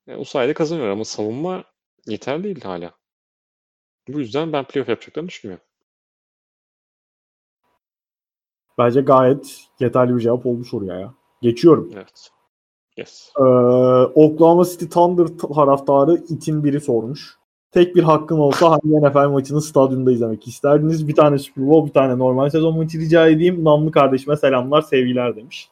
E, 0.07 0.15
o 0.15 0.23
sayede 0.23 0.53
kazanıyor 0.53 0.89
ama 0.89 1.05
savunma 1.05 1.63
yeterli 2.07 2.43
değil 2.43 2.61
hala. 2.61 2.97
Bu 4.07 4.19
yüzden 4.19 4.53
ben 4.53 4.67
playoff 4.67 4.89
yapacaklarını 4.89 5.29
düşünmüyorum. 5.29 5.65
Bence 8.77 9.01
gayet 9.01 9.59
yeterli 9.79 10.15
bir 10.15 10.21
cevap 10.21 10.45
olmuş 10.45 10.73
oraya 10.73 10.99
ya. 10.99 11.13
Geçiyorum. 11.41 11.89
Evet. 11.95 12.29
Yes. 12.97 13.31
Ee, 13.39 13.43
Oklahoma 14.15 14.65
City 14.65 14.85
Thunder 14.85 15.27
taraftarı 15.55 16.15
itin 16.29 16.63
biri 16.63 16.81
sormuş. 16.81 17.37
Tek 17.71 17.95
bir 17.95 18.03
hakkım 18.03 18.39
olsa 18.39 18.71
hangi 18.71 19.07
NFL 19.07 19.27
maçını 19.29 19.61
stadyumda 19.61 20.11
izlemek 20.11 20.47
isterdiniz? 20.47 21.07
Bir 21.07 21.15
tane 21.15 21.39
Super 21.39 21.67
Bowl, 21.67 21.87
bir 21.87 21.93
tane 21.93 22.17
normal 22.17 22.49
sezon 22.49 22.77
maçı 22.77 22.99
rica 22.99 23.27
edeyim. 23.27 23.63
Namlı 23.63 23.91
kardeşime 23.91 24.37
selamlar, 24.37 24.81
sevgiler 24.81 25.35
demiş. 25.35 25.69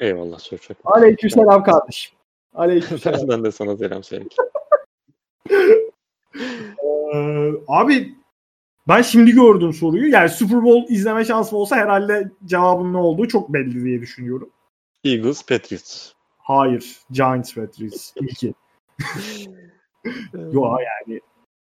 Eyvallah 0.00 0.38
soracak. 0.38 0.78
Aleyküm 0.84 1.30
selam 1.30 1.62
kardeşim. 1.64 2.16
Aleyküm 2.54 2.98
selam. 2.98 3.28
ben 3.28 3.44
de 3.44 3.52
sana 3.52 3.76
selam 3.76 4.02
söyleyeyim. 4.02 4.30
ee, 6.84 7.52
abi 7.68 8.14
ben 8.88 9.02
şimdi 9.02 9.32
gördüm 9.32 9.72
soruyu. 9.72 10.10
Yani 10.12 10.28
Super 10.28 10.62
Bowl 10.64 10.92
izleme 10.92 11.24
şansım 11.24 11.58
olsa 11.58 11.76
herhalde 11.76 12.30
cevabın 12.44 12.92
ne 12.92 12.96
olduğu 12.96 13.28
çok 13.28 13.52
belli 13.52 13.84
diye 13.84 14.00
düşünüyorum. 14.00 14.50
Eagles, 15.04 15.46
Patriots. 15.46 16.12
Hayır. 16.38 16.96
Giants, 17.10 17.54
Patriots. 17.54 18.12
İlki. 18.16 18.54
Yo 20.52 20.76
yani 20.78 21.20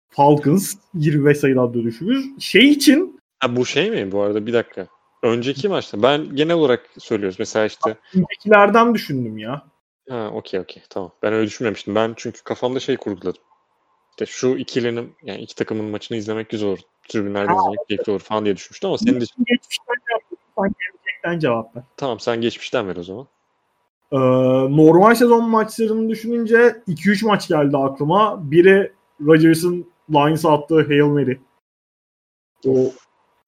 Falcons 0.10 0.76
25 0.94 1.38
sayıdan 1.38 1.74
dönüşümüz. 1.74 2.26
Şey 2.40 2.70
için 2.70 3.20
ha, 3.40 3.56
bu 3.56 3.66
şey 3.66 3.92
mi 3.92 4.12
bu 4.12 4.22
arada 4.22 4.46
bir 4.46 4.54
dakika. 4.54 4.88
Önceki 5.24 5.70
maçta 5.70 6.04
ben 6.04 6.36
genel 6.36 6.56
olarak 6.56 6.90
söylüyoruz. 6.98 7.40
Mesela 7.40 7.66
işte 7.66 7.98
öncekilerden 8.16 8.94
düşündüm 8.94 9.38
ya. 9.38 9.68
Ha 10.10 10.32
okey 10.34 10.60
okey 10.60 10.84
tamam. 10.90 11.12
Ben 11.24 11.34
öyle 11.34 11.48
düşünmemiştim. 11.48 11.96
Ben 11.96 12.14
çünkü 12.18 12.44
kafamda 12.44 12.80
şey 12.80 12.98
kurguladım. 12.98 13.42
İşte 14.10 14.26
şu 14.26 14.58
ikilinin 14.58 15.16
yani 15.24 15.42
iki 15.42 15.56
takımın 15.56 15.86
maçını 15.86 16.18
izlemek 16.18 16.50
güzel 16.50 16.70
olur. 16.70 16.80
Tribünlerde 17.10 17.54
izlemek 17.54 17.88
keyifli 17.88 18.12
olur 18.12 18.20
falan 18.20 18.46
diye 18.46 18.56
düşünmüştüm 18.56 18.90
ama 18.90 18.98
senin 18.98 19.22
de... 19.22 19.26
Geçmişten 19.38 19.96
gelecekten 20.58 21.40
cevap 21.40 21.76
ver. 21.76 21.84
Tamam 21.98 22.20
sen 22.20 22.42
geçmişten 22.42 22.88
ver 22.88 22.96
o 22.96 23.04
zaman. 23.04 23.28
Ee, 24.12 24.18
normal 24.78 25.16
sezon 25.16 25.50
maçlarını 25.50 26.10
düşününce 26.10 26.76
2-3 26.88 27.26
maç 27.26 27.48
geldi 27.48 27.78
aklıma. 27.78 28.52
Biri 28.52 28.92
Rodgers'ın 29.26 29.86
Lions'a 30.10 30.54
attığı 30.54 30.88
Hail 30.88 31.04
Mary. 31.04 31.38
O 32.68 32.92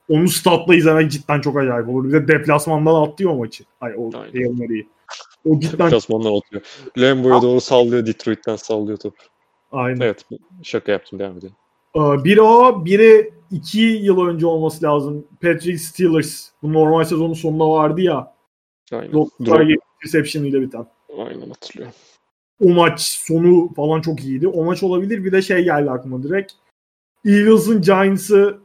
onu 0.10 0.28
statla 0.28 0.76
izlemek 0.76 1.12
cidden 1.12 1.42
çok 1.42 1.58
acayip 1.58 1.90
olur. 1.90 2.08
Bir 2.08 2.14
de 2.14 2.28
deplasmandan 2.28 3.02
attı 3.02 3.30
o 3.30 3.36
maçı. 3.36 3.64
Ay 3.82 3.94
o 3.98 4.06
Aynen. 4.06 4.32
Hail 4.34 4.60
Mary'i. 4.60 4.88
O 5.46 5.60
cidden 5.60 5.86
Deplasmandan 5.88 6.38
atıyor. 6.38 6.62
Lambo'ya 6.98 7.42
doğru 7.42 7.62
sallıyor. 7.62 8.06
Detroit'ten 8.06 8.56
sallıyor 8.56 8.98
top. 8.98 9.14
aynen. 9.72 10.02
Evet 10.02 10.26
şaka 10.64 10.92
yaptım 10.92 11.20
devam 11.20 11.38
edelim. 11.38 11.56
Ee, 11.96 12.24
biri 12.24 12.42
o, 12.42 12.86
biri 12.86 13.34
iki 13.52 13.82
yıl 13.82 14.22
önce 14.28 14.45
olması 14.48 14.84
lazım. 14.86 15.28
Patrick 15.41 15.78
Steelers. 15.78 16.49
Bu 16.64 16.73
normal 16.73 17.03
sezonun 17.03 17.34
sonunda 17.34 17.69
vardı 17.69 18.02
ya. 18.02 18.36
Aynen. 18.91 19.11
Doktor 19.14 19.45
Drop- 19.45 19.80
reception 20.06 20.44
ile 20.44 20.61
biten. 20.61 20.86
Aynen 21.18 21.49
hatırlıyorum. 21.49 21.95
O 22.65 22.69
maç 22.69 23.02
sonu 23.02 23.73
falan 23.76 24.02
çok 24.02 24.23
iyiydi. 24.23 24.48
O 24.48 24.64
maç 24.64 24.84
olabilir. 24.84 25.26
Bir 25.26 25.32
de 25.32 25.41
şey 25.41 25.64
geldi 25.64 25.91
aklıma 25.91 26.23
direkt. 26.23 26.53
Eagles'ın 27.26 27.82
Giants'ı 27.82 28.60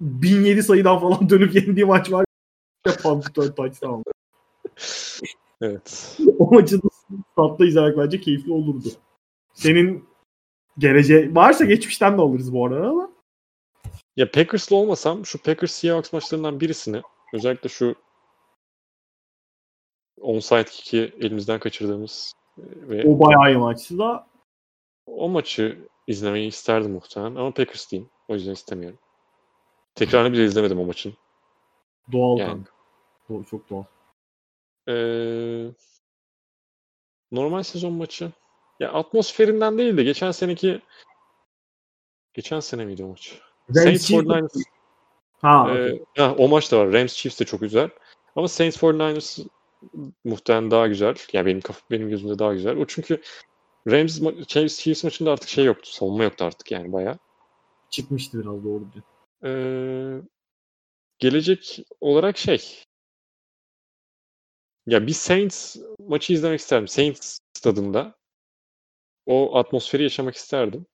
1007 0.00 0.62
sayıdan 0.62 0.98
falan 0.98 1.28
dönüp 1.30 1.54
yendiği 1.54 1.86
maç 1.86 2.12
var. 2.12 2.24
Ya 2.86 2.92
Punt 3.02 3.36
4 3.36 3.56
touchdown. 3.56 4.02
Evet. 5.62 6.18
o 6.38 6.54
maçı 6.54 6.82
da 6.82 6.88
statta 7.32 7.66
izlemek 7.66 7.98
bence 7.98 8.20
keyifli 8.20 8.52
olurdu. 8.52 8.88
Senin 9.54 10.04
geleceği 10.78 11.34
varsa 11.34 11.64
geçmişten 11.64 12.18
de 12.18 12.22
alırız 12.22 12.52
bu 12.52 12.66
arada 12.66 12.88
ama. 12.88 13.09
Ya 14.16 14.30
Packers'lı 14.30 14.76
olmasam 14.76 15.26
şu 15.26 15.42
Packers 15.42 15.72
Seahawks 15.72 16.12
maçlarından 16.12 16.60
birisini 16.60 17.02
özellikle 17.34 17.68
şu 17.68 17.94
onside 20.20 20.64
kick'i 20.64 21.14
elimizden 21.20 21.60
kaçırdığımız 21.60 22.32
e, 22.58 22.62
ve 22.88 23.04
O 23.08 23.20
bayağı 23.20 23.52
iyi 23.54 23.58
maçtı 23.58 23.98
da. 23.98 24.26
o 25.06 25.28
maçı 25.28 25.88
izlemeyi 26.06 26.48
isterdim 26.48 26.92
muhtemelen 26.92 27.34
ama 27.34 27.50
Packers 27.54 27.90
diyeyim. 27.90 28.10
O 28.28 28.34
yüzden 28.34 28.52
istemiyorum. 28.52 28.98
Tekrarını 29.94 30.32
bile 30.32 30.44
izlemedim 30.44 30.80
o 30.80 30.84
maçın. 30.84 31.14
Doğal 32.12 32.38
Yani. 32.38 32.48
kanka. 32.48 32.72
Do- 33.30 33.44
Çok 33.50 33.70
doğal. 33.70 33.84
Ee, 34.88 35.70
normal 37.32 37.62
sezon 37.62 37.92
maçı. 37.92 38.32
Ya 38.80 38.92
atmosferinden 38.92 39.78
değil 39.78 39.96
de 39.96 40.02
geçen 40.04 40.30
seneki 40.30 40.82
geçen 42.34 42.60
sene 42.60 42.84
miydi 42.84 43.04
o 43.04 43.08
maç? 43.08 43.40
Saints 43.74 44.06
Chiefs- 44.10 44.24
49ers. 44.26 44.62
Ha, 45.42 45.66
Ee, 45.68 45.72
okey. 45.92 46.04
ha, 46.16 46.34
o 46.38 46.48
maç 46.48 46.72
da 46.72 46.78
var. 46.78 46.92
Rams 46.92 47.14
Chiefs 47.14 47.40
de 47.40 47.44
çok 47.44 47.60
güzel. 47.60 47.90
Ama 48.36 48.48
Saints 48.48 48.76
49ers 48.82 49.46
muhtemelen 50.24 50.70
daha 50.70 50.86
güzel. 50.86 51.14
Yani 51.32 51.46
benim 51.46 51.60
kaf- 51.60 51.90
benim 51.90 52.08
gözümde 52.10 52.38
daha 52.38 52.52
güzel. 52.54 52.76
O 52.76 52.86
çünkü 52.86 53.22
Rams 53.90 54.20
Chiefs, 54.46 54.78
Chiefs 54.80 55.04
maçında 55.04 55.32
artık 55.32 55.48
şey 55.48 55.64
yoktu. 55.64 55.90
Savunma 55.92 56.24
yoktu 56.24 56.44
artık 56.44 56.70
yani 56.70 56.92
bayağı. 56.92 57.18
çıkmıştı 57.90 58.38
biraz 58.40 58.64
doğru 58.64 58.84
diyor. 58.92 59.04
Ee, 59.44 60.22
gelecek 61.18 61.78
olarak 62.00 62.38
şey. 62.38 62.84
Ya 64.86 65.06
bir 65.06 65.12
Saints 65.12 65.76
maçı 65.98 66.32
izlemek 66.32 66.60
isterdim. 66.60 66.88
Saints 66.88 67.38
stadında. 67.54 68.14
O 69.26 69.58
atmosferi 69.58 70.02
yaşamak 70.02 70.34
isterdim. 70.36 70.86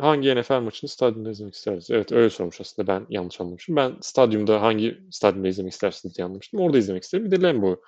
Hangi 0.00 0.34
NFL 0.34 0.60
maçını 0.60 0.90
stadyumda 0.90 1.30
izlemek 1.30 1.54
isteriz? 1.54 1.90
Evet 1.90 2.12
öyle 2.12 2.30
sormuş 2.30 2.60
aslında. 2.60 2.88
Ben 2.88 3.06
yanlış 3.08 3.40
anlamışım. 3.40 3.76
Ben 3.76 3.96
stadyumda 4.00 4.62
hangi 4.62 5.00
stadyumda 5.10 5.48
izlemek 5.48 5.72
istersiniz 5.72 6.16
diye 6.16 6.24
anlamıştım. 6.24 6.60
Orada 6.60 6.78
izlemek 6.78 7.02
isterim. 7.02 7.24
Bir 7.24 7.30
de 7.30 7.42
Lambeau 7.42 7.80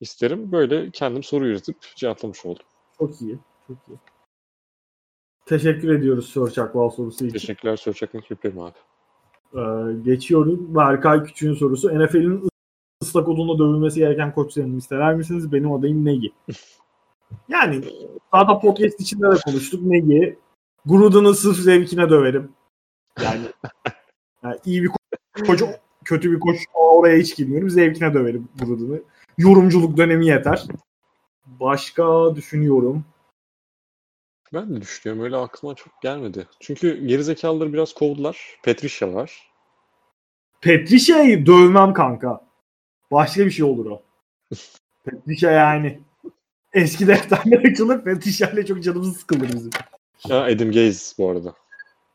isterim. 0.00 0.52
Böyle 0.52 0.90
kendim 0.90 1.22
soru 1.22 1.46
yürütüp 1.46 1.76
cevaplamış 1.96 2.46
oldum. 2.46 2.66
Çok 2.98 3.22
iyi. 3.22 3.38
Çok 3.66 3.76
iyi. 3.88 3.98
Teşekkür 5.46 5.88
ediyoruz 5.88 6.28
Sör 6.28 6.50
Çakval 6.50 6.90
sorusu 6.90 7.26
için. 7.26 7.38
Teşekkürler 7.38 7.76
soru 7.76 7.94
çakmak 7.94 8.30
yapıyorum 8.30 8.60
abi. 8.60 8.78
Ee, 9.54 10.02
geçiyorum. 10.02 10.74
Berkay 10.74 11.24
Küçük'ün 11.24 11.54
sorusu. 11.54 12.04
NFL'in 12.04 12.48
ıslak 13.02 13.28
odunla 13.28 13.58
dövülmesi 13.58 13.98
gereken 13.98 14.34
koç 14.34 14.52
seçimini 14.52 14.78
ister 14.78 15.14
misiniz? 15.14 15.52
Benim 15.52 15.72
adayım 15.72 16.04
Negi. 16.04 16.32
Yani 17.48 17.84
zaten 18.34 18.60
podcast 18.60 19.00
içinde 19.00 19.30
de 19.30 19.34
konuştuk. 19.44 19.82
Negi. 19.82 20.38
Gruden'ı 20.86 21.34
sırf 21.34 21.56
zevkine 21.56 22.10
döverim. 22.10 22.52
Yani, 23.22 23.40
yani 24.42 24.56
iyi 24.64 24.82
bir 24.82 24.88
ko- 24.88 25.46
koç, 25.46 25.60
kötü 26.04 26.32
bir 26.32 26.40
koç 26.40 26.56
oraya 26.74 27.18
hiç 27.18 27.36
girmiyorum. 27.36 27.70
Zevkine 27.70 28.14
döverim 28.14 28.48
Gruden'ı. 28.58 29.02
Yorumculuk 29.38 29.96
dönemi 29.96 30.26
yeter. 30.26 30.66
Başka 31.46 32.36
düşünüyorum. 32.36 33.04
Ben 34.52 34.74
de 34.76 34.80
düşünüyorum. 34.80 35.24
Öyle 35.24 35.36
aklıma 35.36 35.74
çok 35.74 36.02
gelmedi. 36.02 36.46
Çünkü 36.60 37.06
gerizekalıları 37.06 37.72
biraz 37.72 37.94
kovdular. 37.94 38.58
Patricia 38.64 39.14
var. 39.14 39.50
Petricia'yı 40.60 41.46
dövmem 41.46 41.92
kanka. 41.92 42.48
Başka 43.10 43.46
bir 43.46 43.50
şey 43.50 43.64
olur 43.64 43.86
o. 43.86 44.02
Petricia 45.04 45.50
yani. 45.50 46.00
Eski 46.72 47.06
defterler 47.06 47.64
açılır. 47.72 48.04
Petricia 48.04 48.50
ile 48.50 48.66
çok 48.66 48.82
canımız 48.82 49.16
sıkılır 49.16 49.52
bizim. 49.52 49.70
Ha, 50.28 50.34
Adam 50.42 50.72
Gaze 50.72 51.14
bu 51.18 51.30
arada. 51.30 51.54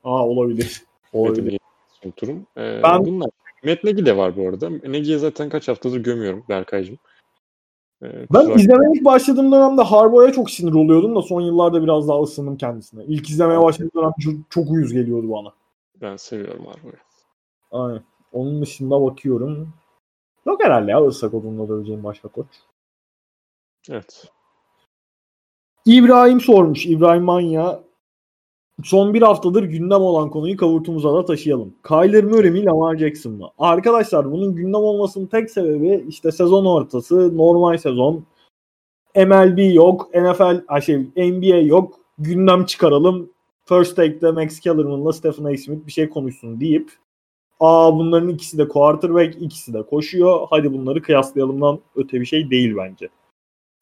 Aa 0.04 0.28
olabilir. 0.28 0.84
Adam 1.14 1.22
Olabilir. 1.22 1.44
Gaze 1.52 1.58
unuturum. 2.06 2.48
Ee, 2.58 2.80
Ben- 2.84 3.06
Bunlar. 3.06 3.30
Matt 3.66 3.84
Nagy 3.84 4.06
de 4.06 4.18
var 4.18 4.38
bu 4.38 4.48
arada. 4.50 4.70
Nagy'ye 4.70 5.18
zaten 5.18 5.50
kaç 5.50 5.68
haftadır 5.68 5.98
gömüyorum 6.04 6.44
Berkay'cığım. 6.50 6.98
Ee, 8.04 8.06
Ben 8.34 8.40
kusura- 8.46 8.56
izlemeye 8.56 8.92
ilk 8.96 9.06
başladığım 9.06 9.52
dönemde 9.52 9.82
Harbour'a 9.82 10.32
çok 10.32 10.50
sinir 10.52 10.74
oluyordum 10.74 11.16
da 11.16 11.22
son 11.22 11.42
yıllarda 11.42 11.84
biraz 11.84 12.08
daha 12.08 12.22
ısındım 12.22 12.58
kendisine. 12.58 13.04
İlk 13.06 13.30
izlemeye 13.30 13.62
başladığım 13.62 13.92
dönem 13.96 14.12
çok, 14.20 14.34
çok 14.50 14.70
uyuz 14.72 14.94
geliyordu 14.94 15.30
bana. 15.32 15.54
ben 16.02 16.16
seviyorum 16.18 16.66
Harbour'u. 16.66 16.98
Aynen. 17.72 18.04
Onun 18.32 18.62
dışında 18.62 19.02
bakıyorum. 19.02 19.74
Yok 20.46 20.64
herhalde 20.64 20.92
ya 20.92 21.06
ıslak 21.06 21.34
odunla 21.34 21.70
döveceğim 21.70 22.04
başka 22.04 22.28
koç. 22.28 22.46
Evet. 23.90 24.32
İbrahim 25.86 26.42
sormuş. 26.42 26.86
İbrahim 26.86 27.24
Manya. 27.24 27.80
Son 28.84 29.14
bir 29.14 29.22
haftadır 29.22 29.64
gündem 29.64 30.02
olan 30.02 30.30
konuyu 30.30 30.58
kavurtumuza 30.58 31.14
da 31.14 31.26
taşıyalım. 31.26 31.74
Kyler 31.88 32.24
Murray 32.24 32.52
mi 32.52 32.66
Lamar 32.66 32.98
Jackson 32.98 33.34
mı? 33.34 33.50
Arkadaşlar 33.58 34.32
bunun 34.32 34.56
gündem 34.56 34.82
olmasının 34.82 35.26
tek 35.26 35.52
sebebi 35.52 36.06
işte 36.08 36.32
sezon 36.32 36.66
ortası, 36.66 37.38
normal 37.38 37.78
sezon. 37.78 38.26
MLB 39.16 39.76
yok, 39.76 40.10
NFL, 40.16 40.82
şey, 40.82 40.98
NBA 41.16 41.58
yok. 41.58 42.00
Gündem 42.18 42.66
çıkaralım. 42.66 43.30
First 43.66 43.95
Take'de 43.95 44.32
Max 44.32 44.60
Kellerman'la 44.60 45.14
Stephen 45.14 45.44
A. 45.44 45.58
Smith 45.58 45.88
bir 45.88 45.91
şey 45.91 46.10
konuşsun 46.10 46.60
deyip 46.60 46.91
Aa 47.60 47.95
bunların 47.95 48.30
ikisi 48.30 48.58
de 48.58 48.68
quarterback, 48.68 49.41
ikisi 49.41 49.74
de 49.74 49.84
koşuyor. 49.84 50.48
Hadi 50.50 50.74
bunları 50.74 51.02
kıyaslayalımdan 51.02 51.80
öte 51.95 52.22
bir 52.22 52.26
şey 52.26 52.50
değil 52.50 52.76
bence. 52.78 53.10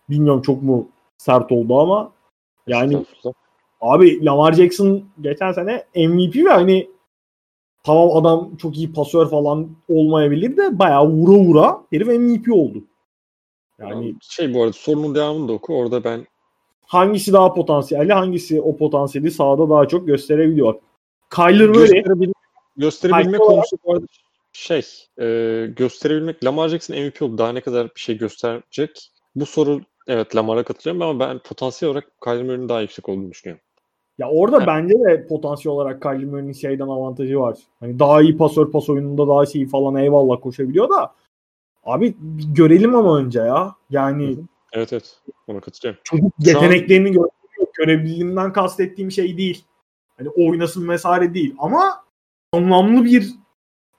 Bilmiyorum 0.10 0.42
çok 0.42 0.64
mu 0.64 0.88
sert 1.18 1.52
oldu 1.52 1.80
ama 1.80 2.12
yani. 2.68 3.06
Abi 3.82 4.26
Lamar 4.26 4.54
Jackson 4.54 5.04
geçen 5.22 5.52
sene 5.52 5.84
MVP 5.96 6.36
ve 6.36 6.50
hani 6.50 6.90
tamam 7.84 8.18
adam 8.18 8.56
çok 8.56 8.78
iyi 8.78 8.94
pasör 8.94 9.30
falan 9.30 9.70
olmayabilir 9.90 10.58
de 10.58 10.80
bayağı 10.80 11.08
vura 11.08 11.38
vura 11.38 11.82
herif 11.92 12.08
MVP 12.08 12.54
oldu. 12.54 12.84
Yani 13.80 14.16
şey 14.22 14.54
bu 14.54 14.62
arada 14.62 14.74
sorunun 14.74 15.16
devamını 15.16 15.48
da 15.48 15.54
oku. 15.54 15.76
Orada 15.78 16.04
ben 16.04 16.28
hangisi 16.86 17.34
daha 17.34 17.54
potansiyelli 17.54 18.14
hangisi 18.14 18.62
o 18.62 18.78
potansiyeli 18.78 19.32
sahada 19.32 19.70
daha 19.70 19.88
çok 19.88 20.08
gösterebiliyor. 20.08 20.76
Kyler 21.36 21.68
Murray 21.68 21.82
gösterebilme, 21.82 22.34
gösterebilme 22.78 23.28
Hype 23.28 23.38
konusu 23.38 23.78
bu 23.86 23.94
arada 23.94 24.06
şey 24.54 24.82
e, 25.22 25.68
gösterebilmek 25.76 26.44
Lamar 26.44 26.70
Jackson 26.70 26.98
MVP 26.98 27.22
oldu. 27.22 27.38
Daha 27.38 27.52
ne 27.52 27.62
kadar 27.62 27.86
bir 27.96 28.00
şey 28.00 28.18
gösterecek? 28.18 29.12
Bu 29.36 29.46
soru 29.46 29.82
evet 30.08 30.36
Lamar'a 30.36 30.64
katılıyorum 30.64 31.02
ama 31.02 31.20
ben 31.20 31.40
potansiyel 31.40 31.92
olarak 31.92 32.22
Kyler 32.24 32.44
Murray'nin 32.44 32.70
daha 32.70 32.82
yüksek 32.82 33.10
olduğunu 33.10 33.32
düşünüyorum. 33.32 33.64
Ya 34.22 34.30
orada 34.30 34.58
Evet. 34.58 34.68
bence 34.68 34.94
de 34.94 35.28
potansiyel 35.28 35.76
olarak 35.76 36.02
Kyler 36.02 36.26
Murray'nin 36.26 36.52
şeyden 36.54 36.88
avantajı 36.88 37.40
var. 37.40 37.58
Hani 37.80 38.00
daha 38.00 38.22
iyi 38.22 38.38
pasör 38.38 38.72
pas 38.72 38.90
oyununda 38.90 39.28
daha 39.28 39.46
şey 39.46 39.68
falan 39.68 39.96
eyvallah 39.96 40.42
koşabiliyor 40.42 40.90
da 40.90 41.16
abi 41.84 42.16
görelim 42.56 42.96
ama 42.96 43.18
önce 43.18 43.40
ya. 43.40 43.76
Yani 43.90 44.38
Evet 44.74 44.94
evet 44.94 45.20
ona 45.48 45.60
katılıyorum. 45.60 46.02
çocuk 46.04 46.26
an- 46.26 46.32
yeteneklerini 46.40 47.12
gösteriyor. 47.12 47.68
Görebildiğimden 47.78 48.54
kastettiğim 48.54 49.12
şey 49.12 49.38
değil. 49.38 49.66
Hani 50.18 50.30
oynasın 50.30 50.90
vesaire 50.90 51.34
değil. 51.34 51.56
Ama 51.60 52.04
anlamlı 52.54 53.06
bir 53.06 53.34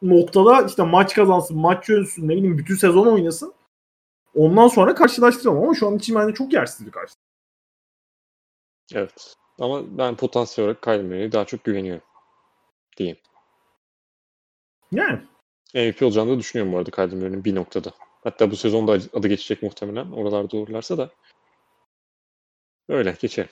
noktada 0.03 0.63
işte 0.63 0.83
maç 0.83 1.15
kazansın, 1.15 1.59
maç 1.59 1.85
çözsün, 1.85 2.29
ne 2.29 2.37
bileyim 2.37 2.59
bütün 2.59 2.75
sezon 2.75 3.07
oynasın. 3.07 3.53
Ondan 4.35 4.69
sonra 4.69 4.95
karşılaştıralım 4.95 5.63
ama 5.63 5.75
şu 5.75 5.87
an 5.89 5.97
için 5.97 6.15
bence 6.15 6.35
çok 6.35 6.53
yersiz 6.53 6.87
bir 6.87 6.91
karşı. 6.93 7.15
Evet. 8.95 9.35
Ama 9.59 9.99
ben 9.99 10.17
potansiyel 10.17 10.69
olarak 10.69 10.83
Kyler 10.83 11.05
Murray'e 11.05 11.33
daha 11.33 11.45
çok 11.45 11.65
güveniyorum. 11.65 12.05
Diyeyim. 12.97 13.19
Yani 14.93 15.21
MVP 15.75 16.03
olacağını 16.03 16.31
da 16.31 16.39
düşünüyorum 16.39 16.73
bu 16.73 16.79
arada 16.79 16.91
Kyler 16.91 17.15
Murray'nin 17.15 17.45
bir 17.45 17.55
noktada. 17.55 17.93
Hatta 18.25 18.51
bu 18.51 18.57
sezonda 18.57 18.93
adı 18.93 19.29
geçecek 19.29 19.63
muhtemelen. 19.63 20.13
Oralarda 20.13 20.57
olurlarsa 20.57 20.99
da. 20.99 21.11
Öyle 22.89 23.17
geçelim. 23.21 23.51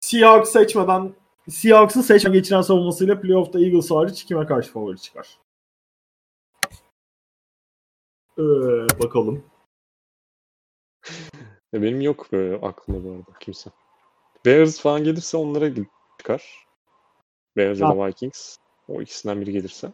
Seahawks 0.00 0.52
seçmeden 0.52 1.14
Seahawks'ı 1.48 2.02
seçme 2.02 2.30
geçiren 2.30 2.62
savunmasıyla 2.62 3.20
playoff'ta 3.20 3.60
Eagles 3.60 3.90
hariç 3.90 4.24
kime 4.24 4.46
karşı 4.46 4.72
favori 4.72 5.00
çıkar? 5.00 5.38
Ee, 8.38 8.42
bakalım. 9.02 9.44
Benim 11.72 12.00
yok 12.00 12.32
böyle 12.32 12.66
aklımda 12.66 13.04
bu 13.04 13.12
arada 13.12 13.38
kimse. 13.40 13.70
Bears 14.46 14.80
falan 14.80 15.04
gelirse 15.04 15.36
onlara 15.36 15.70
çıkar. 16.18 16.66
Bears 17.56 17.80
ya 17.80 17.88
da 17.88 18.06
Vikings. 18.06 18.56
O 18.88 19.02
ikisinden 19.02 19.40
biri 19.40 19.52
gelirse. 19.52 19.92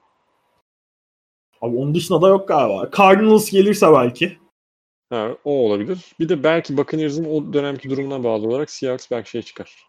Abi 1.60 1.76
onun 1.76 1.94
dışında 1.94 2.22
da 2.22 2.28
yok 2.28 2.48
galiba. 2.48 2.90
Cardinals 2.96 3.50
gelirse 3.50 3.92
belki. 3.92 4.38
Ha, 5.10 5.30
o 5.44 5.50
olabilir. 5.50 6.14
Bir 6.20 6.28
de 6.28 6.42
belki 6.42 6.76
Buccaneers'ın 6.76 7.24
o 7.24 7.52
dönemki 7.52 7.90
durumuna 7.90 8.24
bağlı 8.24 8.48
olarak 8.48 8.70
Seahawks 8.70 9.10
belki 9.10 9.30
şey 9.30 9.42
çıkar. 9.42 9.86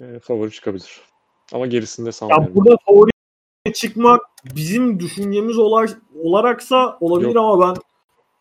E, 0.00 0.18
favori 0.18 0.50
çıkabilir. 0.50 1.00
Ama 1.52 1.66
gerisinde 1.66 2.12
sanmıyorum. 2.12 2.48
Ya 2.48 2.54
burada 2.54 2.76
favori 2.86 3.10
çıkmak 3.74 4.20
bizim 4.44 5.00
düşüncemiz 5.00 5.58
olarak, 5.58 6.02
olaraksa 6.22 6.98
olabilir 7.00 7.34
Yok. 7.34 7.44
ama 7.44 7.68
ben 7.68 7.82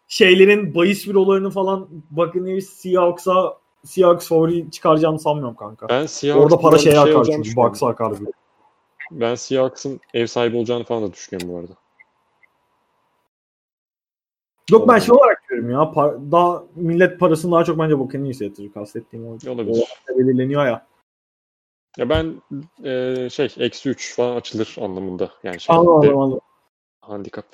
şeylerin 0.08 0.76
bahis 0.76 1.08
bürolarını 1.08 1.50
falan 1.50 1.90
Buccaneers 2.12 2.66
Seahawks'a 2.66 3.58
Seahawks 3.86 4.28
favori 4.28 4.72
çıkaracağını 4.72 5.20
sanmıyorum 5.20 5.56
kanka. 5.56 5.90
Ben 5.90 6.06
Seahawks'ın 6.06 6.56
Orada 6.56 6.62
para 6.62 6.78
şeye 6.78 6.92
şey 6.92 7.00
akar 7.00 7.26
çünkü. 7.26 7.56
Bucks'a 7.56 7.88
akar. 7.88 8.22
bir. 8.22 8.28
Ben 9.12 9.36
Seahawks'ın 9.36 10.00
ev 10.14 10.28
sahibi 10.28 10.58
olacağını 10.58 10.84
falan 10.84 11.04
da 11.04 11.14
düşünüyorum 11.14 11.54
bu 11.54 11.60
arada. 11.60 11.74
Yok 14.72 14.88
ben 14.90 15.00
şey 15.00 15.16
olarak 15.16 15.44
diyorum 15.50 15.72
ya. 15.72 15.78
par- 15.80 16.32
daha 16.32 16.64
millet 16.76 17.20
parasını 17.20 17.52
daha 17.52 17.64
çok 17.64 17.80
bence 17.80 18.00
Buccaneers'e 18.00 18.46
yatırır 18.46 18.72
kastettiğim 18.74 19.28
o. 19.28 19.38
Olabilir. 19.52 19.84
O 20.10 20.18
belirleniyor 20.18 20.66
ya. 20.66 20.88
Ya 21.98 22.10
ben 22.10 22.42
e, 22.84 23.30
şey 23.30 23.56
eksi 23.58 23.90
3 23.90 24.16
falan 24.16 24.36
açılır 24.36 24.76
anlamında. 24.82 25.32
Yani 25.44 25.60
şey, 25.60 25.76
Anladım 25.76 26.20
anladım. 26.20 26.42
handikap. 27.02 27.46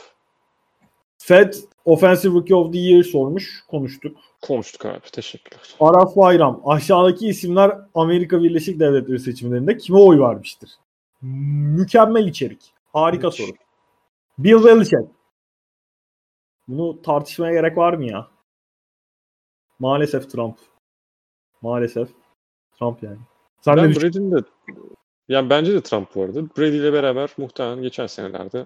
Fed 1.20 1.54
Offensive 1.86 2.34
Rookie 2.34 2.56
of 2.56 2.74
the 2.74 2.80
Year 2.80 3.04
sormuş. 3.04 3.64
Konuştuk. 3.68 4.18
Konuştuk 4.42 4.86
abi. 4.86 5.10
Teşekkürler. 5.12 5.76
Araf 5.80 6.16
Bayram. 6.16 6.62
Aşağıdaki 6.66 7.28
isimler 7.28 7.78
Amerika 7.96 8.44
Birleşik 8.44 8.80
Devletleri 8.80 9.20
seçimlerinde 9.20 9.78
kime 9.78 10.00
oy 10.00 10.20
vermiştir? 10.20 10.72
Mükemmel 11.22 12.28
içerik. 12.28 12.74
Harika 12.94 13.28
Hiç. 13.28 13.36
soru. 13.36 13.52
Bill 14.38 14.64
Belichick. 14.64 15.12
Bunu 16.68 17.02
tartışmaya 17.02 17.54
gerek 17.54 17.78
var 17.78 17.94
mı 17.94 18.06
ya? 18.06 18.28
Maalesef 19.80 20.32
Trump. 20.32 20.58
Maalesef. 21.62 22.10
Trump 22.80 23.04
yani. 23.04 23.18
Sen 23.62 23.78
Ben? 23.78 23.96
Brady'nin 23.96 24.32
de 24.32 24.44
yani 25.30 25.50
bence 25.50 25.74
de 25.74 25.82
Trump 25.82 26.18
arada. 26.18 26.42
Brady 26.58 26.78
ile 26.78 26.94
beraber 26.94 27.30
muhtemelen 27.38 27.82
geçen 27.82 28.08
senelerde 28.08 28.66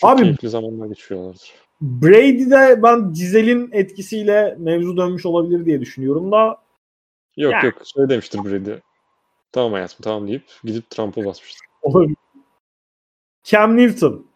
çok 0.00 0.10
Abi- 0.10 0.22
keyifli 0.22 0.48
zamanlar 0.48 0.86
geçiriyorlardır. 0.86 1.52
Brady'de 1.80 2.82
ben 2.82 3.12
Cizel'in 3.12 3.70
etkisiyle 3.72 4.54
mevzu 4.58 4.96
dönmüş 4.96 5.26
olabilir 5.26 5.66
diye 5.66 5.80
düşünüyorum 5.80 6.32
da 6.32 6.62
Yok 7.36 7.52
Yani. 7.52 7.64
yok 7.66 7.74
şöyle 7.94 8.08
demiştir 8.08 8.38
Brady. 8.44 8.74
Tamam 9.52 9.72
hayatım 9.72 9.98
tamam 10.02 10.28
deyip 10.28 10.44
gidip 10.64 10.90
Trump'a 10.90 11.24
basmıştır. 11.24 11.66
olabilir. 11.82 12.16
Cam 13.44 13.76
Newton 13.76 14.26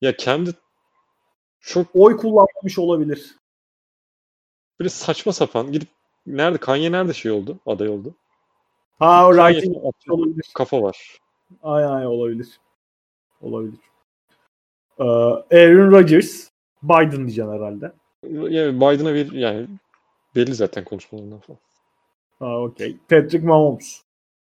Ya 0.00 0.16
kendi 0.16 0.50
çok 1.60 1.86
oy 1.94 2.16
kullanmamış 2.16 2.78
olabilir. 2.78 3.36
böyle 4.80 4.88
saçma 4.88 5.32
sapan 5.32 5.72
gidip 5.72 5.88
nerede 6.26 6.58
Kanye 6.58 6.92
nerede 6.92 7.12
şey 7.14 7.32
oldu? 7.32 7.58
Aday 7.66 7.88
oldu. 7.88 8.14
Ha 8.98 9.28
o 9.28 9.32
writing 9.34 9.76
olabilir. 10.08 10.44
kafa 10.54 10.82
var. 10.82 11.18
Ay 11.62 11.84
ay 11.84 12.06
olabilir. 12.06 12.60
Olabilir. 13.46 13.80
Ee, 14.98 15.04
Aaron 15.56 15.90
Rodgers. 15.90 16.50
Biden 16.82 17.16
diyeceksin 17.16 17.52
herhalde. 17.52 17.92
Yani 18.28 18.76
Biden'a 18.76 19.14
bir 19.14 19.32
yani 19.32 19.66
belli 20.36 20.54
zaten 20.54 20.84
konuşmalarından 20.84 21.38
falan. 21.38 21.58
Ha 22.38 22.60
okey. 22.60 22.96
Patrick 23.08 23.46
Mahomes. 23.46 24.02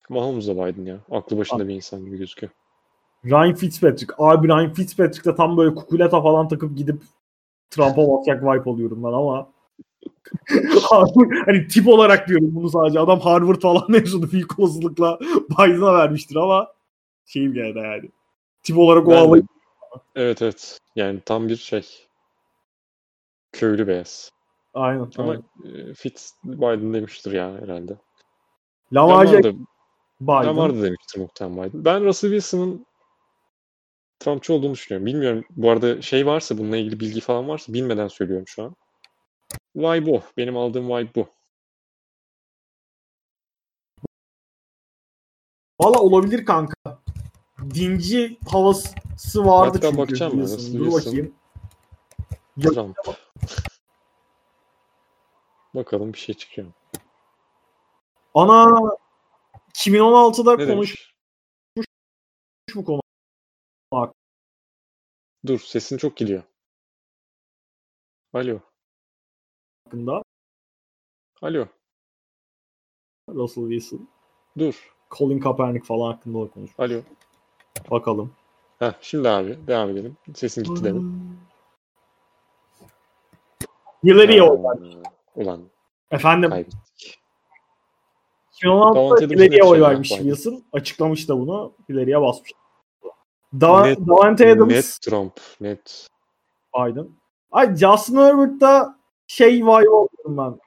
Mahomes 0.08 0.48
da 0.48 0.54
Biden 0.54 0.84
ya. 0.84 0.98
Aklı 1.10 1.38
başında 1.38 1.68
bir 1.68 1.74
insan 1.74 2.04
gibi 2.04 2.18
gözüküyor. 2.18 2.52
Ryan 3.24 3.54
Fitzpatrick. 3.54 4.14
Abi 4.18 4.48
Ryan 4.48 4.72
Fitzpatrick 4.72 5.30
de 5.30 5.34
tam 5.34 5.56
böyle 5.56 5.74
kukuleta 5.74 6.22
falan 6.22 6.48
takıp 6.48 6.76
gidip 6.76 7.02
Trump'a 7.70 8.08
basacak 8.08 8.42
vibe 8.42 8.70
oluyorum 8.70 9.04
ben 9.04 9.12
ama 9.12 9.52
hani 11.46 11.68
tip 11.68 11.88
olarak 11.88 12.28
diyorum 12.28 12.54
bunu 12.54 12.70
sadece. 12.70 13.00
Adam 13.00 13.20
Harvard 13.20 13.60
falan 13.60 13.84
mezunu 13.88 14.30
büyük 14.30 14.58
olasılıkla 14.58 15.18
Biden'a 15.50 15.94
vermiştir 15.94 16.36
ama 16.36 16.68
şeyim 17.26 17.54
gene 17.54 17.80
yani. 17.80 18.10
Tip 18.62 18.78
olarak 18.78 19.08
o 19.08 19.10
Ben 19.10 19.16
havayı 19.16 19.42
Evet 20.14 20.42
evet. 20.42 20.78
Yani 20.96 21.20
tam 21.20 21.48
bir 21.48 21.56
şey. 21.56 22.08
Köylü 23.52 23.86
beyaz. 23.86 24.30
aynen. 24.74 25.10
Ama 25.18 25.30
aynen. 25.32 25.90
e, 25.90 25.94
Fitz 25.94 26.34
Biden 26.44 26.94
demiştir 26.94 27.32
ya 27.32 27.54
herhalde. 27.60 27.96
Lamar 28.92 29.10
Lamar 29.12 29.26
Jackson, 29.26 29.52
da, 29.52 29.56
Biden. 30.20 30.46
Lamar 30.46 30.74
da 30.74 30.82
demiştir 30.82 31.20
muhtemelen 31.20 31.64
Biden. 31.64 31.84
Ben 31.84 32.04
Russell 32.04 32.30
Wilson'ın 32.30 32.86
Trumpçı 34.22 34.54
olduğunu 34.54 34.72
düşünüyorum. 34.72 35.06
Bilmiyorum. 35.06 35.44
Bu 35.50 35.70
arada 35.70 36.02
şey 36.02 36.26
varsa 36.26 36.58
bununla 36.58 36.76
ilgili 36.76 37.00
bilgi 37.00 37.20
falan 37.20 37.48
varsa 37.48 37.72
bilmeden 37.72 38.08
söylüyorum 38.08 38.46
şu 38.48 38.62
an. 38.62 38.76
Vibe 39.76 40.06
bu. 40.06 40.22
Benim 40.36 40.56
aldığım 40.56 40.88
vibe 40.88 41.14
bu. 41.16 41.28
Valla 45.80 46.00
olabilir 46.00 46.44
kanka. 46.44 47.02
Dinci 47.70 48.38
havası 48.50 48.94
vardı 49.46 49.76
Hatta 49.76 49.80
çünkü. 49.90 49.98
bakacağım 49.98 50.32
Wilson. 50.32 50.56
nasıl 50.56 50.78
Dur 50.78 50.92
bakayım. 50.92 51.34
Ya- 52.56 52.70
Trump. 52.70 52.96
Bakalım 55.74 56.12
bir 56.12 56.18
şey 56.18 56.34
çıkıyor. 56.34 56.66
mu? 56.66 56.72
Ana 58.34 58.66
2016'da 59.74 60.56
Ne 60.56 60.66
konuşmuş 60.66 60.66
demiş? 60.66 61.14
bu 62.74 62.84
konu 62.84 63.00
Dur 65.46 65.58
sesin 65.58 65.96
çok 65.98 66.16
gidiyor. 66.16 66.42
Alo. 68.34 68.58
hakkında. 69.84 70.22
Alo. 71.42 71.66
Russell 73.28 73.70
Wilson, 73.70 74.08
Dur. 74.58 74.94
Colin 75.10 75.40
Kaepernick 75.40 75.86
falan 75.86 76.12
hakkında 76.12 76.46
da 76.46 76.50
konuşmuş. 76.50 76.80
Alo. 76.80 77.02
Bakalım. 77.90 78.32
Heh, 78.78 78.92
şimdi 79.00 79.28
abi 79.28 79.58
devam 79.66 79.90
edelim. 79.90 80.16
Sesin 80.34 80.62
gitti 80.64 80.84
demin. 80.84 81.36
Hillary'e 84.04 84.40
Ha, 84.40 84.46
oy. 84.50 84.58
Ulan 85.34 85.62
Efendim 86.10 86.50
kaybettik. 86.50 87.20
2016'da 88.62 88.94
Davante 88.94 89.24
Adams'ın 89.24 89.28
Hillary'e 89.36 89.62
oy 89.64 89.80
vermiş. 89.80 90.08
Wilson. 90.08 90.62
Açıklamış 90.72 91.28
da 91.28 91.38
bunu. 91.40 91.72
Hillary'e 91.88 92.20
basmış. 92.20 92.52
Da 93.60 93.86
Net- 93.86 94.08
Davante 94.08 94.52
Adams 94.52 94.70
Net 94.72 94.98
Trump. 95.02 95.40
Net. 95.60 96.08
Biden. 96.76 97.08
Ay 97.52 97.76
Justin 97.76 98.16
Herbert'ta 98.16 98.98
şey 99.26 99.66
vay 99.66 99.88
oldum 99.88 100.36
ben. 100.36 100.58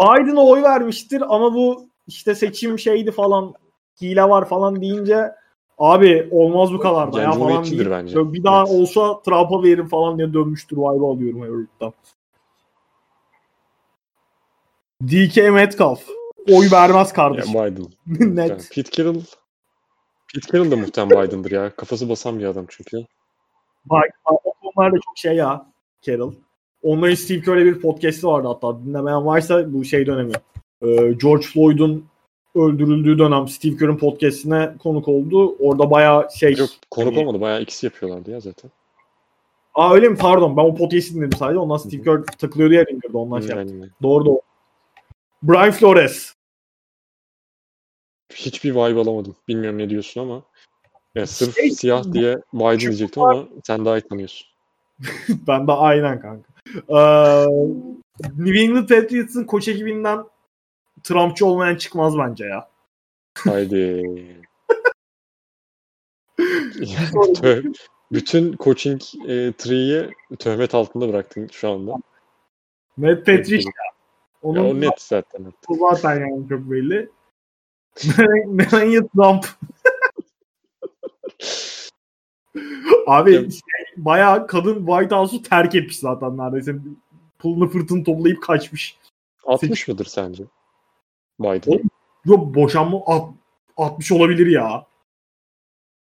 Biden'a 0.00 0.40
oy 0.40 0.62
vermiştir 0.62 1.22
ama 1.34 1.54
bu 1.54 1.88
işte 2.06 2.34
seçim 2.34 2.78
şeydi 2.78 3.12
falan 3.12 3.54
hile 4.00 4.28
var 4.28 4.48
falan 4.48 4.80
deyince 4.80 5.32
abi 5.78 6.28
olmaz 6.30 6.72
bu 6.72 6.78
kadar 6.78 7.12
da 7.12 7.22
Yani 7.22 7.34
ya 7.34 7.38
falan 7.40 7.64
deyip 7.64 7.90
bence. 7.90 8.16
böyle 8.16 8.32
bir 8.32 8.44
daha 8.44 8.58
Evet. 8.62 8.70
olsa 8.80 9.22
Trump'a 9.22 9.62
veririm 9.62 9.88
falan 9.88 10.18
diye 10.18 10.32
dönmüştür 10.34 10.76
vibe 10.76 11.06
alıyorum 11.06 11.42
Herbert'tan. 11.42 11.92
DK 15.02 15.36
Metcalf 15.52 16.00
oy 16.52 16.66
vermez 16.72 17.08
Ya 17.08 17.14
kardeşim. 17.14 17.52
Biden. 17.54 17.86
Net. 18.36 18.70
Pete 18.74 18.90
Carroll 18.90 19.20
Pete 20.34 20.52
Carroll 20.52 20.70
da 20.70 20.76
muhtemelen 20.76 21.26
Biden'dır 21.28 21.50
ya. 21.50 21.76
Kafası 21.76 22.08
basan 22.08 22.38
bir 22.38 22.44
adam 22.44 22.66
çünkü. 22.68 23.04
Bak, 23.86 24.04
o 24.24 24.52
konularda 24.74 24.96
çok 24.96 25.18
şey 25.18 25.34
ya 25.36 25.66
Carol. 26.02 26.32
Onların 26.82 27.14
Steve 27.14 27.40
Kerr'le 27.40 27.64
bir 27.64 27.80
podcast'i 27.80 28.26
vardı 28.26 28.48
hatta. 28.48 28.78
Dinlemeyen 28.84 29.26
varsa 29.26 29.72
bu 29.72 29.84
şey 29.84 30.06
dönemi. 30.06 30.32
Ee, 30.82 31.12
George 31.12 31.46
Floyd'un 31.46 32.04
öldürüldüğü 32.54 33.18
dönem 33.18 33.48
Steve 33.48 33.76
Kerr'ın 33.76 33.96
podcast'ine 33.96 34.74
konuk 34.82 35.08
oldu. 35.08 35.56
Orada 35.58 35.90
bayağı 35.90 36.28
şey... 36.38 36.54
Yok 36.56 36.68
konuk 36.90 37.12
Hani- 37.16 37.20
olmadı. 37.20 37.40
Bayağı 37.40 37.62
ikisi 37.62 37.86
yapıyorlardı 37.86 38.30
ya 38.30 38.40
zaten. 38.40 38.70
Aa 39.74 39.94
öyle 39.94 40.08
mi? 40.08 40.16
Pardon. 40.16 40.56
Ben 40.56 40.62
o 40.64 40.74
podcast'i 40.74 41.14
dinledim 41.14 41.38
sadece. 41.38 41.58
Ondan 41.58 41.76
Steve 41.76 42.02
Kerr 42.02 42.22
takılıyordu 42.22 42.74
ya 42.74 42.84
ringerde. 42.86 43.16
Ondan 43.16 43.40
şey 43.40 43.56
yaptım. 43.56 43.80
Yani 43.80 43.90
Doğru 44.02 44.24
doğru. 44.24 44.40
Brian 45.42 45.70
Flores. 45.70 46.34
hiçbir 48.34 48.70
vibe 48.70 49.00
alamadım. 49.00 49.36
Bilmiyorum 49.48 49.78
ne 49.78 49.90
diyorsun 49.90 50.20
ama. 50.20 50.42
Ya 51.14 51.26
sırf 51.26 51.54
Şey- 51.56 51.70
siyah 51.70 52.12
diye 52.12 52.38
Biden 52.52 52.78
diyecektim 52.78 53.22
ama 53.22 53.44
sen 53.64 53.84
daha 53.84 53.98
iyi 53.98 54.00
tanıyorsun. 54.08 54.46
ben 55.28 55.66
de 55.66 55.72
aynen 55.72 56.20
kanka. 56.20 56.48
Ee, 56.88 57.46
New 58.38 58.60
England 58.60 58.88
Patriots'ın 58.88 59.44
koç 59.44 59.68
ekibinden 59.68 60.18
Trumpçı 61.04 61.46
olmayan 61.46 61.76
çıkmaz 61.76 62.18
bence 62.18 62.44
ya. 62.44 62.68
Haydi. 63.38 64.02
Bütün 68.12 68.56
coaching 68.56 69.02
e, 69.28 69.52
tree'yi 69.52 70.10
töhmet 70.38 70.74
altında 70.74 71.08
bıraktın 71.08 71.48
şu 71.52 71.70
anda. 71.70 71.94
Matt 72.96 73.26
Patricia. 73.26 73.72
Ya 73.76 73.92
Onun 74.42 74.64
o 74.64 74.80
net 74.80 75.00
zaten. 75.00 75.52
O 75.68 75.74
zaten 75.74 76.20
yani 76.20 76.48
çok 76.48 76.70
belli. 76.70 77.10
Melania 78.46 79.06
Trump. 79.06 79.46
Abi 83.06 83.32
Ya- 83.32 83.40
şey, 83.40 83.60
bayağı 83.96 84.46
kadın 84.46 84.86
White 84.86 85.14
House'u 85.14 85.42
terk 85.42 85.74
etmiş 85.74 85.98
zaten 85.98 86.38
neredeyse. 86.38 86.74
Pulunu 87.38 87.68
fırtını 87.68 88.04
toplayıp 88.04 88.42
kaçmış. 88.42 88.98
60 89.44 89.88
mıdır 89.88 90.04
sence? 90.04 90.44
Biden. 91.40 91.80
Yok 92.24 92.54
boşanma 92.54 93.00
at- 93.06 93.30
60 93.76 94.12
olabilir 94.12 94.46
ya. 94.46 94.86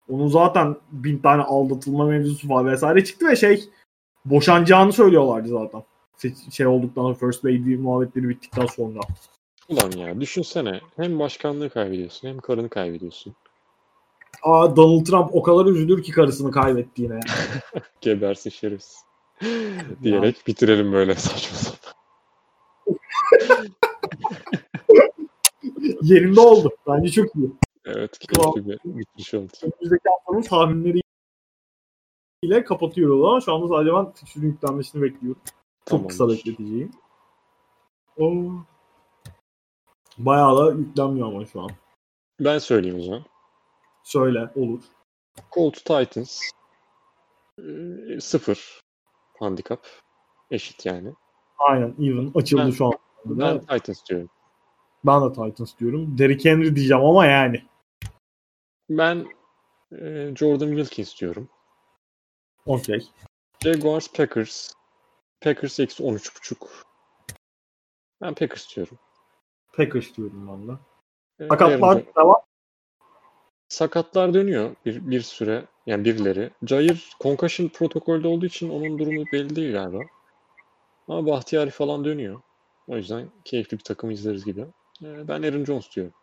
Onun 0.09 0.27
zaten 0.27 0.75
bin 0.91 1.19
tane 1.19 1.41
aldatılma 1.43 2.05
mevzusu 2.05 2.49
var 2.49 2.65
vesaire 2.65 3.03
çıktı 3.03 3.27
ve 3.27 3.35
şey 3.35 3.63
boşanacağını 4.25 4.93
söylüyorlardı 4.93 5.47
zaten. 5.47 5.83
Şey 6.51 6.67
olduktan 6.67 7.01
sonra 7.01 7.13
First 7.13 7.45
Lady 7.45 7.75
muhabbetleri 7.75 8.29
bittikten 8.29 8.65
sonra. 8.65 8.99
Ulan 9.69 9.91
ya 9.91 10.21
düşünsene 10.21 10.79
hem 10.95 11.19
başkanlığı 11.19 11.69
kaybediyorsun 11.69 12.27
hem 12.27 12.37
karını 12.37 12.69
kaybediyorsun. 12.69 13.35
Aa 14.43 14.75
Donald 14.75 15.05
Trump 15.05 15.29
o 15.35 15.43
kadar 15.43 15.65
üzülür 15.65 16.03
ki 16.03 16.11
karısını 16.11 16.51
kaybettiğine. 16.51 17.19
Gebersin 18.01 18.49
şerefsiz. 18.49 18.97
Diyerek 20.03 20.47
bitirelim 20.47 20.93
böyle 20.93 21.15
saçma 21.15 21.57
sapan. 21.57 21.93
Yerinde 26.01 26.39
oldu. 26.39 26.69
Bence 26.87 27.11
çok 27.11 27.35
iyi. 27.35 27.51
Evet 27.85 28.19
keyifli 28.19 28.65
bir 28.67 28.97
bitiriş 28.97 29.33
oldu. 29.33 29.51
Önümüzdeki 29.63 30.09
haftanın 30.09 30.41
tahminleri 30.41 31.01
ile 32.41 32.63
kapatıyoruz 32.63 33.25
ama 33.25 33.41
şu 33.41 33.53
anda 33.53 33.67
sadece 33.67 33.93
ben 33.93 34.11
fikstürün 34.11 34.47
yüklenmesini 34.47 35.01
bekliyorum. 35.01 35.41
Çok 35.45 35.85
Tamamdır. 35.85 36.09
kısa 36.09 36.29
bekleteceğim. 36.29 36.91
Oo. 38.17 38.51
Bayağı 40.17 40.57
da 40.57 40.71
yüklenmiyor 40.71 41.27
ama 41.27 41.45
şu 41.45 41.61
an. 41.61 41.69
Ben 42.39 42.57
söyleyeyim 42.57 42.99
o 42.99 43.03
zaman. 43.03 43.25
Söyle 44.03 44.49
olur. 44.55 44.79
Colt 45.51 45.73
Titans 45.75 46.41
e, 47.59 47.63
sıfır 48.19 48.79
handikap. 49.39 49.87
Eşit 50.51 50.85
yani. 50.85 51.13
Aynen 51.57 51.95
even 51.99 52.31
açıldı 52.35 52.61
Ben- 52.65 52.71
şu 52.71 52.85
an. 52.85 52.93
Ben, 53.25 53.59
Titans 53.59 54.05
diyorum. 54.09 54.29
Ben 55.05 55.21
de 55.21 55.33
Titans 55.33 55.77
diyorum. 55.79 56.17
Derrick 56.17 56.49
Henry 56.49 56.75
diyeceğim 56.75 57.03
ama 57.03 57.25
yani. 57.25 57.63
Ben 58.89 59.27
e, 59.91 60.31
Jordan 60.35 60.67
Wilkins 60.67 61.21
diyorum. 61.21 61.49
Okey. 62.65 63.07
Jaguars 63.63 64.11
Packers. 64.13 64.71
Packers 65.41 65.79
eksi 65.79 66.03
13.5. 66.03 66.55
Ben 68.21 68.33
Packers 68.35 68.75
diyorum. 68.75 68.99
Packers 69.73 70.15
diyorum 70.17 70.47
ben 70.47 70.67
de. 70.67 70.79
E, 71.39 71.47
Sakatlar 71.47 72.03
devam. 72.15 72.35
sakatlar 73.69 74.33
dönüyor 74.33 74.75
bir, 74.85 75.09
bir 75.11 75.21
süre. 75.21 75.65
Yani 75.85 76.05
birileri. 76.05 76.51
Jair 76.63 77.09
concussion 77.19 77.67
protokolde 77.67 78.27
olduğu 78.27 78.45
için 78.45 78.69
onun 78.69 78.99
durumu 78.99 79.23
belli 79.33 79.55
değil 79.55 79.73
galiba. 79.73 79.99
Ama 81.07 81.25
Bahtiyari 81.25 81.69
falan 81.69 82.05
dönüyor. 82.05 82.41
O 82.87 82.97
yüzden 82.97 83.29
keyifli 83.45 83.77
bir 83.77 83.83
takım 83.83 84.11
izleriz 84.11 84.45
gibi. 84.45 84.65
E, 85.03 85.27
ben 85.27 85.43
Aaron 85.43 85.65
Jones 85.65 85.95
diyorum. 85.95 86.13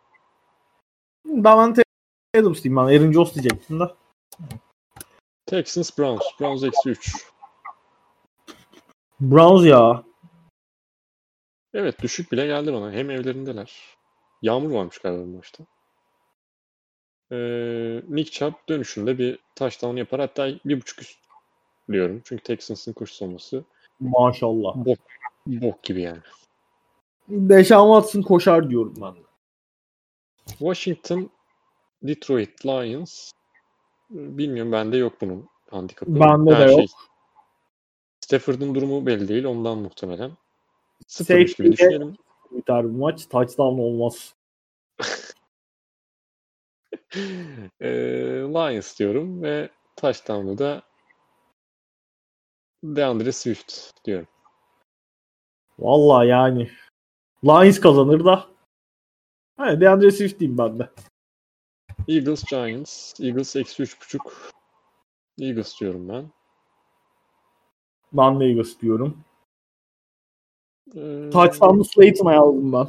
Davante 1.27 1.83
Adams 2.37 2.63
diyeyim 2.63 2.77
ben. 2.77 2.81
Aaron 2.81 3.11
Jones 3.11 3.33
diyecektim 3.33 3.79
de. 3.79 3.83
Texans 5.45 5.97
Browns. 5.97 6.23
Browns 6.39 6.63
eksi 6.63 6.89
3. 6.89 7.25
Browns 9.19 9.65
ya. 9.65 10.03
Evet 11.73 12.01
düşük 12.01 12.31
bile 12.31 12.45
geldi 12.45 12.73
bana. 12.73 12.91
Hem 12.91 13.09
evlerindeler. 13.09 13.97
Yağmur 14.41 14.71
varmış 14.71 14.97
galiba 14.97 15.25
maçta. 15.25 15.65
Ee, 17.31 18.01
Nick 18.07 18.31
Chubb 18.31 18.53
dönüşünde 18.69 19.17
bir 19.17 19.39
touchdown 19.55 19.97
yapar. 19.97 20.19
Hatta 20.19 20.47
bir 20.65 20.81
buçuk 20.81 21.01
üst 21.01 21.19
diyorum. 21.91 22.21
Çünkü 22.25 22.43
Texans'ın 22.43 22.93
koşu 22.93 23.15
sonrası 23.15 23.63
Maşallah. 23.99 24.75
bok, 24.75 24.99
bok 25.47 25.83
gibi 25.83 26.01
yani. 26.01 26.21
Deşan 27.29 27.85
Watson 27.85 28.21
koşar 28.21 28.69
diyorum 28.69 28.93
ben 29.01 29.15
de. 29.15 29.25
Washington 30.47 31.29
Detroit 32.03 32.65
Lions 32.65 33.31
bilmiyorum 34.09 34.71
bende 34.71 34.97
yok 34.97 35.21
bunun 35.21 35.49
handikapı. 35.69 36.19
Bende 36.19 36.51
de 36.51 36.55
Her 36.55 36.67
yok. 36.67 36.89
Stafford'ın 38.19 38.75
durumu 38.75 39.05
belli 39.05 39.27
değil 39.27 39.43
ondan 39.45 39.77
muhtemelen. 39.77 40.31
Sıfırmış 41.07 41.55
gibi 41.55 41.71
düşünelim. 41.71 42.15
Biter 42.51 42.83
bu 42.83 42.97
maç. 42.97 43.27
Touchdown 43.29 43.79
olmaz. 43.79 44.35
Ee, 47.81 47.89
Lions 48.53 48.99
diyorum 48.99 49.41
ve 49.43 49.69
touchdown'u 49.95 50.57
da 50.57 50.83
DeAndre 52.83 53.31
Swift 53.31 54.05
diyorum. 54.05 54.27
Vallahi 55.79 56.27
yani. 56.27 56.71
Lions 57.45 57.79
kazanır 57.79 58.25
da. 58.25 58.47
Hayır 59.57 59.81
DeAndre 59.81 60.11
Swift 60.11 60.39
diyeyim 60.39 60.57
ben 60.57 60.79
de. 60.79 60.89
Eagles 62.07 62.43
Giants. 62.43 63.19
Eagles 63.19 63.55
eksi 63.55 63.83
3.5. 63.83 64.19
Eagles 65.39 65.79
diyorum 65.79 66.09
ben. 66.09 66.31
Ben 68.13 68.39
de 68.39 68.45
Eagles 68.45 68.81
diyorum. 68.81 69.23
Ee, 70.95 71.29
Touchdown'lı 71.33 71.85
Slayton'a 71.85 72.33
yazdım 72.33 72.73
ben. 72.73 72.87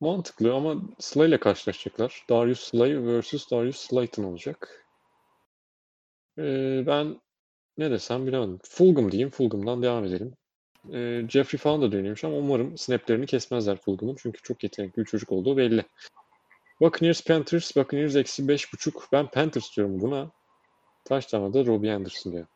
Mantıklı 0.00 0.54
ama 0.54 0.76
Slay 0.98 1.28
ile 1.28 1.40
karşılaşacaklar. 1.40 2.24
Darius 2.30 2.60
Slay 2.60 3.20
vs. 3.20 3.50
Darius 3.50 3.76
Slayton 3.76 4.24
olacak. 4.24 4.86
Ee, 6.38 6.84
ben 6.86 7.20
ne 7.78 7.90
desem 7.90 8.26
bilemedim. 8.26 8.58
Fulgham 8.64 9.12
diyeyim. 9.12 9.30
Fulgham'dan 9.30 9.82
devam 9.82 10.04
edelim. 10.04 10.34
Ee, 10.92 11.22
Jeffrey 11.28 11.58
falan 11.58 11.82
da 11.82 11.92
dönüyormuş 11.92 12.24
ama 12.24 12.36
umarım 12.36 12.78
snaplerini 12.78 13.26
kesmezler 13.26 13.76
Fulgham'ın. 13.76 14.16
Çünkü 14.18 14.42
çok 14.42 14.62
yetenekli 14.62 15.00
bir 15.00 15.06
çocuk 15.06 15.32
olduğu 15.32 15.56
belli. 15.56 15.84
Buccaneers 16.80 17.24
Panthers. 17.24 17.76
Buccaneers 17.76 18.16
eksi 18.16 18.42
5.5. 18.42 18.92
Ben 19.12 19.26
Panthers 19.26 19.76
diyorum 19.76 20.00
buna. 20.00 20.30
Touchdown'a 21.04 21.54
da 21.54 21.66
Robbie 21.66 21.92
Anderson 21.92 22.32
diyor. 22.32 22.46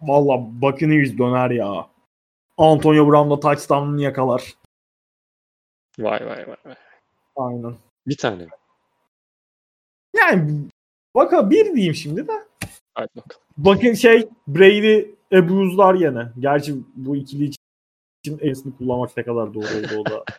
Vallahi 0.00 0.40
Buccaneers 0.62 1.18
döner 1.18 1.50
ya. 1.50 1.90
Antonio 2.58 3.08
Brown 3.08 3.30
da 3.30 3.40
touchdown'ını 3.40 4.02
yakalar. 4.02 4.54
Vay 5.98 6.26
vay 6.26 6.46
vay 6.46 6.56
vay. 6.64 6.74
Aynen. 7.36 7.76
Bir 8.06 8.16
tane. 8.16 8.46
Yani 10.16 10.68
baka 11.14 11.50
bir 11.50 11.74
diyeyim 11.74 11.94
şimdi 11.94 12.28
de. 12.28 12.32
Hadi 12.94 13.08
bakalım. 13.16 13.42
Bakın 13.56 13.94
şey 13.94 14.28
Brady 14.48 15.19
abuse'lar 15.32 15.94
yine. 15.94 16.32
Gerçi 16.38 16.74
bu 16.94 17.16
ikili 17.16 17.44
için 17.44 18.38
ensini 18.40 18.76
kullanmak 18.76 19.16
ne 19.16 19.22
kadar 19.22 19.54
doğru 19.54 19.64
oldu 19.64 20.00
o 20.00 20.04
da. 20.04 20.24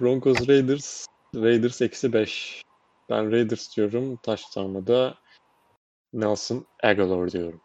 Broncos 0.00 0.48
Raiders. 0.48 1.06
Raiders 1.34 1.82
eksi 1.82 2.12
5. 2.12 2.62
Ben 3.10 3.32
Raiders 3.32 3.76
diyorum. 3.76 4.16
Touchdown'a 4.16 4.86
da 4.86 5.18
Nelson 6.12 6.66
Aguilar 6.82 7.32
diyorum. 7.32 7.60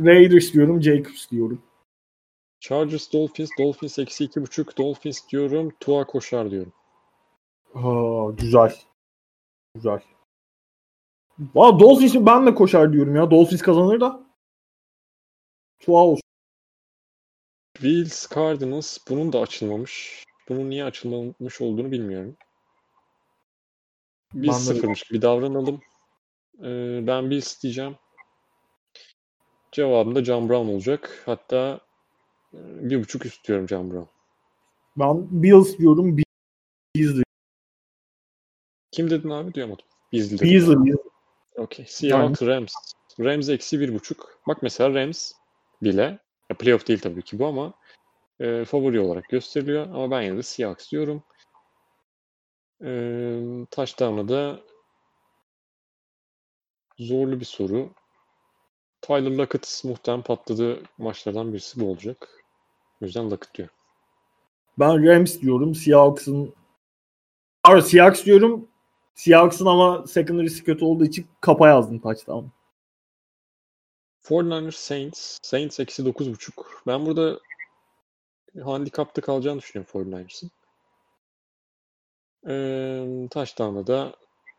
Raiders 0.00 0.52
diyorum, 0.52 0.82
Jacobs 0.82 1.30
diyorum. 1.30 1.62
Chargers 2.60 3.12
Dolphins. 3.12 3.50
Dolphins 3.58 3.98
eksi 3.98 4.24
2.5. 4.24 4.76
Dolphins 4.76 5.28
diyorum. 5.28 5.72
Tua 5.80 6.06
koşar 6.06 6.50
diyorum. 6.50 6.72
Ha, 7.72 7.90
güzel. 8.38 8.76
Güzel. 9.74 10.02
Valla 11.38 11.80
Dolphins'in 11.80 12.26
ben 12.26 12.46
de 12.46 12.54
koşar 12.54 12.92
diyorum 12.92 13.16
ya. 13.16 13.30
Dolphins 13.30 13.62
kazanır 13.62 14.00
da. 14.00 14.26
Tua 15.78 16.00
olsun. 16.00 16.22
Bills 17.82 18.34
Cardinals. 18.34 18.98
Bunun 19.08 19.32
da 19.32 19.40
açılmamış. 19.40 20.24
Bunun 20.48 20.70
niye 20.70 20.84
açılmamış 20.84 21.60
olduğunu 21.60 21.92
bilmiyorum. 21.92 22.36
De- 24.34 24.52
sıfırmış 24.52 25.02
gibi 25.02 25.22
davranalım. 25.22 25.80
Ee, 26.58 27.06
ben 27.06 27.30
Bills 27.30 27.62
diyeceğim. 27.62 27.96
Cevabım 29.72 30.14
da 30.14 30.24
John 30.24 30.48
Brown 30.48 30.68
olacak. 30.68 31.22
Hatta 31.26 31.80
e, 32.54 32.58
bir 32.90 33.00
buçuk 33.00 33.26
üst 33.26 33.48
diyorum 33.48 33.68
John 33.68 33.90
Brown. 33.90 34.10
Ben 34.96 35.42
Bills 35.42 35.78
diyorum. 35.78 36.18
Beasley. 36.96 37.22
Kim 38.90 39.10
dedin 39.10 39.30
abi? 39.30 39.54
Duyamadım. 39.54 39.86
Beasley 40.12 40.38
dedim. 40.38 40.50
Beasley. 40.50 41.15
Okey. 41.56 41.86
Seahawks 41.88 42.42
Rams. 42.42 42.74
Rams 43.20 43.48
eksi 43.48 43.80
bir 43.80 43.94
buçuk. 43.94 44.40
Bak 44.48 44.62
mesela 44.62 44.94
Rams 44.94 45.32
bile 45.82 46.18
ya 46.50 46.56
playoff 46.58 46.88
değil 46.88 47.00
tabii 47.00 47.22
ki 47.22 47.38
bu 47.38 47.46
ama 47.46 47.74
e, 48.40 48.64
favori 48.64 49.00
olarak 49.00 49.28
gösteriliyor. 49.28 49.86
Ama 49.86 50.10
ben 50.10 50.22
yine 50.22 50.36
de 50.36 50.42
Seahawks 50.42 50.90
diyorum. 50.90 51.22
E, 52.84 52.90
touchdown'a 53.70 54.28
da 54.28 54.60
zorlu 56.98 57.40
bir 57.40 57.44
soru. 57.44 57.90
Tyler 59.00 59.36
Lockett 59.36 59.82
muhtemelen 59.84 60.22
patladığı 60.22 60.82
maçlardan 60.98 61.52
birisi 61.52 61.80
bu 61.80 61.90
olacak. 61.90 62.44
O 63.02 63.04
yüzden 63.04 63.30
Lockett 63.30 63.54
diyor. 63.54 63.68
Ben 64.78 65.06
Rams 65.06 65.40
diyorum. 65.40 65.74
Seahawks'ın 65.74 66.54
Seahawks 67.82 68.24
diyorum. 68.24 68.68
Seahawks'ın 69.16 69.66
ama 69.66 70.06
secondary'si 70.06 70.64
kötü 70.64 70.84
olduğu 70.84 71.04
için 71.04 71.26
kapa 71.40 71.68
yazdım 71.68 71.98
touchdown. 72.00 72.46
49ers 74.22 74.72
Saints. 74.72 75.38
Saints 75.42 75.80
eksi 75.80 76.02
9.5. 76.02 76.50
Ben 76.86 77.06
burada 77.06 77.40
handikapta 78.64 79.20
kalacağını 79.20 79.58
düşünüyorum 79.60 80.02
49ers'ın. 80.02 80.50
Ee, 82.48 83.28
touchdown'da 83.28 83.86
da 83.86 84.16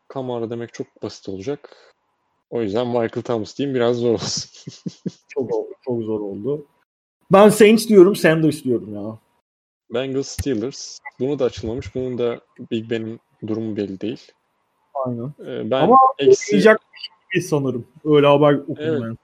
Kamara 0.08 0.50
demek 0.50 0.74
çok 0.74 1.02
basit 1.02 1.28
olacak. 1.28 1.94
O 2.50 2.62
yüzden 2.62 2.86
Michael 2.86 3.22
Thomas 3.22 3.58
diyeyim 3.58 3.74
biraz 3.74 3.96
zor 3.96 4.12
olsun. 4.12 4.50
çok 5.28 5.50
çok 5.84 6.02
zor 6.02 6.20
oldu. 6.20 6.66
Ben 7.32 7.48
Saints 7.48 7.88
diyorum, 7.88 8.16
Sanders 8.16 8.64
diyorum 8.64 8.94
ya. 8.94 9.18
Bengals 9.94 10.28
Steelers. 10.28 10.98
Bunu 11.20 11.38
da 11.38 11.44
açılmamış. 11.44 11.94
Bunun 11.94 12.18
da 12.18 12.40
Big 12.70 12.90
Ben'in 12.90 13.20
durumu 13.46 13.76
belli 13.76 14.00
değil. 14.00 14.32
Aynen. 15.08 15.32
Ee, 15.40 15.70
ben 15.70 15.82
Ama 15.82 15.98
eksi... 16.18 16.62
şey 16.62 17.42
sanırım. 17.42 17.86
Öyle 18.04 18.26
haber 18.26 18.54
okudum 18.54 18.76
Evet. 18.80 19.02
ben. 19.02 19.16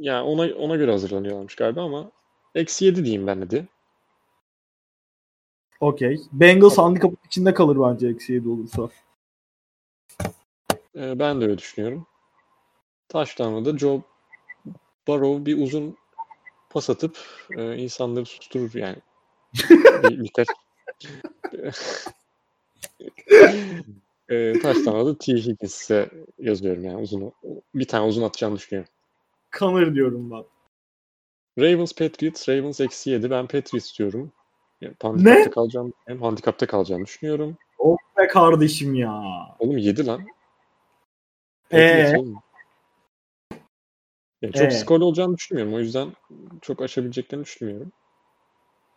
Yani 0.00 0.22
ona 0.22 0.54
ona 0.54 0.76
göre 0.76 0.90
hazırlanıyorlarmış 0.90 1.54
galiba 1.54 1.82
ama 1.82 2.10
eksi 2.54 2.84
7 2.84 3.04
diyeyim 3.04 3.26
ben 3.26 3.40
hadi. 3.40 3.68
Okey. 5.80 6.20
Bengals 6.32 6.78
handikapın 6.78 7.18
içinde 7.26 7.54
kalır 7.54 7.76
bence 7.80 8.08
eksi 8.08 8.32
7 8.32 8.48
olursa. 8.48 8.88
Ee, 10.96 11.18
ben 11.18 11.40
de 11.40 11.44
öyle 11.44 11.58
düşünüyorum. 11.58 12.06
Touchdown'da 13.08 13.72
da 13.72 13.78
Joe 13.78 14.00
Burrow 15.06 15.46
bir 15.46 15.62
uzun 15.62 15.96
pas 16.70 16.90
atıp 16.90 17.18
e, 17.56 17.76
insanları 17.76 18.26
susturur 18.26 18.74
yani. 18.74 18.96
bir, 20.02 20.24
biter. 20.24 20.46
e, 24.28 24.52
touchdown'da 24.52 25.06
da 25.06 25.18
T. 25.18 25.32
Higgins'e 25.32 26.10
yazıyorum 26.38 26.84
yani 26.84 26.96
uzun 27.02 27.32
bir 27.74 27.88
tane 27.88 28.06
uzun 28.06 28.22
atacağını 28.22 28.56
düşünüyorum. 28.56 28.92
Kanır 29.50 29.94
diyorum 29.94 30.30
ben. 30.30 30.44
Ravens 31.58 31.92
Patriots. 31.94 32.48
Ravens 32.48 32.80
eksi 32.80 33.10
7. 33.10 33.30
Ben 33.30 33.46
Patriots 33.46 33.98
diyorum. 33.98 34.32
Yani 34.80 34.94
handikapta 35.02 35.40
Ne? 35.44 35.50
kalacağım. 35.50 35.92
Hem 36.06 36.22
handikapta 36.22 36.66
kalacağını 36.66 37.04
düşünüyorum. 37.04 37.56
Oh 37.78 37.96
be 38.18 38.26
kardeşim 38.26 38.94
ya. 38.94 39.22
Oğlum 39.58 39.78
7 39.78 40.06
lan. 40.06 40.20
Ee? 41.70 41.76
Patriots 41.76 42.20
oğlum. 42.20 42.36
Yani 44.42 44.52
çok 44.52 44.66
Ee? 44.66 44.70
skorlu 44.70 45.04
olacağını 45.04 45.36
düşünmüyorum. 45.36 45.74
O 45.74 45.78
yüzden 45.78 46.08
çok 46.60 46.82
aşabileceklerini 46.82 47.44
düşünmüyorum. 47.44 47.92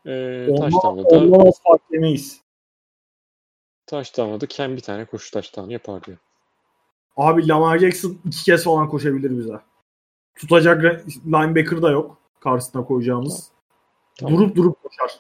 Ee, 0.05 0.47
Ondan, 0.49 0.69
touchdown'da 0.69 1.09
da, 1.09 1.17
ondan 1.19 1.51
fark 1.63 1.81
yemeyiz. 1.91 2.41
Touchdown'da 3.87 4.41
da 4.41 4.47
Ken 4.47 4.75
bir 4.75 4.81
tane 4.81 5.05
koşu 5.05 5.31
touchdown 5.31 5.69
yapar 5.69 6.03
diyor. 6.03 6.17
Abi 7.17 7.47
Lamar 7.47 7.79
Jackson 7.79 8.17
iki 8.25 8.43
kez 8.43 8.63
falan 8.63 8.89
koşabilir 8.89 9.37
bize. 9.37 9.61
Tutacak 10.35 11.05
linebacker 11.25 11.81
da 11.81 11.91
yok 11.91 12.17
karşısına 12.39 12.85
koyacağımız. 12.85 13.51
Tamam. 14.15 14.37
Durup 14.37 14.55
durup 14.55 14.83
koşar. 14.83 15.19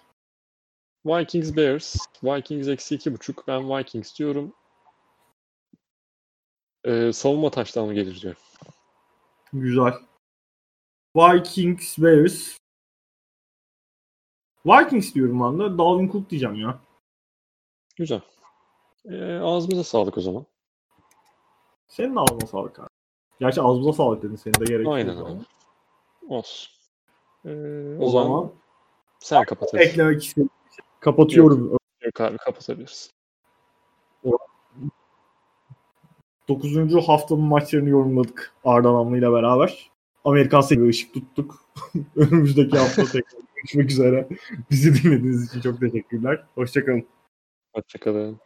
Vikings 1.05 1.55
Bears. 1.55 1.95
Vikings 2.23 2.67
eksi 2.67 2.95
2.5. 2.95 3.43
Ben 3.47 3.69
Vikings 3.69 4.19
diyorum. 4.19 4.53
Ee, 6.83 7.13
savunma 7.13 7.49
touchdown'u 7.49 7.93
gelir 7.93 8.21
diyor. 8.21 8.35
Güzel. 9.53 9.93
Vikings 11.15 11.97
Bears. 11.97 12.57
Vikings 14.65 15.15
diyorum 15.15 15.39
ben 15.39 15.59
de. 15.59 15.77
Dalvin 15.77 16.11
Cook 16.11 16.29
diyeceğim 16.29 16.55
ya. 16.55 16.79
Güzel. 17.95 18.21
Ee, 19.09 19.39
ağzımıza 19.39 19.83
sağlık 19.83 20.17
o 20.17 20.21
zaman. 20.21 20.45
Senin 21.87 22.15
ağzına 22.15 22.47
sağlık 22.47 22.79
abi. 22.79 22.87
Gerçi 23.39 23.61
ağzımıza 23.61 23.93
sağlık 23.93 24.23
dedin. 24.23 24.35
Senin 24.35 24.59
de 24.59 24.65
gerek 24.65 24.87
Aynen 24.87 25.13
yok 25.13 25.27
abi. 25.29 25.39
Olsun. 26.27 26.71
Ee, 27.45 27.97
O, 27.99 28.09
zaman 28.09 28.51
sen 29.19 29.43
kapatabilirsin. 29.43 29.91
eklemek 29.91 30.23
istedim. 30.23 30.49
Kapatıyorum. 30.99 31.77
Yok 32.01 32.21
abi 32.21 32.37
kapatabilirsin. 32.37 33.11
9. 36.47 37.07
haftanın 37.07 37.41
maçlarını 37.41 37.89
yorumladık 37.89 38.53
Arda 38.65 38.93
Namlı 38.93 39.17
ile 39.17 39.31
beraber. 39.31 39.91
Amerikan 40.25 40.61
seviye 40.61 40.89
ışık 40.89 41.13
tuttuk. 41.13 41.65
Önümüzdeki 42.15 42.77
hafta 42.77 43.03
tekrar 43.11 43.39
görüşmek 43.55 43.91
üzere. 43.91 44.27
Bizi 44.71 45.03
dinlediğiniz 45.03 45.49
için 45.49 45.61
çok 45.61 45.79
teşekkürler. 45.79 46.45
Hoşçakalın. 46.55 47.07
Hoşçakalın. 47.75 48.39